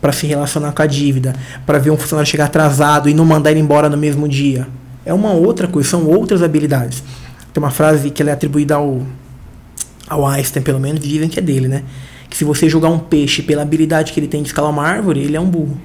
para 0.00 0.12
se 0.12 0.26
relacionar 0.26 0.72
com 0.72 0.82
a 0.82 0.86
dívida, 0.86 1.34
para 1.66 1.78
ver 1.78 1.90
um 1.90 1.96
funcionário 1.96 2.30
chegar 2.30 2.46
atrasado 2.46 3.08
e 3.08 3.14
não 3.14 3.24
mandar 3.24 3.50
ele 3.50 3.60
embora 3.60 3.88
no 3.88 3.96
mesmo 3.96 4.28
dia, 4.28 4.66
é 5.04 5.12
uma 5.12 5.32
outra 5.32 5.66
coisa, 5.66 5.88
são 5.88 6.06
outras 6.06 6.42
habilidades. 6.42 7.02
Tem 7.52 7.62
uma 7.62 7.70
frase 7.70 8.10
que 8.10 8.22
é 8.22 8.30
atribuída 8.30 8.76
ao 8.76 9.02
ao 10.08 10.26
Einstein, 10.26 10.62
pelo 10.62 10.80
menos, 10.80 11.00
dizem 11.00 11.28
que 11.28 11.38
é 11.38 11.42
dele, 11.42 11.68
né? 11.68 11.82
Que 12.30 12.36
se 12.36 12.44
você 12.44 12.68
julgar 12.68 12.88
um 12.88 12.98
peixe 12.98 13.42
pela 13.42 13.62
habilidade 13.62 14.12
que 14.12 14.18
ele 14.18 14.26
tem 14.26 14.42
de 14.42 14.48
escalar 14.48 14.70
uma 14.70 14.82
árvore, 14.82 15.20
ele 15.20 15.36
é 15.36 15.40
um 15.40 15.48
burro. 15.48 15.78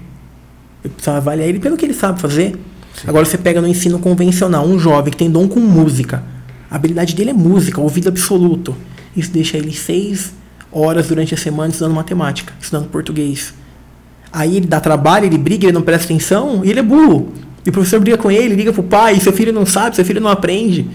Eu 0.84 0.90
preciso 0.90 1.16
avaliar 1.16 1.48
ele 1.48 1.60
pelo 1.60 1.78
que 1.78 1.86
ele 1.86 1.94
sabe 1.94 2.20
fazer. 2.20 2.56
Agora 3.08 3.26
você 3.26 3.38
pega 3.38 3.62
no 3.62 3.68
ensino 3.68 4.00
convencional 4.00 4.66
um 4.66 4.78
jovem 4.78 5.12
que 5.12 5.18
tem 5.18 5.30
dom 5.30 5.48
com 5.48 5.60
música. 5.60 6.24
A 6.70 6.76
habilidade 6.76 7.16
dele 7.16 7.30
é 7.32 7.34
música, 7.34 7.80
ouvido 7.80 8.10
absoluto. 8.10 8.76
Isso 9.16 9.32
deixa 9.32 9.58
ele 9.58 9.72
seis 9.74 10.34
horas 10.72 11.08
durante 11.08 11.34
a 11.34 11.38
semana 11.38 11.70
estudando 11.70 11.94
matemática, 11.94 12.54
estudando 12.60 12.90
português. 12.90 13.54
Aí 14.32 14.58
ele 14.58 14.66
dá 14.66 14.80
trabalho, 14.80 15.26
ele 15.26 15.38
briga, 15.38 15.66
ele 15.66 15.74
não 15.74 15.84
presta 15.84 16.06
atenção, 16.06 16.66
e 16.66 16.70
ele 16.70 16.80
é 16.80 16.84
burro. 16.84 17.32
E 17.66 17.70
o 17.70 17.72
professor 17.72 18.00
briga 18.00 18.18
com 18.18 18.32
ele, 18.32 18.56
liga 18.56 18.74
pro 18.74 18.84
pai, 18.84 19.20
seu 19.20 19.32
filho 19.32 19.54
não 19.54 19.66
sabe, 19.66 19.96
seu 19.96 20.04
filho 20.04 20.20
não 20.20 20.30
aprende. 20.30 20.88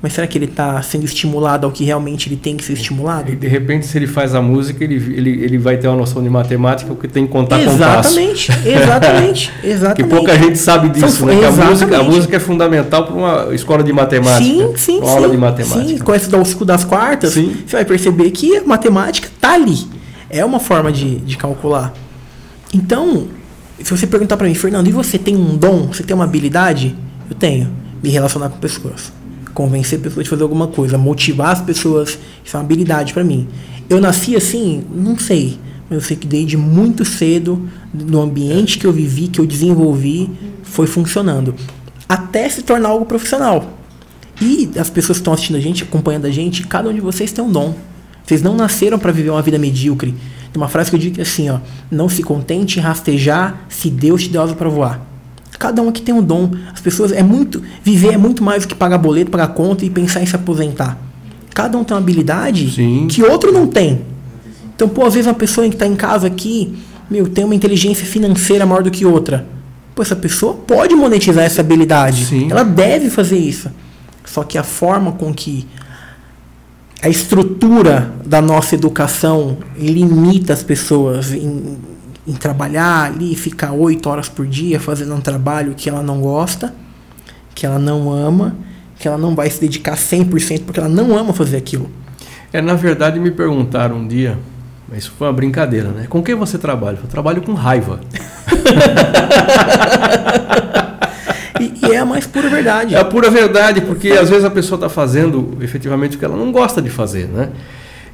Mas 0.00 0.12
será 0.12 0.28
que 0.28 0.38
ele 0.38 0.44
está 0.44 0.80
sendo 0.80 1.04
estimulado 1.04 1.66
ao 1.66 1.72
que 1.72 1.82
realmente 1.82 2.28
ele 2.28 2.36
tem 2.36 2.56
que 2.56 2.64
ser 2.64 2.74
estimulado? 2.74 3.32
E 3.32 3.36
de 3.36 3.48
repente, 3.48 3.84
se 3.84 3.98
ele 3.98 4.06
faz 4.06 4.32
a 4.32 4.40
música, 4.40 4.84
ele, 4.84 4.94
ele, 4.94 5.30
ele 5.42 5.58
vai 5.58 5.76
ter 5.76 5.88
uma 5.88 5.96
noção 5.96 6.22
de 6.22 6.30
matemática, 6.30 6.88
porque 6.88 7.08
tem 7.08 7.26
que 7.26 7.32
contar 7.32 7.60
exatamente, 7.60 8.46
compasso. 8.46 8.68
Exatamente, 8.68 9.52
exatamente. 9.64 10.02
que 10.08 10.08
pouca 10.08 10.38
gente 10.38 10.56
sabe 10.56 10.88
disso, 10.90 11.08
São, 11.08 11.26
né? 11.26 11.38
Que 11.38 11.44
a 11.44 11.50
música, 11.50 11.98
a 11.98 12.02
música 12.04 12.36
é 12.36 12.40
fundamental 12.40 13.06
para 13.06 13.14
uma 13.14 13.54
escola 13.54 13.82
de 13.82 13.92
matemática. 13.92 14.44
Sim, 14.44 14.72
sim, 14.76 14.98
uma 14.98 15.06
sim. 15.06 15.12
aula 15.12 15.28
de 15.28 15.36
matemática. 15.36 15.88
Sim, 15.88 15.98
com 15.98 16.14
esse 16.14 16.30
ciclo 16.44 16.64
das 16.64 16.84
quartas, 16.84 17.32
sim. 17.32 17.56
você 17.66 17.76
vai 17.76 17.84
perceber 17.84 18.30
que 18.30 18.56
a 18.56 18.64
matemática 18.64 19.26
está 19.26 19.54
ali. 19.54 19.84
É 20.30 20.44
uma 20.44 20.60
forma 20.60 20.92
de, 20.92 21.16
de 21.16 21.36
calcular. 21.36 21.92
Então, 22.72 23.26
se 23.82 23.90
você 23.90 24.06
perguntar 24.06 24.36
para 24.36 24.46
mim, 24.46 24.54
Fernando, 24.54 24.86
e 24.86 24.92
você 24.92 25.18
tem 25.18 25.34
um 25.34 25.56
dom? 25.56 25.88
Você 25.88 26.04
tem 26.04 26.14
uma 26.14 26.24
habilidade? 26.24 26.94
Eu 27.28 27.34
tenho. 27.34 27.68
Me 28.00 28.10
relacionar 28.10 28.48
com 28.48 28.58
pessoas 28.58 29.17
convencer 29.58 29.98
pessoas 29.98 30.22
de 30.22 30.30
fazer 30.30 30.44
alguma 30.44 30.68
coisa, 30.68 30.96
motivar 30.96 31.50
as 31.50 31.60
pessoas, 31.60 32.16
isso 32.44 32.56
é 32.56 32.60
uma 32.60 32.64
habilidade 32.64 33.12
para 33.12 33.24
mim. 33.24 33.48
Eu 33.90 34.00
nasci 34.00 34.36
assim, 34.36 34.84
não 34.94 35.18
sei, 35.18 35.58
mas 35.90 35.98
eu 35.98 36.00
sei 36.00 36.16
que 36.16 36.28
desde 36.28 36.56
muito 36.56 37.04
cedo, 37.04 37.68
no 37.92 38.20
ambiente 38.20 38.78
que 38.78 38.86
eu 38.86 38.92
vivi, 38.92 39.26
que 39.26 39.40
eu 39.40 39.46
desenvolvi, 39.46 40.30
foi 40.62 40.86
funcionando. 40.86 41.56
Até 42.08 42.48
se 42.48 42.62
tornar 42.62 42.90
algo 42.90 43.04
profissional. 43.04 43.76
E 44.40 44.70
as 44.78 44.88
pessoas 44.88 45.18
que 45.18 45.22
estão 45.22 45.32
assistindo 45.32 45.56
a 45.56 45.60
gente, 45.60 45.82
acompanhando 45.82 46.26
a 46.26 46.30
gente, 46.30 46.64
cada 46.64 46.88
um 46.88 46.94
de 46.94 47.00
vocês 47.00 47.32
tem 47.32 47.44
um 47.44 47.50
dom. 47.50 47.74
Vocês 48.24 48.40
não 48.40 48.54
nasceram 48.54 48.96
para 48.96 49.10
viver 49.10 49.30
uma 49.30 49.42
vida 49.42 49.58
medíocre. 49.58 50.12
Tem 50.52 50.62
uma 50.62 50.68
frase 50.68 50.88
que 50.88 50.94
eu 50.94 51.00
digo 51.00 51.20
assim, 51.20 51.50
ó, 51.50 51.58
não 51.90 52.08
se 52.08 52.22
contente 52.22 52.78
em 52.78 52.82
rastejar 52.82 53.66
se 53.68 53.90
Deus 53.90 54.22
te 54.22 54.28
deu 54.28 54.40
asa 54.40 54.54
para 54.54 54.68
voar. 54.68 55.07
Cada 55.58 55.82
um 55.82 55.88
aqui 55.88 56.00
tem 56.00 56.14
um 56.14 56.22
dom. 56.22 56.50
As 56.72 56.80
pessoas 56.80 57.10
é 57.12 57.22
muito 57.22 57.62
viver 57.82 58.14
é 58.14 58.16
muito 58.16 58.42
mais 58.42 58.62
do 58.62 58.68
que 58.68 58.74
pagar 58.74 58.98
boleto, 58.98 59.30
pagar 59.30 59.48
conta 59.48 59.84
e 59.84 59.90
pensar 59.90 60.22
em 60.22 60.26
se 60.26 60.36
aposentar. 60.36 60.96
Cada 61.52 61.76
um 61.76 61.82
tem 61.82 61.94
uma 61.96 62.00
habilidade 62.00 62.70
Sim. 62.70 63.08
que 63.08 63.22
outro 63.22 63.50
não 63.50 63.66
tem. 63.66 64.02
Então, 64.74 64.88
pô, 64.88 65.04
às 65.04 65.14
vezes 65.14 65.26
uma 65.26 65.34
pessoa 65.34 65.68
que 65.68 65.74
está 65.74 65.86
em 65.86 65.96
casa 65.96 66.28
aqui, 66.28 66.72
meu, 67.10 67.26
tem 67.28 67.44
uma 67.44 67.54
inteligência 67.54 68.06
financeira 68.06 68.64
maior 68.64 68.82
do 68.82 68.90
que 68.90 69.04
outra. 69.04 69.44
Pô, 69.92 70.02
essa 70.02 70.14
pessoa 70.14 70.54
pode 70.54 70.94
monetizar 70.94 71.44
essa 71.44 71.60
habilidade. 71.60 72.26
Sim. 72.26 72.48
Ela 72.48 72.62
deve 72.62 73.10
fazer 73.10 73.38
isso. 73.38 73.68
Só 74.24 74.44
que 74.44 74.56
a 74.56 74.62
forma 74.62 75.12
com 75.12 75.34
que 75.34 75.66
a 77.02 77.08
estrutura 77.08 78.12
da 78.24 78.40
nossa 78.40 78.74
educação 78.74 79.58
limita 79.76 80.52
as 80.52 80.62
pessoas 80.62 81.32
em, 81.32 81.78
em 82.28 82.34
trabalhar 82.34 83.06
ali, 83.06 83.34
ficar 83.34 83.72
oito 83.72 84.08
horas 84.08 84.28
por 84.28 84.46
dia 84.46 84.78
fazendo 84.78 85.12
um 85.14 85.20
trabalho 85.20 85.74
que 85.74 85.88
ela 85.88 86.02
não 86.02 86.20
gosta, 86.20 86.74
que 87.54 87.64
ela 87.64 87.78
não 87.78 88.12
ama, 88.12 88.54
que 88.98 89.08
ela 89.08 89.16
não 89.16 89.34
vai 89.34 89.48
se 89.48 89.58
dedicar 89.58 89.96
100% 89.96 90.64
porque 90.64 90.78
ela 90.78 90.90
não 90.90 91.16
ama 91.16 91.32
fazer 91.32 91.56
aquilo. 91.56 91.90
É, 92.52 92.60
na 92.60 92.74
verdade, 92.74 93.18
me 93.18 93.30
perguntaram 93.30 93.96
um 93.96 94.06
dia, 94.06 94.38
mas 94.88 95.04
isso 95.04 95.12
foi 95.16 95.26
uma 95.26 95.32
brincadeira, 95.32 95.88
né? 95.88 96.06
Com 96.08 96.22
quem 96.22 96.34
você 96.34 96.58
trabalha? 96.58 96.98
Eu 97.02 97.08
trabalho 97.08 97.40
com 97.40 97.54
raiva. 97.54 97.98
e, 101.60 101.86
e, 101.86 101.92
é 101.92 101.98
a 101.98 102.04
mais 102.04 102.26
pura 102.26 102.50
verdade. 102.50 102.94
É 102.94 102.98
a 102.98 103.04
pura 103.04 103.30
verdade, 103.30 103.80
porque 103.80 104.10
às 104.10 104.28
vezes 104.28 104.44
a 104.44 104.50
pessoa 104.50 104.76
está 104.76 104.90
fazendo 104.90 105.56
efetivamente 105.62 106.16
o 106.16 106.18
que 106.18 106.24
ela 106.24 106.36
não 106.36 106.52
gosta 106.52 106.82
de 106.82 106.90
fazer, 106.90 107.26
né? 107.26 107.48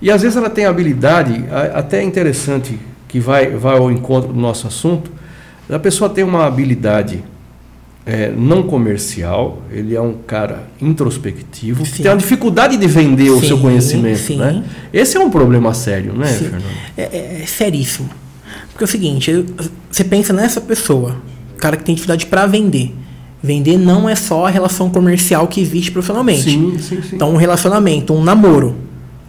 E 0.01 0.11
às 0.11 0.23
vezes 0.23 0.37
ela 0.37 0.51
tem 0.51 0.67
habilidade, 0.67 1.45
até 1.73 2.03
interessante 2.03 2.79
que 3.15 3.21
vai, 3.21 3.49
vai 3.51 3.79
ao 3.79 3.93
encontro 3.93 4.33
do 4.33 4.41
nosso 4.41 4.67
assunto, 4.67 5.09
a 5.71 5.79
pessoa 5.79 6.11
tem 6.11 6.25
uma 6.25 6.47
habilidade 6.47 7.23
é, 8.05 8.33
não 8.37 8.65
comercial, 8.65 9.63
ele 9.71 9.95
é 9.95 10.01
um 10.01 10.15
cara 10.15 10.65
introspectivo, 10.83 11.87
sim. 11.87 12.03
tem 12.03 12.11
uma 12.11 12.17
dificuldade 12.17 12.77
de 12.77 12.89
vender 12.89 13.27
sim, 13.27 13.31
o 13.31 13.41
seu 13.41 13.59
conhecimento. 13.61 14.19
Sim. 14.19 14.39
Né? 14.39 14.65
Esse 14.93 15.17
é 15.17 15.21
um 15.21 15.31
problema 15.31 15.73
sério, 15.73 16.13
né, 16.13 16.27
Fernando? 16.27 16.65
É, 16.97 17.03
é, 17.03 17.41
é, 17.43 17.47
seríssimo. 17.47 18.11
Porque 18.73 18.83
é 18.83 18.87
o 18.87 18.89
seguinte, 18.89 19.47
você 19.89 20.03
pensa 20.03 20.33
nessa 20.33 20.61
pessoa, 20.61 21.15
cara 21.57 21.77
que 21.77 21.85
tem 21.85 21.95
dificuldade 21.95 22.27
para 22.27 22.47
vender. 22.47 22.93
Vender 23.41 23.79
não 23.79 24.09
é 24.09 24.17
só 24.17 24.47
a 24.47 24.51
relação 24.51 24.91
comercial 24.91 25.47
que 25.47 25.61
existe 25.61 25.93
profissionalmente. 25.93 26.43
Sim, 26.43 26.77
sim, 26.81 27.01
sim. 27.01 27.15
Então, 27.15 27.31
um 27.33 27.37
relacionamento, 27.37 28.13
um 28.13 28.25
namoro. 28.25 28.75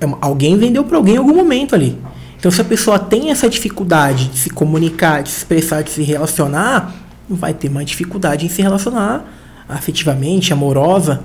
É 0.02 0.08
alguém 0.22 0.58
vendeu 0.58 0.84
para 0.84 0.98
alguém 0.98 1.14
em 1.14 1.18
algum 1.20 1.36
momento 1.36 1.76
ali. 1.76 1.96
Então, 2.38 2.52
se 2.52 2.62
a 2.62 2.66
pessoa 2.66 3.00
tem 3.00 3.32
essa 3.32 3.50
dificuldade 3.50 4.28
de 4.28 4.38
se 4.38 4.50
comunicar, 4.50 5.24
de 5.24 5.30
se 5.30 5.40
expressar, 5.40 5.82
de 5.82 5.90
se 5.90 6.04
relacionar, 6.04 6.94
vai 7.30 7.54
ter 7.54 7.70
mais 7.70 7.88
dificuldade 7.88 8.46
em 8.46 8.50
se 8.50 8.62
relacionar 8.62 9.26
afetivamente, 9.68 10.54
amorosa. 10.54 11.24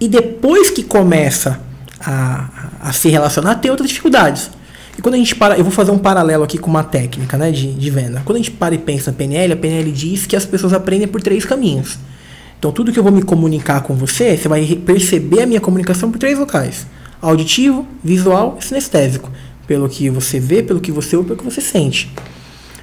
E 0.00 0.08
depois 0.08 0.70
que 0.70 0.82
começa 0.82 1.60
a, 2.00 2.48
a 2.80 2.92
se 2.92 3.08
relacionar, 3.08 3.56
tem 3.56 3.70
outras 3.70 3.88
dificuldades. 3.88 4.50
E 4.96 5.02
quando 5.02 5.14
a 5.14 5.18
gente 5.18 5.34
para, 5.34 5.56
eu 5.56 5.64
vou 5.64 5.72
fazer 5.72 5.90
um 5.90 5.98
paralelo 5.98 6.44
aqui 6.44 6.58
com 6.58 6.70
uma 6.70 6.84
técnica 6.84 7.36
né, 7.36 7.50
de, 7.50 7.72
de 7.72 7.90
venda. 7.90 8.22
Quando 8.24 8.36
a 8.36 8.38
gente 8.38 8.50
para 8.50 8.74
e 8.74 8.78
pensa 8.78 9.10
na 9.10 9.16
PNL, 9.16 9.52
a 9.52 9.56
PNL 9.56 9.90
diz 9.92 10.26
que 10.26 10.36
as 10.36 10.44
pessoas 10.44 10.72
aprendem 10.72 11.08
por 11.08 11.20
três 11.22 11.44
caminhos. 11.44 11.98
Então, 12.58 12.70
tudo 12.72 12.92
que 12.92 12.98
eu 12.98 13.02
vou 13.02 13.12
me 13.12 13.22
comunicar 13.22 13.80
com 13.82 13.94
você, 13.94 14.36
você 14.36 14.46
vai 14.46 14.64
perceber 14.76 15.42
a 15.42 15.46
minha 15.46 15.60
comunicação 15.60 16.10
por 16.10 16.18
três 16.18 16.38
locais: 16.38 16.86
auditivo, 17.20 17.86
visual 18.04 18.58
e 18.60 18.64
sinestésico 18.64 19.30
pelo 19.70 19.88
que 19.88 20.10
você 20.10 20.40
vê, 20.40 20.64
pelo 20.64 20.80
que 20.80 20.90
você 20.90 21.14
ouve, 21.14 21.28
pelo 21.28 21.38
que 21.38 21.44
você 21.44 21.60
sente. 21.60 22.10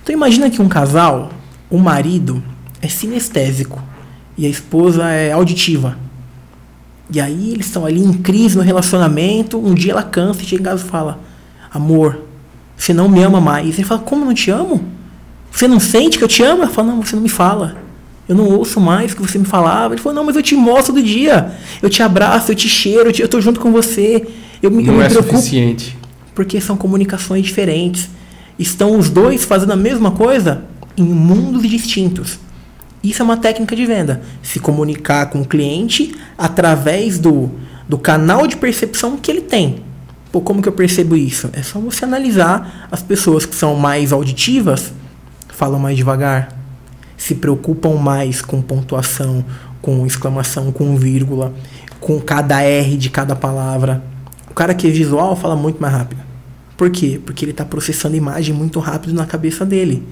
Então 0.02 0.16
imagina 0.16 0.50
que 0.50 0.62
um 0.62 0.70
casal, 0.70 1.34
o 1.70 1.78
marido 1.78 2.42
é 2.82 2.88
sinestésico 2.88 3.84
e 4.38 4.46
a 4.46 4.50
esposa 4.50 5.04
é 5.10 5.34
auditiva. 5.34 5.98
E 7.12 7.20
aí 7.20 7.52
eles 7.52 7.66
estão 7.66 7.86
ali 7.86 8.00
em 8.00 8.14
crise 8.14 8.56
no 8.56 8.64
relacionamento, 8.64 9.58
um 9.58 9.74
dia 9.74 9.92
ela 9.92 10.02
cansa 10.02 10.42
e 10.42 10.46
chega 10.46 10.62
em 10.62 10.64
casa 10.64 10.86
e 10.86 10.88
fala: 10.88 11.20
"Amor, 11.74 12.22
você 12.78 12.94
não 12.94 13.10
me 13.10 13.22
ama 13.22 13.42
mais". 13.42 13.78
Ele 13.78 13.84
fala: 13.86 14.00
"Como 14.00 14.24
não 14.24 14.34
te 14.34 14.50
amo? 14.50 14.82
Você 15.52 15.68
não 15.68 15.82
sente 15.82 16.18
que 16.18 16.24
eu 16.24 16.28
te 16.30 16.42
amo?" 16.42 16.64
Ela 16.64 16.72
fala: 16.72 16.88
"Não, 16.88 17.02
você 17.02 17.18
não 17.18 17.24
me 17.24 17.28
fala". 17.28 17.76
Eu 18.30 18.36
não 18.36 18.46
ouço 18.46 18.80
mais 18.80 19.12
o 19.12 19.18
que 19.18 19.22
você 19.22 19.38
me 19.38 19.46
falava. 19.46 19.94
Ele 19.94 20.02
falou, 20.02 20.16
não, 20.16 20.26
mas 20.26 20.36
eu 20.36 20.44
te 20.44 20.54
mostro 20.54 20.94
do 20.94 21.02
dia. 21.02 21.54
Eu 21.82 21.90
te 21.90 22.04
abraço, 22.04 22.52
eu 22.52 22.56
te 22.56 22.68
cheiro, 22.68 23.08
eu, 23.08 23.14
te, 23.14 23.22
eu 23.22 23.28
tô 23.30 23.40
junto 23.40 23.58
com 23.58 23.72
você. 23.72 24.28
Eu, 24.62 24.70
não 24.70 24.82
eu 24.82 24.94
me 24.94 25.02
é 25.02 25.08
preocupo. 25.08 25.38
suficiente 25.38 25.98
porque 26.38 26.62
são 26.62 26.78
comunicações 26.78 27.44
diferentes. 27.44 28.08
Estão 28.60 28.96
os 28.96 29.10
dois 29.10 29.44
fazendo 29.44 29.74
a 29.74 29.76
mesma 29.76 30.12
coisa 30.12 30.66
em 30.96 31.04
mundos 31.04 31.68
distintos. 31.68 32.38
Isso 33.04 33.24
é 33.24 33.26
uma 33.26 33.38
técnica 33.38 33.76
de 33.76 33.84
venda. 33.88 34.22
Se 34.44 34.60
comunicar 34.60 35.32
com 35.32 35.42
o 35.42 35.46
cliente 35.46 36.16
através 36.38 37.18
do, 37.18 37.50
do 37.90 37.98
canal 37.98 38.46
de 38.46 38.56
percepção 38.56 39.18
que 39.18 39.32
ele 39.32 39.42
tem. 39.42 39.82
Pô, 40.32 40.40
como 40.40 40.62
que 40.62 40.70
eu 40.70 40.74
percebo 40.74 41.18
isso? 41.18 41.50
É 41.54 41.64
só 41.64 41.80
você 41.80 42.06
analisar 42.06 42.88
as 42.92 43.02
pessoas 43.02 43.44
que 43.44 43.56
são 43.56 43.74
mais 43.74 44.14
auditivas, 44.14 44.94
falam 45.48 45.80
mais 45.80 45.98
devagar, 45.98 46.50
se 47.18 47.34
preocupam 47.34 47.96
mais 47.96 48.44
com 48.44 48.62
pontuação, 48.62 49.44
com 49.82 50.06
exclamação, 50.06 50.72
com 50.72 50.96
vírgula, 50.96 51.52
com 52.00 52.22
cada 52.22 52.62
R 52.62 52.96
de 52.96 53.10
cada 53.10 53.36
palavra. 53.36 54.04
O 54.52 54.54
cara 54.54 54.76
que 54.76 54.86
é 54.86 54.92
visual 54.92 55.36
fala 55.36 55.56
muito 55.56 55.82
mais 55.82 55.96
rápido. 55.96 56.27
Por 56.78 56.92
quê? 56.92 57.20
Porque 57.26 57.44
ele 57.44 57.52
está 57.52 57.66
processando 57.66 58.16
imagem 58.16 58.54
muito 58.54 58.80
rápido 58.80 59.12
na 59.12 59.26
cabeça 59.26 59.66
dele. 59.66 60.04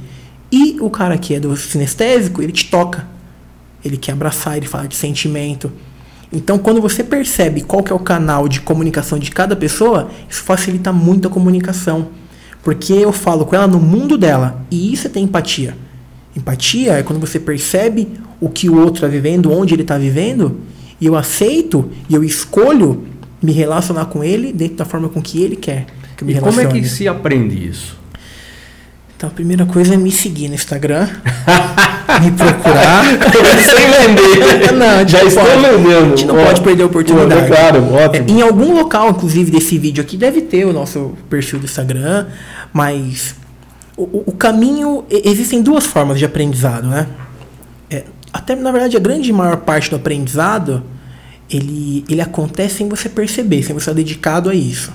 E 0.52 0.78
o 0.82 0.90
cara 0.90 1.16
que 1.16 1.36
é 1.36 1.40
do 1.40 1.56
sinestésico, 1.56 2.42
ele 2.42 2.52
te 2.52 2.66
toca. 2.72 3.08
Ele 3.84 3.98
quer 3.98 4.14
abraçar, 4.14 4.58
ele 4.58 4.66
fala 4.66 4.88
de 4.88 4.96
sentimento. 4.96 5.72
Então, 6.34 6.58
quando 6.58 6.82
você 6.82 7.04
percebe 7.04 7.62
qual 7.62 7.84
que 7.84 7.92
é 7.92 7.96
o 7.96 8.00
canal 8.00 8.48
de 8.48 8.62
comunicação 8.62 9.20
de 9.20 9.30
cada 9.30 9.56
pessoa, 9.56 10.10
isso 10.28 10.42
facilita 10.42 10.92
muito 10.92 11.28
a 11.28 11.32
comunicação. 11.32 12.08
Porque 12.64 12.94
eu 12.94 13.14
falo 13.14 13.46
com 13.46 13.56
ela 13.56 13.68
no 13.68 13.80
mundo 13.80 14.18
dela. 14.18 14.66
E 14.72 14.92
isso 14.92 15.06
é 15.06 15.10
ter 15.10 15.20
empatia. 15.20 15.78
Empatia 16.36 16.94
é 16.94 17.04
quando 17.04 17.20
você 17.20 17.40
percebe 17.40 18.08
o 18.42 18.50
que 18.50 18.68
o 18.68 18.76
outro 18.76 18.96
está 18.96 19.08
vivendo, 19.08 19.52
onde 19.52 19.76
ele 19.76 19.84
está 19.84 20.00
vivendo, 20.00 20.60
e 21.00 21.06
eu 21.06 21.16
aceito 21.16 21.92
e 22.10 22.16
eu 22.16 22.24
escolho 22.24 23.06
me 23.42 23.52
relacionar 23.52 24.06
com 24.06 24.24
ele 24.24 24.52
dentro 24.52 24.78
da 24.78 24.86
forma 24.86 25.08
com 25.08 25.22
que 25.22 25.44
ele 25.44 25.56
quer 25.56 25.86
que 26.16 26.24
me 26.24 26.34
e 26.34 26.40
como 26.40 26.60
é 26.60 26.66
que 26.66 26.84
se 26.88 27.08
aprende 27.08 27.68
isso? 27.68 27.98
Então, 29.18 29.30
a 29.30 29.32
primeira 29.32 29.66
coisa 29.66 29.94
é 29.94 29.98
me 29.98 30.12
seguir 30.12 30.50
no 30.50 30.56
Instagram, 30.56 31.08
me 32.22 32.32
procurar. 32.32 33.06
Sem 33.06 33.90
vender. 33.90 34.74
Não, 34.76 35.08
já 35.08 35.24
estou 35.24 35.44
vendendo. 35.44 35.90
A 35.90 36.08
gente 36.10 36.26
não 36.26 36.36
pode 36.36 36.62
perder 36.62 36.84
a 36.84 36.86
oportunidade. 36.88 37.48
Pô, 37.48 37.56
claro, 37.56 37.94
ótimo. 37.94 38.26
É, 38.28 38.32
em 38.32 38.42
algum 38.42 38.74
local, 38.74 39.12
inclusive, 39.12 39.52
desse 39.52 39.78
vídeo 39.78 40.04
aqui, 40.04 40.18
deve 40.18 40.42
ter 40.42 40.66
o 40.66 40.74
nosso 40.74 41.14
perfil 41.30 41.60
do 41.60 41.66
Instagram, 41.66 42.28
mas 42.74 43.36
o, 43.96 44.24
o 44.26 44.32
caminho. 44.34 45.06
Existem 45.10 45.62
duas 45.62 45.86
formas 45.86 46.20
de 46.20 46.26
aprendizado, 46.26 46.88
né? 46.88 47.08
É, 47.90 48.04
até, 48.34 48.54
na 48.54 48.72
verdade, 48.72 48.98
a 48.98 49.00
grande 49.00 49.32
maior 49.32 49.58
parte 49.58 49.90
do 49.90 49.96
aprendizado 49.96 50.84
ele, 51.50 52.04
ele 52.10 52.22
acontece 52.22 52.80
sem 52.80 52.90
você 52.90 53.08
perceber, 53.08 53.64
sem 53.64 53.74
você 53.74 53.84
estar 53.84 53.94
dedicado 53.94 54.50
a 54.50 54.56
isso. 54.56 54.92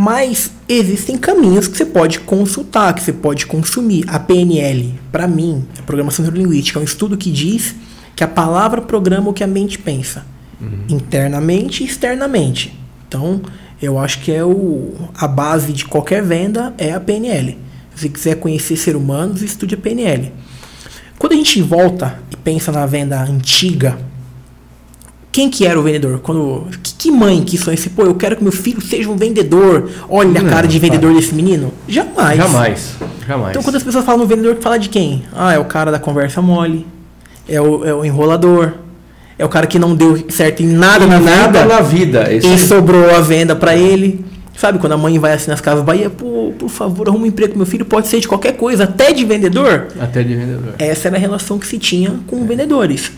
Mas 0.00 0.52
existem 0.68 1.18
caminhos 1.18 1.66
que 1.66 1.76
você 1.76 1.84
pode 1.84 2.20
consultar, 2.20 2.94
que 2.94 3.02
você 3.02 3.12
pode 3.12 3.44
consumir. 3.46 4.04
A 4.06 4.16
PNL, 4.20 4.94
para 5.10 5.26
mim, 5.26 5.66
a 5.76 5.82
programação 5.82 6.22
neurolinguística, 6.22 6.78
é 6.78 6.82
um 6.82 6.84
estudo 6.84 7.16
que 7.16 7.32
diz 7.32 7.74
que 8.14 8.22
a 8.22 8.28
palavra 8.28 8.80
programa 8.80 9.30
o 9.30 9.32
que 9.32 9.42
a 9.42 9.46
mente 9.48 9.76
pensa, 9.76 10.24
uhum. 10.60 10.84
internamente 10.88 11.82
e 11.82 11.86
externamente. 11.88 12.78
Então, 13.08 13.42
eu 13.82 13.98
acho 13.98 14.20
que 14.20 14.30
é 14.30 14.44
o, 14.44 14.94
a 15.16 15.26
base 15.26 15.72
de 15.72 15.84
qualquer 15.84 16.22
venda 16.22 16.72
é 16.78 16.92
a 16.92 17.00
PNL. 17.00 17.58
Se 17.92 18.02
você 18.02 18.08
quiser 18.08 18.36
conhecer 18.36 18.76
ser 18.76 18.94
humanos, 18.94 19.42
estude 19.42 19.74
a 19.74 19.78
PNL. 19.78 20.32
Quando 21.18 21.32
a 21.32 21.36
gente 21.36 21.60
volta 21.60 22.20
e 22.30 22.36
pensa 22.36 22.70
na 22.70 22.86
venda 22.86 23.20
antiga, 23.20 23.98
quem 25.30 25.50
que 25.50 25.66
era 25.66 25.78
o 25.78 25.82
vendedor? 25.82 26.20
Quando 26.20 26.66
que, 26.82 26.94
que 26.94 27.10
mãe 27.10 27.42
que 27.42 27.58
sonha 27.58 27.74
assim, 27.74 27.90
pô, 27.90 28.02
eu 28.02 28.14
quero 28.14 28.36
que 28.36 28.42
meu 28.42 28.52
filho 28.52 28.80
seja 28.80 29.08
um 29.08 29.16
vendedor. 29.16 29.90
Olha 30.08 30.40
não, 30.40 30.48
a 30.48 30.52
cara 30.52 30.66
de 30.66 30.78
vendedor 30.78 31.14
desse 31.14 31.34
menino. 31.34 31.72
Jamais. 31.86 32.36
Jamais. 32.36 32.96
Jamais. 33.26 33.50
Então 33.50 33.62
quando 33.62 33.76
as 33.76 33.82
pessoas 33.82 34.04
falam 34.04 34.20
no 34.20 34.26
vendedor, 34.26 34.56
fala 34.60 34.78
de 34.78 34.88
quem? 34.88 35.24
Ah, 35.32 35.52
é 35.52 35.58
o 35.58 35.64
cara 35.64 35.90
da 35.90 35.98
conversa 35.98 36.40
mole. 36.40 36.86
É 37.48 37.60
o, 37.60 37.84
é 37.84 37.94
o 37.94 38.04
enrolador. 38.04 38.72
É 39.38 39.44
o 39.44 39.48
cara 39.48 39.66
que 39.66 39.78
não 39.78 39.94
deu 39.94 40.24
certo 40.30 40.62
em 40.62 40.66
nada 40.66 41.04
em 41.04 41.08
na 41.08 41.20
nada 41.20 41.64
na 41.64 41.80
vida. 41.80 42.32
Esse... 42.32 42.46
E 42.48 42.58
sobrou 42.58 43.14
a 43.14 43.20
venda 43.20 43.54
para 43.54 43.76
ele. 43.76 44.24
Sabe, 44.56 44.80
quando 44.80 44.92
a 44.94 44.98
mãe 44.98 45.16
vai 45.20 45.34
assim 45.34 45.52
nas 45.52 45.60
casas 45.60 45.84
Bahia, 45.84 46.10
pô, 46.10 46.52
por 46.58 46.68
favor, 46.68 47.08
arruma 47.08 47.22
um 47.22 47.26
emprego 47.28 47.50
pro 47.50 47.58
meu 47.58 47.66
filho, 47.66 47.84
pode 47.84 48.08
ser 48.08 48.18
de 48.18 48.26
qualquer 48.26 48.56
coisa, 48.56 48.82
até 48.82 49.12
de 49.12 49.24
vendedor. 49.24 49.86
Até 50.00 50.24
de 50.24 50.34
vendedor. 50.34 50.74
Essa 50.80 51.06
era 51.06 51.16
a 51.16 51.20
relação 51.20 51.60
que 51.60 51.66
se 51.66 51.78
tinha 51.78 52.16
com 52.26 52.42
é. 52.42 52.44
vendedores. 52.44 53.12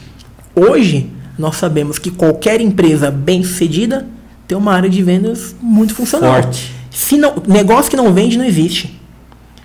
Hoje, 0.55 1.09
nós 1.39 1.57
sabemos 1.57 1.99
que 1.99 2.11
qualquer 2.11 2.61
empresa 2.61 3.11
bem 3.11 3.43
sucedida 3.43 4.07
tem 4.47 4.57
uma 4.57 4.73
área 4.73 4.91
de 4.91 5.03
vendas 5.03 5.55
muito 5.61 5.95
funcional. 5.95 6.43
Forte. 6.43 6.75
Se 6.91 7.17
não, 7.17 7.35
negócio 7.47 7.91
que 7.91 7.97
não 7.97 8.13
vende 8.13 8.37
não 8.37 8.45
existe. 8.45 9.01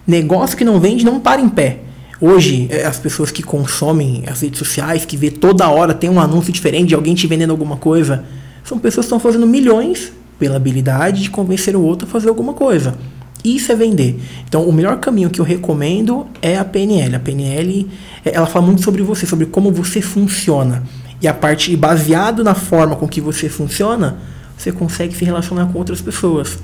Negócio 0.05 0.55
que 0.55 0.63
não 0.63 0.79
vende 0.79 1.03
não 1.03 1.19
para 1.19 1.41
em 1.41 1.49
pé. 1.49 1.79
Hoje, 2.21 2.67
é, 2.69 2.85
as 2.85 2.97
pessoas 2.97 3.31
que 3.31 3.43
consomem 3.43 4.23
as 4.27 4.41
redes 4.41 4.59
sociais, 4.59 5.03
que 5.03 5.17
vê 5.17 5.29
toda 5.29 5.67
hora 5.67 5.93
tem 5.93 6.09
um 6.09 6.19
anúncio 6.19 6.53
diferente 6.53 6.89
de 6.89 6.95
alguém 6.95 7.13
te 7.13 7.27
vendendo 7.27 7.49
alguma 7.51 7.77
coisa, 7.77 8.23
são 8.63 8.79
pessoas 8.79 9.05
que 9.05 9.07
estão 9.07 9.19
fazendo 9.19 9.45
milhões 9.45 10.13
pela 10.39 10.55
habilidade 10.55 11.23
de 11.23 11.29
convencer 11.29 11.75
o 11.75 11.81
outro 11.81 12.07
a 12.07 12.11
fazer 12.11 12.29
alguma 12.29 12.53
coisa. 12.53 12.95
Isso 13.43 13.71
é 13.71 13.75
vender. 13.75 14.19
Então, 14.47 14.67
o 14.67 14.73
melhor 14.73 14.97
caminho 14.99 15.29
que 15.29 15.39
eu 15.39 15.45
recomendo 15.45 16.25
é 16.41 16.57
a 16.57 16.65
PNL. 16.65 17.15
A 17.15 17.19
PNL, 17.19 17.87
é, 18.23 18.35
ela 18.35 18.47
fala 18.47 18.65
muito 18.65 18.81
sobre 18.81 19.03
você, 19.03 19.25
sobre 19.25 19.45
como 19.45 19.71
você 19.71 20.01
funciona. 20.01 20.83
E 21.25 21.27
a 21.27 21.33
parte 21.33 21.75
baseado 21.75 22.43
na 22.43 22.53
forma 22.53 22.95
com 22.95 23.07
que 23.07 23.19
você 23.19 23.49
funciona, 23.49 24.19
você 24.55 24.71
consegue 24.71 25.15
se 25.15 25.25
relacionar 25.25 25.65
com 25.65 25.79
outras 25.79 25.99
pessoas. 25.99 26.59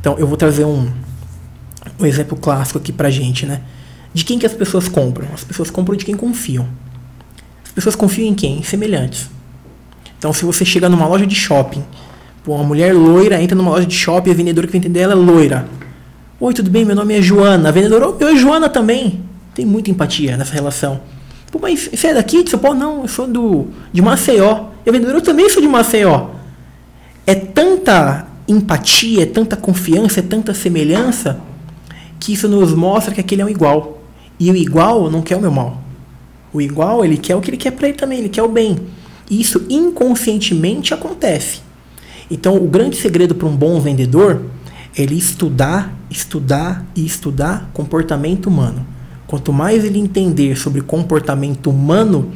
Então, 0.00 0.16
eu 0.16 0.24
vou 0.24 0.36
trazer 0.36 0.64
um, 0.64 0.88
um 1.98 2.06
exemplo 2.06 2.38
clássico 2.38 2.78
aqui 2.78 2.92
pra 2.92 3.10
gente, 3.10 3.44
né? 3.44 3.62
De 4.12 4.24
quem 4.24 4.38
que 4.38 4.46
as 4.46 4.52
pessoas 4.52 4.86
compram? 4.86 5.26
As 5.34 5.42
pessoas 5.42 5.68
compram 5.68 5.96
de 5.96 6.04
quem 6.04 6.16
confiam. 6.16 6.64
As 7.64 7.72
pessoas 7.72 7.96
confiam 7.96 8.28
em 8.28 8.34
quem? 8.34 8.60
Em 8.60 8.62
semelhantes. 8.62 9.28
Então, 10.16 10.32
se 10.32 10.44
você 10.44 10.64
chega 10.64 10.88
numa 10.88 11.08
loja 11.08 11.26
de 11.26 11.34
shopping, 11.34 11.82
uma 12.46 12.62
mulher 12.62 12.94
loira 12.94 13.42
entra 13.42 13.56
numa 13.56 13.72
loja 13.72 13.86
de 13.86 13.96
shopping, 13.96 14.30
a 14.30 14.34
vendedora 14.34 14.68
que 14.68 14.72
vem 14.72 14.78
entender 14.78 15.00
ela 15.00 15.14
é 15.14 15.16
loira. 15.16 15.66
Oi, 16.38 16.54
tudo 16.54 16.70
bem? 16.70 16.84
Meu 16.84 16.94
nome 16.94 17.14
é 17.14 17.20
Joana. 17.20 17.70
A 17.70 17.72
vendedora, 17.72 18.10
oh, 18.10 18.16
eu 18.20 18.28
é 18.28 18.36
Joana 18.36 18.68
também. 18.68 19.24
Tem 19.56 19.66
muita 19.66 19.90
empatia 19.90 20.36
nessa 20.36 20.54
relação. 20.54 21.00
Pô, 21.54 21.60
mas 21.62 21.88
você 21.94 22.08
é 22.08 22.14
daqui 22.14 22.42
de 22.42 22.50
São 22.50 22.58
Paulo? 22.58 22.76
Não, 22.76 23.02
eu 23.02 23.08
sou 23.08 23.28
do, 23.28 23.68
de 23.92 24.02
Maceió. 24.02 24.70
E 24.84 24.88
a 24.88 24.92
vendedora, 24.92 25.18
eu 25.18 25.22
também 25.22 25.48
sou 25.48 25.62
de 25.62 25.68
Maceió. 25.68 26.30
É 27.24 27.36
tanta 27.36 28.26
empatia, 28.48 29.22
é 29.22 29.26
tanta 29.26 29.54
confiança, 29.56 30.18
é 30.18 30.22
tanta 30.24 30.52
semelhança, 30.52 31.38
que 32.18 32.32
isso 32.32 32.48
nos 32.48 32.74
mostra 32.74 33.14
que 33.14 33.20
aquele 33.20 33.40
é 33.40 33.44
um 33.44 33.48
igual. 33.48 34.02
E 34.40 34.50
o 34.50 34.56
igual 34.56 35.08
não 35.08 35.22
quer 35.22 35.36
o 35.36 35.40
meu 35.40 35.52
mal. 35.52 35.80
O 36.52 36.60
igual, 36.60 37.04
ele 37.04 37.16
quer 37.16 37.36
o 37.36 37.40
que 37.40 37.50
ele 37.50 37.56
quer 37.56 37.70
para 37.70 37.86
ele 37.86 37.96
também, 37.96 38.18
ele 38.18 38.28
quer 38.28 38.42
o 38.42 38.48
bem. 38.48 38.76
E 39.30 39.40
isso 39.40 39.64
inconscientemente 39.70 40.92
acontece. 40.92 41.60
Então, 42.28 42.56
o 42.56 42.66
grande 42.66 42.96
segredo 42.96 43.32
para 43.32 43.46
um 43.46 43.54
bom 43.54 43.78
vendedor 43.78 44.42
é 44.98 45.02
ele 45.02 45.16
estudar, 45.16 45.94
estudar 46.10 46.84
e 46.96 47.06
estudar 47.06 47.70
comportamento 47.72 48.46
humano. 48.46 48.93
Quanto 49.34 49.52
mais 49.52 49.84
ele 49.84 49.98
entender 49.98 50.56
sobre 50.56 50.80
comportamento 50.80 51.68
humano, 51.68 52.30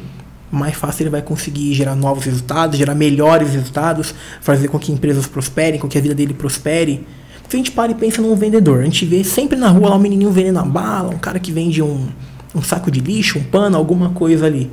mais 0.51 0.75
fácil 0.75 1.03
ele 1.03 1.09
vai 1.09 1.21
conseguir 1.21 1.73
gerar 1.73 1.95
novos 1.95 2.25
resultados, 2.25 2.77
gerar 2.77 2.93
melhores 2.93 3.53
resultados, 3.53 4.13
fazer 4.41 4.67
com 4.67 4.77
que 4.77 4.91
empresas 4.91 5.25
prosperem, 5.25 5.79
com 5.79 5.87
que 5.87 5.97
a 5.97 6.01
vida 6.01 6.13
dele 6.13 6.33
prospere. 6.33 7.07
Se 7.47 7.55
a 7.55 7.57
gente 7.57 7.71
para 7.71 7.93
e 7.93 7.95
pensa 7.95 8.21
num 8.21 8.35
vendedor, 8.35 8.81
a 8.81 8.83
gente 8.83 9.05
vê 9.05 9.23
sempre 9.23 9.57
na 9.57 9.69
rua 9.69 9.91
lá 9.91 9.95
um 9.95 9.99
menininho 9.99 10.29
vendendo 10.29 10.59
a 10.59 10.65
bala, 10.65 11.15
um 11.15 11.17
cara 11.17 11.39
que 11.39 11.53
vende 11.53 11.81
um, 11.81 12.09
um 12.53 12.61
saco 12.61 12.91
de 12.91 12.99
lixo, 12.99 13.39
um 13.39 13.43
pano, 13.43 13.77
alguma 13.77 14.09
coisa 14.09 14.45
ali. 14.45 14.69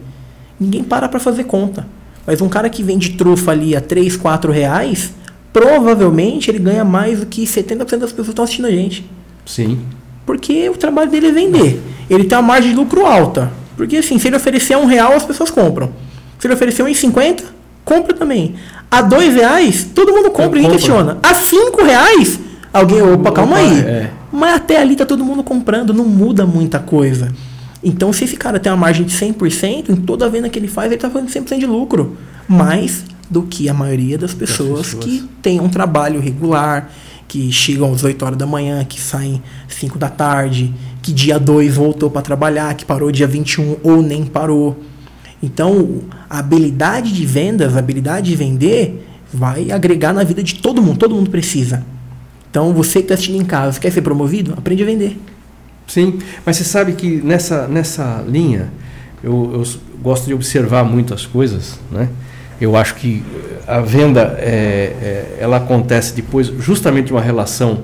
Ninguém 0.59 0.83
para 0.83 1.09
para 1.09 1.21
fazer 1.21 1.45
conta. 1.45 1.87
Mas 2.27 2.41
um 2.41 2.49
cara 2.49 2.69
que 2.69 2.83
vende 2.83 3.11
trufa 3.11 3.53
ali 3.53 3.77
a 3.77 3.81
3, 3.81 4.17
4 4.17 4.51
reais, 4.51 5.13
provavelmente 5.53 6.51
ele 6.51 6.59
ganha 6.59 6.85
mais 6.85 7.21
do 7.21 7.27
que 7.27 7.45
70% 7.45 7.77
das 7.77 8.11
pessoas 8.11 8.11
que 8.11 8.31
estão 8.31 8.45
assistindo 8.45 8.67
a 8.67 8.73
gente. 8.73 9.09
Sim. 9.45 9.79
Porque 10.27 10.69
o 10.69 10.77
trabalho 10.77 11.11
dele 11.11 11.29
é 11.29 11.33
vender. 11.33 11.81
Ele 12.11 12.25
tem 12.25 12.37
uma 12.37 12.43
margem 12.43 12.71
de 12.71 12.77
lucro 12.77 13.07
alta. 13.07 13.51
Porque 13.77 13.97
assim, 13.99 14.19
se 14.19 14.27
ele 14.29 14.37
oferecer 14.37 14.77
um 14.77 14.85
real, 14.85 15.13
as 15.13 15.25
pessoas 15.25 15.51
compram. 15.51 15.93
Se 16.39 16.47
ele 16.47 16.55
oferecer 16.55 16.83
um 16.83 16.89
em 16.89 16.95
50, 16.95 17.45
compra 17.85 18.13
também. 18.13 18.57
A 18.91 19.01
dois 19.01 19.35
reais, 19.35 19.89
todo 19.95 20.13
mundo 20.13 20.31
compra, 20.31 20.61
ninguém 20.61 20.77
questiona. 20.77 21.19
A 21.23 21.33
cinco 21.35 21.85
reais, 21.85 22.39
alguém, 22.73 23.01
opa, 23.01 23.33
calma 23.33 23.57
aí. 23.57 23.81
É. 23.81 24.11
Mas 24.33 24.57
até 24.57 24.81
ali 24.81 24.97
tá 24.97 25.07
todo 25.07 25.25
mundo 25.25 25.43
comprando, 25.43 25.95
não 25.95 26.05
muda 26.05 26.45
muita 26.45 26.79
coisa. 26.79 27.33
Então, 27.83 28.13
se 28.13 28.25
esse 28.25 28.37
cara 28.37 28.59
tem 28.59 28.71
uma 28.73 28.79
margem 28.79 29.05
de 29.05 29.17
100%, 29.17 29.91
em 29.91 29.97
toda 29.97 30.29
venda 30.29 30.49
que 30.49 30.59
ele 30.59 30.69
faz, 30.69 30.87
ele 30.87 30.97
está 30.97 31.09
fazendo 31.09 31.31
100% 31.31 31.59
de 31.59 31.67
lucro. 31.67 32.17
Mais 32.49 33.05
do 33.29 33.43
que 33.43 33.69
a 33.69 33.75
maioria 33.75 34.17
das 34.17 34.35
pessoas, 34.35 34.79
das 34.79 34.95
pessoas. 34.95 35.05
que 35.05 35.29
tem 35.43 35.61
um 35.61 35.69
trabalho 35.69 36.21
regular, 36.21 36.91
que 37.29 37.51
chegam 37.53 37.93
às 37.93 38.03
8 38.03 38.25
horas 38.25 38.39
da 38.39 38.47
manhã, 38.47 38.85
que 38.85 39.01
saem 39.01 39.43
5 39.69 39.99
da 39.99 40.09
tarde, 40.09 40.73
que 41.03 41.13
dia 41.13 41.39
2 41.39 41.75
voltou 41.75 42.11
para 42.11 42.23
trabalhar, 42.23 42.75
que 42.75 42.85
parou 42.85 43.11
dia 43.11 43.27
21 43.27 43.77
ou 43.83 44.03
nem 44.03 44.25
parou. 44.25 44.77
Então, 45.43 46.01
a 46.29 46.39
habilidade 46.39 47.13
de 47.13 47.27
vendas, 47.27 47.77
a 47.77 47.79
habilidade 47.79 48.31
de 48.31 48.37
vender, 48.37 49.07
vai 49.33 49.71
agregar 49.71 50.13
na 50.13 50.25
vida 50.25 50.43
de 50.43 50.55
todo 50.57 50.83
mundo. 50.83 50.99
Todo 50.99 51.15
mundo 51.15 51.31
precisa. 51.31 51.85
Então, 52.51 52.73
você 52.73 53.01
que 53.01 53.05
está 53.05 53.15
assistindo 53.15 53.41
em 53.41 53.45
casa, 53.45 53.79
quer 53.79 53.93
ser 53.93 54.03
promovido? 54.03 54.55
Aprende 54.57 54.83
a 54.83 54.87
vender. 54.87 55.19
Sim, 55.87 56.19
mas 56.45 56.57
você 56.57 56.65
sabe 56.65 56.93
que 56.93 57.21
nessa, 57.23 57.69
nessa 57.69 58.25
linha, 58.27 58.73
eu, 59.23 59.51
eu 59.55 59.81
gosto 60.03 60.27
de 60.27 60.35
observar 60.35 60.85
muitas 60.85 61.27
coisas, 61.27 61.79
né? 61.91 62.09
Eu 62.61 62.77
acho 62.77 62.95
que 62.95 63.23
a 63.67 63.81
venda 63.81 64.37
é, 64.39 64.47
é, 65.03 65.37
ela 65.41 65.59
acontece 65.59 66.15
depois 66.15 66.47
justamente 66.47 67.07
de 67.07 67.13
uma 67.13 67.21
relação 67.21 67.81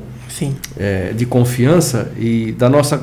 é, 0.79 1.13
de 1.13 1.27
confiança 1.27 2.11
e 2.17 2.53
da 2.53 2.69
nossa 2.69 3.03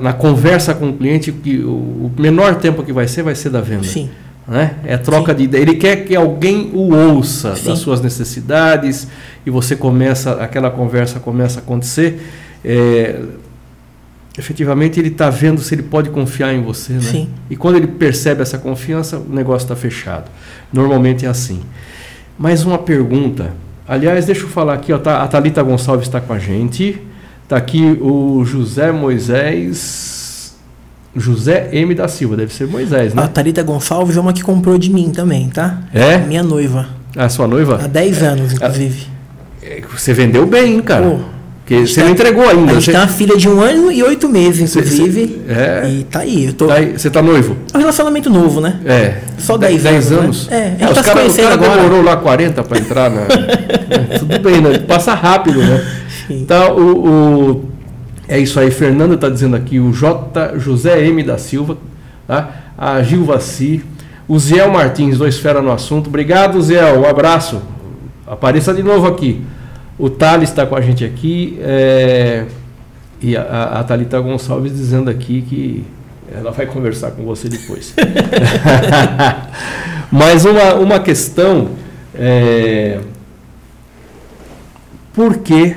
na 0.00 0.12
conversa 0.12 0.74
com 0.74 0.88
o 0.88 0.92
cliente 0.92 1.30
que 1.30 1.58
o, 1.58 1.70
o 1.70 2.12
menor 2.18 2.56
tempo 2.56 2.82
que 2.82 2.92
vai 2.92 3.06
ser 3.06 3.22
vai 3.22 3.36
ser 3.36 3.50
da 3.50 3.60
venda. 3.60 3.84
Sim. 3.84 4.10
Né? 4.46 4.74
É 4.84 4.96
troca 4.96 5.32
Sim. 5.32 5.38
de 5.38 5.44
ideia. 5.44 5.62
Ele 5.62 5.74
quer 5.74 6.04
que 6.04 6.14
alguém 6.14 6.70
o 6.72 6.92
ouça 6.94 7.54
Sim. 7.56 7.68
das 7.68 7.78
suas 7.78 8.00
necessidades 8.00 9.08
e 9.44 9.50
você 9.50 9.76
começa 9.76 10.32
aquela 10.42 10.70
conversa 10.70 11.20
começa 11.20 11.60
a 11.60 11.62
acontecer. 11.62 12.20
É, 12.64 13.20
efetivamente 14.38 15.00
ele 15.00 15.08
está 15.08 15.30
vendo 15.30 15.60
se 15.60 15.74
ele 15.74 15.82
pode 15.82 16.10
confiar 16.10 16.54
em 16.54 16.62
você, 16.62 16.94
né? 16.94 17.00
Sim. 17.00 17.28
E 17.48 17.56
quando 17.56 17.76
ele 17.76 17.86
percebe 17.86 18.42
essa 18.42 18.58
confiança, 18.58 19.18
o 19.18 19.32
negócio 19.32 19.64
está 19.64 19.76
fechado. 19.76 20.30
Normalmente 20.72 21.24
é 21.24 21.28
assim. 21.28 21.60
Mais 22.38 22.64
uma 22.64 22.78
pergunta. 22.78 23.52
Aliás, 23.88 24.26
deixa 24.26 24.42
eu 24.42 24.48
falar 24.48 24.74
aqui, 24.74 24.92
ó, 24.92 24.98
tá, 24.98 25.22
a 25.22 25.28
Thalita 25.28 25.62
Gonçalves 25.62 26.06
está 26.06 26.20
com 26.20 26.32
a 26.32 26.38
gente. 26.38 27.00
Está 27.44 27.56
aqui 27.56 27.96
o 28.00 28.44
José 28.44 28.90
Moisés. 28.92 30.54
José 31.14 31.70
M 31.72 31.94
da 31.94 32.08
Silva, 32.08 32.36
deve 32.36 32.52
ser 32.52 32.66
Moisés, 32.66 33.14
né? 33.14 33.22
A 33.22 33.28
Thalita 33.28 33.62
Gonçalves 33.62 34.18
é 34.18 34.20
uma 34.20 34.34
que 34.34 34.42
comprou 34.42 34.76
de 34.76 34.92
mim 34.92 35.10
também, 35.10 35.48
tá? 35.48 35.82
É? 35.94 36.18
Minha 36.18 36.42
noiva. 36.42 36.88
A 37.16 37.28
sua 37.30 37.46
noiva? 37.46 37.80
Há 37.82 37.86
10 37.86 38.22
anos, 38.22 38.52
inclusive. 38.52 39.06
Você 39.92 40.12
vendeu 40.12 40.46
bem, 40.46 40.74
hein, 40.74 40.82
cara? 40.82 41.08
Pô, 41.08 41.20
porque 41.66 41.84
você 41.84 42.00
tá, 42.00 42.04
não 42.04 42.12
entregou 42.12 42.48
ainda. 42.48 42.70
A 42.70 42.74
gente 42.74 42.84
você... 42.84 42.92
tem 42.92 43.00
uma 43.00 43.08
filha 43.08 43.36
de 43.36 43.48
um 43.48 43.60
ano 43.60 43.90
e 43.90 44.00
oito 44.00 44.28
meses, 44.28 44.76
inclusive. 44.76 45.42
É. 45.48 45.90
E 45.90 46.04
tá 46.04 46.20
aí. 46.20 46.52
Tô... 46.52 46.68
Tá 46.68 46.74
aí. 46.74 46.92
Você 46.92 47.10
tá 47.10 47.20
noivo? 47.20 47.56
É 47.74 47.76
um 47.76 47.80
relacionamento 47.80 48.30
novo, 48.30 48.60
né? 48.60 48.78
É. 48.84 49.16
Só 49.36 49.58
10 49.58 49.84
anos. 49.84 50.12
anos. 50.12 50.46
Né? 50.46 50.56
É, 50.56 50.62
a 50.62 50.68
gente 50.68 50.82
é, 50.84 50.86
tá 50.86 51.00
os 51.00 51.06
caras 51.06 51.36
cara 51.36 51.56
demorou 51.56 52.02
lá 52.02 52.16
40 52.18 52.62
para 52.62 52.78
entrar 52.78 53.10
na. 53.10 53.22
é, 53.90 54.16
tudo 54.16 54.38
bem, 54.38 54.60
né? 54.60 54.78
Passa 54.78 55.12
rápido, 55.12 55.58
né? 55.58 55.84
Sim. 56.28 56.40
Então, 56.40 56.76
o, 56.76 57.08
o, 57.08 57.64
é 58.28 58.38
isso 58.38 58.60
aí. 58.60 58.70
Fernando 58.70 59.14
está 59.14 59.28
dizendo 59.28 59.56
aqui, 59.56 59.80
o 59.80 59.92
J. 59.92 60.56
José 60.58 61.04
M. 61.04 61.20
da 61.24 61.36
Silva, 61.36 61.76
tá? 62.28 62.48
a 62.78 63.02
Gilva 63.02 63.40
C. 63.40 63.80
O 64.28 64.38
Ziel 64.38 64.70
Martins, 64.70 65.18
dois 65.18 65.36
fera 65.36 65.60
no 65.60 65.72
assunto. 65.72 66.06
Obrigado, 66.06 66.62
Ziel. 66.62 67.00
Um 67.00 67.08
abraço. 67.08 67.60
Apareça 68.24 68.72
de 68.72 68.84
novo 68.84 69.08
aqui. 69.08 69.44
O 69.98 70.10
Thales 70.10 70.50
está 70.50 70.66
com 70.66 70.76
a 70.76 70.80
gente 70.80 71.04
aqui. 71.04 71.58
É, 71.60 72.46
e 73.20 73.36
a, 73.36 73.80
a 73.80 73.84
Thalita 73.84 74.20
Gonçalves 74.20 74.72
dizendo 74.72 75.08
aqui 75.08 75.42
que 75.42 75.84
ela 76.30 76.50
vai 76.50 76.66
conversar 76.66 77.12
com 77.12 77.24
você 77.24 77.48
depois. 77.48 77.94
Mas 80.10 80.44
uma, 80.44 80.74
uma 80.74 81.00
questão. 81.00 81.70
É, 82.14 83.00
por 85.12 85.38
que 85.38 85.76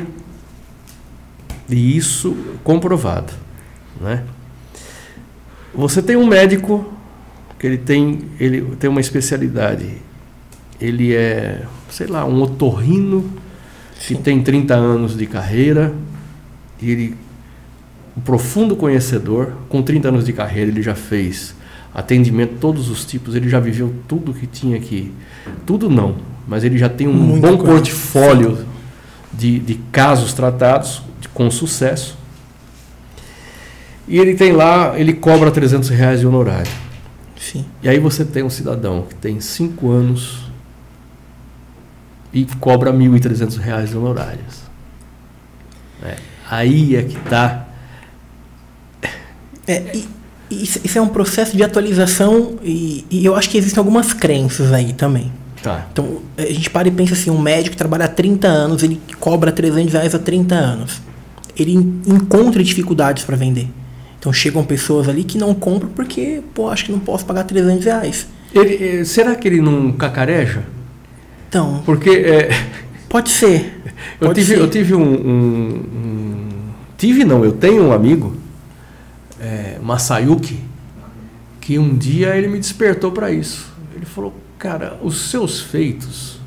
e 1.69 1.95
isso 1.95 2.35
comprovado, 2.63 3.31
né? 4.01 4.23
Você 5.73 6.01
tem 6.01 6.15
um 6.15 6.25
médico 6.25 6.91
que 7.59 7.67
ele 7.67 7.77
tem, 7.77 8.21
ele 8.39 8.61
tem 8.79 8.89
uma 8.89 8.99
especialidade. 8.99 9.97
Ele 10.81 11.15
é, 11.15 11.63
sei 11.89 12.07
lá, 12.07 12.25
um 12.25 12.41
otorrino 12.41 13.29
que 13.99 14.15
tem 14.15 14.41
30 14.41 14.73
anos 14.73 15.17
de 15.17 15.25
carreira. 15.25 15.93
Ele, 16.81 17.15
um 18.17 18.21
profundo 18.21 18.75
conhecedor, 18.75 19.53
com 19.67 19.81
30 19.81 20.07
anos 20.07 20.25
de 20.25 20.33
carreira, 20.33 20.71
ele 20.71 20.81
já 20.81 20.95
fez 20.95 21.55
atendimento 21.93 22.55
todos 22.59 22.89
os 22.89 23.03
tipos, 23.03 23.35
ele 23.35 23.49
já 23.49 23.59
viveu 23.59 23.93
tudo 24.07 24.33
que 24.33 24.47
tinha 24.47 24.77
aqui. 24.77 25.11
Tudo 25.65 25.89
não, 25.89 26.15
mas 26.47 26.63
ele 26.63 26.77
já 26.77 26.87
tem 26.87 27.07
um 27.07 27.13
Muita 27.13 27.47
bom 27.47 27.57
coisa. 27.57 27.73
portfólio 27.73 28.65
de, 29.33 29.59
de 29.59 29.75
casos 29.91 30.33
tratados 30.33 31.01
com 31.33 31.49
sucesso. 31.51 32.17
E 34.07 34.17
ele 34.17 34.33
tem 34.33 34.51
lá, 34.51 34.97
ele 34.99 35.13
cobra 35.13 35.51
300 35.51 35.89
reais 35.89 36.19
de 36.19 36.27
honorário. 36.27 36.71
Sim. 37.37 37.65
E 37.83 37.89
aí 37.89 37.99
você 37.99 38.25
tem 38.25 38.43
um 38.43 38.49
cidadão 38.49 39.05
que 39.07 39.15
tem 39.15 39.39
5 39.39 39.89
anos 39.89 40.48
e 42.33 42.45
cobra 42.59 42.93
1.300 42.93 43.57
reais 43.57 43.89
de 43.89 43.97
honorários. 43.97 44.69
É. 46.03 46.15
Aí 46.49 46.95
é 46.95 47.03
que 47.03 47.17
está. 47.17 47.67
É, 49.67 49.95
e, 49.95 50.07
isso 50.51 50.97
é 50.97 51.01
um 51.01 51.07
processo 51.07 51.55
de 51.55 51.63
atualização 51.63 52.57
e, 52.63 53.05
e, 53.09 53.23
eu 53.23 53.35
acho 53.35 53.49
que 53.49 53.57
existem 53.57 53.79
algumas 53.79 54.13
crenças 54.13 54.73
aí 54.73 54.93
também. 54.93 55.31
Tá. 55.61 55.87
Então 55.91 56.21
a 56.37 56.41
gente 56.43 56.69
para 56.69 56.87
e 56.87 56.91
pensa 56.91 57.13
assim: 57.13 57.29
um 57.29 57.39
médico 57.39 57.71
que 57.71 57.77
trabalha 57.77 58.05
há 58.05 58.07
30 58.07 58.47
anos, 58.47 58.81
ele 58.83 58.99
cobra 59.19 59.51
300 59.51 59.93
reais 59.93 60.15
há 60.15 60.19
30 60.19 60.55
anos. 60.55 61.01
Ele 61.57 61.73
encontra 61.73 62.63
dificuldades 62.63 63.23
para 63.23 63.35
vender. 63.35 63.67
Então 64.17 64.33
chegam 64.33 64.63
pessoas 64.63 65.07
ali 65.07 65.23
que 65.23 65.37
não 65.37 65.53
compram 65.53 65.89
porque, 65.89 66.41
pô, 66.53 66.69
acho 66.69 66.85
que 66.85 66.91
não 66.91 66.99
posso 66.99 67.25
pagar 67.25 67.43
300 67.43 67.85
reais. 67.85 68.27
Ele, 68.53 69.01
eh, 69.01 69.03
será 69.03 69.35
que 69.35 69.47
ele 69.47 69.61
não 69.61 69.91
cacareja? 69.91 70.63
Então. 71.49 71.81
Porque. 71.85 72.09
É, 72.09 72.49
pode 73.09 73.29
ser. 73.29 73.81
eu, 74.21 74.33
tive, 74.33 74.53
ser. 74.53 74.59
eu 74.59 74.69
tive 74.69 74.95
um, 74.95 75.01
um, 75.01 75.83
um, 75.83 76.49
Tive 76.97 77.23
não, 77.23 77.45
eu 77.45 77.53
tenho 77.53 77.85
um 77.85 77.93
amigo, 77.93 78.35
é, 79.39 79.77
Masayuki, 79.81 80.59
que 81.61 81.79
um 81.79 81.97
dia 81.97 82.35
ele 82.35 82.49
me 82.49 82.59
despertou 82.59 83.11
para 83.11 83.31
isso. 83.31 83.71
Ele 83.95 84.05
falou, 84.05 84.33
cara, 84.57 84.97
os 85.01 85.29
seus 85.29 85.61
feitos, 85.61 86.39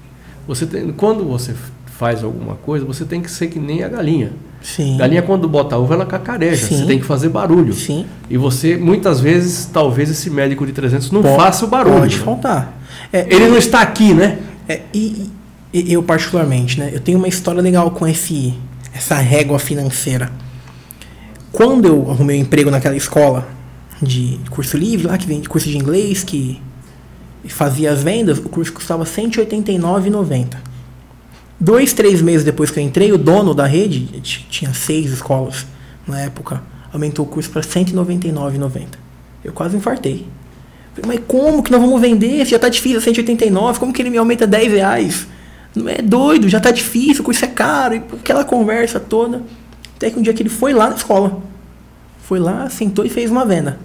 você 0.46 0.66
tem, 0.66 0.92
quando 0.92 1.24
você 1.24 1.54
faz 1.86 2.22
alguma 2.22 2.56
coisa, 2.56 2.84
você 2.84 3.06
tem 3.06 3.22
que 3.22 3.30
ser 3.30 3.46
que 3.46 3.58
nem 3.58 3.82
a 3.82 3.88
galinha. 3.88 4.32
Sim. 4.60 4.98
Galinha, 4.98 5.22
quando 5.22 5.48
bota 5.48 5.78
uva, 5.78 5.94
ela 5.94 6.04
cacareja. 6.04 6.66
Sim. 6.66 6.78
Você 6.78 6.86
tem 6.86 6.98
que 6.98 7.06
fazer 7.06 7.30
barulho. 7.30 7.72
Sim. 7.72 8.04
E 8.28 8.36
você, 8.36 8.76
muitas 8.76 9.20
vezes, 9.20 9.64
talvez 9.72 10.10
esse 10.10 10.28
médico 10.28 10.66
de 10.66 10.72
300 10.72 11.10
não 11.10 11.22
pode, 11.22 11.36
faça 11.36 11.64
o 11.64 11.68
barulho. 11.68 11.98
Pode 11.98 12.18
faltar. 12.18 12.78
É, 13.10 13.26
Ele 13.34 13.48
não 13.48 13.56
está 13.56 13.80
aqui, 13.80 14.12
né? 14.12 14.38
É, 14.68 14.82
e, 14.92 15.30
e, 15.72 15.92
eu, 15.92 16.02
particularmente, 16.02 16.78
né? 16.78 16.90
Eu 16.92 17.00
tenho 17.00 17.18
uma 17.18 17.28
história 17.28 17.60
legal 17.60 17.90
com 17.90 18.06
esse, 18.06 18.54
essa 18.94 19.16
régua 19.16 19.58
financeira. 19.58 20.30
Quando 21.50 21.86
eu 21.86 22.10
arrumei 22.10 22.38
um 22.38 22.42
emprego 22.42 22.70
naquela 22.70 22.96
escola 22.96 23.48
de 24.00 24.38
curso 24.50 24.76
livre, 24.76 25.06
lá 25.06 25.18
que 25.18 25.26
vem 25.26 25.40
de 25.40 25.48
curso 25.48 25.68
de 25.68 25.76
inglês, 25.76 26.24
que 26.24 26.60
fazia 27.46 27.92
as 27.92 28.02
vendas, 28.02 28.38
o 28.38 28.42
curso 28.42 28.72
custava 28.72 29.04
R$ 29.04 29.10
189,90. 29.10 30.56
Dois, 31.58 31.92
três 31.92 32.20
meses 32.20 32.44
depois 32.44 32.70
que 32.70 32.80
eu 32.80 32.82
entrei, 32.82 33.12
o 33.12 33.18
dono 33.18 33.54
da 33.54 33.66
rede, 33.66 34.20
tinha 34.20 34.74
seis 34.74 35.12
escolas 35.12 35.66
na 36.06 36.20
época, 36.20 36.62
aumentou 36.92 37.24
o 37.24 37.28
curso 37.28 37.50
para 37.50 37.62
R$ 37.62 37.68
199,90. 37.68 38.86
Eu 39.44 39.52
quase 39.52 39.76
infartei. 39.76 40.26
Mas 41.06 41.20
como 41.26 41.62
que 41.62 41.70
nós 41.70 41.80
vamos 41.80 42.00
vender? 42.00 42.44
Já 42.44 42.56
está 42.56 42.68
difícil, 42.68 43.00
189, 43.00 43.78
como 43.78 43.92
que 43.92 44.02
ele 44.02 44.10
me 44.10 44.18
aumenta 44.18 44.46
10 44.46 44.72
reais? 44.72 45.26
Não 45.74 45.88
é 45.88 46.02
doido, 46.02 46.48
já 46.48 46.58
está 46.58 46.70
difícil, 46.70 47.22
o 47.22 47.24
curso 47.24 47.44
é 47.44 47.48
caro, 47.48 47.94
e 47.94 47.98
aquela 47.98 48.44
conversa 48.44 49.00
toda. 49.00 49.42
Até 49.96 50.10
que 50.10 50.18
um 50.18 50.22
dia 50.22 50.34
que 50.34 50.42
ele 50.42 50.50
foi 50.50 50.74
lá 50.74 50.90
na 50.90 50.96
escola. 50.96 51.40
Foi 52.24 52.38
lá, 52.38 52.68
sentou 52.68 53.04
e 53.04 53.08
fez 53.08 53.30
uma 53.30 53.46
venda. 53.46 53.78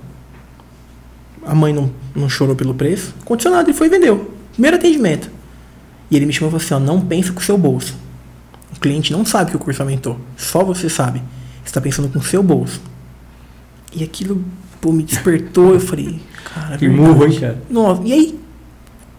A 1.45 1.55
mãe 1.55 1.71
não, 1.71 1.89
não 2.13 2.27
chorou 2.27 2.55
pelo 2.55 2.73
preço. 2.73 3.15
Condicionado, 3.23 3.69
ele 3.69 3.77
foi 3.77 3.87
e 3.87 3.89
vendeu. 3.89 4.33
Primeiro 4.51 4.75
atendimento. 4.75 5.29
E 6.11 6.15
ele 6.15 6.25
me 6.25 6.33
chamou 6.33 6.49
e 6.49 6.51
falou 6.51 6.65
assim: 6.65 6.73
ó, 6.73 6.79
não 6.79 6.99
pensa 6.99 7.31
com 7.31 7.39
o 7.39 7.43
seu 7.43 7.57
bolso. 7.57 7.95
O 8.75 8.79
cliente 8.79 9.13
não 9.13 9.25
sabe 9.25 9.51
que 9.51 9.57
o 9.57 9.59
curso 9.59 9.81
aumentou. 9.81 10.19
Só 10.35 10.63
você 10.63 10.89
sabe. 10.89 11.19
Você 11.63 11.69
está 11.69 11.79
pensando 11.79 12.09
com 12.09 12.19
o 12.19 12.23
seu 12.23 12.43
bolso. 12.43 12.81
E 13.93 14.03
aquilo 14.03 14.43
pô, 14.81 14.91
me 14.91 15.03
despertou. 15.03 15.73
Eu 15.73 15.79
falei, 15.79 16.19
cara. 16.53 16.77
Que 16.77 16.87
murro, 16.87 17.25
hein, 17.25 17.39
cara? 17.39 17.61
Nossa, 17.69 18.01
e 18.03 18.13
aí 18.13 18.39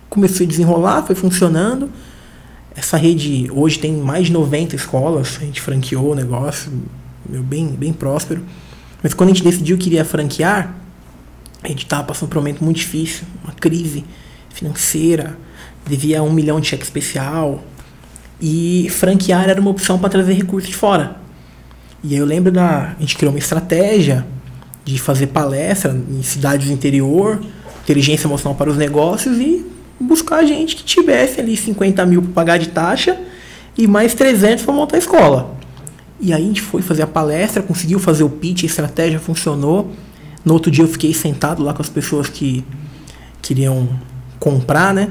comecei 0.09 0.47
a 0.47 0.49
desenrolar, 0.49 1.03
foi 1.03 1.15
funcionando. 1.15 1.91
Essa 2.75 2.97
rede 2.97 3.51
hoje 3.51 3.79
tem 3.79 3.93
mais 3.93 4.27
de 4.27 4.33
90 4.33 4.77
escolas. 4.77 5.39
A 5.41 5.45
gente 5.45 5.61
franqueou 5.61 6.13
o 6.13 6.15
negócio, 6.15 6.73
meu, 7.29 7.43
bem, 7.43 7.69
bem 7.69 7.93
próspero. 7.93 8.43
Mas 9.03 9.15
quando 9.15 9.31
a 9.31 9.33
gente 9.33 9.45
decidiu 9.45 9.77
que 9.77 9.89
iria 9.89 10.05
franquear, 10.05 10.75
a 11.63 11.69
gente 11.69 11.85
estava 11.85 12.05
passando 12.05 12.29
por 12.29 12.39
um 12.39 12.41
momento 12.41 12.63
muito 12.63 12.77
difícil, 12.77 13.25
uma 13.45 13.53
crise 13.53 14.05
financeira 14.51 15.37
devia 15.89 16.23
um 16.23 16.33
milhão 16.33 16.61
de 16.61 16.69
cheque 16.69 16.85
especial. 16.85 17.63
E 18.41 18.89
franquear 18.91 19.49
era 19.49 19.61
uma 19.61 19.71
opção 19.71 19.99
para 19.99 20.09
trazer 20.09 20.35
recursos 20.35 20.69
de 20.69 20.77
fora. 20.77 21.17
E 22.05 22.15
aí 22.15 22.21
eu 22.21 22.27
lembro 22.27 22.53
da. 22.53 22.95
A 22.97 23.01
gente 23.01 23.17
criou 23.17 23.33
uma 23.33 23.39
estratégia 23.39 24.25
de 24.89 24.99
fazer 24.99 25.27
palestra 25.27 25.95
em 26.11 26.23
cidades 26.23 26.67
do 26.67 26.73
interior, 26.73 27.39
inteligência 27.83 28.27
emocional 28.27 28.57
para 28.57 28.71
os 28.71 28.77
negócios 28.79 29.39
e 29.39 29.67
buscar 30.01 30.43
gente 30.47 30.75
que 30.77 30.83
tivesse 30.83 31.41
ali 31.41 31.55
50 31.59 32.07
mil 32.07 32.23
para 32.23 32.33
pagar 32.33 32.59
de 32.59 32.69
taxa 32.69 33.21
e 33.77 33.87
mais 33.87 34.15
300 34.15 34.65
para 34.65 34.73
montar 34.73 34.97
a 34.97 34.99
escola. 34.99 35.59
E 36.19 36.33
aí 36.33 36.43
a 36.43 36.47
gente 36.47 36.63
foi 36.63 36.81
fazer 36.81 37.03
a 37.03 37.07
palestra, 37.07 37.63
conseguiu 37.63 37.99
fazer 37.99 38.25
o 38.25 38.31
pitch, 38.31 38.63
a 38.63 38.67
estratégia 38.67 39.21
funcionou. 39.21 39.93
No 40.43 40.55
outro 40.55 40.71
dia 40.71 40.85
eu 40.85 40.89
fiquei 40.89 41.13
sentado 41.13 41.63
lá 41.63 41.75
com 41.75 41.83
as 41.83 41.91
pessoas 41.91 42.29
que 42.31 42.65
queriam 43.43 43.91
comprar, 44.39 44.95
né? 44.95 45.11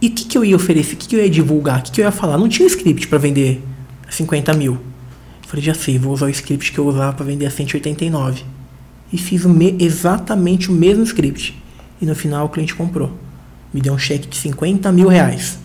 E 0.00 0.08
o 0.08 0.10
que, 0.10 0.24
que 0.24 0.36
eu 0.36 0.44
ia 0.44 0.56
oferecer? 0.56 0.94
O 0.94 0.96
que, 0.96 1.06
que 1.06 1.14
eu 1.14 1.20
ia 1.20 1.30
divulgar? 1.30 1.78
O 1.78 1.82
que, 1.84 1.92
que 1.92 2.00
eu 2.00 2.04
ia 2.04 2.10
falar? 2.10 2.36
Não 2.36 2.48
tinha 2.48 2.66
script 2.66 3.06
para 3.06 3.18
vender 3.18 3.62
50 4.10 4.52
mil. 4.54 4.91
Falei, 5.52 5.66
já 5.66 5.74
sei, 5.74 5.98
vou 5.98 6.14
usar 6.14 6.24
o 6.24 6.30
script 6.30 6.72
que 6.72 6.78
eu 6.78 6.86
usava 6.86 7.12
para 7.12 7.26
vender 7.26 7.44
a 7.44 7.50
189. 7.50 8.42
E 9.12 9.18
fiz 9.18 9.44
o 9.44 9.54
exatamente 9.78 10.70
o 10.70 10.72
mesmo 10.72 11.02
script. 11.02 11.54
E 12.00 12.06
no 12.06 12.14
final 12.14 12.46
o 12.46 12.48
cliente 12.48 12.74
comprou. 12.74 13.12
Me 13.70 13.78
deu 13.78 13.92
um 13.92 13.98
cheque 13.98 14.26
de 14.26 14.34
50 14.34 14.90
mil 14.90 15.08
reais. 15.08 15.58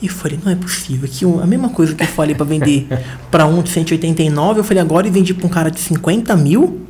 E 0.00 0.06
eu 0.06 0.12
falei, 0.12 0.38
não 0.44 0.52
é 0.52 0.54
possível. 0.54 1.08
Que 1.12 1.24
a 1.24 1.44
mesma 1.44 1.70
coisa 1.70 1.92
que 1.92 2.04
eu 2.04 2.06
falei 2.06 2.36
para 2.36 2.44
vender 2.44 2.86
para 3.32 3.46
um 3.46 3.60
de 3.64 3.68
189, 3.68 4.60
eu 4.60 4.64
falei, 4.64 4.80
agora 4.80 5.08
e 5.08 5.10
vendi 5.10 5.34
para 5.34 5.46
um 5.48 5.50
cara 5.50 5.72
de 5.72 5.80
50 5.80 6.36
mil. 6.36 6.86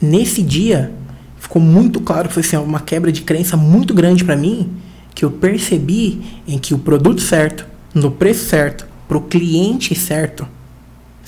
Nesse 0.00 0.42
dia, 0.42 0.90
ficou 1.38 1.60
muito 1.60 2.00
claro 2.00 2.28
que 2.28 2.32
foi 2.32 2.42
assim, 2.42 2.56
uma 2.56 2.80
quebra 2.80 3.12
de 3.12 3.20
crença 3.20 3.58
muito 3.58 3.92
grande 3.92 4.24
para 4.24 4.36
mim 4.38 4.72
que 5.14 5.22
eu 5.22 5.30
percebi 5.30 6.22
em 6.48 6.58
que 6.58 6.72
o 6.72 6.78
produto 6.78 7.20
certo, 7.20 7.66
no 7.92 8.10
preço 8.10 8.46
certo, 8.46 8.86
para 9.06 9.18
o 9.18 9.20
cliente 9.20 9.94
certo, 9.94 10.48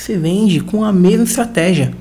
você 0.02 0.16
vende 0.16 0.60
com 0.60 0.84
a 0.84 0.92
mesma 0.92 1.24
estratégia. 1.24 1.94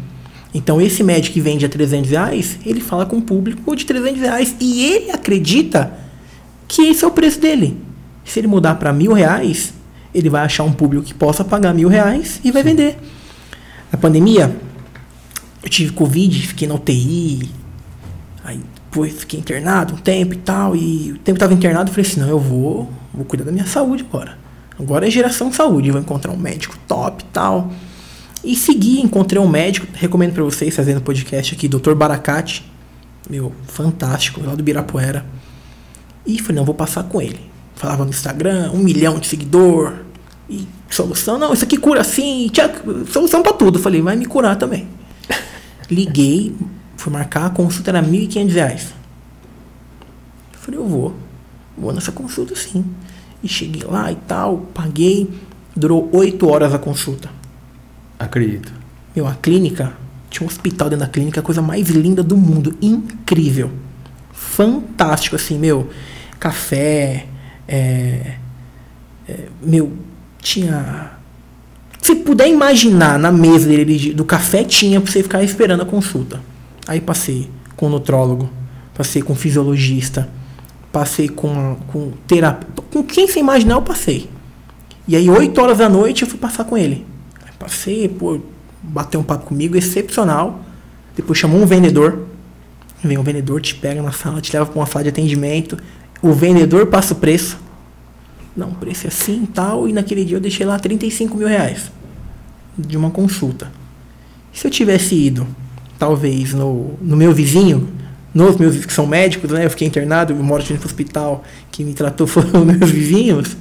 Então 0.54 0.82
esse 0.82 1.04
médico 1.04 1.34
que 1.34 1.42
vende 1.42 1.66
a 1.66 1.70
300 1.70 2.10
reais, 2.10 2.60
ele 2.66 2.82
fala 2.82 3.06
com 3.06 3.18
o 3.18 3.22
público 3.22 3.76
de 3.76 3.86
300 3.86 4.20
reais 4.20 4.56
e 4.60 4.84
ele 4.84 5.12
acredita 5.12 5.94
que 6.68 6.82
esse 6.84 7.04
é 7.04 7.08
o 7.08 7.12
preço 7.12 7.40
dele. 7.40 7.78
Se 8.26 8.40
ele 8.40 8.48
mudar 8.48 8.76
para 8.76 8.92
mil 8.92 9.14
reais, 9.14 9.74
ele 10.14 10.30
vai 10.30 10.44
achar 10.44 10.64
um 10.64 10.74
público 10.74 11.06
que 11.06 11.14
possa 11.14 11.44
pagar 11.44 11.74
mil 11.74 11.88
reais 11.88 12.40
e 12.44 12.52
vai 12.52 12.64
vender. 12.64 12.98
Na 13.92 13.98
pandemia, 13.98 14.56
eu 15.64 15.70
tive 15.70 15.94
Covid, 15.94 16.48
fiquei 16.48 16.68
na 16.68 16.76
UTI, 16.76 17.50
aí 18.44 18.60
depois 18.90 19.14
fiquei 19.14 19.40
internado 19.40 19.94
um 19.94 19.98
tempo 19.98 20.34
e 20.34 20.38
tal. 20.38 20.76
E 20.76 21.12
o 21.14 21.18
tempo 21.18 21.38
estava 21.38 21.54
internado, 21.54 21.90
eu 21.90 21.94
falei 21.94 22.10
assim: 22.10 22.20
não, 22.20 22.30
eu 22.30 22.40
vou, 22.40 22.92
vou 23.14 23.26
cuidar 23.26 23.46
da 23.46 23.52
minha 23.52 23.66
saúde 23.66 24.06
agora. 24.08 24.38
Agora 24.80 25.08
é 25.08 25.12
geração 25.12 25.52
saúde. 25.52 25.90
Eu 25.90 25.94
vou 25.94 26.02
encontrar 26.02 26.32
um 26.32 26.38
médico 26.38 26.76
top 26.88 27.24
e 27.24 27.28
tal. 27.28 27.72
E 28.44 28.56
segui, 28.56 29.00
encontrei 29.00 29.40
um 29.40 29.48
médico, 29.48 29.88
recomendo 29.94 30.34
para 30.34 30.44
vocês, 30.44 30.76
fazendo 30.76 31.02
podcast 31.02 31.54
aqui, 31.54 31.68
Dr. 31.68 31.94
Baracate. 31.94 32.66
Meu, 33.30 33.54
fantástico, 33.68 34.42
lá 34.44 34.56
do 34.56 34.64
Birapuera. 34.64 35.24
E 36.26 36.40
falei, 36.40 36.58
não, 36.58 36.66
vou 36.66 36.74
passar 36.74 37.04
com 37.04 37.22
ele. 37.22 37.40
Falava 37.76 38.04
no 38.04 38.10
Instagram, 38.10 38.72
um 38.74 38.80
milhão 38.80 39.20
de 39.20 39.28
seguidor, 39.28 39.94
E 40.50 40.68
solução, 40.90 41.38
não, 41.38 41.54
isso 41.54 41.64
aqui 41.64 41.78
cura 41.78 42.02
assim, 42.02 42.52
solução 43.12 43.44
pra 43.44 43.54
tudo. 43.54 43.80
Falei, 43.80 44.02
vai 44.02 44.16
me 44.16 44.26
curar 44.26 44.56
também. 44.56 44.88
Liguei, 45.90 46.56
fui 46.98 47.14
marcar, 47.14 47.46
a 47.46 47.50
consulta 47.52 47.92
era 47.92 48.02
1.500 48.02 48.52
reais. 48.52 48.94
Eu 50.54 50.60
falei, 50.60 50.80
eu 50.80 50.88
vou, 50.88 51.16
vou 51.78 51.94
nessa 51.94 52.12
consulta 52.12 52.56
sim. 52.56 52.84
E 53.44 53.48
cheguei 53.48 53.84
lá 53.84 54.12
e 54.12 54.16
tal, 54.16 54.66
paguei, 54.74 55.30
durou 55.76 56.10
oito 56.12 56.50
horas 56.50 56.74
a 56.74 56.80
consulta. 56.80 57.30
Acredito. 58.22 58.72
Meu, 59.16 59.28
a 59.28 59.34
clínica, 59.34 59.94
tinha 60.30 60.46
um 60.46 60.50
hospital 60.50 60.90
dentro 60.90 61.06
da 61.06 61.12
clínica, 61.12 61.40
a 61.40 61.44
coisa 61.44 61.62
mais 61.62 61.90
linda 61.90 62.22
do 62.22 62.38
mundo, 62.38 62.76
incrível. 62.82 63.72
Fantástico, 64.32 65.36
assim, 65.36 65.58
meu, 65.58 65.90
café, 66.40 67.26
é, 67.68 68.36
é, 69.28 69.40
meu, 69.62 69.92
tinha. 70.40 71.12
Se 72.02 72.16
puder 72.16 72.48
imaginar 72.48 73.18
na 73.20 73.32
mesa 73.32 73.68
dele 73.68 73.98
de- 73.98 74.14
do 74.14 74.26
café, 74.26 74.64
tinha 74.64 75.00
pra 75.02 75.12
você 75.12 75.22
ficar 75.24 75.44
esperando 75.44 75.82
a 75.82 75.86
consulta. 75.86 76.42
Aí 76.88 77.00
passei 77.00 77.50
com 77.76 77.90
nutrólogo, 77.90 78.50
passei 78.96 79.22
com 79.22 79.36
fisiologista, 79.36 80.30
passei 80.92 81.28
com, 81.30 81.76
com 81.88 82.12
terapia. 82.28 82.68
Com 82.92 83.04
quem 83.04 83.28
você 83.28 83.40
imaginar, 83.40 83.76
eu 83.76 83.82
passei. 83.82 84.30
E 85.08 85.16
aí, 85.16 85.30
8 85.30 85.60
horas 85.62 85.78
da 85.80 85.90
noite, 85.90 86.24
eu 86.24 86.28
fui 86.28 86.40
passar 86.40 86.64
com 86.66 86.78
ele. 86.78 87.06
Passei, 87.62 88.10
pô, 88.10 88.40
bateu 88.82 89.20
um 89.20 89.24
papo 89.24 89.46
comigo, 89.46 89.78
excepcional. 89.78 90.66
Depois 91.16 91.38
chamou 91.38 91.62
um 91.62 91.66
vendedor. 91.68 92.26
Vem 93.04 93.20
um 93.20 93.24
vendedor, 93.24 93.62
te 93.62 93.76
pega 93.76 94.02
na 94.02 94.12
sala, 94.12 94.42
te 94.42 94.52
leva 94.52 94.66
para 94.66 94.80
uma 94.80 94.88
sala 94.88 95.04
de 95.04 95.10
atendimento. 95.10 95.78
O 96.24 96.34
vendedor 96.34 96.88
passa 96.88 97.14
o 97.14 97.18
preço. 97.18 97.60
Não, 98.58 98.70
o 98.70 98.76
preço 98.76 99.06
é 99.06 99.10
assim 99.10 99.44
e 99.44 99.48
tal. 99.48 99.88
E 99.88 99.94
naquele 99.94 100.26
dia 100.26 100.38
eu 100.38 100.42
deixei 100.42 100.66
lá 100.66 100.80
35 100.80 101.38
mil 101.38 101.48
reais 101.48 101.92
de 102.76 102.98
uma 102.98 103.12
consulta. 103.12 103.72
Se 104.52 104.66
eu 104.66 104.72
tivesse 104.72 105.14
ido, 105.14 105.48
talvez, 106.00 106.54
no, 106.54 106.96
no 107.00 107.16
meu 107.16 107.32
vizinho, 107.32 107.88
nos 108.34 108.58
meus 108.58 108.86
que 108.86 108.94
são 108.94 109.06
médicos, 109.06 109.52
né? 109.52 109.66
Eu 109.66 109.70
fiquei 109.70 109.88
internado, 109.88 110.34
eu 110.34 110.44
moro 110.44 110.64
no 110.68 110.76
hospital, 110.84 111.44
quem 111.72 111.86
me 111.86 111.94
tratou 111.94 112.26
foram 112.28 112.66
meus 112.66 112.90
vizinhos. 112.90 113.56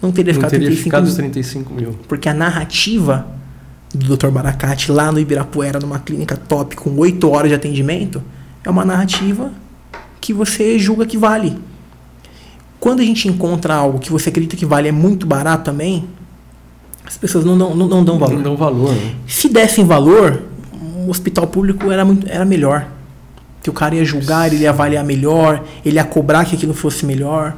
Não 0.00 0.12
teria 0.12 0.32
Não 0.32 0.40
ficado 0.40 0.50
teria 0.50 0.66
35 0.68 0.84
ficado 0.84 1.02
mil. 1.02 1.10
os 1.10 1.16
35 1.16 1.74
mil. 1.74 1.98
Porque 2.06 2.28
a 2.28 2.34
narrativa 2.34 3.26
do 3.92 4.16
Dr. 4.16 4.28
Baracate 4.28 4.92
lá 4.92 5.10
no 5.10 5.18
Ibirapuera, 5.18 5.78
numa 5.80 5.98
clínica 5.98 6.36
top 6.36 6.76
com 6.76 6.96
8 6.96 7.28
horas 7.30 7.48
de 7.48 7.54
atendimento, 7.54 8.22
é 8.64 8.70
uma 8.70 8.84
narrativa 8.84 9.50
que 10.20 10.32
você 10.32 10.78
julga 10.78 11.06
que 11.06 11.16
vale. 11.16 11.58
Quando 12.78 13.00
a 13.00 13.04
gente 13.04 13.26
encontra 13.28 13.74
algo 13.74 13.98
que 13.98 14.12
você 14.12 14.28
acredita 14.28 14.56
que 14.56 14.66
vale 14.66 14.88
é 14.88 14.92
muito 14.92 15.26
barato 15.26 15.64
também, 15.64 16.04
as 17.04 17.16
pessoas 17.16 17.44
não 17.44 17.56
dão, 17.56 17.74
não, 17.74 17.88
não 17.88 18.04
dão 18.04 18.18
valor. 18.18 18.34
Não 18.34 18.42
dão 18.42 18.56
valor, 18.56 18.92
né? 18.92 19.14
Se 19.26 19.48
dessem 19.48 19.84
valor, 19.84 20.42
o 21.06 21.10
hospital 21.10 21.46
público 21.46 21.90
era, 21.90 22.04
muito, 22.04 22.28
era 22.28 22.44
melhor. 22.44 22.86
Que 23.62 23.70
o 23.70 23.72
cara 23.72 23.94
ia 23.94 24.04
julgar, 24.04 24.46
ele 24.52 24.62
ia 24.62 24.70
avaliar 24.70 25.04
melhor, 25.04 25.64
ele 25.84 25.96
ia 25.96 26.04
cobrar 26.04 26.44
que 26.44 26.54
aquilo 26.54 26.74
fosse 26.74 27.04
melhor. 27.06 27.56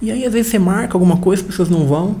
E 0.00 0.10
aí, 0.10 0.24
às 0.24 0.32
vezes, 0.32 0.50
você 0.50 0.58
marca 0.58 0.94
alguma 0.94 1.16
coisa, 1.16 1.42
as 1.42 1.46
pessoas 1.46 1.70
não 1.70 1.86
vão. 1.86 2.16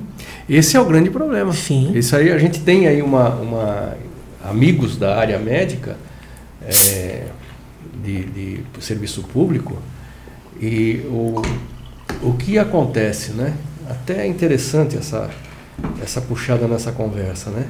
Esse 0.48 0.76
é 0.76 0.80
o 0.80 0.84
grande 0.84 1.10
problema. 1.10 1.52
Sim. 1.52 1.92
Isso 1.94 2.16
aí, 2.16 2.30
a 2.30 2.38
gente 2.38 2.60
tem 2.60 2.86
aí 2.86 3.02
uma, 3.02 3.28
uma 3.30 3.96
amigos 4.42 4.96
da 4.96 5.16
área 5.16 5.38
médica 5.38 5.96
é, 6.62 7.26
de, 8.02 8.24
de 8.24 8.60
serviço 8.80 9.22
público 9.22 9.76
e 10.60 11.02
o, 11.06 11.42
o 12.22 12.32
que 12.34 12.58
acontece, 12.58 13.32
né? 13.32 13.54
Até 13.88 14.22
é 14.22 14.26
interessante 14.26 14.96
essa, 14.96 15.30
essa 16.02 16.20
puxada 16.20 16.66
nessa 16.66 16.92
conversa, 16.92 17.50
né? 17.50 17.66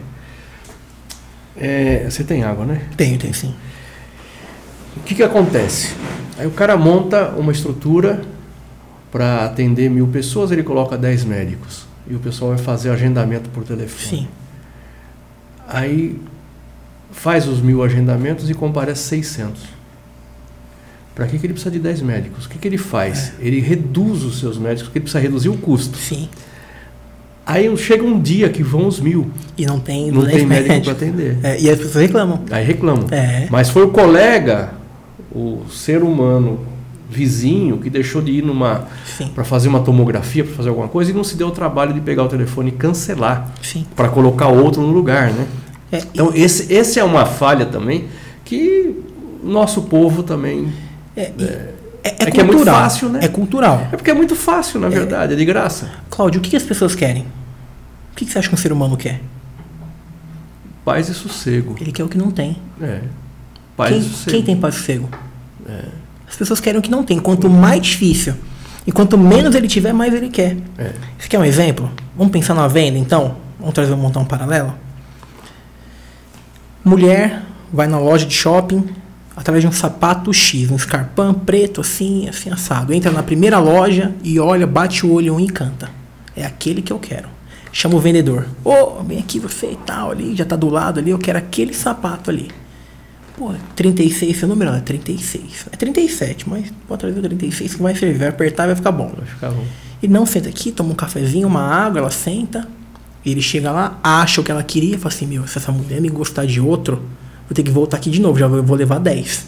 É, 1.57 2.07
você 2.09 2.23
tem 2.23 2.45
água, 2.45 2.65
né? 2.65 2.83
Tenho, 2.97 3.19
tenho 3.19 3.35
sim. 3.35 3.55
O 4.97 5.01
que, 5.01 5.15
que 5.15 5.23
acontece? 5.23 5.95
Aí 6.39 6.47
o 6.47 6.51
cara 6.51 6.77
monta 6.77 7.31
uma 7.31 7.53
estrutura 7.53 8.21
para 9.11 9.45
atender 9.45 9.89
mil 9.89 10.07
pessoas, 10.09 10.51
ele 10.51 10.63
coloca 10.63 10.97
10 10.97 11.25
médicos. 11.25 11.87
E 12.09 12.15
o 12.15 12.19
pessoal 12.19 12.51
vai 12.51 12.59
fazer 12.59 12.91
agendamento 12.91 13.49
por 13.51 13.65
telefone. 13.65 14.23
Sim. 14.23 14.29
Aí 15.67 16.21
faz 17.11 17.49
os 17.49 17.61
mil 17.61 17.83
agendamentos 17.83 18.49
e 18.49 18.55
comparece 18.55 19.03
600. 19.03 19.63
Para 21.15 21.27
que, 21.27 21.39
que 21.39 21.47
ele 21.47 21.55
precisa 21.55 21.71
de 21.71 21.79
10 21.79 22.03
médicos? 22.03 22.45
O 22.45 22.49
que, 22.49 22.59
que 22.59 22.69
ele 22.69 22.77
faz? 22.77 23.33
Ele 23.41 23.59
reduz 23.61 24.23
os 24.23 24.39
seus 24.39 24.59
médicos, 24.59 24.85
porque 24.85 24.99
ele 24.99 25.05
precisa 25.05 25.21
reduzir 25.21 25.49
o 25.49 25.57
custo. 25.57 25.97
Sim. 25.97 26.29
Aí 27.47 27.75
chega 27.77 28.05
um 28.05 28.21
dia 28.21 28.49
que 28.49 28.63
vão 28.63 28.87
os 28.87 29.01
mil, 29.01 29.31
E 29.57 29.65
não 29.65 29.79
tem, 29.79 30.11
não 30.11 30.27
tem 30.27 30.45
médico 30.45 30.83
para 30.83 30.93
atender. 30.93 31.39
É, 31.43 31.61
e 31.61 31.71
as 31.71 31.79
pessoas 31.79 32.03
reclamam. 32.05 32.45
Aí 32.51 32.65
reclamam. 32.65 33.07
É. 33.11 33.47
Mas 33.51 33.71
foi 33.71 33.85
o 33.85 33.91
colega, 33.91 34.73
o 35.33 35.63
ser 35.71 36.03
humano 36.03 36.67
vizinho, 37.09 37.79
que 37.79 37.89
deixou 37.89 38.21
de 38.21 38.33
ir 38.33 38.43
numa 38.43 38.87
para 39.35 39.45
fazer 39.45 39.69
uma 39.69 39.81
tomografia, 39.81 40.45
para 40.45 40.55
fazer 40.55 40.69
alguma 40.71 40.89
coisa, 40.89 41.11
e 41.11 41.15
não 41.15 41.23
se 41.25 41.37
deu 41.37 41.49
o 41.49 41.51
trabalho 41.53 41.93
de 41.95 42.01
pegar 42.01 42.25
o 42.25 42.29
telefone 42.29 42.69
e 42.71 42.73
cancelar, 42.73 43.53
para 43.95 44.09
colocar 44.09 44.49
outro 44.49 44.83
no 44.83 44.93
lugar, 44.93 45.31
né? 45.33 45.47
É, 45.93 45.99
Então, 45.99 46.33
esse, 46.35 46.73
esse 46.73 46.99
é 46.99 47.05
uma 47.05 47.25
falha 47.25 47.65
também 47.67 48.09
que 48.45 48.95
nosso 49.43 49.83
povo 49.83 50.23
também. 50.23 50.73
é, 51.17 51.33
e- 51.39 51.45
é, 51.45 51.75
é 52.03 52.17
é 52.25 52.31
que 52.31 52.41
é 52.41 52.43
muito 52.45 52.57
cultural. 52.59 52.75
fácil, 52.83 53.09
né? 53.09 53.21
É 53.23 53.29
cultural. 53.29 53.89
É 53.93 53.97
porque 53.97 54.11
é 54.11 54.15
muito 54.15 54.35
fácil, 54.37 54.79
na 54.81 54.89
verdade, 54.89 55.33
é 55.33 55.37
de 55.37 55.45
graça. 55.45 55.91
Cláudio, 56.11 56.39
o 56.41 56.43
que, 56.43 56.51
que 56.51 56.57
as 56.57 56.63
pessoas 56.63 56.95
querem? 56.95 57.23
O 58.13 58.17
que, 58.17 58.25
que 58.25 58.31
você 58.33 58.39
acha 58.39 58.49
que 58.49 58.55
um 58.55 58.59
ser 58.59 58.73
humano 58.73 58.97
quer? 58.97 59.21
Paz 60.85 61.09
e 61.09 61.15
sossego. 61.15 61.75
Ele 61.81 61.91
quer 61.93 62.05
o 62.05 62.09
que 62.09 62.17
não 62.19 62.31
tem. 62.31 62.57
É. 62.81 63.01
Paz 63.77 63.91
Quem, 63.91 63.99
e 63.99 64.03
sossego. 64.05 64.31
quem 64.31 64.43
tem 64.43 64.57
paz 64.57 64.75
e 64.75 64.79
sossego? 64.79 65.09
As 66.37 66.39
pessoas 66.39 66.61
querem 66.61 66.78
o 66.78 66.82
que 66.82 66.91
não 66.91 67.03
tem. 67.03 67.18
Quanto 67.18 67.49
mais 67.49 67.80
difícil 67.80 68.34
e 68.87 68.93
quanto 68.93 69.16
menos 69.16 69.55
ele 69.55 69.66
tiver, 69.66 69.95
mais 69.95 70.12
ele 70.12 70.28
quer. 70.28 70.55
É. 70.76 70.93
Você 71.18 71.28
quer 71.28 71.39
um 71.39 71.45
exemplo? 71.45 71.91
Vamos 72.14 72.30
pensar 72.30 72.53
na 72.53 72.68
venda, 72.68 72.99
então? 72.99 73.39
Vamos 73.59 73.74
trazer, 73.74 73.97
montar 73.97 74.20
um 74.20 74.24
paralelo? 74.26 74.74
Mulher 76.84 77.43
vai 77.72 77.87
na 77.87 77.99
loja 77.99 78.26
de 78.26 78.34
shopping 78.34 78.87
através 79.34 79.64
de 79.64 79.68
um 79.68 79.72
sapato 79.72 80.30
X, 80.30 80.70
um 80.70 80.76
escarpão 80.76 81.32
preto, 81.32 81.80
assim, 81.80 82.28
assim, 82.28 82.51
assado. 82.51 82.93
Entra 82.93 83.11
na 83.11 83.22
primeira 83.22 83.59
loja 83.59 84.14
e 84.22 84.39
olha, 84.39 84.66
bate 84.66 85.07
o 85.07 85.12
olho 85.14 85.37
um 85.37 85.41
e 85.41 85.49
canta. 85.49 85.89
É 86.37 86.45
aquele 86.45 86.82
que 86.82 86.93
eu 86.93 86.99
quero. 86.99 87.28
Chama 87.72 87.97
o 87.97 87.99
vendedor. 87.99 88.47
Ô, 88.62 89.03
vem 89.03 89.20
aqui 89.20 89.41
você 89.41 89.70
e 89.72 89.76
tal, 89.87 90.11
ali, 90.11 90.37
já 90.37 90.45
tá 90.45 90.55
do 90.55 90.68
lado 90.68 91.01
ali, 91.01 91.12
eu 91.12 91.18
quero 91.18 91.39
aquele 91.39 91.72
sapato 91.72 92.28
ali. 92.28 92.51
Pô, 93.37 93.53
36, 93.74 94.39
seu 94.39 94.49
número 94.49 94.72
é 94.72 94.80
36. 94.80 95.66
É 95.70 95.76
37, 95.76 96.49
mas 96.49 96.72
pode 96.89 97.01
trazer 97.01 97.18
o 97.18 97.22
36 97.22 97.74
que 97.74 97.82
vai 97.82 97.95
servir, 97.95 98.18
vai 98.18 98.28
apertar 98.28 98.64
e 98.64 98.66
vai 98.68 98.76
ficar 98.76 98.93
bom. 98.93 99.12
Vai 99.14 99.26
ficar 99.26 99.51
bom. 99.51 99.64
Ele 100.03 100.12
não 100.12 100.24
senta 100.24 100.49
aqui, 100.49 100.72
toma 100.72 100.93
um 100.93 100.95
cafezinho, 100.95 101.47
uma 101.47 101.61
água, 101.61 102.01
ela 102.01 102.11
senta. 102.11 102.66
Ele 103.24 103.43
chega 103.43 103.70
lá, 103.70 103.99
acha 104.03 104.41
o 104.41 104.45
que 104.45 104.51
ela 104.51 104.62
queria, 104.62 104.99
fala 104.99 105.14
assim: 105.14 105.26
Meu, 105.26 105.47
se 105.47 105.59
essa 105.59 105.70
mulher 105.70 106.01
me 106.01 106.09
gostar 106.09 106.47
de 106.47 106.61
outro, 106.61 107.03
vou 107.47 107.55
ter 107.55 107.62
que 107.62 107.70
voltar 107.70 107.99
aqui 107.99 108.09
de 108.09 108.20
novo, 108.20 108.39
já 108.39 108.47
vou, 108.47 108.76
levar 108.76 108.99
10. 108.99 109.47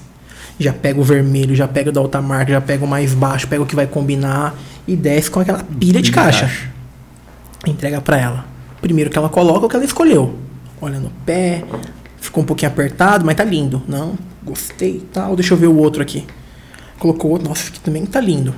Já 0.59 0.72
pega 0.72 1.01
o 1.01 1.05
vermelho, 1.05 1.55
já 1.55 1.68
pega 1.68 1.89
o 1.89 1.93
da 1.93 2.01
outra 2.01 2.20
marca, 2.20 2.53
já 2.53 2.61
pega 2.61 2.84
o 2.84 2.89
mais 2.89 3.14
baixo, 3.14 3.47
pega 3.47 3.62
o 3.62 3.66
que 3.66 3.76
vai 3.76 3.86
combinar 3.86 4.55
e 4.86 4.97
desce 4.97 5.30
com 5.30 5.41
aquela 5.41 5.62
pilha 5.62 6.03
de 6.03 6.11
caixa. 6.11 6.51
Entrega 7.66 8.01
pra 8.01 8.18
ela. 8.18 8.45
Primeiro 8.80 9.09
que 9.11 9.16
ela 9.16 9.28
coloca 9.28 9.66
o 9.66 9.68
que 9.68 9.76
ela 9.76 9.84
escolheu. 9.84 10.36
Olha 10.80 10.99
no 10.99 11.11
pé, 11.24 11.64
ficou 12.21 12.43
um 12.43 12.47
pouquinho 12.47 12.71
apertado, 12.71 13.25
mas 13.25 13.37
tá 13.37 13.45
lindo. 13.45 13.83
Não, 13.89 14.16
gostei 14.45 14.97
e 14.97 15.01
tal. 15.12 15.35
Deixa 15.37 15.55
eu 15.55 15.59
ver 15.59 15.66
o 15.66 15.77
outro 15.77 16.03
aqui. 16.03 16.27
Colocou 16.99 17.31
outro, 17.31 17.49
nossa, 17.49 17.62
esse 17.62 17.71
aqui 17.71 17.81
também 17.81 18.05
tá 18.07 18.21
lindo. 18.21 18.55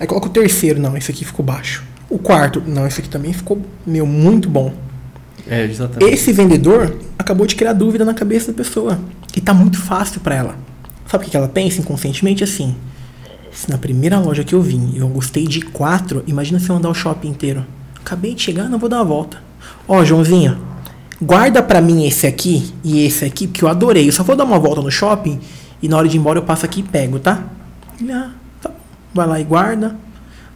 Aí 0.00 0.06
coloca 0.06 0.26
o 0.28 0.30
terceiro, 0.30 0.80
não, 0.80 0.96
esse 0.96 1.10
aqui 1.10 1.24
ficou 1.24 1.44
baixo. 1.44 1.84
O 2.08 2.18
quarto, 2.18 2.62
não, 2.66 2.86
esse 2.86 3.00
aqui 3.00 3.08
também 3.08 3.32
ficou, 3.32 3.60
meu, 3.86 4.06
muito 4.06 4.48
bom. 4.48 4.72
É, 5.46 5.64
exatamente. 5.64 6.12
Esse 6.12 6.32
vendedor 6.32 6.96
acabou 7.18 7.46
de 7.46 7.54
criar 7.56 7.72
dúvida 7.72 8.04
na 8.04 8.14
cabeça 8.14 8.52
da 8.52 8.56
pessoa. 8.56 8.98
E 9.36 9.40
tá 9.40 9.52
muito 9.52 9.78
fácil 9.78 10.20
para 10.20 10.34
ela. 10.34 10.56
Sabe 11.06 11.26
o 11.26 11.30
que 11.30 11.36
ela 11.36 11.48
pensa 11.48 11.80
inconscientemente 11.80 12.44
assim? 12.44 12.74
Se 13.50 13.70
na 13.70 13.78
primeira 13.78 14.18
loja 14.18 14.44
que 14.44 14.54
eu 14.54 14.62
vim 14.62 14.94
eu 14.96 15.08
gostei 15.08 15.46
de 15.46 15.62
quatro, 15.62 16.22
imagina 16.26 16.58
se 16.58 16.68
eu 16.68 16.76
andar 16.76 16.90
o 16.90 16.94
shopping 16.94 17.28
inteiro. 17.28 17.64
Acabei 18.00 18.34
de 18.34 18.42
chegar, 18.42 18.68
não 18.68 18.78
vou 18.78 18.88
dar 18.88 18.96
uma 18.96 19.04
volta. 19.04 19.38
Ó, 19.86 20.04
Joãozinho, 20.04 20.58
guarda 21.20 21.62
pra 21.62 21.80
mim 21.80 22.06
esse 22.06 22.26
aqui 22.26 22.72
e 22.82 23.04
esse 23.04 23.24
aqui, 23.24 23.46
porque 23.46 23.64
eu 23.64 23.68
adorei. 23.68 24.08
Eu 24.08 24.12
só 24.12 24.22
vou 24.22 24.36
dar 24.36 24.44
uma 24.44 24.58
volta 24.58 24.80
no 24.80 24.90
shopping 24.90 25.38
e 25.82 25.88
na 25.88 25.96
hora 25.96 26.08
de 26.08 26.16
ir 26.16 26.20
embora 26.20 26.38
eu 26.38 26.42
passo 26.42 26.64
aqui 26.64 26.80
e 26.80 26.82
pego, 26.82 27.18
tá? 27.18 27.44
Ele, 28.00 28.12
ah, 28.12 28.30
tá. 28.60 28.70
Vai 29.12 29.26
lá 29.26 29.40
e 29.40 29.44
guarda. 29.44 29.96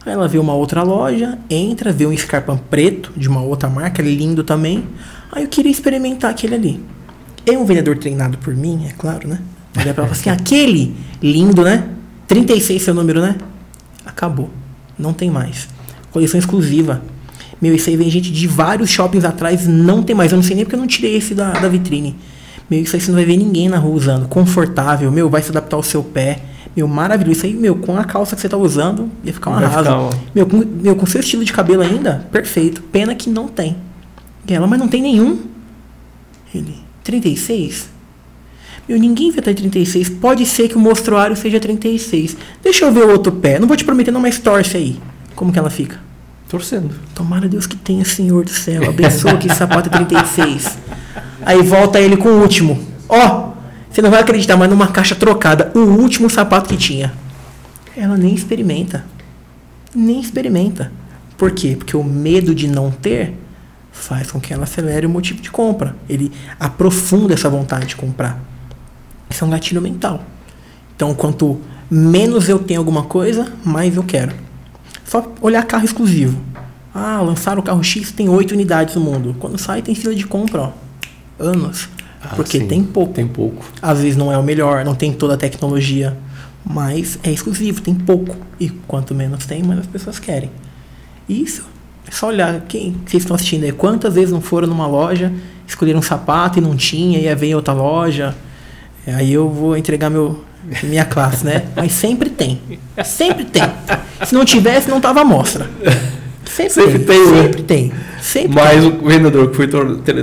Aí 0.05 0.11
ela 0.11 0.27
vê 0.27 0.37
uma 0.37 0.53
outra 0.53 0.83
loja, 0.83 1.37
entra, 1.49 1.91
vê 1.91 2.05
um 2.05 2.11
escarpão 2.11 2.57
preto 2.57 3.11
de 3.15 3.29
uma 3.29 3.41
outra 3.41 3.69
marca, 3.69 4.01
lindo 4.01 4.43
também. 4.43 4.85
Aí 5.31 5.43
eu 5.43 5.49
queria 5.49 5.71
experimentar 5.71 6.31
aquele 6.31 6.55
ali. 6.55 6.85
É 7.45 7.57
um 7.57 7.65
vendedor 7.65 7.97
treinado 7.97 8.37
por 8.37 8.53
mim, 8.55 8.85
é 8.87 8.91
claro, 8.91 9.27
né? 9.27 9.39
Olha 9.77 9.93
pra 9.93 10.03
ela 10.03 10.11
assim, 10.11 10.29
aquele 10.31 10.95
lindo, 11.21 11.63
né? 11.63 11.89
36 12.27 12.81
seu 12.81 12.93
número, 12.93 13.21
né? 13.21 13.37
Acabou. 14.05 14.49
Não 14.97 15.13
tem 15.13 15.29
mais. 15.29 15.67
Coleção 16.11 16.39
exclusiva. 16.39 17.01
Meu, 17.63 17.73
isso 17.73 17.89
aí 17.89 17.95
vem 17.95 18.09
gente 18.09 18.29
de 18.29 18.45
vários 18.45 18.89
shoppings 18.89 19.23
atrás, 19.23 19.65
não 19.65 20.03
tem 20.03 20.13
mais. 20.13 20.33
Eu 20.33 20.35
não 20.35 20.43
sei 20.43 20.53
nem 20.53 20.65
porque 20.65 20.75
eu 20.75 20.79
não 20.81 20.85
tirei 20.85 21.15
esse 21.15 21.33
da, 21.33 21.51
da 21.51 21.69
vitrine. 21.69 22.13
Meu, 22.69 22.81
isso 22.81 22.93
aí 22.93 23.01
você 23.01 23.09
não 23.09 23.15
vai 23.15 23.23
ver 23.23 23.37
ninguém 23.37 23.69
na 23.69 23.77
rua 23.77 23.95
usando. 23.95 24.27
Confortável, 24.27 25.09
meu, 25.09 25.29
vai 25.29 25.41
se 25.41 25.49
adaptar 25.49 25.77
ao 25.77 25.81
seu 25.81 26.03
pé. 26.03 26.41
Meu, 26.75 26.89
maravilhoso. 26.89 27.37
Isso 27.37 27.45
aí, 27.45 27.53
meu, 27.53 27.77
com 27.77 27.95
a 27.95 28.03
calça 28.03 28.35
que 28.35 28.41
você 28.41 28.49
tá 28.49 28.57
usando, 28.57 29.09
ia 29.23 29.31
ficar 29.31 29.51
um 29.51 29.53
Vai 29.53 29.63
arraso. 29.63 30.09
ficar 30.09 30.21
Meu, 30.35 30.45
com, 30.45 30.57
meu, 30.57 30.93
com 30.97 31.05
seu 31.05 31.21
estilo 31.21 31.45
de 31.45 31.53
cabelo 31.53 31.81
ainda, 31.83 32.27
perfeito. 32.33 32.81
Pena 32.81 33.15
que 33.15 33.29
não 33.29 33.47
tem. 33.47 33.77
E 34.45 34.53
ela, 34.53 34.67
mas 34.67 34.77
não 34.77 34.89
tem 34.89 35.01
nenhum. 35.01 35.39
Ele, 36.53 36.75
36? 37.01 37.87
Meu, 38.89 38.99
ninguém 38.99 39.31
vê 39.31 39.39
até 39.39 39.53
36. 39.53 40.09
Pode 40.09 40.45
ser 40.45 40.67
que 40.67 40.75
o 40.75 40.79
mostruário 40.81 41.37
seja 41.37 41.61
36. 41.61 42.35
Deixa 42.61 42.83
eu 42.83 42.91
ver 42.91 43.05
o 43.05 43.09
outro 43.09 43.31
pé. 43.31 43.57
Não 43.57 43.69
vou 43.69 43.77
te 43.77 43.85
prometer, 43.85 44.11
não, 44.11 44.19
mas 44.19 44.37
torce 44.37 44.75
aí. 44.75 44.99
Como 45.33 45.49
que 45.53 45.57
ela 45.57 45.69
fica? 45.69 46.11
Torcendo. 46.53 46.93
Tomara 47.15 47.49
Deus 47.49 47.65
que 47.65 47.75
tenha, 47.75 48.05
Senhor 48.05 48.45
do 48.45 48.51
céu. 48.51 48.87
Abençoa 48.87 49.37
que 49.37 49.51
sapato 49.51 49.89
é 49.89 49.91
36. 49.91 50.77
Aí 51.43 51.63
volta 51.63 51.99
ele 51.99 52.15
com 52.15 52.29
o 52.29 52.41
último. 52.43 52.79
Ó, 53.09 53.53
você 53.89 54.03
não 54.03 54.11
vai 54.11 54.21
acreditar, 54.21 54.55
mas 54.55 54.69
numa 54.69 54.87
caixa 54.89 55.15
trocada, 55.15 55.71
o 55.73 55.79
último 55.79 56.29
sapato 56.29 56.69
que 56.69 56.77
tinha. 56.77 57.11
Ela 57.97 58.15
nem 58.15 58.35
experimenta. 58.35 59.03
Nem 59.95 60.19
experimenta. 60.19 60.91
Por 61.39 61.49
quê? 61.53 61.75
Porque 61.75 61.97
o 61.97 62.03
medo 62.03 62.53
de 62.53 62.67
não 62.67 62.91
ter 62.91 63.33
faz 63.91 64.29
com 64.29 64.39
que 64.39 64.53
ela 64.53 64.65
acelere 64.65 65.07
o 65.07 65.09
motivo 65.09 65.41
de 65.41 65.49
compra. 65.49 65.95
Ele 66.07 66.31
aprofunda 66.59 67.33
essa 67.33 67.49
vontade 67.49 67.87
de 67.87 67.95
comprar. 67.95 68.39
Isso 69.27 69.43
é 69.43 69.47
um 69.47 69.49
gatilho 69.49 69.81
mental. 69.81 70.23
Então, 70.95 71.15
quanto 71.15 71.59
menos 71.89 72.47
eu 72.47 72.59
tenho 72.59 72.79
alguma 72.79 73.05
coisa, 73.05 73.51
mais 73.65 73.95
eu 73.95 74.03
quero. 74.03 74.43
Só 75.13 75.31
olhar 75.41 75.63
carro 75.65 75.85
exclusivo. 75.85 76.41
Ah, 76.91 77.21
lançaram 77.21 77.59
o 77.59 77.63
carro 77.63 77.83
X, 77.83 78.11
tem 78.11 78.27
oito 78.29 78.55
unidades 78.55 78.95
no 78.95 79.01
mundo. 79.01 79.35
Quando 79.39 79.59
sai, 79.59 79.83
tem 79.83 79.93
fila 79.93 80.15
de 80.15 80.25
compra, 80.25 80.61
ó. 80.61 80.71
Anos. 81.37 81.87
Ah, 82.19 82.29
Porque 82.35 82.57
sim, 82.57 82.65
tem 82.65 82.83
pouco. 82.83 83.13
Tem 83.13 83.27
pouco. 83.27 83.63
Às 83.79 83.99
vezes 83.99 84.17
não 84.17 84.31
é 84.31 84.37
o 84.39 84.41
melhor, 84.41 84.83
não 84.83 84.95
tem 84.95 85.13
toda 85.13 85.35
a 85.35 85.37
tecnologia. 85.37 86.17
Mas 86.65 87.19
é 87.21 87.29
exclusivo, 87.29 87.79
tem 87.79 87.93
pouco. 87.93 88.35
E 88.59 88.69
quanto 88.87 89.13
menos 89.13 89.45
tem, 89.45 89.61
mais 89.61 89.81
as 89.81 89.85
pessoas 89.85 90.17
querem. 90.17 90.49
Isso. 91.29 91.63
É 92.07 92.11
só 92.11 92.29
olhar. 92.29 92.61
Quem 92.61 92.93
vocês 93.05 93.21
estão 93.21 93.35
assistindo 93.35 93.65
aí? 93.65 93.71
Quantas 93.71 94.15
vezes 94.15 94.31
não 94.31 94.41
foram 94.41 94.67
numa 94.67 94.87
loja, 94.87 95.31
escolheram 95.67 95.99
um 95.99 96.03
sapato 96.03 96.57
e 96.57 96.61
não 96.61 96.75
tinha, 96.75 97.19
e 97.19 97.27
aí 97.27 97.35
veio 97.35 97.57
outra 97.57 97.75
loja. 97.75 98.33
Aí 99.05 99.31
eu 99.31 99.47
vou 99.47 99.77
entregar 99.77 100.09
meu, 100.09 100.43
minha 100.83 101.05
classe, 101.05 101.45
né? 101.45 101.63
Mas 101.75 101.91
sempre 101.93 102.29
tem. 102.29 102.59
Sempre 103.03 103.45
tem. 103.45 103.63
Se 104.25 104.33
não 104.33 104.45
tivesse, 104.45 104.89
não 104.89 105.01
tava 105.01 105.21
à 105.21 105.25
mostra. 105.25 105.69
Sempre, 106.45 106.73
Sempre 106.73 106.99
tem. 106.99 107.05
tem, 107.05 107.31
né? 107.31 107.41
Sempre 107.43 107.63
tem. 107.63 107.91
Sempre 108.21 108.55
Mas 108.55 108.85
o 108.85 108.91
vendedor 108.91 109.49
que 109.49 109.55
foi 109.55 109.67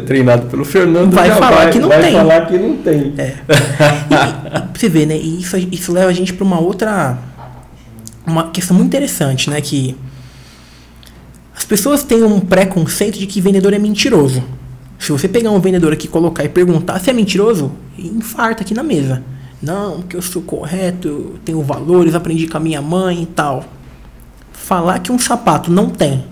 treinado 0.01 0.47
pelo 0.47 0.65
Fernando 0.65 1.13
Vai 1.13 1.31
falar 1.31 1.51
vai, 1.51 1.71
que 1.73 1.79
não 1.79 1.89
vai 1.89 2.03
tem. 2.03 2.13
falar 2.13 2.47
que 2.47 2.59
não 2.59 2.77
tem. 2.77 3.15
É. 3.19 3.35
E, 4.75 4.79
você 4.79 4.89
ver, 4.89 5.07
né? 5.07 5.17
E 5.17 5.41
isso, 5.41 5.57
isso 5.57 5.93
leva 5.93 6.09
a 6.09 6.13
gente 6.13 6.33
para 6.33 6.45
uma 6.45 6.61
outra. 6.61 7.19
Uma 8.27 8.51
questão 8.51 8.77
muito 8.77 8.89
interessante, 8.89 9.51
né? 9.51 9.61
Que 9.61 9.97
as 11.57 11.65
pessoas 11.65 12.03
têm 12.05 12.23
um 12.23 12.39
preconceito 12.39 13.19
de 13.19 13.27
que 13.27 13.41
vendedor 13.41 13.73
é 13.73 13.79
mentiroso. 13.79 14.43
Se 14.99 15.11
você 15.11 15.27
pegar 15.27 15.51
um 15.51 15.61
vendedor 15.61 15.93
aqui, 15.93 16.07
colocar 16.07 16.45
e 16.45 16.49
perguntar 16.49 17.01
se 17.01 17.11
é 17.11 17.13
mentiroso, 17.13 17.73
infarta 17.99 18.63
aqui 18.63 18.75
na 18.75 18.83
mesa. 18.83 19.23
Não, 19.63 20.01
porque 20.01 20.17
eu 20.17 20.23
sou 20.23 20.43
correto, 20.43 21.09
eu 21.09 21.39
tenho 21.45 21.63
valores, 21.63 22.15
aprendi 22.15 22.47
com 22.47 22.57
a 22.57 22.61
minha 22.61 22.81
mãe 22.81 23.23
e 23.23 23.27
tal. 23.27 23.65
Falar 24.53 24.99
que 25.01 25.13
um 25.13 25.19
sapato 25.19 25.71
não 25.71 25.91
tem 25.91 26.25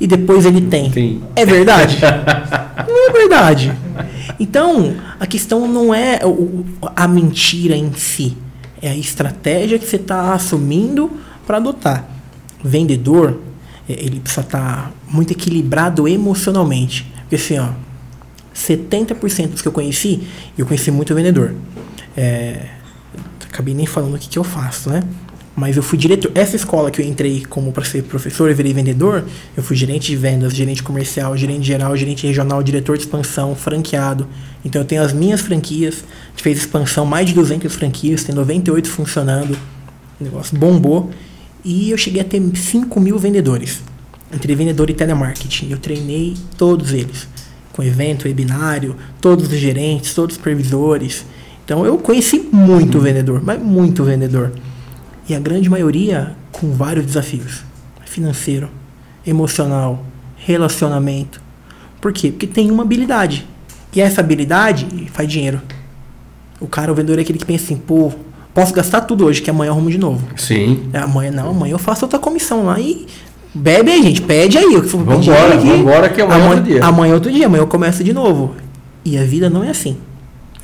e 0.00 0.06
depois 0.06 0.46
ele 0.46 0.60
tem, 0.60 0.90
Tem. 0.90 1.22
é 1.34 1.44
verdade? 1.44 1.98
não 2.86 3.08
é 3.08 3.12
verdade. 3.12 3.72
Então, 4.38 4.94
a 5.18 5.26
questão 5.26 5.66
não 5.66 5.92
é 5.92 6.20
a 6.94 7.08
mentira 7.08 7.76
em 7.76 7.92
si, 7.92 8.36
é 8.80 8.90
a 8.90 8.96
estratégia 8.96 9.78
que 9.78 9.86
você 9.86 9.96
está 9.96 10.34
assumindo 10.34 11.10
para 11.44 11.56
adotar. 11.56 12.08
Vendedor, 12.62 13.40
é, 13.88 13.92
ele 13.92 14.20
precisa 14.20 14.42
estar 14.42 14.92
muito 15.08 15.32
equilibrado 15.32 16.06
emocionalmente. 16.06 17.10
Porque 17.22 17.34
assim, 17.34 17.58
ó, 17.58 17.70
70% 18.54 19.48
dos 19.48 19.62
que 19.62 19.68
eu 19.68 19.72
conheci, 19.72 20.22
eu 20.56 20.64
conheci 20.64 20.92
muito 20.92 21.14
vendedor. 21.14 21.54
É, 22.16 22.66
acabei 23.44 23.74
nem 23.74 23.86
falando 23.86 24.14
o 24.14 24.18
que, 24.18 24.28
que 24.28 24.38
eu 24.38 24.44
faço, 24.44 24.90
né? 24.90 25.02
Mas 25.58 25.76
eu 25.76 25.82
fui 25.82 25.98
diretor. 25.98 26.30
Essa 26.36 26.54
escola 26.54 26.88
que 26.88 27.02
eu 27.02 27.04
entrei 27.04 27.44
como 27.44 27.72
para 27.72 27.84
ser 27.84 28.04
professor 28.04 28.48
e 28.48 28.54
virei 28.54 28.72
vendedor, 28.72 29.24
eu 29.56 29.62
fui 29.62 29.74
gerente 29.74 30.06
de 30.06 30.16
vendas, 30.16 30.54
gerente 30.54 30.84
comercial, 30.84 31.36
gerente 31.36 31.66
geral, 31.66 31.96
gerente 31.96 32.24
regional, 32.24 32.62
diretor 32.62 32.96
de 32.96 33.02
expansão, 33.02 33.56
franqueado. 33.56 34.28
Então 34.64 34.82
eu 34.82 34.86
tenho 34.86 35.02
as 35.02 35.12
minhas 35.12 35.40
franquias, 35.40 36.04
a 36.26 36.30
gente 36.30 36.42
fez 36.44 36.58
expansão, 36.58 37.04
mais 37.04 37.26
de 37.26 37.34
200 37.34 37.74
franquias, 37.74 38.22
tem 38.22 38.32
98 38.36 38.88
funcionando. 38.88 39.58
O 40.20 40.24
negócio 40.24 40.56
bombou. 40.56 41.10
E 41.64 41.90
eu 41.90 41.98
cheguei 41.98 42.20
a 42.20 42.24
ter 42.24 42.40
5 42.54 43.00
mil 43.00 43.18
vendedores. 43.18 43.82
Entre 44.32 44.54
vendedor 44.54 44.88
e 44.90 44.94
telemarketing. 44.94 45.72
Eu 45.72 45.78
treinei 45.78 46.36
todos 46.56 46.92
eles. 46.92 47.26
Com 47.72 47.82
evento, 47.82 48.26
webinário, 48.26 48.94
todos 49.20 49.50
os 49.50 49.58
gerentes, 49.58 50.14
todos 50.14 50.34
os 50.34 50.38
supervisores. 50.38 51.24
Então 51.68 51.84
eu 51.84 51.98
conheci 51.98 52.48
muito 52.50 52.98
vendedor, 52.98 53.42
mas 53.44 53.62
muito 53.62 54.02
vendedor. 54.02 54.52
E 55.28 55.34
a 55.34 55.38
grande 55.38 55.68
maioria 55.68 56.34
com 56.50 56.72
vários 56.72 57.04
desafios: 57.04 57.62
financeiro, 58.06 58.70
emocional, 59.26 60.02
relacionamento. 60.38 61.42
Por 62.00 62.10
quê? 62.10 62.30
Porque 62.30 62.46
tem 62.46 62.70
uma 62.70 62.84
habilidade. 62.84 63.46
E 63.94 64.00
essa 64.00 64.22
habilidade 64.22 64.86
faz 65.12 65.28
dinheiro. 65.28 65.60
O 66.58 66.66
cara, 66.66 66.90
o 66.90 66.94
vendedor 66.94 67.18
é 67.18 67.20
aquele 67.20 67.38
que 67.38 67.44
pensa 67.44 67.64
assim, 67.64 67.76
pô, 67.76 68.12
posso 68.54 68.72
gastar 68.72 69.02
tudo 69.02 69.26
hoje, 69.26 69.42
que 69.42 69.50
amanhã 69.50 69.68
eu 69.68 69.74
arrumo 69.74 69.90
de 69.90 69.98
novo. 69.98 70.26
Sim. 70.36 70.88
É, 70.94 71.00
Amanhã 71.00 71.30
não, 71.30 71.50
amanhã 71.50 71.72
eu 71.74 71.78
faço 71.78 72.06
outra 72.06 72.18
comissão 72.18 72.64
lá 72.64 72.80
e 72.80 73.06
bebe 73.52 73.90
aí, 73.90 74.02
gente, 74.02 74.22
pede 74.22 74.56
aí. 74.56 74.74
Vambora, 74.74 75.18
pedir 75.18 75.32
aqui. 75.32 75.68
vambora 75.68 76.08
que 76.08 76.22
amanhã 76.22 76.44
é 76.46 76.48
outro 76.48 76.64
dia. 76.64 76.82
Amanhã 76.82 77.10
é 77.10 77.14
outro 77.14 77.30
dia, 77.30 77.44
amanhã 77.44 77.60
eu 77.60 77.66
começo 77.66 78.02
de 78.02 78.14
novo. 78.14 78.54
E 79.04 79.18
a 79.18 79.24
vida 79.24 79.50
não 79.50 79.62
é 79.62 79.68
assim. 79.68 79.98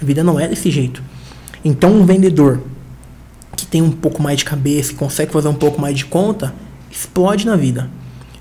A 0.01 0.05
vida 0.05 0.23
não 0.23 0.39
é 0.39 0.49
desse 0.49 0.71
jeito. 0.71 1.03
Então 1.65 1.93
um 1.93 2.05
vendedor 2.05 2.61
que 3.57 3.67
tem 3.67 3.81
um 3.81 3.91
pouco 3.91 4.23
mais 4.23 4.39
de 4.39 4.45
cabeça, 4.45 4.93
que 4.93 4.99
consegue 4.99 5.33
fazer 5.33 5.49
um 5.49 5.55
pouco 5.55 5.81
mais 5.81 5.97
de 5.97 6.05
conta, 6.05 6.55
explode 6.91 7.47
na 7.47 7.57
vida. 7.57 7.89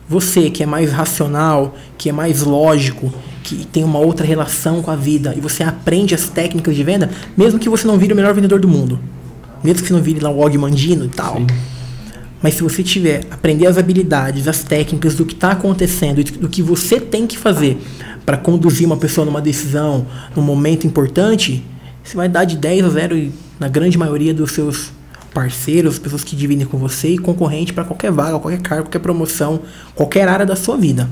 Você 0.08 0.50
que 0.50 0.64
é 0.64 0.66
mais 0.66 0.92
racional, 0.92 1.76
que 1.98 2.10
é 2.10 2.12
mais 2.12 2.42
lógico, 2.42 3.14
que 3.44 3.66
tem 3.66 3.84
uma 3.84 4.00
outra 4.00 4.26
relação 4.26 4.82
com 4.82 4.92
a 4.92 4.96
vida 4.96 5.34
e 5.36 5.42
você 5.42 5.64
aprende 5.64 6.14
as 6.14 6.30
técnicas 6.30 6.76
de 6.76 6.84
venda, 6.84 7.10
mesmo 7.38 7.60
que 7.60 7.70
você 7.70 7.88
não 7.88 7.98
vire 7.98 8.14
o 8.14 8.16
melhor 8.16 8.34
vendedor 8.34 8.60
do 8.60 8.68
mundo, 8.68 9.00
mesmo 9.64 9.82
que 9.82 9.88
você 9.88 9.94
não 9.94 10.02
vire 10.02 10.20
lá 10.20 10.30
o 10.30 10.40
Og 10.40 10.58
Mandino 10.58 11.06
e 11.06 11.10
tal. 11.10 11.38
Sim. 11.38 11.48
Mas 12.42 12.56
se 12.56 12.64
você 12.64 12.84
tiver 12.84 13.22
aprender 13.32 13.68
as 13.68 13.78
habilidades, 13.78 14.50
as 14.50 14.64
técnicas 14.64 15.16
do 15.16 15.26
que 15.26 15.34
está 15.34 15.52
acontecendo, 15.52 16.20
e 16.20 16.24
do 16.26 16.50
que 16.50 16.62
você 16.62 17.00
tem 17.00 17.26
que 17.26 17.38
fazer 17.38 17.78
para 18.26 18.38
conduzir 18.38 18.86
uma 18.86 18.98
pessoa 18.98 19.26
numa 19.26 19.42
decisão, 19.42 20.06
num 20.36 20.42
momento 20.42 20.88
importante, 20.88 21.64
você 22.04 22.16
vai 22.16 22.30
dar 22.30 22.46
de 22.46 22.58
10 22.58 22.86
a 22.86 22.90
0 22.90 23.18
e, 23.18 23.32
na 23.60 23.68
grande 23.68 23.98
maioria 23.98 24.34
dos 24.34 24.52
seus 24.52 24.92
parceiros, 25.34 25.98
pessoas 25.98 26.24
que 26.24 26.36
dividem 26.36 26.66
com 26.66 26.78
você 26.78 27.10
e 27.10 27.18
concorrente 27.18 27.74
para 27.74 27.84
qualquer 27.84 28.12
vaga, 28.12 28.40
qualquer 28.40 28.62
cargo, 28.62 28.84
qualquer 28.84 29.00
promoção, 29.00 29.62
qualquer 29.96 30.28
área 30.28 30.46
da 30.46 30.56
sua 30.56 30.78
vida. 30.78 31.10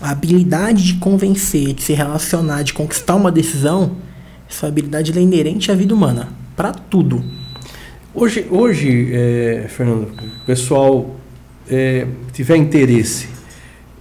A 0.00 0.10
habilidade 0.10 0.84
de 0.84 0.94
convencer, 0.94 1.74
de 1.74 1.82
se 1.82 1.92
relacionar, 1.92 2.62
de 2.62 2.72
conquistar 2.72 3.16
uma 3.16 3.30
decisão, 3.30 3.96
essa 4.48 4.66
habilidade 4.66 5.16
é 5.16 5.20
inerente 5.20 5.70
à 5.70 5.74
vida 5.74 5.94
humana, 5.94 6.28
para 6.56 6.72
tudo. 6.72 7.22
Hoje, 8.14 8.46
hoje 8.50 9.10
é, 9.12 9.66
Fernando, 9.68 10.08
o 10.42 10.46
pessoal 10.46 11.16
é, 11.68 12.06
tiver 12.32 12.56
interesse 12.56 13.37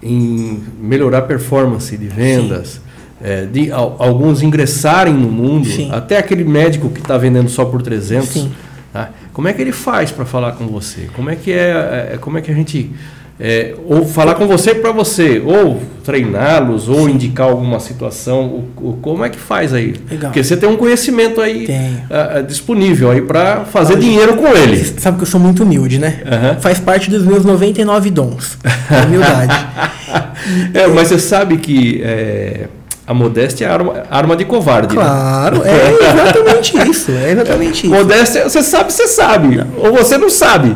em 0.01 0.61
melhorar 0.79 1.19
a 1.19 1.21
performance 1.21 1.95
de 1.97 2.07
vendas, 2.07 2.79
é, 3.21 3.45
de 3.45 3.71
al- 3.71 3.95
alguns 3.99 4.41
ingressarem 4.43 5.13
no 5.13 5.29
mundo, 5.29 5.65
Sim. 5.67 5.89
até 5.91 6.17
aquele 6.17 6.43
médico 6.43 6.89
que 6.89 6.99
está 6.99 7.17
vendendo 7.17 7.49
só 7.49 7.65
por 7.65 7.81
300, 7.81 8.29
Sim. 8.29 8.51
tá? 8.93 9.09
como 9.33 9.47
é 9.47 9.53
que 9.53 9.61
ele 9.61 9.71
faz 9.71 10.11
para 10.11 10.25
falar 10.25 10.51
com 10.53 10.67
você? 10.67 11.09
Como 11.15 11.29
é 11.29 11.35
que 11.35 11.51
é, 11.51 12.11
é, 12.13 12.17
como 12.19 12.37
é 12.37 12.41
que 12.41 12.51
a 12.51 12.53
gente 12.55 12.91
é, 13.39 13.75
ou 13.87 14.05
falar 14.05 14.33
com 14.35 14.47
você 14.47 14.73
para 14.73 14.91
você, 14.91 15.41
ou 15.45 15.79
treiná-los, 16.03 16.89
ou 16.89 17.07
indicar 17.09 17.47
alguma 17.49 17.79
situação, 17.79 18.45
o- 18.45 18.69
o- 18.89 18.93
como 19.01 19.23
é 19.23 19.29
que 19.29 19.37
faz 19.37 19.73
aí? 19.73 19.93
Legal. 20.09 20.31
Porque 20.31 20.43
você 20.43 20.57
tem 20.57 20.67
um 20.67 20.75
conhecimento 20.77 21.39
aí 21.41 21.67
ah, 22.09 22.41
disponível 22.41 23.11
aí 23.11 23.21
para 23.21 23.65
fazer 23.65 23.93
Olha, 23.93 24.01
dinheiro 24.01 24.35
com 24.37 24.47
ele. 24.47 24.77
Você 24.77 24.99
sabe 24.99 25.17
que 25.17 25.23
eu 25.23 25.27
sou 25.27 25.39
muito 25.39 25.63
humilde, 25.63 25.99
né? 25.99 26.21
Aham. 26.25 26.57
Faz 26.59 26.79
parte 26.79 27.09
dos 27.09 27.23
meus 27.23 27.45
99 27.45 28.09
dons. 28.09 28.57
A 28.89 29.05
humildade. 29.05 29.67
É, 30.73 30.87
mas 30.87 31.09
você 31.09 31.19
sabe 31.19 31.57
que 31.57 32.01
é, 32.03 32.67
a 33.05 33.13
modéstia 33.13 33.65
é 33.65 33.69
arma, 33.69 34.03
arma 34.09 34.35
de 34.35 34.45
covarde. 34.45 34.95
né? 34.95 35.01
claro, 35.01 35.61
é 35.65 35.91
exatamente 36.13 36.89
isso. 36.89 37.11
É 37.11 37.31
exatamente 37.31 37.79
isso. 37.87 37.93
Modéstia, 37.93 38.43
você 38.49 38.63
sabe, 38.63 38.93
você 38.93 39.07
sabe. 39.07 39.59
Ou 39.77 39.91
você 39.93 40.17
não 40.17 40.29
sabe. 40.29 40.75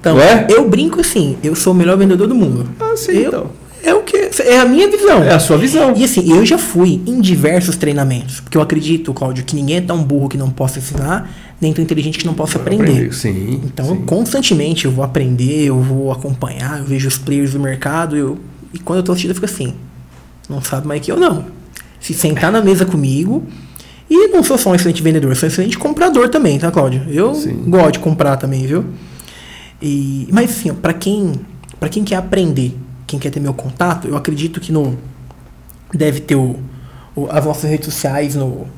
Então, 0.00 0.16
não 0.16 0.22
é? 0.22 0.46
eu 0.48 0.68
brinco 0.68 1.00
assim, 1.00 1.36
eu 1.44 1.54
sou 1.54 1.74
o 1.74 1.76
melhor 1.76 1.96
vendedor 1.96 2.26
do 2.26 2.34
mundo. 2.34 2.66
Ah, 2.80 2.96
sim, 2.96 3.12
eu, 3.12 3.28
então. 3.28 3.50
É 3.82 3.94
o 3.94 4.02
que? 4.02 4.30
É 4.42 4.58
a 4.58 4.64
minha 4.64 4.88
visão. 4.88 5.22
É 5.22 5.34
a 5.34 5.38
sua 5.38 5.56
visão. 5.56 5.94
E 5.96 6.04
assim, 6.04 6.30
eu 6.32 6.44
já 6.44 6.58
fui 6.58 7.00
em 7.06 7.20
diversos 7.20 7.76
treinamentos. 7.76 8.40
Porque 8.40 8.56
eu 8.56 8.62
acredito, 8.62 9.12
Cláudio, 9.14 9.44
que 9.44 9.54
ninguém 9.54 9.76
é 9.76 9.80
tão 9.80 10.02
burro 10.02 10.28
que 10.28 10.36
não 10.36 10.50
possa 10.50 10.78
ensinar, 10.78 11.30
nem 11.60 11.72
tão 11.72 11.82
inteligente 11.82 12.18
que 12.18 12.26
não 12.26 12.34
possa 12.34 12.58
aprender. 12.58 13.12
Sim. 13.14 13.60
Então, 13.64 13.86
sim. 13.86 14.02
constantemente 14.02 14.84
eu 14.84 14.90
vou 14.90 15.04
aprender, 15.04 15.64
eu 15.64 15.80
vou 15.80 16.12
acompanhar, 16.12 16.78
eu 16.78 16.84
vejo 16.84 17.08
os 17.08 17.16
players 17.16 17.52
do 17.52 17.60
mercado, 17.60 18.16
eu, 18.16 18.38
e 18.72 18.78
quando 18.78 18.98
eu 18.98 19.02
tô 19.02 19.12
assistindo, 19.12 19.30
eu 19.30 19.34
fico 19.34 19.46
assim. 19.46 19.74
Não 20.48 20.60
sabe 20.62 20.86
mais 20.86 21.00
que 21.00 21.10
eu 21.10 21.16
não. 21.16 21.46
Se 22.00 22.12
sentar 22.12 22.52
na 22.52 22.60
mesa 22.60 22.84
comigo. 22.84 23.44
E 24.12 24.26
não 24.28 24.42
sou 24.42 24.58
só 24.58 24.70
um 24.70 24.74
excelente 24.74 25.00
vendedor, 25.02 25.36
sou 25.36 25.46
um 25.46 25.52
excelente 25.52 25.78
comprador 25.78 26.28
também, 26.28 26.58
tá, 26.58 26.68
Cláudio? 26.70 27.04
Eu 27.08 27.32
sim. 27.32 27.62
gosto 27.68 27.92
de 27.92 27.98
comprar 28.00 28.36
também, 28.36 28.66
viu? 28.66 28.84
E, 29.82 30.28
mas 30.30 30.50
assim, 30.50 30.74
para 30.74 30.92
quem, 30.92 31.32
pra 31.78 31.88
quem 31.88 32.04
quer 32.04 32.16
aprender 32.16 32.76
quem 33.10 33.18
quer 33.18 33.30
ter 33.30 33.40
meu 33.40 33.52
contato, 33.52 34.06
eu 34.06 34.16
acredito 34.16 34.60
que 34.60 34.70
no 34.70 34.96
deve 35.92 36.20
ter 36.20 36.36
o, 36.36 36.56
o, 37.16 37.26
as 37.28 37.44
nossas 37.44 37.68
redes 37.68 37.86
sociais 37.86 38.36
no, 38.36 38.68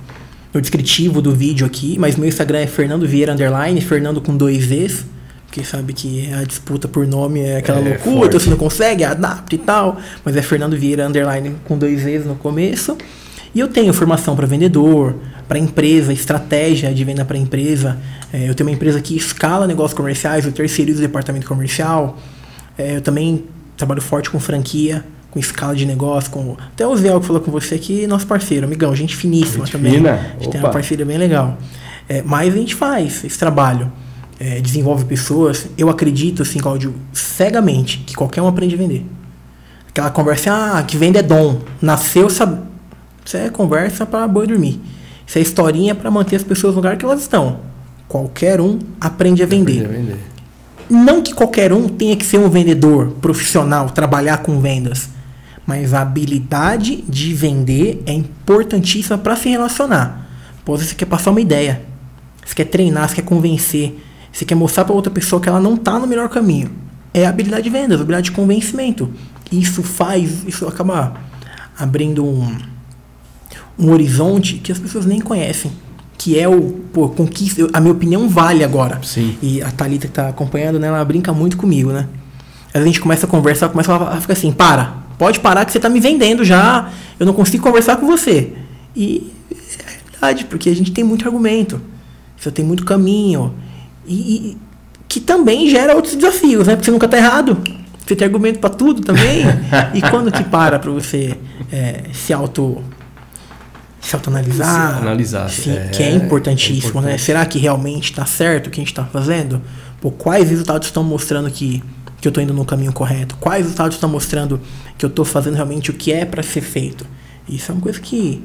no 0.55 0.61
descritivo 0.61 1.21
do 1.21 1.33
vídeo 1.33 1.67
aqui, 1.67 1.99
mas 1.99 2.17
meu 2.17 2.27
Instagram 2.27 2.61
é 2.61 2.67
Fernando 2.67 3.07
Vieira 3.07 3.35
Underline, 3.35 3.79
Fernando 3.83 4.23
com 4.23 4.35
dois 4.35 4.65
V's, 4.65 5.05
porque 5.47 5.63
sabe 5.63 5.93
que 5.93 6.33
a 6.33 6.45
disputa 6.45 6.89
por 6.89 7.07
nome 7.07 7.41
é 7.41 7.59
aquela 7.59 7.81
é, 7.81 7.91
loucura, 7.91 8.29
então 8.29 8.41
você 8.41 8.49
não 8.49 8.57
consegue, 8.57 9.05
adapta 9.05 9.55
e 9.55 9.59
tal, 9.59 9.99
mas 10.25 10.35
é 10.35 10.41
Fernando 10.41 10.79
Vieira 10.79 11.07
Underline 11.07 11.57
com 11.65 11.77
dois 11.77 12.03
V's 12.03 12.25
no 12.25 12.37
começo. 12.37 12.97
E 13.55 13.61
eu 13.61 13.69
tenho 13.69 13.93
formação 13.93 14.35
para 14.35 14.47
vendedor, 14.47 15.17
para 15.47 15.59
empresa, 15.59 16.13
estratégia 16.13 16.93
de 16.93 17.05
venda 17.05 17.25
para 17.25 17.37
empresa. 17.37 17.99
É, 18.33 18.49
eu 18.49 18.55
tenho 18.55 18.69
uma 18.69 18.75
empresa 18.75 19.01
que 19.01 19.17
escala 19.17 19.67
negócios 19.67 19.95
comerciais, 19.95 20.47
eu 20.47 20.53
terceirizo 20.53 20.99
o 20.99 21.03
departamento 21.03 21.47
comercial. 21.47 22.17
É, 22.79 22.97
eu 22.97 23.03
também 23.03 23.45
trabalho 23.77 24.01
forte 24.01 24.31
com 24.31 24.41
franquia, 24.41 25.05
com 25.31 25.39
escala 25.39 25.75
de 25.75 25.85
negócio, 25.85 26.31
com. 26.31 26.57
Até 26.73 26.87
o 26.87 26.97
Zé 26.97 27.19
que 27.19 27.27
falou 27.27 27.43
com 27.43 27.51
você 27.51 27.75
aqui, 27.75 28.07
nosso 28.07 28.27
parceiro, 28.27 28.67
amigão, 28.67 28.95
gente 28.97 29.15
finíssima 29.15 29.67
gente 29.67 29.73
também. 29.73 29.95
Fina. 29.95 30.13
A 30.13 30.17
gente 30.17 30.43
Opa. 30.43 30.51
tem 30.51 30.61
uma 30.61 30.71
parceria 30.71 31.05
bem 31.05 31.19
legal. 31.19 31.59
É, 32.09 32.23
mas 32.23 32.55
a 32.55 32.57
gente 32.57 32.75
faz 32.75 33.25
esse 33.25 33.39
trabalho. 33.39 33.93
É, 34.41 34.61
desenvolve 34.61 35.05
pessoas. 35.05 35.69
Eu 35.79 35.89
acredito, 35.89 36.43
assim, 36.43 36.59
Claudio, 36.59 36.95
cegamente, 37.13 37.99
que 37.99 38.15
qualquer 38.15 38.43
um 38.43 38.49
aprende 38.49 38.75
a 38.75 38.79
vender. 38.79 39.07
Aquela 39.89 40.11
conversa, 40.11 40.51
ah, 40.53 40.83
que 40.83 40.97
vende 40.97 41.19
é 41.19 41.23
dom. 41.23 41.61
Nasceu, 41.81 42.29
sabe? 42.29 42.72
Isso 43.25 43.37
é 43.37 43.49
conversa 43.49 44.05
para 44.05 44.27
boi 44.27 44.47
dormir. 44.47 44.81
Isso 45.27 45.39
é 45.39 45.41
historinha 45.41 45.95
para 45.95 46.11
manter 46.11 46.37
as 46.37 46.43
pessoas 46.43 46.75
no 46.75 46.81
lugar 46.81 46.97
que 46.97 47.05
elas 47.05 47.21
estão. 47.21 47.61
Qualquer 48.09 48.61
um 48.61 48.79
aprende 49.01 49.43
a 49.43 49.47
vender. 49.47 49.85
Aprende 49.85 50.13
a 50.13 50.15
vender. 50.15 50.33
Não 50.91 51.23
que 51.23 51.33
qualquer 51.33 51.73
um 51.73 51.89
tenha 51.89 52.17
que 52.17 52.25
ser 52.25 52.39
um 52.39 52.51
vendedor 52.51 53.13
profissional, 53.21 53.89
trabalhar 53.89 54.39
com 54.39 54.61
vendas, 54.61 55.09
mas 55.67 55.95
a 55.95 56.03
habilidade 56.03 57.03
de 57.09 57.33
vender 57.33 58.03
é 58.05 58.13
importantíssima 58.13 59.17
para 59.17 59.37
se 59.37 59.49
relacionar. 59.49 60.29
Pois 60.65 60.83
você 60.83 60.95
quer 60.95 61.07
passar 61.07 61.31
uma 61.31 61.41
ideia, 61.41 61.83
você 62.45 62.55
quer 62.55 62.65
treinar, 62.65 63.09
você 63.09 63.17
quer 63.17 63.23
convencer, 63.23 63.99
você 64.31 64.45
quer 64.45 64.55
mostrar 64.55 64.85
para 64.85 64.95
outra 64.95 65.11
pessoa 65.11 65.41
que 65.41 65.49
ela 65.49 65.61
não 65.61 65.75
está 65.75 65.99
no 65.99 66.07
melhor 66.07 66.29
caminho. 66.29 66.71
É 67.15 67.25
a 67.25 67.31
habilidade 67.31 67.63
de 67.63 67.71
vendas, 67.71 67.99
a 67.99 68.03
habilidade 68.03 68.27
de 68.27 68.33
convencimento. 68.33 69.11
Isso 69.51 69.83
faz, 69.83 70.45
isso 70.47 70.67
acaba 70.67 71.15
abrindo 71.79 72.25
um, 72.25 72.55
um 73.79 73.91
horizonte 73.91 74.55
que 74.55 74.71
as 74.71 74.79
pessoas 74.79 75.07
nem 75.07 75.21
conhecem 75.21 75.73
que 76.23 76.39
é 76.39 76.49
o 76.49 76.71
pô, 76.93 77.09
conquista, 77.09 77.67
a 77.73 77.81
minha 77.81 77.93
opinião 77.93 78.29
vale 78.29 78.63
agora. 78.63 79.01
Sim. 79.03 79.37
E 79.43 79.61
a 79.61 79.73
Thalita 79.73 80.07
que 80.07 80.13
tá 80.13 80.29
acompanhando, 80.29 80.79
né, 80.79 80.87
ela 80.87 81.05
brinca 81.05 81.33
muito 81.33 81.57
comigo, 81.57 81.91
né? 81.91 82.07
Aí 82.73 82.81
a 82.81 82.85
gente 82.85 83.01
começa 83.01 83.27
a 83.27 83.29
conversar, 83.29 83.69
começa 83.71 83.93
a 83.93 84.21
ficar 84.21 84.35
assim, 84.35 84.53
para, 84.53 84.99
pode 85.19 85.41
parar 85.41 85.65
que 85.65 85.73
você 85.73 85.81
tá 85.81 85.89
me 85.89 85.99
vendendo 85.99 86.45
já, 86.45 86.91
eu 87.19 87.27
não 87.27 87.33
consigo 87.33 87.65
conversar 87.65 87.97
com 87.97 88.07
você. 88.07 88.53
E 88.95 89.33
é 89.51 90.11
verdade, 90.13 90.45
porque 90.45 90.71
a 90.71 90.77
gente 90.77 90.93
tem 90.93 91.03
muito 91.03 91.27
argumento, 91.27 91.81
você 92.37 92.53
tem 92.53 92.65
muito 92.65 92.85
caminho, 92.85 93.53
e, 94.07 94.15
e 94.15 94.59
que 95.09 95.19
também 95.19 95.69
gera 95.69 95.97
outros 95.97 96.15
desafios, 96.15 96.69
né? 96.69 96.77
Porque 96.77 96.85
você 96.85 96.93
nunca 96.93 97.09
tá 97.09 97.17
errado, 97.17 97.59
você 98.07 98.15
tem 98.15 98.27
argumento 98.27 98.61
para 98.61 98.71
tudo 98.71 99.03
também. 99.03 99.43
e 99.93 100.01
quando 100.03 100.31
que 100.31 100.45
para 100.45 100.79
para 100.79 100.91
você 100.93 101.37
é, 101.73 102.05
se 102.13 102.33
auto 102.33 102.81
se 104.03 104.17
autoanalisar. 104.17 104.99
Analisar. 104.99 105.49
Sim, 105.49 105.77
é, 105.77 105.89
que 105.89 106.03
é 106.03 106.11
importantíssimo, 106.11 107.01
é 107.01 107.05
né? 107.05 107.19
Será 107.19 107.47
que 107.47 107.59
realmente 107.59 108.11
está 108.11 108.27
certo 108.27 108.67
o 108.67 108.71
que 108.71 108.81
a 108.81 108.83
gente 108.83 108.93
está 108.93 109.05
fazendo? 109.05 109.63
Pô, 110.01 110.11
quais 110.11 110.51
resultados 110.51 110.89
estão 110.89 111.05
mostrando 111.05 111.49
que, 111.49 111.83
que 112.21 112.27
eu 112.27 112.31
estou 112.31 112.43
indo 112.43 112.53
no 112.53 112.65
caminho 112.65 112.93
correto? 112.93 113.37
Quais 113.37 113.63
resultados 113.63 113.97
estão 113.97 114.11
mostrando 114.11 114.61
que 114.99 115.05
eu 115.05 115.09
estou 115.09 115.25
fazendo 115.25 115.55
realmente 115.55 115.91
o 115.91 115.95
que 115.95 116.13
é 116.13 116.25
para 116.25 116.43
ser 116.43 116.61
feito? 116.61 117.07
Isso 117.49 117.71
é 117.71 117.75
uma 117.75 117.81
coisa 117.81 118.01
que 118.01 118.45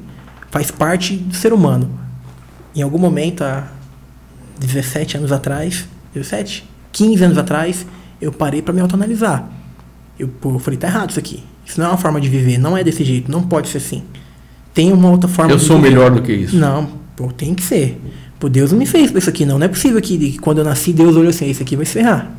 faz 0.50 0.70
parte 0.70 1.16
do 1.16 1.34
ser 1.34 1.52
humano. 1.52 1.90
Em 2.74 2.82
algum 2.82 2.98
momento, 2.98 3.42
há 3.42 3.66
17 4.60 5.16
anos 5.16 5.32
atrás, 5.32 5.88
17? 6.14 6.64
15 6.92 7.24
anos 7.24 7.38
atrás, 7.38 7.84
eu 8.20 8.32
parei 8.32 8.62
para 8.62 8.72
me 8.72 8.80
autoanalisar. 8.80 9.48
Eu, 10.16 10.28
pô, 10.28 10.54
eu 10.54 10.58
falei, 10.60 10.78
tá 10.78 10.86
errado 10.86 11.10
isso 11.10 11.18
aqui. 11.18 11.42
Isso 11.66 11.80
não 11.80 11.88
é 11.88 11.90
uma 11.90 11.98
forma 11.98 12.20
de 12.20 12.28
viver, 12.28 12.58
não 12.58 12.76
é 12.76 12.84
desse 12.84 13.04
jeito, 13.04 13.30
não 13.30 13.42
pode 13.42 13.68
ser 13.68 13.78
assim 13.78 14.04
tem 14.78 14.92
uma 14.92 15.10
outra 15.10 15.28
forma. 15.28 15.50
Eu 15.50 15.58
sou 15.58 15.76
viver. 15.76 15.88
melhor 15.88 16.12
do 16.12 16.22
que 16.22 16.32
isso. 16.32 16.56
Não, 16.56 16.88
pô, 17.16 17.32
tem 17.32 17.52
que 17.52 17.64
ser. 17.64 18.00
Pô, 18.38 18.48
Deus 18.48 18.72
me 18.72 18.86
fez 18.86 19.12
isso 19.12 19.28
aqui, 19.28 19.44
não. 19.44 19.58
Não 19.58 19.64
é 19.64 19.68
possível 19.68 20.00
que, 20.00 20.38
quando 20.38 20.58
eu 20.58 20.64
nasci, 20.64 20.92
Deus 20.92 21.16
olhou 21.16 21.30
assim, 21.30 21.50
esse 21.50 21.60
aqui 21.60 21.74
vai 21.74 21.84
se 21.84 21.94
ferrar. 21.94 22.30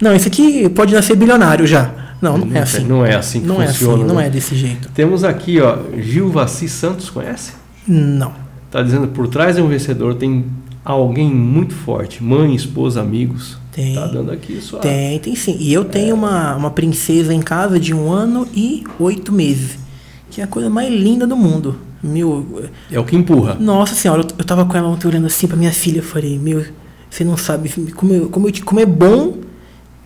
Não, 0.00 0.14
esse 0.14 0.26
aqui 0.26 0.70
pode 0.70 0.94
nascer 0.94 1.14
bilionário 1.14 1.66
já. 1.66 1.92
Não, 2.22 2.38
não, 2.38 2.46
não 2.46 2.56
é 2.56 2.60
assim. 2.60 2.84
Não 2.84 3.04
é 3.04 3.14
assim 3.14 3.40
que 3.42 3.46
não 3.46 3.56
funciona. 3.56 3.92
É 3.92 3.96
assim, 3.96 4.06
não 4.06 4.18
é 4.18 4.30
desse 4.30 4.56
jeito. 4.56 4.88
Temos 4.94 5.22
aqui, 5.22 5.60
ó, 5.60 5.76
Gil 5.98 6.30
Vassi 6.30 6.66
Santos, 6.66 7.10
conhece? 7.10 7.52
Não. 7.86 8.32
Tá 8.70 8.82
dizendo, 8.82 9.08
por 9.08 9.28
trás 9.28 9.56
de 9.56 9.60
um 9.60 9.68
vencedor 9.68 10.14
tem 10.14 10.46
alguém 10.82 11.28
muito 11.28 11.74
forte. 11.74 12.24
Mãe, 12.24 12.54
esposa, 12.54 13.02
amigos. 13.02 13.58
Tem. 13.70 13.94
Tá 13.94 14.06
dando 14.06 14.32
aqui 14.32 14.54
isso. 14.54 14.78
Tem, 14.78 15.18
tem 15.18 15.36
sim. 15.36 15.58
E 15.60 15.74
eu 15.74 15.84
tenho 15.84 16.12
é. 16.12 16.14
uma, 16.14 16.56
uma 16.56 16.70
princesa 16.70 17.34
em 17.34 17.42
casa 17.42 17.78
de 17.78 17.92
um 17.92 18.10
ano 18.10 18.48
e 18.54 18.82
oito 18.98 19.30
meses 19.30 19.84
que 20.30 20.40
é 20.40 20.44
a 20.44 20.46
coisa 20.46 20.68
mais 20.68 20.92
linda 20.92 21.26
do 21.26 21.36
mundo. 21.36 21.78
Meu, 22.02 22.64
é 22.90 22.98
o 22.98 23.04
que 23.04 23.16
empurra. 23.16 23.54
Nossa 23.54 23.94
senhora, 23.94 24.22
eu, 24.22 24.28
eu 24.38 24.44
tava 24.44 24.64
com 24.64 24.76
ela 24.76 24.88
ontem 24.88 25.08
olhando 25.08 25.26
assim 25.26 25.46
pra 25.46 25.56
minha 25.56 25.72
filha, 25.72 25.98
eu 25.98 26.04
falei, 26.04 26.38
meu, 26.38 26.64
você 27.10 27.24
não 27.24 27.36
sabe 27.36 27.68
como, 27.92 28.12
eu, 28.12 28.28
como, 28.28 28.48
eu, 28.48 28.52
como 28.64 28.80
é 28.80 28.86
bom 28.86 29.38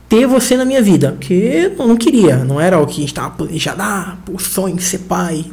ter 0.09 0.27
você 0.27 0.57
na 0.57 0.65
minha 0.65 0.83
vida. 0.83 1.13
Porque 1.13 1.73
eu 1.79 1.87
não 1.87 1.97
queria, 1.97 2.45
não 2.45 2.61
era 2.61 2.79
o 2.79 2.87
que 2.87 2.99
a 2.99 3.01
gente 3.01 3.15
tava 3.15 3.31
planejando, 3.31 3.83
ah, 3.83 4.17
o 4.31 4.39
sonho 4.39 4.77
de 4.77 4.83
ser 4.83 4.99
pai. 5.01 5.45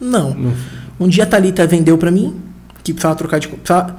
Não. 0.00 0.34
não. 0.34 0.54
Um 0.98 1.08
dia 1.08 1.24
a 1.24 1.26
Thalita 1.26 1.66
vendeu 1.66 1.96
pra 1.96 2.10
mim, 2.10 2.36
que 2.82 2.92
precisava 2.92 3.16
trocar 3.16 3.38
de. 3.38 3.48
Precisava, 3.48 3.96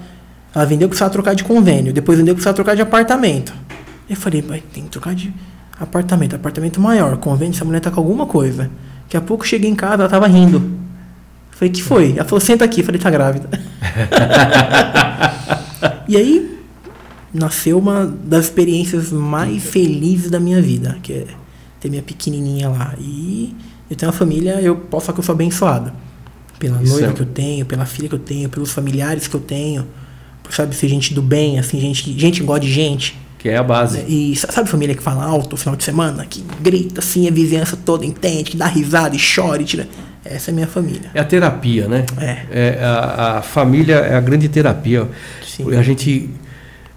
ela 0.53 0.65
vendeu 0.65 0.87
que 0.87 0.91
precisava 0.91 1.11
trocar 1.11 1.33
de 1.33 1.43
convênio, 1.43 1.93
depois 1.93 2.17
vendeu 2.17 2.33
que 2.33 2.37
precisava 2.37 2.55
trocar 2.55 2.75
de 2.75 2.81
apartamento. 2.81 3.53
Eu 4.09 4.15
falei, 4.15 4.41
pai, 4.41 4.63
tem 4.73 4.83
que 4.83 4.89
trocar 4.89 5.15
de 5.15 5.33
apartamento, 5.79 6.35
apartamento 6.35 6.79
maior, 6.81 7.17
convênio, 7.17 7.55
essa 7.55 7.65
mulher 7.65 7.79
tá 7.79 7.89
com 7.89 7.99
alguma 7.99 8.25
coisa. 8.25 8.69
Daqui 9.11 9.17
a 9.17 9.27
pouco 9.27 9.45
cheguei 9.45 9.69
em 9.69 9.75
casa, 9.75 9.95
ela 9.95 10.07
tava 10.07 10.25
rindo. 10.25 10.71
Falei, 11.49 11.69
que 11.69 11.83
foi? 11.83 12.13
Ela 12.13 12.23
falou, 12.23 12.39
senta 12.39 12.63
aqui. 12.63 12.81
Falei, 12.81 12.97
tá 12.97 13.09
grávida. 13.09 13.49
e 16.07 16.15
aí 16.15 16.57
nasceu 17.33 17.77
uma 17.77 18.05
das 18.05 18.45
experiências 18.45 19.11
mais 19.11 19.61
felizes 19.61 20.31
da 20.31 20.39
minha 20.39 20.61
vida, 20.61 20.97
que 21.03 21.11
é 21.11 21.27
ter 21.81 21.89
minha 21.89 22.01
pequenininha 22.01 22.69
lá. 22.69 22.95
E 22.97 23.53
eu 23.89 23.97
tenho 23.97 24.09
uma 24.09 24.17
família, 24.17 24.61
eu 24.61 24.77
posso 24.77 25.07
falar 25.07 25.15
que 25.15 25.19
eu 25.19 25.25
sou 25.25 25.33
abençoado. 25.33 25.91
Pela 26.57 26.81
Isso 26.81 26.93
noiva 26.93 27.09
é. 27.09 27.13
que 27.13 27.21
eu 27.21 27.25
tenho, 27.25 27.65
pela 27.65 27.85
filha 27.85 28.07
que 28.07 28.15
eu 28.15 28.19
tenho, 28.19 28.47
pelos 28.47 28.71
familiares 28.71 29.27
que 29.27 29.35
eu 29.35 29.41
tenho. 29.41 29.85
Por, 30.41 30.53
sabe, 30.53 30.73
ser 30.73 30.87
gente 30.87 31.13
do 31.13 31.21
bem, 31.21 31.59
assim, 31.59 31.81
gente, 31.81 32.17
gente 32.17 32.41
igual 32.41 32.57
de 32.57 32.71
gente. 32.71 33.19
Que 33.41 33.49
é 33.49 33.57
a 33.57 33.63
base. 33.63 34.05
E 34.07 34.35
sabe 34.35 34.69
família 34.69 34.93
que 34.93 35.01
fala 35.01 35.25
alto 35.25 35.51
no 35.51 35.57
final 35.57 35.75
de 35.75 35.83
semana? 35.83 36.23
Que 36.29 36.43
grita 36.61 36.99
assim, 36.99 37.27
a 37.27 37.31
vizinhança 37.31 37.75
toda 37.75 38.05
entende, 38.05 38.51
que 38.51 38.57
dá 38.57 38.67
risada 38.67 39.15
e 39.15 39.19
chora 39.19 39.63
e 39.63 39.65
tira. 39.65 39.87
Essa 40.23 40.49
é 40.49 40.51
a 40.51 40.55
minha 40.55 40.67
família. 40.67 41.09
É 41.15 41.19
a 41.19 41.25
terapia, 41.25 41.87
né? 41.87 42.05
É. 42.19 42.45
é 42.51 42.83
a, 42.83 43.37
a, 43.37 43.41
família 43.41 43.95
é 43.95 44.15
a 44.15 44.21
grande 44.21 44.47
terapia. 44.47 45.09
Sim. 45.43 45.75
A 45.75 45.81
gente, 45.81 46.29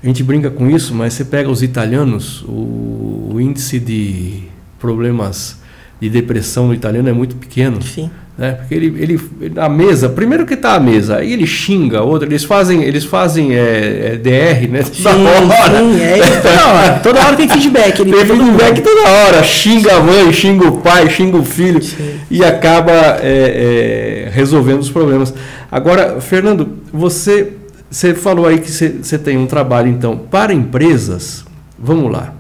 a 0.03 0.07
gente 0.07 0.23
brinca 0.23 0.51
com 0.51 0.69
isso, 0.69 0.95
mas 0.95 1.15
você 1.15 1.25
pega 1.25 1.49
os 1.49 1.63
italianos, 1.63 2.43
o, 2.43 3.31
o 3.33 3.41
índice 3.41 3.81
de 3.81 4.43
problemas 4.79 5.59
de 5.99 6.11
depressão 6.11 6.67
no 6.67 6.75
italiano 6.75 7.09
é 7.09 7.13
muito 7.15 7.37
pequeno. 7.37 7.81
Sim. 7.81 8.11
Né? 8.37 8.53
Porque 8.53 8.75
ele, 8.75 8.87
ele, 9.01 9.21
a 9.57 9.69
mesa, 9.69 10.09
primeiro 10.09 10.45
que 10.45 10.55
está 10.55 10.75
a 10.75 10.81
mesa, 10.81 11.19
aí 11.19 11.33
ele 11.33 11.47
xinga 11.47 12.03
outro, 12.03 12.29
eles 12.29 12.43
fazem, 12.43 12.83
eles 12.83 13.05
fazem 13.05 13.55
é, 13.55 14.13
é 14.13 14.17
DR, 14.17 14.69
né? 14.69 14.83
Toda 14.83 15.15
sim, 15.15 15.27
hora. 15.27 15.79
Sim, 15.79 16.03
é 16.03 16.41
toda 16.41 16.67
hora. 16.67 16.99
Toda 16.99 17.27
hora 17.27 17.37
tem 17.37 17.49
feedback. 17.49 18.01
Ele 18.01 18.13
tem 18.13 18.27
feedback 18.27 18.81
toda 18.81 19.09
hora. 19.09 19.45
Xinga 19.45 19.97
a 19.97 20.01
mãe, 20.01 20.33
xinga 20.33 20.67
o 20.67 20.79
pai, 20.79 21.09
xinga 21.09 21.37
o 21.37 21.45
filho 21.45 21.81
sim. 21.81 22.17
e 22.29 22.45
acaba 22.45 22.93
é, 23.23 24.27
é, 24.27 24.31
resolvendo 24.33 24.81
os 24.81 24.91
problemas. 24.91 25.33
Agora, 25.71 26.21
Fernando, 26.21 26.79
você, 26.93 27.53
você 27.89 28.15
falou 28.15 28.49
aí 28.49 28.59
que 28.59 28.71
você, 28.71 28.89
você 29.01 29.17
tem 29.17 29.39
um 29.39 29.47
trabalho, 29.47 29.89
então, 29.89 30.17
para 30.17 30.53
empresas. 30.53 31.45
Vamos 31.79 32.11
lá. 32.11 32.35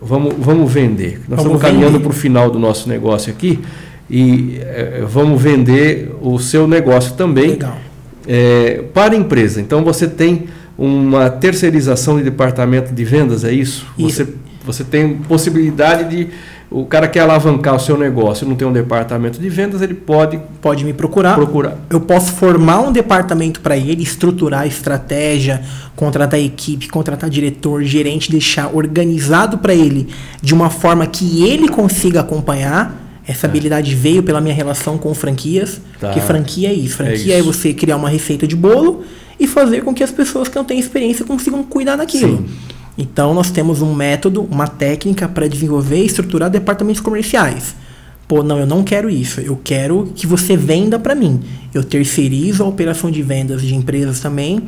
vamos, 0.00 0.32
vamos 0.38 0.72
vender. 0.72 1.22
Nós 1.28 1.42
Vamos 1.42 1.56
estamos 1.56 1.62
caminhando 1.62 1.98
para 1.98 2.10
o 2.10 2.14
final 2.14 2.48
do 2.52 2.58
nosso 2.58 2.88
negócio 2.88 3.32
aqui 3.32 3.58
e 4.10 4.58
eh, 4.60 5.04
vamos 5.08 5.40
vender 5.40 6.12
o 6.20 6.38
seu 6.38 6.66
negócio 6.66 7.14
também 7.14 7.50
Legal. 7.50 7.78
eh, 8.26 8.82
para 8.92 9.14
a 9.14 9.16
empresa. 9.16 9.60
Então 9.60 9.84
você 9.84 10.08
tem 10.08 10.48
uma 10.76 11.30
terceirização 11.30 12.16
de 12.18 12.24
departamento 12.24 12.92
de 12.92 13.04
vendas, 13.04 13.44
é 13.44 13.52
isso? 13.52 13.86
Isso. 13.96 14.24
Você, 14.24 14.34
você 14.64 14.84
tem 14.84 15.14
possibilidade 15.18 16.08
de. 16.10 16.28
O 16.70 16.86
cara 16.86 17.08
quer 17.08 17.20
alavancar 17.20 17.74
o 17.74 17.80
seu 17.80 17.98
negócio, 17.98 18.46
não 18.46 18.54
tem 18.54 18.66
um 18.66 18.72
departamento 18.72 19.40
de 19.40 19.48
vendas, 19.48 19.82
ele 19.82 19.92
pode 19.94 20.38
Pode 20.62 20.84
me 20.84 20.92
procurar. 20.92 21.34
procurar. 21.34 21.76
Eu 21.90 22.00
posso 22.00 22.32
formar 22.32 22.80
um 22.80 22.92
departamento 22.92 23.60
para 23.60 23.76
ele, 23.76 24.04
estruturar 24.04 24.60
a 24.60 24.66
estratégia, 24.68 25.62
contratar 25.96 26.38
equipe, 26.38 26.88
contratar 26.88 27.28
diretor, 27.28 27.82
gerente, 27.82 28.30
deixar 28.30 28.70
organizado 28.72 29.58
para 29.58 29.74
ele 29.74 30.08
de 30.40 30.54
uma 30.54 30.70
forma 30.70 31.04
que 31.08 31.44
ele 31.44 31.68
consiga 31.68 32.20
acompanhar. 32.20 33.09
Essa 33.30 33.46
habilidade 33.46 33.94
veio 33.94 34.22
pela 34.24 34.40
minha 34.40 34.54
relação 34.54 34.98
com 34.98 35.14
franquias, 35.14 35.80
Tá. 36.00 36.08
porque 36.08 36.20
franquia 36.20 36.68
é 36.70 36.74
isso. 36.74 36.96
Franquia 36.96 37.34
É 37.34 37.36
é, 37.36 37.38
isso. 37.40 37.52
você 37.52 37.72
criar 37.72 37.96
uma 37.96 38.08
receita 38.08 38.44
de 38.46 38.56
bolo 38.56 39.04
e 39.38 39.46
fazer 39.46 39.82
com 39.82 39.94
que 39.94 40.02
as 40.02 40.10
pessoas 40.10 40.48
que 40.48 40.56
não 40.56 40.64
têm 40.64 40.80
experiência 40.80 41.24
consigam 41.24 41.62
cuidar 41.62 41.94
daquilo. 41.96 42.38
Sim. 42.38 42.46
Então 42.98 43.32
nós 43.32 43.50
temos 43.52 43.80
um 43.82 43.94
método, 43.94 44.42
uma 44.50 44.66
técnica 44.66 45.28
para 45.28 45.48
desenvolver 45.48 46.02
e 46.02 46.06
estruturar 46.06 46.50
departamentos 46.50 47.00
comerciais. 47.00 47.74
Pô, 48.26 48.42
não, 48.42 48.58
eu 48.58 48.66
não 48.66 48.82
quero 48.82 49.08
isso. 49.08 49.40
Eu 49.40 49.58
quero 49.62 50.12
que 50.14 50.26
você 50.26 50.56
venda 50.56 50.98
para 50.98 51.14
mim. 51.14 51.40
Eu 51.72 51.84
terceirizo 51.84 52.64
a 52.64 52.66
operação 52.66 53.10
de 53.10 53.22
vendas 53.22 53.62
de 53.62 53.74
empresas 53.76 54.18
também. 54.20 54.62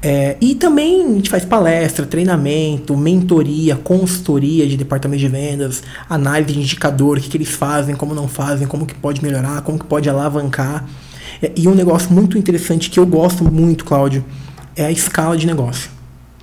É, 0.00 0.36
e 0.40 0.54
também 0.54 1.04
a 1.04 1.08
gente 1.08 1.28
faz 1.28 1.44
palestra, 1.44 2.06
treinamento, 2.06 2.96
mentoria, 2.96 3.74
consultoria 3.74 4.66
de 4.66 4.76
departamento 4.76 5.20
de 5.20 5.28
vendas, 5.28 5.82
análise 6.08 6.52
de 6.52 6.60
indicador, 6.60 7.18
o 7.18 7.20
que, 7.20 7.28
que 7.28 7.36
eles 7.36 7.48
fazem, 7.50 7.96
como 7.96 8.14
não 8.14 8.28
fazem, 8.28 8.66
como 8.66 8.86
que 8.86 8.94
pode 8.94 9.22
melhorar, 9.22 9.62
como 9.62 9.78
que 9.78 9.84
pode 9.84 10.08
alavancar. 10.08 10.88
É, 11.42 11.50
e 11.56 11.66
um 11.66 11.74
negócio 11.74 12.12
muito 12.12 12.38
interessante 12.38 12.90
que 12.90 12.98
eu 13.00 13.06
gosto 13.06 13.44
muito, 13.44 13.84
Cláudio, 13.84 14.24
é 14.76 14.86
a 14.86 14.90
escala 14.92 15.36
de 15.36 15.46
negócio. 15.46 15.90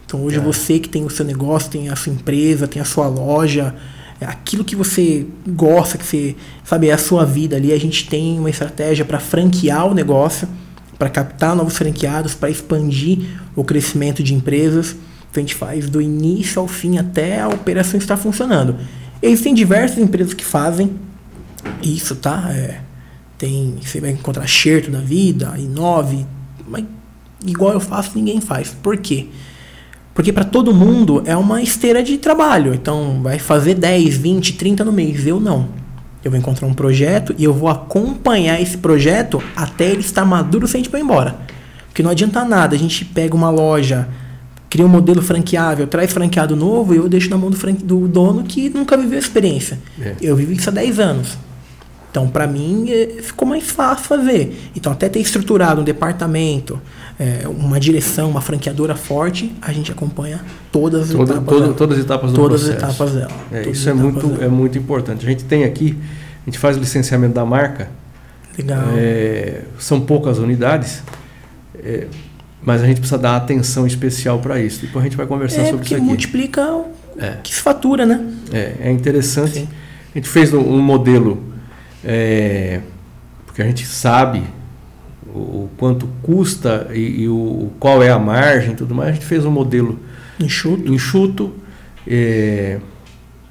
Então 0.06 0.22
hoje 0.24 0.38
É. 0.38 0.40
você 0.40 0.78
que 0.78 0.90
tem 0.90 1.06
o 1.06 1.10
seu 1.10 1.26
negócio, 1.26 1.72
tem 1.72 1.90
a 1.90 1.96
sua 1.96 2.12
empresa, 2.12 2.68
tem 2.68 2.82
a 2.82 2.86
sua 2.86 3.08
loja, 3.08 3.74
é 4.20 4.26
aquilo 4.26 4.64
que 4.64 4.76
você 4.76 5.26
gosta, 5.48 5.98
que 5.98 6.06
você 6.06 6.36
sabe, 6.64 6.90
é 6.90 6.94
a 6.94 6.98
sua 6.98 7.26
vida 7.26 7.56
ali, 7.56 7.72
a 7.72 7.80
gente 7.80 8.08
tem 8.08 8.38
uma 8.38 8.50
estratégia 8.50 9.06
para 9.06 9.20
franquear 9.20 9.88
o 9.88 9.94
negócio, 9.94 10.48
para 10.98 11.10
captar 11.10 11.56
novos 11.56 11.78
franqueados, 11.78 12.34
para 12.34 12.50
expandir 12.50 13.20
o 13.56 13.64
crescimento 13.64 14.24
de 14.24 14.34
empresas. 14.34 14.96
A 15.36 15.40
gente 15.40 15.54
faz 15.54 15.90
do 15.90 16.02
início 16.02 16.62
ao 16.62 16.68
fim 16.68 16.98
até 16.98 17.42
a 17.42 17.50
operação 17.50 17.98
estar 17.98 18.16
funcionando. 18.16 18.78
Existem 19.22 19.54
diversas 19.54 19.98
empresas 19.98 20.34
que 20.34 20.46
fazem 20.46 20.96
isso, 21.84 22.16
tá? 22.16 22.50
É, 22.52 22.80
tem, 23.38 23.76
você 23.82 24.00
vai 24.00 24.12
encontrar 24.12 24.48
Xerto 24.48 24.90
da 24.90 25.00
vida, 25.00 25.54
Inove, 25.58 26.26
mas 26.68 26.86
igual 27.46 27.74
eu 27.74 27.82
faço, 27.82 28.12
ninguém 28.16 28.40
faz. 28.40 28.70
Por 28.82 28.98
quê? 28.98 29.28
Porque 30.14 30.32
para 30.32 30.46
todo 30.46 30.74
mundo 30.74 31.22
é 31.26 31.36
uma 31.36 31.62
esteira 31.62 32.02
de 32.02 32.18
trabalho. 32.18 32.74
Então 32.74 33.20
vai 33.22 33.38
fazer 33.38 33.74
10, 33.74 34.16
20, 34.16 34.54
30 34.54 34.86
no 34.86 34.94
mês. 34.94 35.28
Eu 35.28 35.42
não. 35.42 35.68
Eu 36.26 36.32
vou 36.32 36.40
encontrar 36.40 36.68
um 36.68 36.74
projeto 36.74 37.36
e 37.38 37.44
eu 37.44 37.54
vou 37.54 37.70
acompanhar 37.70 38.60
esse 38.60 38.78
projeto 38.78 39.42
até 39.56 39.92
ele 39.92 40.00
estar 40.00 40.26
maduro 40.26 40.68
sem 40.68 40.82
a 40.82 40.84
gente 40.84 40.92
ir 40.92 41.00
embora. 41.00 41.36
Porque 41.88 42.02
não 42.02 42.10
adianta 42.10 42.44
nada. 42.44 42.76
A 42.76 42.80
gente 42.80 43.06
pega 43.06 43.36
uma 43.36 43.52
loja, 43.52 44.10
cria 44.68 44.84
um 44.84 44.90
modelo 44.90 45.22
franqueável, 45.22 45.86
traz 45.86 46.12
franqueado 46.12 46.56
novo 46.56 46.96
e 46.96 46.98
eu 46.98 47.08
deixo 47.08 47.30
na 47.30 47.38
mão 47.38 47.52
do, 47.52 47.58
do 47.74 48.08
dono 48.08 48.44
que 48.44 48.70
nunca 48.70 48.98
viveu 48.98 49.18
a 49.18 49.20
experiência. 49.20 49.78
É. 50.02 50.16
Eu 50.20 50.36
vivo 50.36 50.52
isso 50.52 50.68
há 50.68 50.74
10 50.74 51.00
anos. 51.00 51.38
Então, 52.16 52.30
para 52.30 52.48
mim, 52.48 52.86
eh, 52.90 53.18
ficou 53.22 53.46
mais 53.46 53.70
fácil 53.70 54.06
fazer. 54.06 54.72
Então, 54.74 54.90
até 54.94 55.10
ter 55.10 55.20
estruturado 55.20 55.82
um 55.82 55.84
departamento, 55.84 56.80
eh, 57.20 57.42
uma 57.46 57.78
direção, 57.78 58.30
uma 58.30 58.40
franqueadora 58.40 58.96
forte, 58.96 59.52
a 59.62 59.74
gente 59.74 59.92
acompanha 59.92 60.40
todas 60.72 61.10
as 61.10 61.10
etapas. 61.10 61.60
dela. 61.60 61.74
todas 61.74 61.98
as 61.98 62.06
etapas 62.06 62.32
do 62.32 62.36
Todas 62.38 62.62
as 62.62 62.70
processo. 62.70 62.86
etapas 62.94 63.14
dela. 63.16 63.32
É, 63.52 63.60
Todas 63.64 63.78
isso 63.78 63.90
é 63.90 63.92
as 63.92 63.98
muito, 64.00 64.28
dela. 64.28 64.46
é 64.46 64.48
muito 64.48 64.78
importante. 64.78 65.26
A 65.26 65.30
gente 65.30 65.44
tem 65.44 65.66
aqui, 65.66 65.98
a 66.44 66.50
gente 66.50 66.58
faz 66.58 66.78
o 66.78 66.80
licenciamento 66.80 67.34
da 67.34 67.44
marca, 67.46 67.90
Legal. 68.58 68.80
é, 68.96 69.64
são 69.78 70.00
poucas 70.00 70.38
unidades, 70.40 71.04
é, 71.84 72.08
mas 72.64 72.82
a 72.82 72.86
gente 72.86 73.02
precisa 73.02 73.18
dar 73.20 73.36
atenção 73.36 73.86
especial 73.86 74.40
para 74.40 74.58
isso. 74.62 74.80
Depois 74.86 75.04
a 75.04 75.08
gente 75.10 75.18
vai 75.18 75.28
conversar 75.28 75.64
É, 75.64 75.66
sobre 75.70 75.84
isso 75.84 75.96
aqui. 75.96 76.02
multiplica 76.02 76.66
o 76.72 76.86
É. 77.20 77.40
que 77.44 77.54
se 77.54 77.60
fatura, 77.60 78.06
né? 78.06 78.26
É, 78.54 78.76
é 78.84 78.90
interessante. 78.90 79.52
Sim. 79.60 79.68
A 80.14 80.18
gente 80.18 80.30
fez 80.30 80.54
um, 80.54 80.60
um 80.62 80.80
modelo, 80.82 81.54
é, 82.06 82.82
porque 83.46 83.62
a 83.62 83.66
gente 83.66 83.86
sabe 83.86 84.44
o, 85.28 85.38
o 85.40 85.70
quanto 85.78 86.08
custa 86.22 86.88
e, 86.94 87.24
e 87.24 87.28
o, 87.30 87.70
qual 87.80 88.02
é 88.04 88.10
a 88.12 88.20
margem 88.20 88.72
e 88.74 88.76
tudo 88.76 88.94
mais. 88.94 89.10
A 89.10 89.14
gente 89.14 89.26
fez 89.26 89.44
um 89.46 89.52
modelo 89.52 90.00
Enxuto. 90.40 90.94
enxuto, 90.94 91.54
é, 92.08 92.78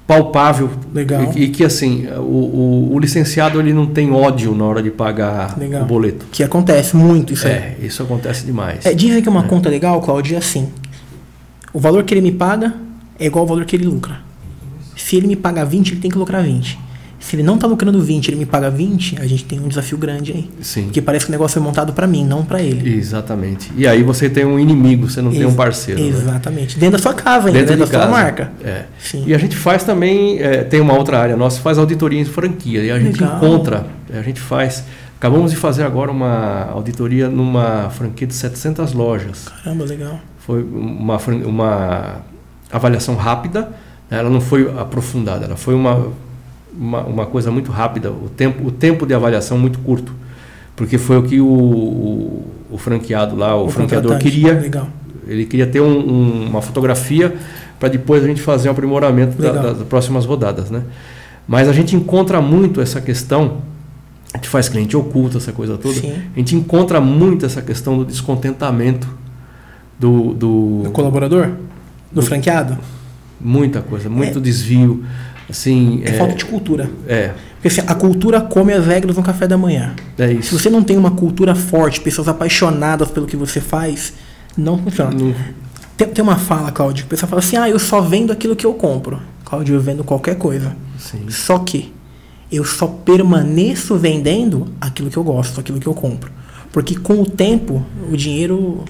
palpável 0.07 0.69
Legal. 0.93 1.33
e, 1.35 1.43
e 1.45 1.49
que 1.49 1.63
assim 1.63 2.07
o, 2.17 2.21
o- 2.21 2.93
o 2.93 2.99
licenciado 2.99 3.59
ele 3.59 3.73
não 3.73 3.87
tem 3.87 4.11
ódio 4.11 4.53
na 4.55 4.63
hora 4.65 4.81
de 4.81 4.91
pagar 4.91 5.57
Legal. 5.57 5.81
o 5.83 5.85
boleto. 5.85 6.25
Que 6.31 6.43
acontece 6.43 6.95
muito 6.95 7.33
isso 7.33 7.47
aí. 7.47 7.53
É, 7.53 7.77
isso 7.81 8.01
acontece 8.03 8.45
demais. 8.45 8.85
É, 8.85 8.93
dizem 8.93 9.21
que 9.21 9.27
uma 9.29 9.43
conta 9.43 9.67
legal, 9.69 9.99
Claudio, 10.01 10.35
é 10.35 10.37
assim. 10.37 10.69
O 11.73 11.79
valor 11.79 12.03
que 12.03 12.13
ele 12.13 12.21
me 12.21 12.31
paga 12.31 12.73
é 13.19 13.25
igual 13.25 13.41
ao 13.43 13.47
valor 13.47 13.65
que 13.65 13.75
ele 13.75 13.85
lucra. 13.85 14.19
Se 14.95 15.15
ele 15.17 15.27
me 15.27 15.35
paga 15.35 15.65
20, 15.65 15.91
ele 15.91 16.01
tem 16.01 16.09
que 16.11 16.17
lucrar 16.17 16.41
20. 16.43 16.79
Se 17.25 17.35
ele 17.35 17.41
não 17.41 17.57
tá 17.57 17.65
lucrando 17.65 17.99
20, 17.99 18.27
ele 18.27 18.35
me 18.37 18.45
paga 18.45 18.69
20, 18.69 19.19
a 19.19 19.25
gente 19.25 19.45
tem 19.45 19.59
um 19.59 19.67
desafio 19.67 19.97
grande 19.97 20.31
aí. 20.31 20.49
Sim. 20.61 20.83
Porque 20.83 21.01
parece 21.01 21.25
que 21.25 21.31
o 21.31 21.33
negócio 21.33 21.55
foi 21.59 21.63
montado 21.67 21.91
para 21.91 22.05
mim, 22.05 22.23
não 22.23 22.45
para 22.45 22.61
ele. 22.61 22.97
Exatamente. 22.97 23.71
E 23.75 23.87
aí 23.87 24.03
você 24.03 24.29
tem 24.29 24.45
um 24.45 24.59
inimigo, 24.59 25.09
você 25.09 25.23
não 25.23 25.31
tem 25.31 25.43
um 25.43 25.47
Ex- 25.47 25.55
parceiro. 25.55 25.99
né? 26.01 26.07
Exatamente. 26.07 26.77
Dentro 26.77 26.97
da 26.97 27.01
sua 27.01 27.15
casa 27.15 27.47
ainda, 27.47 27.59
Dentro 27.59 27.75
dentro, 27.77 27.85
de 27.87 27.91
da 27.91 27.97
casa. 27.97 28.11
sua 28.11 28.21
marca. 28.21 28.51
É. 28.63 28.83
Sim. 28.99 29.23
E 29.25 29.33
a 29.33 29.37
gente 29.39 29.55
faz 29.55 29.83
também, 29.83 30.39
é, 30.39 30.63
tem 30.63 30.79
uma 30.79 30.93
outra 30.93 31.17
área 31.19 31.35
nossa, 31.35 31.59
faz 31.61 31.79
auditoria 31.79 32.19
em 32.21 32.25
franquia. 32.25 32.83
E 32.83 32.91
a 32.91 32.99
gente 32.99 33.19
Legal. 33.19 33.37
encontra, 33.37 33.87
a 34.13 34.21
gente 34.21 34.39
faz. 34.39 34.83
Acabamos 35.17 35.49
de 35.49 35.57
fazer 35.57 35.81
agora 35.81 36.11
uma 36.11 36.69
auditoria 36.71 37.27
numa 37.27 37.89
franquia 37.89 38.27
de 38.27 38.35
700 38.35 38.93
lojas. 38.93 39.45
Caramba, 39.63 39.83
legal. 39.85 40.19
Foi 40.37 40.61
uma, 40.61 41.17
uma 41.43 42.17
avaliação 42.71 43.15
rápida, 43.15 43.61
né? 44.11 44.19
ela 44.19 44.29
não 44.29 44.41
foi 44.41 44.69
aprofundada, 44.77 45.45
ela 45.45 45.55
foi 45.55 45.73
uma, 45.73 46.09
uma, 46.79 47.01
uma 47.03 47.25
coisa 47.25 47.51
muito 47.51 47.71
rápida, 47.71 48.11
o 48.11 48.29
tempo, 48.29 48.67
o 48.67 48.71
tempo 48.71 49.05
de 49.05 49.13
avaliação 49.13 49.57
muito 49.57 49.79
curto. 49.79 50.13
Porque 50.75 50.97
foi 50.97 51.17
o 51.17 51.23
que 51.23 51.39
o, 51.39 51.45
o, 51.47 52.45
o 52.71 52.77
franqueado 52.77 53.35
lá, 53.35 53.55
o, 53.55 53.69
franqueador 53.69 54.11
contratante. 54.13 54.31
queria 54.41 54.59
Legal. 54.59 54.87
ele 55.27 55.45
queria 55.45 55.65
ter 55.67 55.79
um- 55.81 55.97
um- 55.99 56.47
uma 56.49 56.61
fotografia 56.61 57.33
para 57.79 57.87
depois 57.89 58.23
a 58.23 58.27
gente 58.27 58.41
fazer 58.41 58.67
o 58.67 58.71
aprimoramento 58.71 59.41
da- 59.41 59.51
das 59.73 59.83
próximas 59.87 60.25
rodadas, 60.25 60.69
né? 60.69 60.83
Mas 61.47 61.69
a 61.69 61.73
gente 61.73 61.95
encontra 61.95 62.41
muito 62.41 62.81
essa 62.81 62.99
questão, 62.99 63.59
a 64.33 64.37
gente 64.37 64.49
faz 64.49 64.67
cliente 64.67 64.97
oculto, 64.97 65.37
essa 65.37 65.51
coisa 65.53 65.77
toda. 65.77 65.95
Sim. 65.95 66.13
A 66.35 66.39
gente 66.39 66.55
encontra 66.55 66.99
muito 66.99 67.45
essa 67.45 67.61
questão 67.61 67.97
do 67.97 68.03
descontentamento 68.05 69.07
do, 69.97 70.33
do- 70.33 70.81
Do 70.83 70.91
colaborador? 70.91 71.51
Do 72.11 72.21
franqueado? 72.21 72.77
muita 73.39 73.81
coisa, 73.81 74.09
muito 74.09 74.41
desvio, 74.41 75.03
assim, 75.49 76.01
É, 76.03 76.13
falta 76.13 76.35
de 76.35 76.45
cultura. 76.45 76.89
é, 77.07 77.31
Porque 77.55 77.67
assim, 77.67 77.81
a 77.87 77.95
cultura 77.95 78.41
come 78.41 78.73
as 78.73 78.85
regras 78.85 79.15
no 79.17 79.23
café 79.23 79.47
da 79.47 79.57
manhã. 79.57 79.93
é 80.17 80.27
Se 80.27 80.33
isso. 80.35 80.59
você 80.59 80.69
não 80.69 80.83
tem 80.83 80.97
uma 80.97 81.11
cultura 81.11 81.55
forte, 81.55 81.99
pessoas 82.01 82.27
apaixonadas 82.27 83.09
pelo 83.09 83.25
que 83.25 83.35
você 83.35 83.59
faz, 83.61 84.13
não 84.57 84.77
funciona. 84.77 85.11
Não- 85.11 85.33
Tem, 85.97 86.07
tem 86.09 86.21
uma 86.23 86.35
fala, 86.37 86.71
Cláudio, 86.71 87.03
que 87.03 87.07
o 87.07 87.09
pessoal 87.09 87.29
fala 87.29 87.39
assim: 87.41 87.55
ah, 87.57 87.69
eu 87.69 87.79
só 87.79 88.01
vendo 88.01 88.31
aquilo 88.33 88.55
que 88.55 88.65
eu 88.65 88.73
compro. 88.73 89.21
Cláudio, 89.45 89.75
eu 89.75 89.79
vendo 89.81 90.03
qualquer 90.03 90.35
coisa. 90.37 90.75
sim, 90.99 91.25
Só 91.29 91.59
que 91.59 91.93
eu 92.51 92.63
só 92.65 92.85
permaneço 92.87 93.95
vendendo 93.95 94.67
aquilo 94.79 95.09
que 95.09 95.17
eu 95.17 95.23
gosto, 95.23 95.59
aquilo 95.59 95.79
que 95.79 95.87
eu 95.87 95.93
compro. 95.93 96.29
Porque 96.71 96.95
com 96.95 97.21
o 97.21 97.25
tempo, 97.25 97.83
o 98.11 98.17
dinheiro 98.17 98.83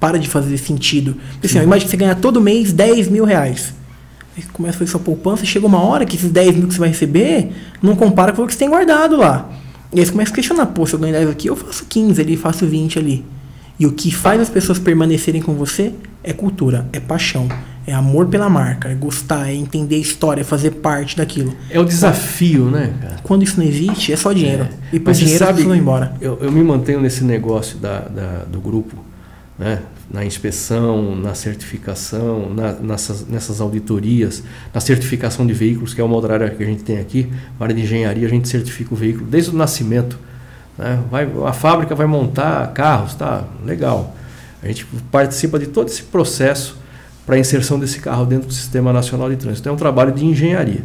para 0.00 0.18
de 0.18 0.28
fazer 0.28 0.58
sentido. 0.58 1.16
Porque 1.34 1.46
assim, 1.46 1.58
imagina 1.62 1.84
que 1.84 1.90
você 1.90 1.96
ganha 1.96 2.14
todo 2.14 2.40
mês 2.40 2.72
10 2.72 3.08
mil 3.08 3.24
reais. 3.24 3.72
Aí 4.36 4.42
começa 4.52 4.76
a 4.76 4.78
fazer 4.80 4.90
sua 4.90 5.00
poupança, 5.00 5.44
chega 5.44 5.66
uma 5.66 5.80
hora 5.80 6.04
que 6.04 6.16
esses 6.16 6.30
10 6.30 6.56
mil 6.56 6.66
que 6.68 6.74
você 6.74 6.80
vai 6.80 6.88
receber 6.88 7.50
não 7.80 7.94
compara 7.94 8.32
com 8.32 8.42
o 8.42 8.46
que 8.46 8.52
você 8.52 8.58
tem 8.58 8.68
guardado 8.68 9.16
lá. 9.16 9.48
E 9.92 10.00
aí 10.00 10.06
você 10.06 10.10
começa 10.12 10.32
a 10.32 10.34
questionar, 10.34 10.66
pô, 10.66 10.84
se 10.86 10.94
eu 10.94 10.98
ganho 10.98 11.12
10 11.12 11.28
aqui, 11.30 11.48
eu 11.48 11.54
faço 11.56 11.84
15 11.88 12.20
ali, 12.20 12.36
faço 12.36 12.66
20 12.66 12.98
ali. 12.98 13.24
E 13.78 13.86
o 13.86 13.92
que 13.92 14.12
faz 14.12 14.40
as 14.40 14.48
pessoas 14.48 14.78
permanecerem 14.78 15.40
com 15.40 15.54
você 15.54 15.92
é 16.22 16.32
cultura, 16.32 16.86
é 16.92 16.98
paixão, 17.00 17.48
é 17.86 17.92
amor 17.92 18.26
pela 18.26 18.48
marca, 18.48 18.88
é 18.88 18.94
gostar, 18.94 19.48
é 19.50 19.54
entender 19.54 19.96
a 19.96 19.98
história, 19.98 20.40
é 20.40 20.44
fazer 20.44 20.70
parte 20.72 21.16
daquilo. 21.16 21.54
é 21.70 21.78
o 21.78 21.84
desafio, 21.84 22.66
né, 22.70 22.92
cara? 23.00 23.16
Quando 23.22 23.42
isso 23.44 23.58
não 23.58 23.66
existe, 23.66 24.12
é 24.12 24.16
só 24.16 24.32
dinheiro. 24.32 24.64
É. 24.92 24.96
E 24.96 25.00
por 25.00 25.14
você 25.14 25.20
dinheiro 25.24 25.44
as 25.44 25.48
sabe, 25.48 25.58
pessoas 25.58 25.74
vão 25.76 25.82
embora. 25.82 26.14
Eu, 26.20 26.38
eu 26.40 26.50
me 26.50 26.62
mantenho 26.64 27.00
nesse 27.00 27.22
negócio 27.24 27.78
da, 27.78 28.00
da- 28.00 28.44
do 28.50 28.60
grupo 28.60 28.96
né? 29.58 29.82
na 30.10 30.24
inspeção, 30.24 31.14
na 31.14 31.34
certificação, 31.34 32.52
na, 32.54 32.72
nessas, 32.72 33.26
nessas 33.26 33.60
auditorias, 33.60 34.42
na 34.72 34.80
certificação 34.80 35.46
de 35.46 35.52
veículos, 35.52 35.94
que 35.94 36.00
é 36.00 36.04
uma 36.04 36.14
outra 36.14 36.34
área 36.34 36.50
que 36.50 36.62
a 36.62 36.66
gente 36.66 36.82
tem 36.82 36.98
aqui, 36.98 37.30
na 37.58 37.66
área 37.66 37.74
de 37.74 37.82
engenharia, 37.82 38.26
a 38.26 38.30
gente 38.30 38.48
certifica 38.48 38.92
o 38.92 38.96
veículo 38.96 39.26
desde 39.26 39.50
o 39.50 39.54
nascimento. 39.54 40.18
Né? 40.76 41.02
Vai, 41.10 41.28
a 41.46 41.52
fábrica 41.52 41.94
vai 41.94 42.06
montar 42.06 42.72
carros, 42.72 43.14
tá? 43.14 43.44
Legal. 43.64 44.14
A 44.62 44.66
gente 44.66 44.86
participa 45.10 45.58
de 45.58 45.66
todo 45.66 45.88
esse 45.88 46.02
processo 46.04 46.76
para 47.24 47.36
a 47.36 47.38
inserção 47.38 47.78
desse 47.78 48.00
carro 48.00 48.26
dentro 48.26 48.48
do 48.48 48.52
Sistema 48.52 48.92
Nacional 48.92 49.30
de 49.30 49.36
Trânsito. 49.36 49.68
É 49.68 49.72
um 49.72 49.76
trabalho 49.76 50.12
de 50.12 50.24
engenharia. 50.24 50.82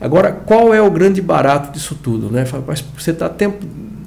Agora, 0.00 0.32
qual 0.32 0.74
é 0.74 0.82
o 0.82 0.90
grande 0.90 1.22
barato 1.22 1.72
disso 1.72 1.94
tudo? 1.94 2.30
Né? 2.30 2.44
Mas 2.66 2.84
você 2.96 3.12
está 3.12 3.28
tempo 3.28 3.64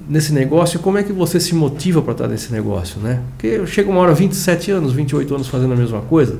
nesse 0.10 0.34
negócio, 0.34 0.80
como 0.80 0.98
é 0.98 1.03
que 1.03 1.14
você 1.14 1.40
se 1.40 1.53
motiva 1.53 2.02
para 2.02 2.14
estar 2.14 2.27
nesse 2.27 2.52
negócio, 2.52 2.99
né? 2.99 3.19
Porque 3.38 3.65
chega 3.68 3.90
uma 3.91 4.02
hora, 4.02 4.14
27 4.14 4.72
anos, 4.72 4.91
28 4.91 5.36
anos 5.36 5.48
fazendo 5.48 5.73
a 5.73 5.76
mesma 5.76 6.02
coisa, 6.02 6.40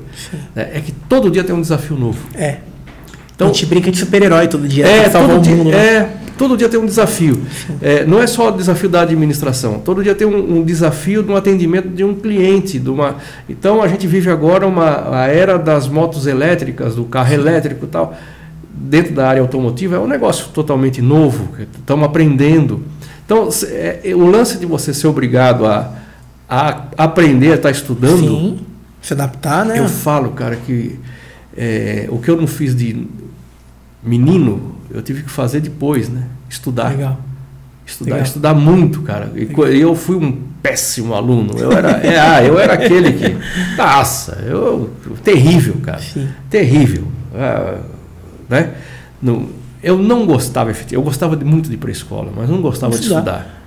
né? 0.54 0.70
é 0.74 0.80
que 0.80 0.90
todo 1.08 1.30
dia 1.30 1.44
tem 1.44 1.54
um 1.54 1.60
desafio 1.60 1.96
novo. 1.96 2.18
É. 2.34 2.58
Então, 3.34 3.48
a 3.48 3.52
gente 3.52 3.64
brinca 3.66 3.90
de 3.90 3.96
super-herói 3.96 4.48
todo 4.48 4.68
dia. 4.68 4.86
É, 4.86 5.08
todo 5.08 5.40
dia, 5.40 5.56
mundo, 5.56 5.70
né? 5.70 5.76
é, 5.76 6.16
todo 6.36 6.56
dia 6.56 6.68
tem 6.68 6.80
um 6.80 6.84
desafio. 6.84 7.40
É, 7.80 8.04
não 8.04 8.20
é 8.20 8.26
só 8.26 8.48
o 8.48 8.50
desafio 8.50 8.88
da 8.88 9.02
administração, 9.02 9.78
todo 9.78 10.02
dia 10.02 10.14
tem 10.16 10.26
um, 10.26 10.58
um, 10.58 10.64
desafio 10.64 11.22
de 11.22 11.30
um 11.30 11.36
atendimento 11.36 11.88
de 11.88 12.02
um 12.02 12.14
cliente. 12.14 12.78
De 12.78 12.90
uma... 12.90 13.16
Então 13.48 13.80
a 13.80 13.88
gente 13.88 14.06
vive 14.06 14.30
agora 14.30 14.66
uma, 14.66 15.16
a 15.16 15.28
era 15.28 15.56
das 15.56 15.88
motos 15.88 16.26
elétricas, 16.26 16.96
do 16.96 17.04
carro 17.04 17.32
elétrico 17.32 17.84
e 17.86 17.88
tal. 17.88 18.14
Dentro 18.74 19.14
da 19.14 19.28
área 19.28 19.40
automotiva 19.40 19.96
é 19.96 19.98
um 19.98 20.08
negócio 20.08 20.48
totalmente 20.52 21.00
novo, 21.00 21.48
estamos 21.78 22.04
aprendendo. 22.04 22.82
Então, 23.30 23.48
é, 23.68 24.00
é, 24.02 24.12
o 24.12 24.26
lance 24.28 24.58
de 24.58 24.66
você 24.66 24.92
ser 24.92 25.06
obrigado 25.06 25.64
a, 25.64 25.94
a 26.48 26.88
aprender, 26.96 27.52
a 27.52 27.54
estar 27.54 27.70
estudando. 27.70 28.26
Sim, 28.26 28.58
se 29.00 29.12
adaptar, 29.12 29.64
né? 29.64 29.78
Eu 29.78 29.88
falo, 29.88 30.32
cara, 30.32 30.56
que 30.56 30.98
é, 31.56 32.08
o 32.10 32.18
que 32.18 32.28
eu 32.28 32.36
não 32.36 32.48
fiz 32.48 32.74
de 32.74 33.06
menino, 34.02 34.74
eu 34.90 35.00
tive 35.00 35.22
que 35.22 35.30
fazer 35.30 35.60
depois, 35.60 36.08
né? 36.08 36.24
Estudar. 36.48 36.90
Legal. 36.90 37.20
Estudar, 37.86 38.10
Legal. 38.10 38.26
estudar 38.26 38.54
muito, 38.54 39.02
cara. 39.02 39.30
E 39.36 39.80
eu 39.80 39.94
fui 39.94 40.16
um 40.16 40.32
péssimo 40.60 41.14
aluno. 41.14 41.56
Eu 41.56 41.70
era, 41.70 41.90
é, 42.04 42.18
ah, 42.18 42.42
eu 42.42 42.58
era 42.58 42.72
aquele 42.72 43.12
que. 43.12 43.36
Nossa, 43.78 44.44
eu, 44.44 44.90
terrível, 45.22 45.76
cara. 45.84 46.00
Sim. 46.00 46.28
Terrível. 46.50 47.04
Ah, 47.32 47.78
né? 48.48 48.70
No, 49.22 49.59
eu 49.82 49.98
não 49.98 50.26
gostava, 50.26 50.72
eu 50.90 51.02
gostava 51.02 51.36
de, 51.36 51.44
muito 51.44 51.68
de 51.68 51.74
ir 51.74 51.78
para 51.78 51.88
a 51.88 51.92
escola, 51.92 52.30
mas 52.34 52.48
não 52.48 52.60
gostava 52.60 52.92
de 52.92 53.00
estudar. 53.00 53.20
estudar. 53.20 53.60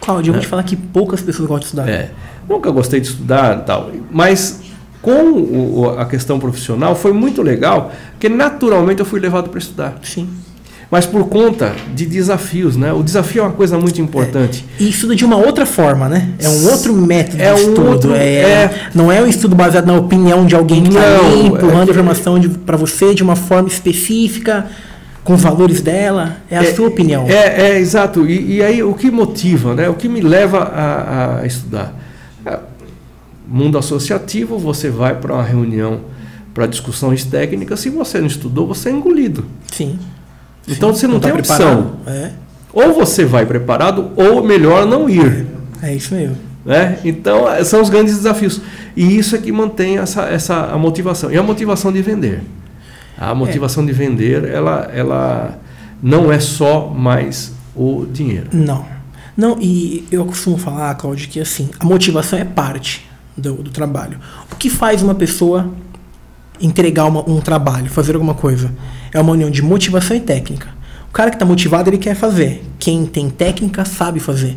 Cláudio, 0.00 0.30
eu 0.30 0.34
vou 0.34 0.42
te 0.42 0.48
falar 0.48 0.62
que 0.62 0.76
poucas 0.76 1.20
pessoas 1.20 1.48
gostam 1.48 1.60
de 1.60 1.64
estudar. 1.66 1.88
É, 1.88 2.10
nunca 2.48 2.70
gostei 2.70 3.00
de 3.00 3.08
estudar 3.08 3.64
tal. 3.64 3.90
Mas 4.10 4.60
com 5.02 5.32
o, 5.32 5.98
a 5.98 6.04
questão 6.04 6.38
profissional 6.38 6.94
foi 6.94 7.12
muito 7.12 7.42
legal, 7.42 7.92
porque 8.12 8.28
naturalmente 8.28 9.00
eu 9.00 9.06
fui 9.06 9.18
levado 9.18 9.50
para 9.50 9.58
estudar. 9.58 9.98
Sim. 10.02 10.28
Mas 10.88 11.04
por 11.04 11.28
conta 11.28 11.74
de 11.94 12.06
desafios, 12.06 12.76
né? 12.76 12.92
O 12.92 13.02
desafio 13.02 13.40
é 13.40 13.46
uma 13.46 13.52
coisa 13.52 13.76
muito 13.76 14.00
importante. 14.00 14.64
É. 14.78 14.84
E 14.84 14.88
estuda 14.88 15.16
de 15.16 15.24
uma 15.24 15.36
outra 15.36 15.66
forma, 15.66 16.08
né? 16.08 16.28
É 16.38 16.48
um 16.48 16.70
outro 16.70 16.94
método 16.94 17.42
é 17.42 17.52
de 17.52 17.60
um 17.60 17.68
estudo. 17.68 17.88
Outro, 17.88 18.14
é, 18.14 18.34
é, 18.34 18.88
não 18.94 19.10
é 19.10 19.20
um 19.20 19.26
estudo 19.26 19.56
baseado 19.56 19.86
na 19.86 19.94
opinião 19.94 20.46
de 20.46 20.54
alguém 20.54 20.84
que 20.84 20.90
está 20.90 21.34
empurrando 21.44 21.88
é, 21.88 21.90
informação 21.90 22.40
para 22.64 22.76
você 22.76 23.14
de 23.14 23.22
uma 23.24 23.34
forma 23.34 23.68
específica 23.68 24.66
com 25.26 25.34
os 25.34 25.42
valores 25.42 25.80
dela? 25.80 26.36
É 26.48 26.56
a 26.56 26.62
é, 26.62 26.72
sua 26.72 26.86
opinião. 26.86 27.26
É, 27.28 27.72
é 27.72 27.78
exato. 27.78 28.24
E, 28.26 28.56
e, 28.56 28.62
aí 28.62 28.80
o 28.82 28.94
que 28.94 29.10
motiva, 29.10 29.74
né? 29.74 29.88
o 29.88 29.94
que 29.94 30.08
me 30.08 30.20
leva 30.20 30.60
a, 30.60 31.40
a 31.40 31.46
estudar? 31.46 31.92
É, 32.46 32.58
mundo 33.46 33.76
associativo, 33.76 34.56
você 34.56 34.88
vai 34.88 35.16
para 35.16 35.34
uma 35.34 35.42
reunião 35.42 36.00
para 36.54 36.66
discussões 36.66 37.24
técnicas, 37.24 37.80
se 37.80 37.90
você 37.90 38.18
não 38.18 38.28
estudou, 38.28 38.68
você 38.68 38.88
é 38.88 38.92
engolido. 38.92 39.44
Sim. 39.70 39.98
Então 40.66 40.94
Sim. 40.94 41.00
você 41.00 41.06
não, 41.06 41.14
não 41.14 41.20
tá 41.20 41.28
tem 41.28 41.38
opção. 41.38 41.96
É. 42.06 42.30
Ou 42.72 42.94
você 42.94 43.24
vai 43.24 43.44
preparado, 43.44 44.12
ou 44.16 44.44
melhor 44.44 44.86
não 44.86 45.10
ir. 45.10 45.44
É, 45.82 45.90
é 45.90 45.94
isso 45.96 46.14
mesmo. 46.14 46.36
Né? 46.64 46.98
Então, 47.04 47.50
é, 47.50 47.64
são 47.64 47.82
os 47.82 47.90
grandes 47.90 48.14
desafios. 48.14 48.60
E 48.96 49.18
isso 49.18 49.34
é 49.34 49.38
que 49.38 49.50
mantém 49.50 49.98
essa, 49.98 50.22
essa 50.22 50.54
a 50.66 50.78
motivação. 50.78 51.32
E 51.32 51.36
a 51.36 51.42
motivação 51.42 51.92
de 51.92 52.00
vender. 52.00 52.42
A 53.18 53.34
motivação 53.34 53.82
é. 53.82 53.86
de 53.86 53.92
vender, 53.92 54.44
ela, 54.44 54.90
ela 54.92 55.58
não 56.02 56.30
é 56.30 56.38
só 56.38 56.88
mais 56.88 57.52
o 57.74 58.06
dinheiro. 58.06 58.48
Não. 58.52 58.84
Não, 59.36 59.58
e 59.60 60.06
eu 60.10 60.24
costumo 60.24 60.56
falar, 60.56 60.94
Claudio, 60.94 61.28
que 61.28 61.38
assim, 61.38 61.68
a 61.78 61.84
motivação 61.84 62.38
é 62.38 62.44
parte 62.44 63.06
do, 63.36 63.54
do 63.54 63.70
trabalho. 63.70 64.18
O 64.50 64.56
que 64.56 64.70
faz 64.70 65.02
uma 65.02 65.14
pessoa 65.14 65.70
entregar 66.60 67.04
uma, 67.04 67.28
um 67.28 67.40
trabalho, 67.40 67.90
fazer 67.90 68.14
alguma 68.14 68.34
coisa? 68.34 68.72
É 69.12 69.20
uma 69.20 69.32
união 69.32 69.50
de 69.50 69.62
motivação 69.62 70.16
e 70.16 70.20
técnica. 70.20 70.68
O 71.08 71.12
cara 71.12 71.30
que 71.30 71.36
está 71.36 71.44
motivado, 71.44 71.90
ele 71.90 71.98
quer 71.98 72.14
fazer. 72.14 72.64
Quem 72.78 73.04
tem 73.06 73.28
técnica, 73.28 73.84
sabe 73.84 74.20
fazer. 74.20 74.56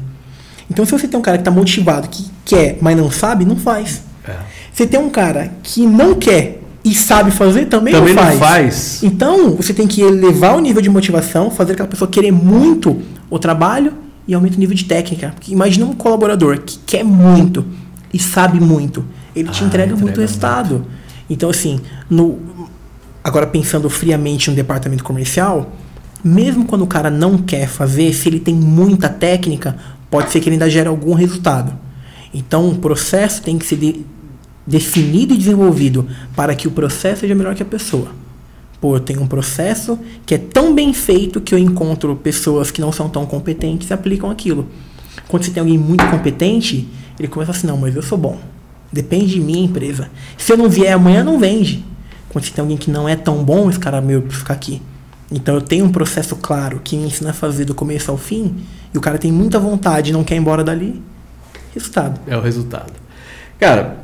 Então, 0.70 0.86
se 0.86 0.92
você 0.92 1.08
tem 1.08 1.20
um 1.20 1.24
cara 1.24 1.38
que 1.38 1.42
está 1.42 1.52
motivado, 1.52 2.08
que 2.08 2.30
quer, 2.46 2.78
mas 2.82 2.96
não 2.96 3.12
sabe, 3.12 3.44
não 3.44 3.56
faz. 3.56 4.04
É. 4.28 4.36
Você 4.72 4.86
tem 4.86 5.00
um 5.00 5.10
cara 5.10 5.52
que 5.64 5.86
não 5.86 6.16
quer, 6.16 6.59
e 6.84 6.96
sabe 6.96 7.32
fazer, 7.32 7.66
também, 7.66 7.94
também 7.94 8.14
não, 8.14 8.24
faz. 8.24 8.40
não 8.40 8.48
faz. 8.48 9.04
Então, 9.04 9.56
você 9.56 9.74
tem 9.74 9.88
que 9.88 10.02
elevar 10.02 10.56
o 10.56 10.60
nível 10.60 10.82
de 10.82 10.90
motivação, 10.90 11.52
fazer 11.52 11.74
aquela 11.74 11.90
pessoa 11.90 12.10
querer 12.10 12.32
muito 12.32 13.02
o 13.30 13.38
trabalho 13.38 13.94
e 14.28 14.34
aumenta 14.34 14.56
o 14.56 14.60
nível 14.60 14.76
de 14.76 14.86
técnica. 14.86 15.32
Porque 15.36 15.52
imagina 15.52 15.86
um 15.86 15.94
colaborador 15.94 16.60
que 16.60 16.80
quer 16.86 17.04
muito 17.04 17.66
e 18.14 18.20
sabe 18.20 18.60
muito. 18.60 19.04
Ele 19.36 19.50
te 19.50 19.64
ah, 19.64 19.68
entrega, 19.68 19.92
entrega 19.92 20.02
muito 20.02 20.22
resultado. 20.22 20.76
Muito. 20.76 20.90
Então, 21.30 21.50
assim, 21.50 21.80
no, 22.10 22.40
agora 23.24 23.46
pensando 23.46 23.90
friamente 23.90 24.50
no 24.50 24.56
departamento 24.56 25.04
comercial, 25.04 25.72
mesmo 26.24 26.66
quando 26.66 26.84
o 26.84 26.88
cara 26.88 27.10
não 27.10 27.38
quer 27.38 27.68
fazer, 27.68 28.14
se 28.14 28.28
ele 28.28 28.40
tem 28.40 28.56
muita 28.56 29.10
técnica, 29.10 29.76
pode 30.10 30.32
ser 30.32 30.40
que 30.40 30.50
ele 30.50 30.56
ainda 30.56 30.70
gere 30.70 30.88
algum 30.88 31.14
resultado. 31.14 31.74
Então, 32.34 32.70
o 32.70 32.76
processo 32.76 33.42
tem 33.42 33.58
que 33.58 33.66
ser 33.66 33.78
de, 33.78 34.06
definido 34.70 35.34
e 35.34 35.38
desenvolvido 35.38 36.08
para 36.36 36.54
que 36.54 36.68
o 36.68 36.72
processo 36.72 37.22
seja 37.22 37.34
melhor 37.34 37.56
que 37.56 37.64
a 37.64 37.66
pessoa. 37.66 38.12
Pô, 38.80 38.96
eu 38.96 39.00
tenho 39.00 39.22
um 39.22 39.28
processo 39.28 40.00
que 40.26 40.36
é 40.36 40.38
tão 40.38 40.74
bem 40.74 40.94
feito 40.94 41.42
que 41.42 41.54
eu 41.54 41.60
encontro 41.60 42.16
pessoas 42.16 42.72
que 42.72 42.80
não 42.80 42.92
são 42.92 43.10
tão 43.10 43.26
competentes 43.26 43.90
e 43.90 43.94
aplicam 43.94 44.30
aquilo. 44.30 44.68
Quando 45.28 45.44
você 45.44 45.52
tem 45.52 45.60
alguém 45.60 45.78
muito 45.78 46.06
competente, 46.06 46.88
ele 47.20 47.28
começa 47.28 47.52
assim, 47.52 47.68
não, 47.68 47.78
mas 47.78 47.96
eu 47.96 48.02
sou 48.02 48.18
bom. 48.18 48.40
Depende 48.94 49.34
de 49.34 49.40
mim, 49.42 49.66
empresa. 49.66 50.10
Se 50.38 50.54
eu 50.54 50.58
não 50.58 50.70
vier 50.70 50.94
amanhã, 50.94 51.24
não 51.24 51.40
vende. 51.40 51.84
Quando 52.30 52.46
você 52.46 52.52
tem 52.52 52.62
alguém 52.62 52.78
que 52.78 52.90
não 52.90 53.10
é 53.10 53.16
tão 53.16 53.44
bom, 53.44 53.70
esse 53.70 53.80
cara 53.80 54.00
meu 54.00 54.22
para 54.22 54.38
ficar 54.38 54.54
aqui. 54.54 54.82
Então 55.32 55.56
eu 55.56 55.62
tenho 55.62 55.86
um 55.86 55.92
processo 55.92 56.36
claro 56.36 56.80
que 56.84 56.96
me 56.96 57.08
ensina 57.08 57.32
a 57.32 57.34
fazer 57.34 57.66
do 57.66 57.76
começo 57.76 58.10
ao 58.10 58.18
fim, 58.18 58.56
e 58.94 58.98
o 58.98 59.02
cara 59.02 59.18
tem 59.18 59.32
muita 59.32 59.60
vontade 59.60 60.12
e 60.12 60.14
não 60.14 60.24
quer 60.24 60.36
ir 60.36 60.40
embora 60.40 60.64
dali. 60.64 61.02
Resultado. 61.74 62.20
É 62.26 62.38
o 62.38 62.42
resultado. 62.42 62.94
Cara, 63.60 63.98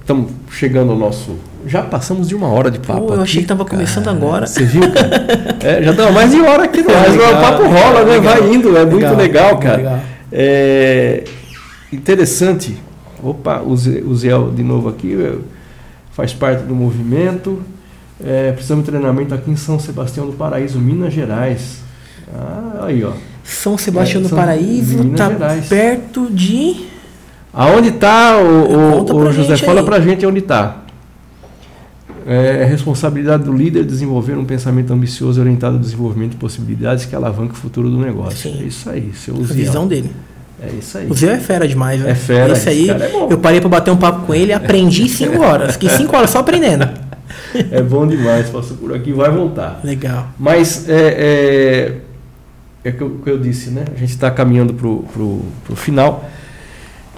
estamos 0.00 0.30
é, 0.30 0.34
chegando 0.50 0.92
ao 0.92 0.98
nosso. 0.98 1.36
Já 1.66 1.82
passamos 1.82 2.28
de 2.28 2.34
uma 2.34 2.48
hora 2.48 2.70
de 2.70 2.78
papo. 2.78 3.08
Pô, 3.08 3.14
eu 3.14 3.20
achei 3.20 3.38
que 3.38 3.44
estava 3.44 3.64
começando 3.64 4.08
agora. 4.08 4.46
Você 4.46 4.64
viu, 4.64 4.90
cara? 4.90 5.56
é, 5.62 5.82
já 5.82 5.92
deu 5.92 6.10
mais 6.12 6.30
de 6.30 6.40
hora 6.40 6.64
aqui, 6.64 6.80
não. 6.82 6.94
Mas 6.94 7.14
o 7.14 7.18
papo 7.18 7.62
rola, 7.64 8.04
né? 8.04 8.18
Vai 8.18 8.54
indo, 8.54 8.68
é 8.68 8.84
legal, 8.84 8.90
muito 8.90 9.14
legal, 9.14 9.58
cara. 9.58 9.76
Legal. 9.76 10.00
É 10.32 11.24
interessante. 11.92 12.76
Opa, 13.22 13.60
o 13.60 13.76
Zé 13.76 14.38
de 14.54 14.62
novo 14.62 14.88
aqui, 14.88 15.16
faz 16.12 16.32
parte 16.32 16.62
do 16.62 16.74
movimento. 16.74 17.62
É, 18.24 18.52
precisamos 18.52 18.84
de 18.84 18.90
treinamento 18.90 19.34
aqui 19.34 19.50
em 19.50 19.56
São 19.56 19.78
Sebastião 19.78 20.26
do 20.26 20.32
Paraíso, 20.32 20.78
Minas 20.78 21.12
Gerais. 21.12 21.82
Ah, 22.34 22.86
aí, 22.86 23.04
ó. 23.04 23.12
São 23.44 23.76
Sebastião 23.76 24.22
é, 24.22 24.28
do 24.28 24.34
Paraíso, 24.34 25.06
está 25.08 25.30
perto 25.68 26.28
de. 26.30 26.95
Aonde 27.56 27.88
está, 27.88 28.36
o, 28.36 29.06
o, 29.10 29.16
o 29.16 29.32
José? 29.32 29.56
Fala 29.56 29.82
para 29.82 29.96
a 29.96 30.00
gente 30.00 30.26
onde 30.26 30.40
está. 30.40 30.82
É, 32.26 32.62
é 32.62 32.64
responsabilidade 32.64 33.44
do 33.44 33.52
líder 33.52 33.82
desenvolver 33.84 34.36
um 34.36 34.44
pensamento 34.44 34.92
ambicioso 34.92 35.40
orientado 35.40 35.76
ao 35.76 35.80
desenvolvimento 35.80 36.32
de 36.32 36.36
possibilidades 36.36 37.06
que 37.06 37.16
alavanca 37.16 37.54
o 37.54 37.56
futuro 37.56 37.88
do 37.88 37.96
negócio. 37.96 38.50
Sim. 38.50 38.60
É 38.60 38.66
isso 38.66 38.90
aí, 38.90 39.10
seu 39.14 39.34
A 39.36 39.38
visão 39.38 39.88
dele. 39.88 40.10
É 40.60 40.68
isso 40.78 40.98
aí. 40.98 41.06
O 41.08 41.14
Zé 41.14 41.32
é 41.32 41.38
fera 41.38 41.66
demais, 41.66 42.02
né? 42.02 42.10
É 42.10 42.14
fera. 42.14 42.52
Esse 42.52 42.68
aí, 42.68 42.90
é 42.90 43.10
eu 43.30 43.38
parei 43.38 43.58
para 43.58 43.70
bater 43.70 43.90
um 43.90 43.96
papo 43.96 44.26
com 44.26 44.34
ele, 44.34 44.52
aprendi 44.54 45.08
cinco 45.08 45.40
horas. 45.40 45.72
Fiquei 45.72 45.88
cinco 45.88 46.14
horas 46.14 46.28
só 46.28 46.40
aprendendo. 46.40 46.86
É 47.70 47.80
bom 47.80 48.06
demais, 48.06 48.50
passou 48.50 48.76
por 48.76 48.94
aqui, 48.94 49.14
vai 49.14 49.30
voltar. 49.30 49.80
Legal. 49.82 50.28
Mas 50.38 50.86
é, 50.90 51.94
é, 52.84 52.90
é 52.90 53.02
o 53.02 53.10
que 53.22 53.30
eu 53.30 53.38
disse, 53.38 53.70
né? 53.70 53.84
A 53.94 53.98
gente 53.98 54.10
está 54.10 54.30
caminhando 54.30 54.74
para 54.74 54.86
o 54.86 55.76
final 55.76 56.28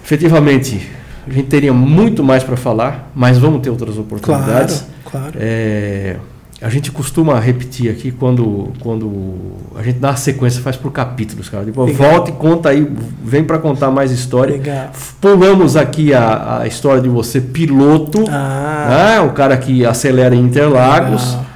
efetivamente, 0.09 0.89
a 1.27 1.31
gente 1.33 1.49
teria 1.49 1.73
muito 1.75 2.25
mais 2.25 2.43
para 2.43 2.57
falar, 2.57 3.11
mas 3.15 3.37
vamos 3.37 3.61
ter 3.61 3.69
outras 3.69 3.99
oportunidades. 3.99 4.87
Claro, 5.05 5.27
claro. 5.33 5.39
É, 5.39 6.17
a 6.63 6.71
gente 6.71 6.91
costuma 6.91 7.39
repetir 7.39 7.91
aqui 7.91 8.11
quando, 8.11 8.73
quando 8.81 9.37
a 9.77 9.83
gente 9.83 9.99
dá 9.99 10.11
a 10.11 10.17
sequência, 10.17 10.63
faz 10.63 10.77
por 10.77 10.91
capítulos, 10.91 11.51
cara. 11.51 11.63
Legal. 11.65 11.87
volta 11.89 12.31
e 12.31 12.33
conta 12.33 12.71
aí, 12.71 12.91
vem 13.23 13.45
para 13.45 13.59
contar 13.59 13.91
mais 13.91 14.11
história. 14.11 14.55
Legal. 14.55 14.91
Pulamos 15.21 15.77
aqui 15.77 16.15
a, 16.15 16.61
a 16.63 16.67
história 16.67 17.03
de 17.03 17.09
você, 17.11 17.39
piloto, 17.41 18.25
Ah, 18.31 18.87
né? 18.89 19.21
o 19.21 19.33
cara 19.33 19.57
que 19.59 19.85
acelera 19.85 20.35
em 20.35 20.41
Interlagos, 20.41 21.23
legal. 21.33 21.47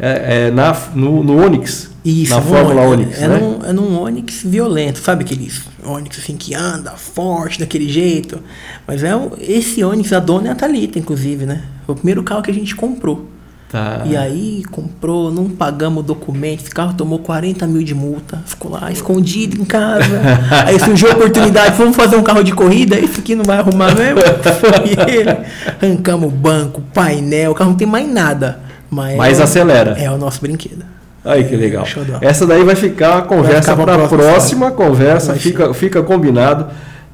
é, 0.00 0.46
é, 0.46 0.50
na, 0.50 0.74
no, 0.94 1.22
no 1.22 1.44
Onix, 1.44 1.90
Isso, 2.08 2.34
na 2.34 2.40
no 2.40 2.46
Fórmula 2.46 2.82
Onix, 2.82 3.18
Onix. 3.18 3.22
é, 3.22 3.28
né? 3.28 3.38
num, 3.38 3.66
é 3.66 3.72
num 3.72 4.00
Onix 4.00 4.42
violento, 4.44 4.98
sabe 4.98 5.24
aqueles 5.24 5.62
Onix 5.84 6.18
assim 6.18 6.36
que 6.36 6.54
anda 6.54 6.92
forte 6.92 7.58
daquele 7.58 7.88
jeito? 7.88 8.40
Mas 8.86 9.02
é 9.02 9.14
um- 9.14 9.30
esse 9.40 9.82
Onix, 9.84 10.12
a 10.12 10.18
dona 10.20 10.48
é 10.48 10.50
a 10.52 10.54
Thalita, 10.54 10.98
inclusive, 10.98 11.44
né? 11.44 11.62
Foi 11.84 11.94
o 11.94 11.96
primeiro 11.96 12.22
carro 12.22 12.42
que 12.42 12.50
a 12.50 12.54
gente 12.54 12.74
comprou. 12.74 13.26
Tá. 13.70 14.02
E 14.06 14.16
aí 14.16 14.62
comprou, 14.70 15.30
não 15.30 15.46
pagamos 15.50 16.02
o 16.02 16.06
documento, 16.06 16.60
esse 16.62 16.70
carro 16.70 16.94
tomou 16.94 17.18
40 17.18 17.66
mil 17.66 17.82
de 17.82 17.94
multa, 17.94 18.42
ficou 18.46 18.70
lá 18.70 18.90
escondido 18.90 19.60
em 19.60 19.64
casa. 19.66 20.08
aí 20.64 20.80
surgiu 20.80 21.10
a 21.10 21.12
oportunidade, 21.12 21.76
vamos 21.76 21.94
fazer 21.94 22.16
um 22.16 22.22
carro 22.22 22.42
de 22.42 22.52
corrida, 22.54 22.98
esse 22.98 23.20
aqui 23.20 23.34
não 23.34 23.44
vai 23.44 23.58
arrumar 23.58 23.94
mesmo? 23.94 24.20
Foi 24.58 25.12
ele. 25.14 25.36
Arrancamos 25.82 26.28
o 26.28 26.34
banco, 26.34 26.80
painel, 26.94 27.50
o 27.50 27.54
carro 27.54 27.70
não 27.70 27.76
tem 27.76 27.86
mais 27.86 28.10
nada. 28.10 28.60
Mas, 28.90 29.18
Mas 29.18 29.38
é 29.38 29.42
acelera. 29.42 29.90
É 29.98 30.10
o 30.10 30.16
nosso 30.16 30.40
brinquedo. 30.40 30.82
Aí 31.24 31.44
que 31.44 31.56
legal. 31.56 31.84
Essa 32.20 32.46
daí 32.46 32.62
vai 32.64 32.76
ficar 32.76 33.16
uma 33.16 33.22
conversa 33.22 33.76
para 33.76 33.94
a 33.94 34.08
próxima 34.08 34.18
próxima 34.18 34.70
conversa, 34.70 35.32
Vai 35.32 35.38
fica, 35.38 35.74
fica 35.74 36.02
combinado, 36.02 36.66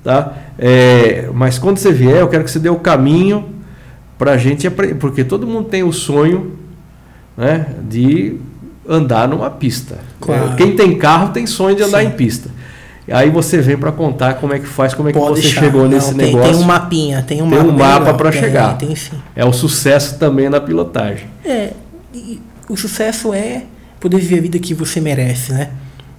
tá? 0.03 0.33
É, 0.59 1.29
mas 1.33 1.59
quando 1.59 1.79
você 1.79 1.91
vier, 1.91 2.19
eu 2.19 2.29
quero 2.29 2.45
que 2.45 2.51
você 2.51 2.59
dê 2.59 2.69
o 2.69 2.77
caminho 2.77 3.47
para 4.19 4.33
a 4.33 4.37
gente 4.37 4.67
aprender, 4.67 4.95
porque 4.95 5.25
todo 5.25 5.47
mundo 5.47 5.69
tem 5.69 5.83
o 5.83 5.93
sonho, 5.93 6.53
né, 7.37 7.67
de 7.83 8.37
andar 8.89 9.27
numa 9.27 9.51
pista. 9.51 9.99
Claro. 10.21 10.55
Quem 10.57 10.77
tem 10.77 10.97
carro 10.97 11.31
tem 11.31 11.47
sonho 11.47 11.75
de 11.75 11.83
andar 11.83 12.03
Sim. 12.03 12.09
em 12.09 12.11
pista. 12.11 12.51
Aí 13.11 13.29
você 13.29 13.59
vem 13.59 13.77
para 13.77 13.93
contar 13.93 14.35
como 14.35 14.55
é 14.55 14.59
que 14.59 14.67
faz, 14.67 14.95
como 14.95 15.09
é 15.09 15.13
que 15.13 15.19
Pode 15.19 15.37
você 15.37 15.43
deixar. 15.43 15.61
chegou 15.61 15.83
Não, 15.83 15.91
nesse 15.91 16.15
tem, 16.15 16.27
negócio. 16.27 16.53
Tem 16.53 16.63
um 16.63 16.65
mapinha, 16.65 17.23
tem 17.23 17.43
um 17.43 17.51
Tem 17.51 17.59
um 17.59 17.73
mapa 17.73 18.15
Tem, 18.15 18.41
chegar. 18.41 18.79
Tem 18.79 18.95
sim. 18.97 19.17
É 19.37 19.45
o 19.45 19.53
sucesso 19.53 20.19
também 20.19 20.49
na 20.49 20.59
pilotagem. 20.61 21.27
É, 21.45 21.73
o 22.69 22.77
sucesso 22.77 23.35
é 23.35 23.65
poder 24.05 24.19
viver 24.19 24.39
a 24.39 24.43
vida 24.43 24.59
que 24.59 24.75
você 24.75 25.01
merece, 25.01 25.51
né? 25.51 25.71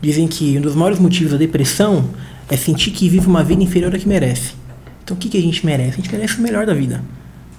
Dizem 0.02 0.28
que 0.28 0.58
um 0.58 0.62
dos 0.62 0.74
maiores 0.74 0.98
motivos 0.98 1.34
da 1.34 1.38
depressão 1.38 2.10
é 2.50 2.58
sentir 2.58 2.90
que 2.90 3.08
vive 3.08 3.28
uma 3.28 3.44
vida 3.44 3.62
inferior 3.62 3.94
à 3.94 4.00
que 4.00 4.08
merece. 4.08 4.54
Então 5.04 5.16
o 5.16 5.20
que, 5.20 5.30
que 5.30 5.38
a 5.38 5.42
gente 5.42 5.64
merece? 5.64 5.92
A 5.92 5.96
gente 5.98 6.12
merece 6.12 6.40
o 6.40 6.42
melhor 6.42 6.66
da 6.66 6.74
vida. 6.74 7.04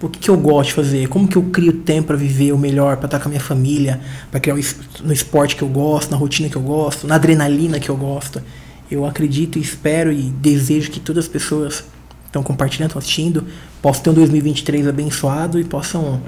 O 0.03 0.09
que, 0.09 0.19
que 0.19 0.29
eu 0.29 0.37
gosto 0.37 0.71
de 0.71 0.75
fazer? 0.75 1.09
Como 1.09 1.29
que 1.29 1.37
eu 1.37 1.45
crio 1.45 1.75
tempo 1.75 2.09
para 2.09 2.17
viver 2.17 2.51
o 2.51 2.59
melhor, 2.59 2.97
para 2.97 3.07
estar 3.07 3.21
com 3.21 3.27
a 3.27 3.29
minha 3.29 3.41
família, 3.41 4.01
para 4.29 4.41
criar 4.41 4.57
no 5.05 5.13
esporte 5.13 5.55
que 5.55 5.63
eu 5.63 5.69
gosto, 5.69 6.11
na 6.11 6.17
rotina 6.17 6.49
que 6.49 6.57
eu 6.57 6.63
gosto, 6.63 7.07
na 7.07 7.15
adrenalina 7.15 7.79
que 7.79 7.89
eu 7.89 7.97
gosto. 7.97 8.43
Eu 8.91 9.07
acredito, 9.07 9.61
e 9.61 9.63
espero 9.63 10.11
e 10.13 10.23
desejo 10.23 10.91
que 10.91 10.99
todas 10.99 11.27
as 11.27 11.31
pessoas 11.31 11.85
estão 12.25 12.43
compartilhando, 12.43 12.89
estão 12.89 12.99
assistindo, 12.99 13.45
possam 13.81 14.03
ter 14.03 14.11
um 14.11 14.15
2023 14.15 14.89
abençoado 14.89 15.61
e 15.61 15.63
possam 15.63 16.21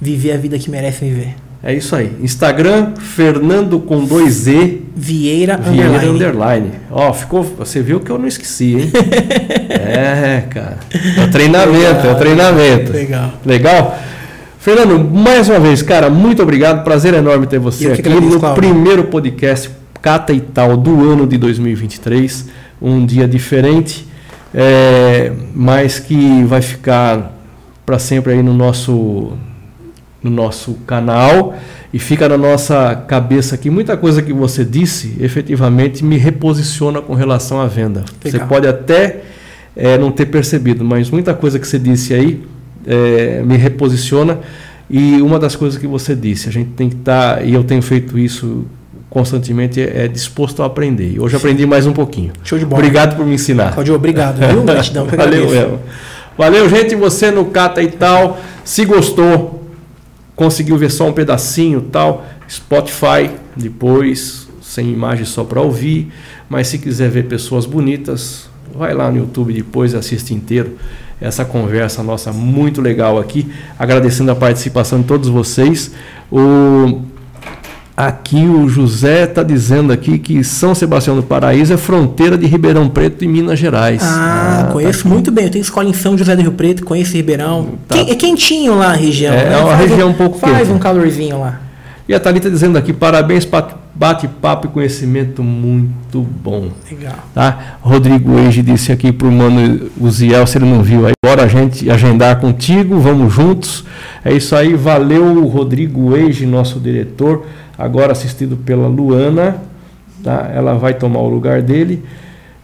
viver 0.00 0.32
a 0.32 0.36
vida 0.36 0.56
que 0.56 0.70
merecem 0.70 1.12
viver. 1.12 1.49
É 1.62 1.74
isso 1.74 1.94
aí. 1.94 2.16
Instagram, 2.22 2.94
Fernando 2.96 3.78
com 3.80 4.04
dois 4.04 4.46
E, 4.46 4.82
Vieira, 4.96 5.58
Vieira 5.58 5.88
underline. 5.88 6.08
underline. 6.14 6.70
Ó, 6.90 7.12
ficou. 7.12 7.42
Você 7.42 7.82
viu 7.82 8.00
que 8.00 8.10
eu 8.10 8.18
não 8.18 8.26
esqueci, 8.26 8.76
hein? 8.76 8.90
é, 9.68 10.42
cara. 10.48 10.78
É 11.18 11.26
treinamento, 11.26 12.06
é 12.06 12.14
treinamento. 12.14 12.92
Legal. 12.92 13.32
Legal? 13.44 13.98
Fernando, 14.58 14.98
mais 14.98 15.48
uma 15.48 15.58
vez, 15.60 15.82
cara, 15.82 16.08
muito 16.10 16.42
obrigado. 16.42 16.82
Prazer 16.82 17.14
enorme 17.14 17.46
ter 17.46 17.58
você 17.58 17.88
Eu 17.88 17.92
aqui 17.92 18.00
agradeço, 18.00 18.34
no 18.34 18.40
Cláudio. 18.40 18.62
primeiro 18.62 19.04
podcast 19.04 19.70
Cata 20.00 20.32
e 20.32 20.40
Tal 20.40 20.76
do 20.76 21.10
ano 21.10 21.26
de 21.26 21.36
2023. 21.36 22.46
Um 22.80 23.04
dia 23.04 23.28
diferente, 23.28 24.06
é, 24.54 25.32
mas 25.54 25.98
que 25.98 26.42
vai 26.44 26.62
ficar 26.62 27.32
para 27.84 27.98
sempre 27.98 28.32
aí 28.32 28.42
no 28.42 28.54
nosso 28.54 29.32
no 30.22 30.30
nosso 30.30 30.74
canal 30.86 31.54
e 31.92 31.98
fica 31.98 32.28
na 32.28 32.38
nossa 32.38 32.94
cabeça 32.94 33.54
aqui. 33.54 33.70
Muita 33.70 33.96
coisa 33.96 34.22
que 34.22 34.32
você 34.32 34.64
disse, 34.64 35.16
efetivamente, 35.20 36.04
me 36.04 36.16
reposiciona 36.16 37.00
com 37.00 37.14
relação 37.14 37.60
à 37.60 37.66
venda. 37.66 38.04
Você 38.22 38.32
Legal. 38.32 38.48
pode 38.48 38.68
até 38.68 39.22
eh, 39.76 39.98
não 39.98 40.12
ter 40.12 40.26
percebido, 40.26 40.84
mas 40.84 41.10
muita 41.10 41.34
coisa 41.34 41.58
que 41.58 41.66
você 41.66 41.78
disse 41.78 42.14
aí 42.14 42.42
eh, 42.86 43.42
me 43.44 43.56
reposiciona. 43.56 44.38
E 44.88 45.22
uma 45.22 45.38
das 45.38 45.54
coisas 45.54 45.78
que 45.78 45.86
você 45.86 46.14
disse, 46.16 46.48
a 46.48 46.52
gente 46.52 46.70
tem 46.70 46.88
que 46.88 46.96
estar, 46.96 47.46
e 47.46 47.54
eu 47.54 47.62
tenho 47.62 47.80
feito 47.80 48.18
isso 48.18 48.66
constantemente, 49.08 49.80
é, 49.80 50.04
é 50.04 50.08
disposto 50.08 50.62
a 50.62 50.66
aprender. 50.66 51.12
E 51.12 51.20
hoje 51.20 51.36
aprendi 51.36 51.66
mais 51.66 51.86
um 51.86 51.92
pouquinho. 51.92 52.32
Show 52.44 52.58
de 52.58 52.64
bola. 52.64 52.80
Obrigado 52.80 53.16
por 53.16 53.26
me 53.26 53.34
ensinar. 53.34 53.72
Claudio, 53.72 53.94
obrigado, 53.94 54.38
viu? 54.38 54.62
Gratidão, 54.64 55.06
que 55.06 55.14
eu 55.14 55.18
Valeu. 55.18 55.80
Valeu, 56.38 56.68
gente. 56.68 56.94
Você 56.94 57.30
no 57.30 57.46
Cata 57.46 57.82
e 57.82 57.88
tal. 57.88 58.38
Se 58.64 58.84
gostou, 58.84 59.59
conseguiu 60.40 60.78
ver 60.78 60.90
só 60.90 61.06
um 61.06 61.12
pedacinho 61.12 61.82
tal, 61.82 62.24
Spotify 62.48 63.30
depois, 63.54 64.48
sem 64.62 64.90
imagem 64.90 65.26
só 65.26 65.44
para 65.44 65.60
ouvir. 65.60 66.10
Mas 66.48 66.68
se 66.68 66.78
quiser 66.78 67.10
ver 67.10 67.26
pessoas 67.26 67.66
bonitas, 67.66 68.48
vai 68.74 68.94
lá 68.94 69.10
no 69.10 69.18
YouTube 69.18 69.52
depois 69.52 69.92
e 69.92 69.98
assiste 69.98 70.32
inteiro 70.32 70.78
essa 71.20 71.44
conversa 71.44 72.02
nossa 72.02 72.32
muito 72.32 72.80
legal 72.80 73.18
aqui. 73.18 73.52
Agradecendo 73.78 74.30
a 74.30 74.34
participação 74.34 75.02
de 75.02 75.06
todos 75.06 75.28
vocês. 75.28 75.92
O 76.32 77.02
Aqui 78.00 78.46
o 78.46 78.66
José 78.66 79.24
está 79.24 79.42
dizendo 79.42 79.92
aqui 79.92 80.18
que 80.18 80.42
São 80.42 80.74
Sebastião 80.74 81.14
do 81.16 81.22
Paraíso 81.22 81.74
é 81.74 81.76
fronteira 81.76 82.38
de 82.38 82.46
Ribeirão 82.46 82.88
Preto 82.88 83.26
e 83.26 83.28
Minas 83.28 83.58
Gerais. 83.58 84.00
Ah, 84.02 84.64
tá 84.68 84.72
conheço 84.72 85.06
muito 85.06 85.30
bem. 85.30 85.44
Eu 85.44 85.50
tenho 85.50 85.60
escola 85.60 85.86
em 85.86 85.92
São 85.92 86.16
José 86.16 86.34
do 86.34 86.40
Rio 86.40 86.52
Preto, 86.52 86.82
conheço 86.82 87.12
Ribeirão. 87.14 87.74
Tá. 87.86 87.96
Quem- 87.96 88.10
é 88.10 88.14
quentinho 88.14 88.74
lá 88.74 88.92
a 88.92 88.96
região. 88.96 89.34
É, 89.34 89.44
né? 89.50 89.52
é 89.52 89.56
uma 89.58 89.76
Faz 89.76 89.90
região 89.90 90.08
um 90.08 90.14
pouco 90.14 90.38
Faz 90.38 90.60
quente. 90.60 90.70
um 90.72 90.78
calorzinho 90.78 91.40
lá. 91.40 91.60
E 92.08 92.14
a 92.14 92.18
Thalita 92.18 92.50
dizendo 92.50 92.78
aqui, 92.78 92.94
parabéns, 92.94 93.46
bate-papo 93.94 94.66
e 94.66 94.70
conhecimento 94.70 95.42
muito 95.44 96.22
bom. 96.22 96.70
Legal. 96.90 97.14
Tá? 97.34 97.76
Rodrigo 97.82 98.38
Eige 98.38 98.62
disse 98.62 98.90
aqui 98.90 99.12
pro 99.12 99.30
mano 99.30 99.90
Uziel, 100.00 100.46
se 100.46 100.56
ele 100.56 100.64
não 100.64 100.82
viu 100.82 101.06
aí, 101.06 101.12
bora 101.22 101.42
a 101.44 101.46
gente 101.46 101.88
agendar 101.90 102.40
contigo, 102.40 102.98
vamos 102.98 103.32
juntos. 103.32 103.84
É 104.24 104.32
isso 104.32 104.56
aí, 104.56 104.74
valeu 104.74 105.46
Rodrigo 105.46 106.16
Eige, 106.16 106.46
nosso 106.46 106.80
diretor, 106.80 107.44
agora 107.80 108.12
assistido 108.12 108.56
pela 108.56 108.86
Luana, 108.86 109.56
tá? 110.22 110.50
Ela 110.54 110.74
vai 110.74 110.94
tomar 110.94 111.20
o 111.20 111.28
lugar 111.28 111.62
dele, 111.62 112.04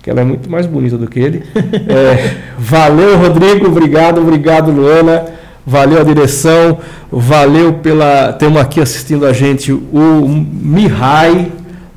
que 0.02 0.10
ela 0.10 0.20
é 0.20 0.24
muito 0.24 0.50
mais 0.50 0.66
bonita 0.66 0.96
do 0.96 1.08
que 1.08 1.18
ele. 1.18 1.42
É, 1.88 2.36
valeu 2.58 3.18
Rodrigo, 3.18 3.66
obrigado, 3.66 4.20
obrigado 4.20 4.70
Luana. 4.70 5.24
Valeu 5.68 6.00
a 6.00 6.04
direção, 6.04 6.78
valeu 7.10 7.74
pela. 7.74 8.32
Temos 8.32 8.60
aqui 8.60 8.80
assistindo 8.80 9.26
a 9.26 9.32
gente 9.32 9.72
o 9.72 10.28
Mihai, 10.28 11.50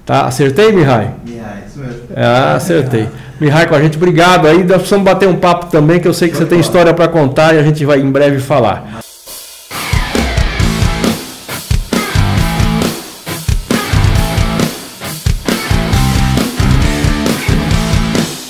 tá? 0.04 0.26
Acertei, 0.26 0.72
Mihai? 0.72 1.12
Yeah, 1.28 1.58
isso 1.68 1.80
mesmo. 1.80 2.02
Ah, 2.16 2.56
acertei. 2.56 3.08
Mihai 3.40 3.68
com 3.68 3.76
a 3.76 3.82
gente, 3.82 3.96
obrigado. 3.96 4.48
Aí 4.48 4.64
nós 4.64 4.78
precisamos 4.78 5.06
bater 5.06 5.30
um 5.30 5.36
papo 5.36 5.68
também, 5.68 6.00
que 6.00 6.08
eu 6.08 6.14
sei 6.16 6.30
que 6.30 6.36
você 6.36 6.46
tem 6.48 6.60
história 6.60 6.96
para 6.96 7.08
contar 7.08 7.54
e 7.54 7.60
a 7.60 7.64
gente 7.64 7.86
vai 7.86 8.00
em 8.00 8.10
breve 8.10 8.40
falar. 8.40 9.02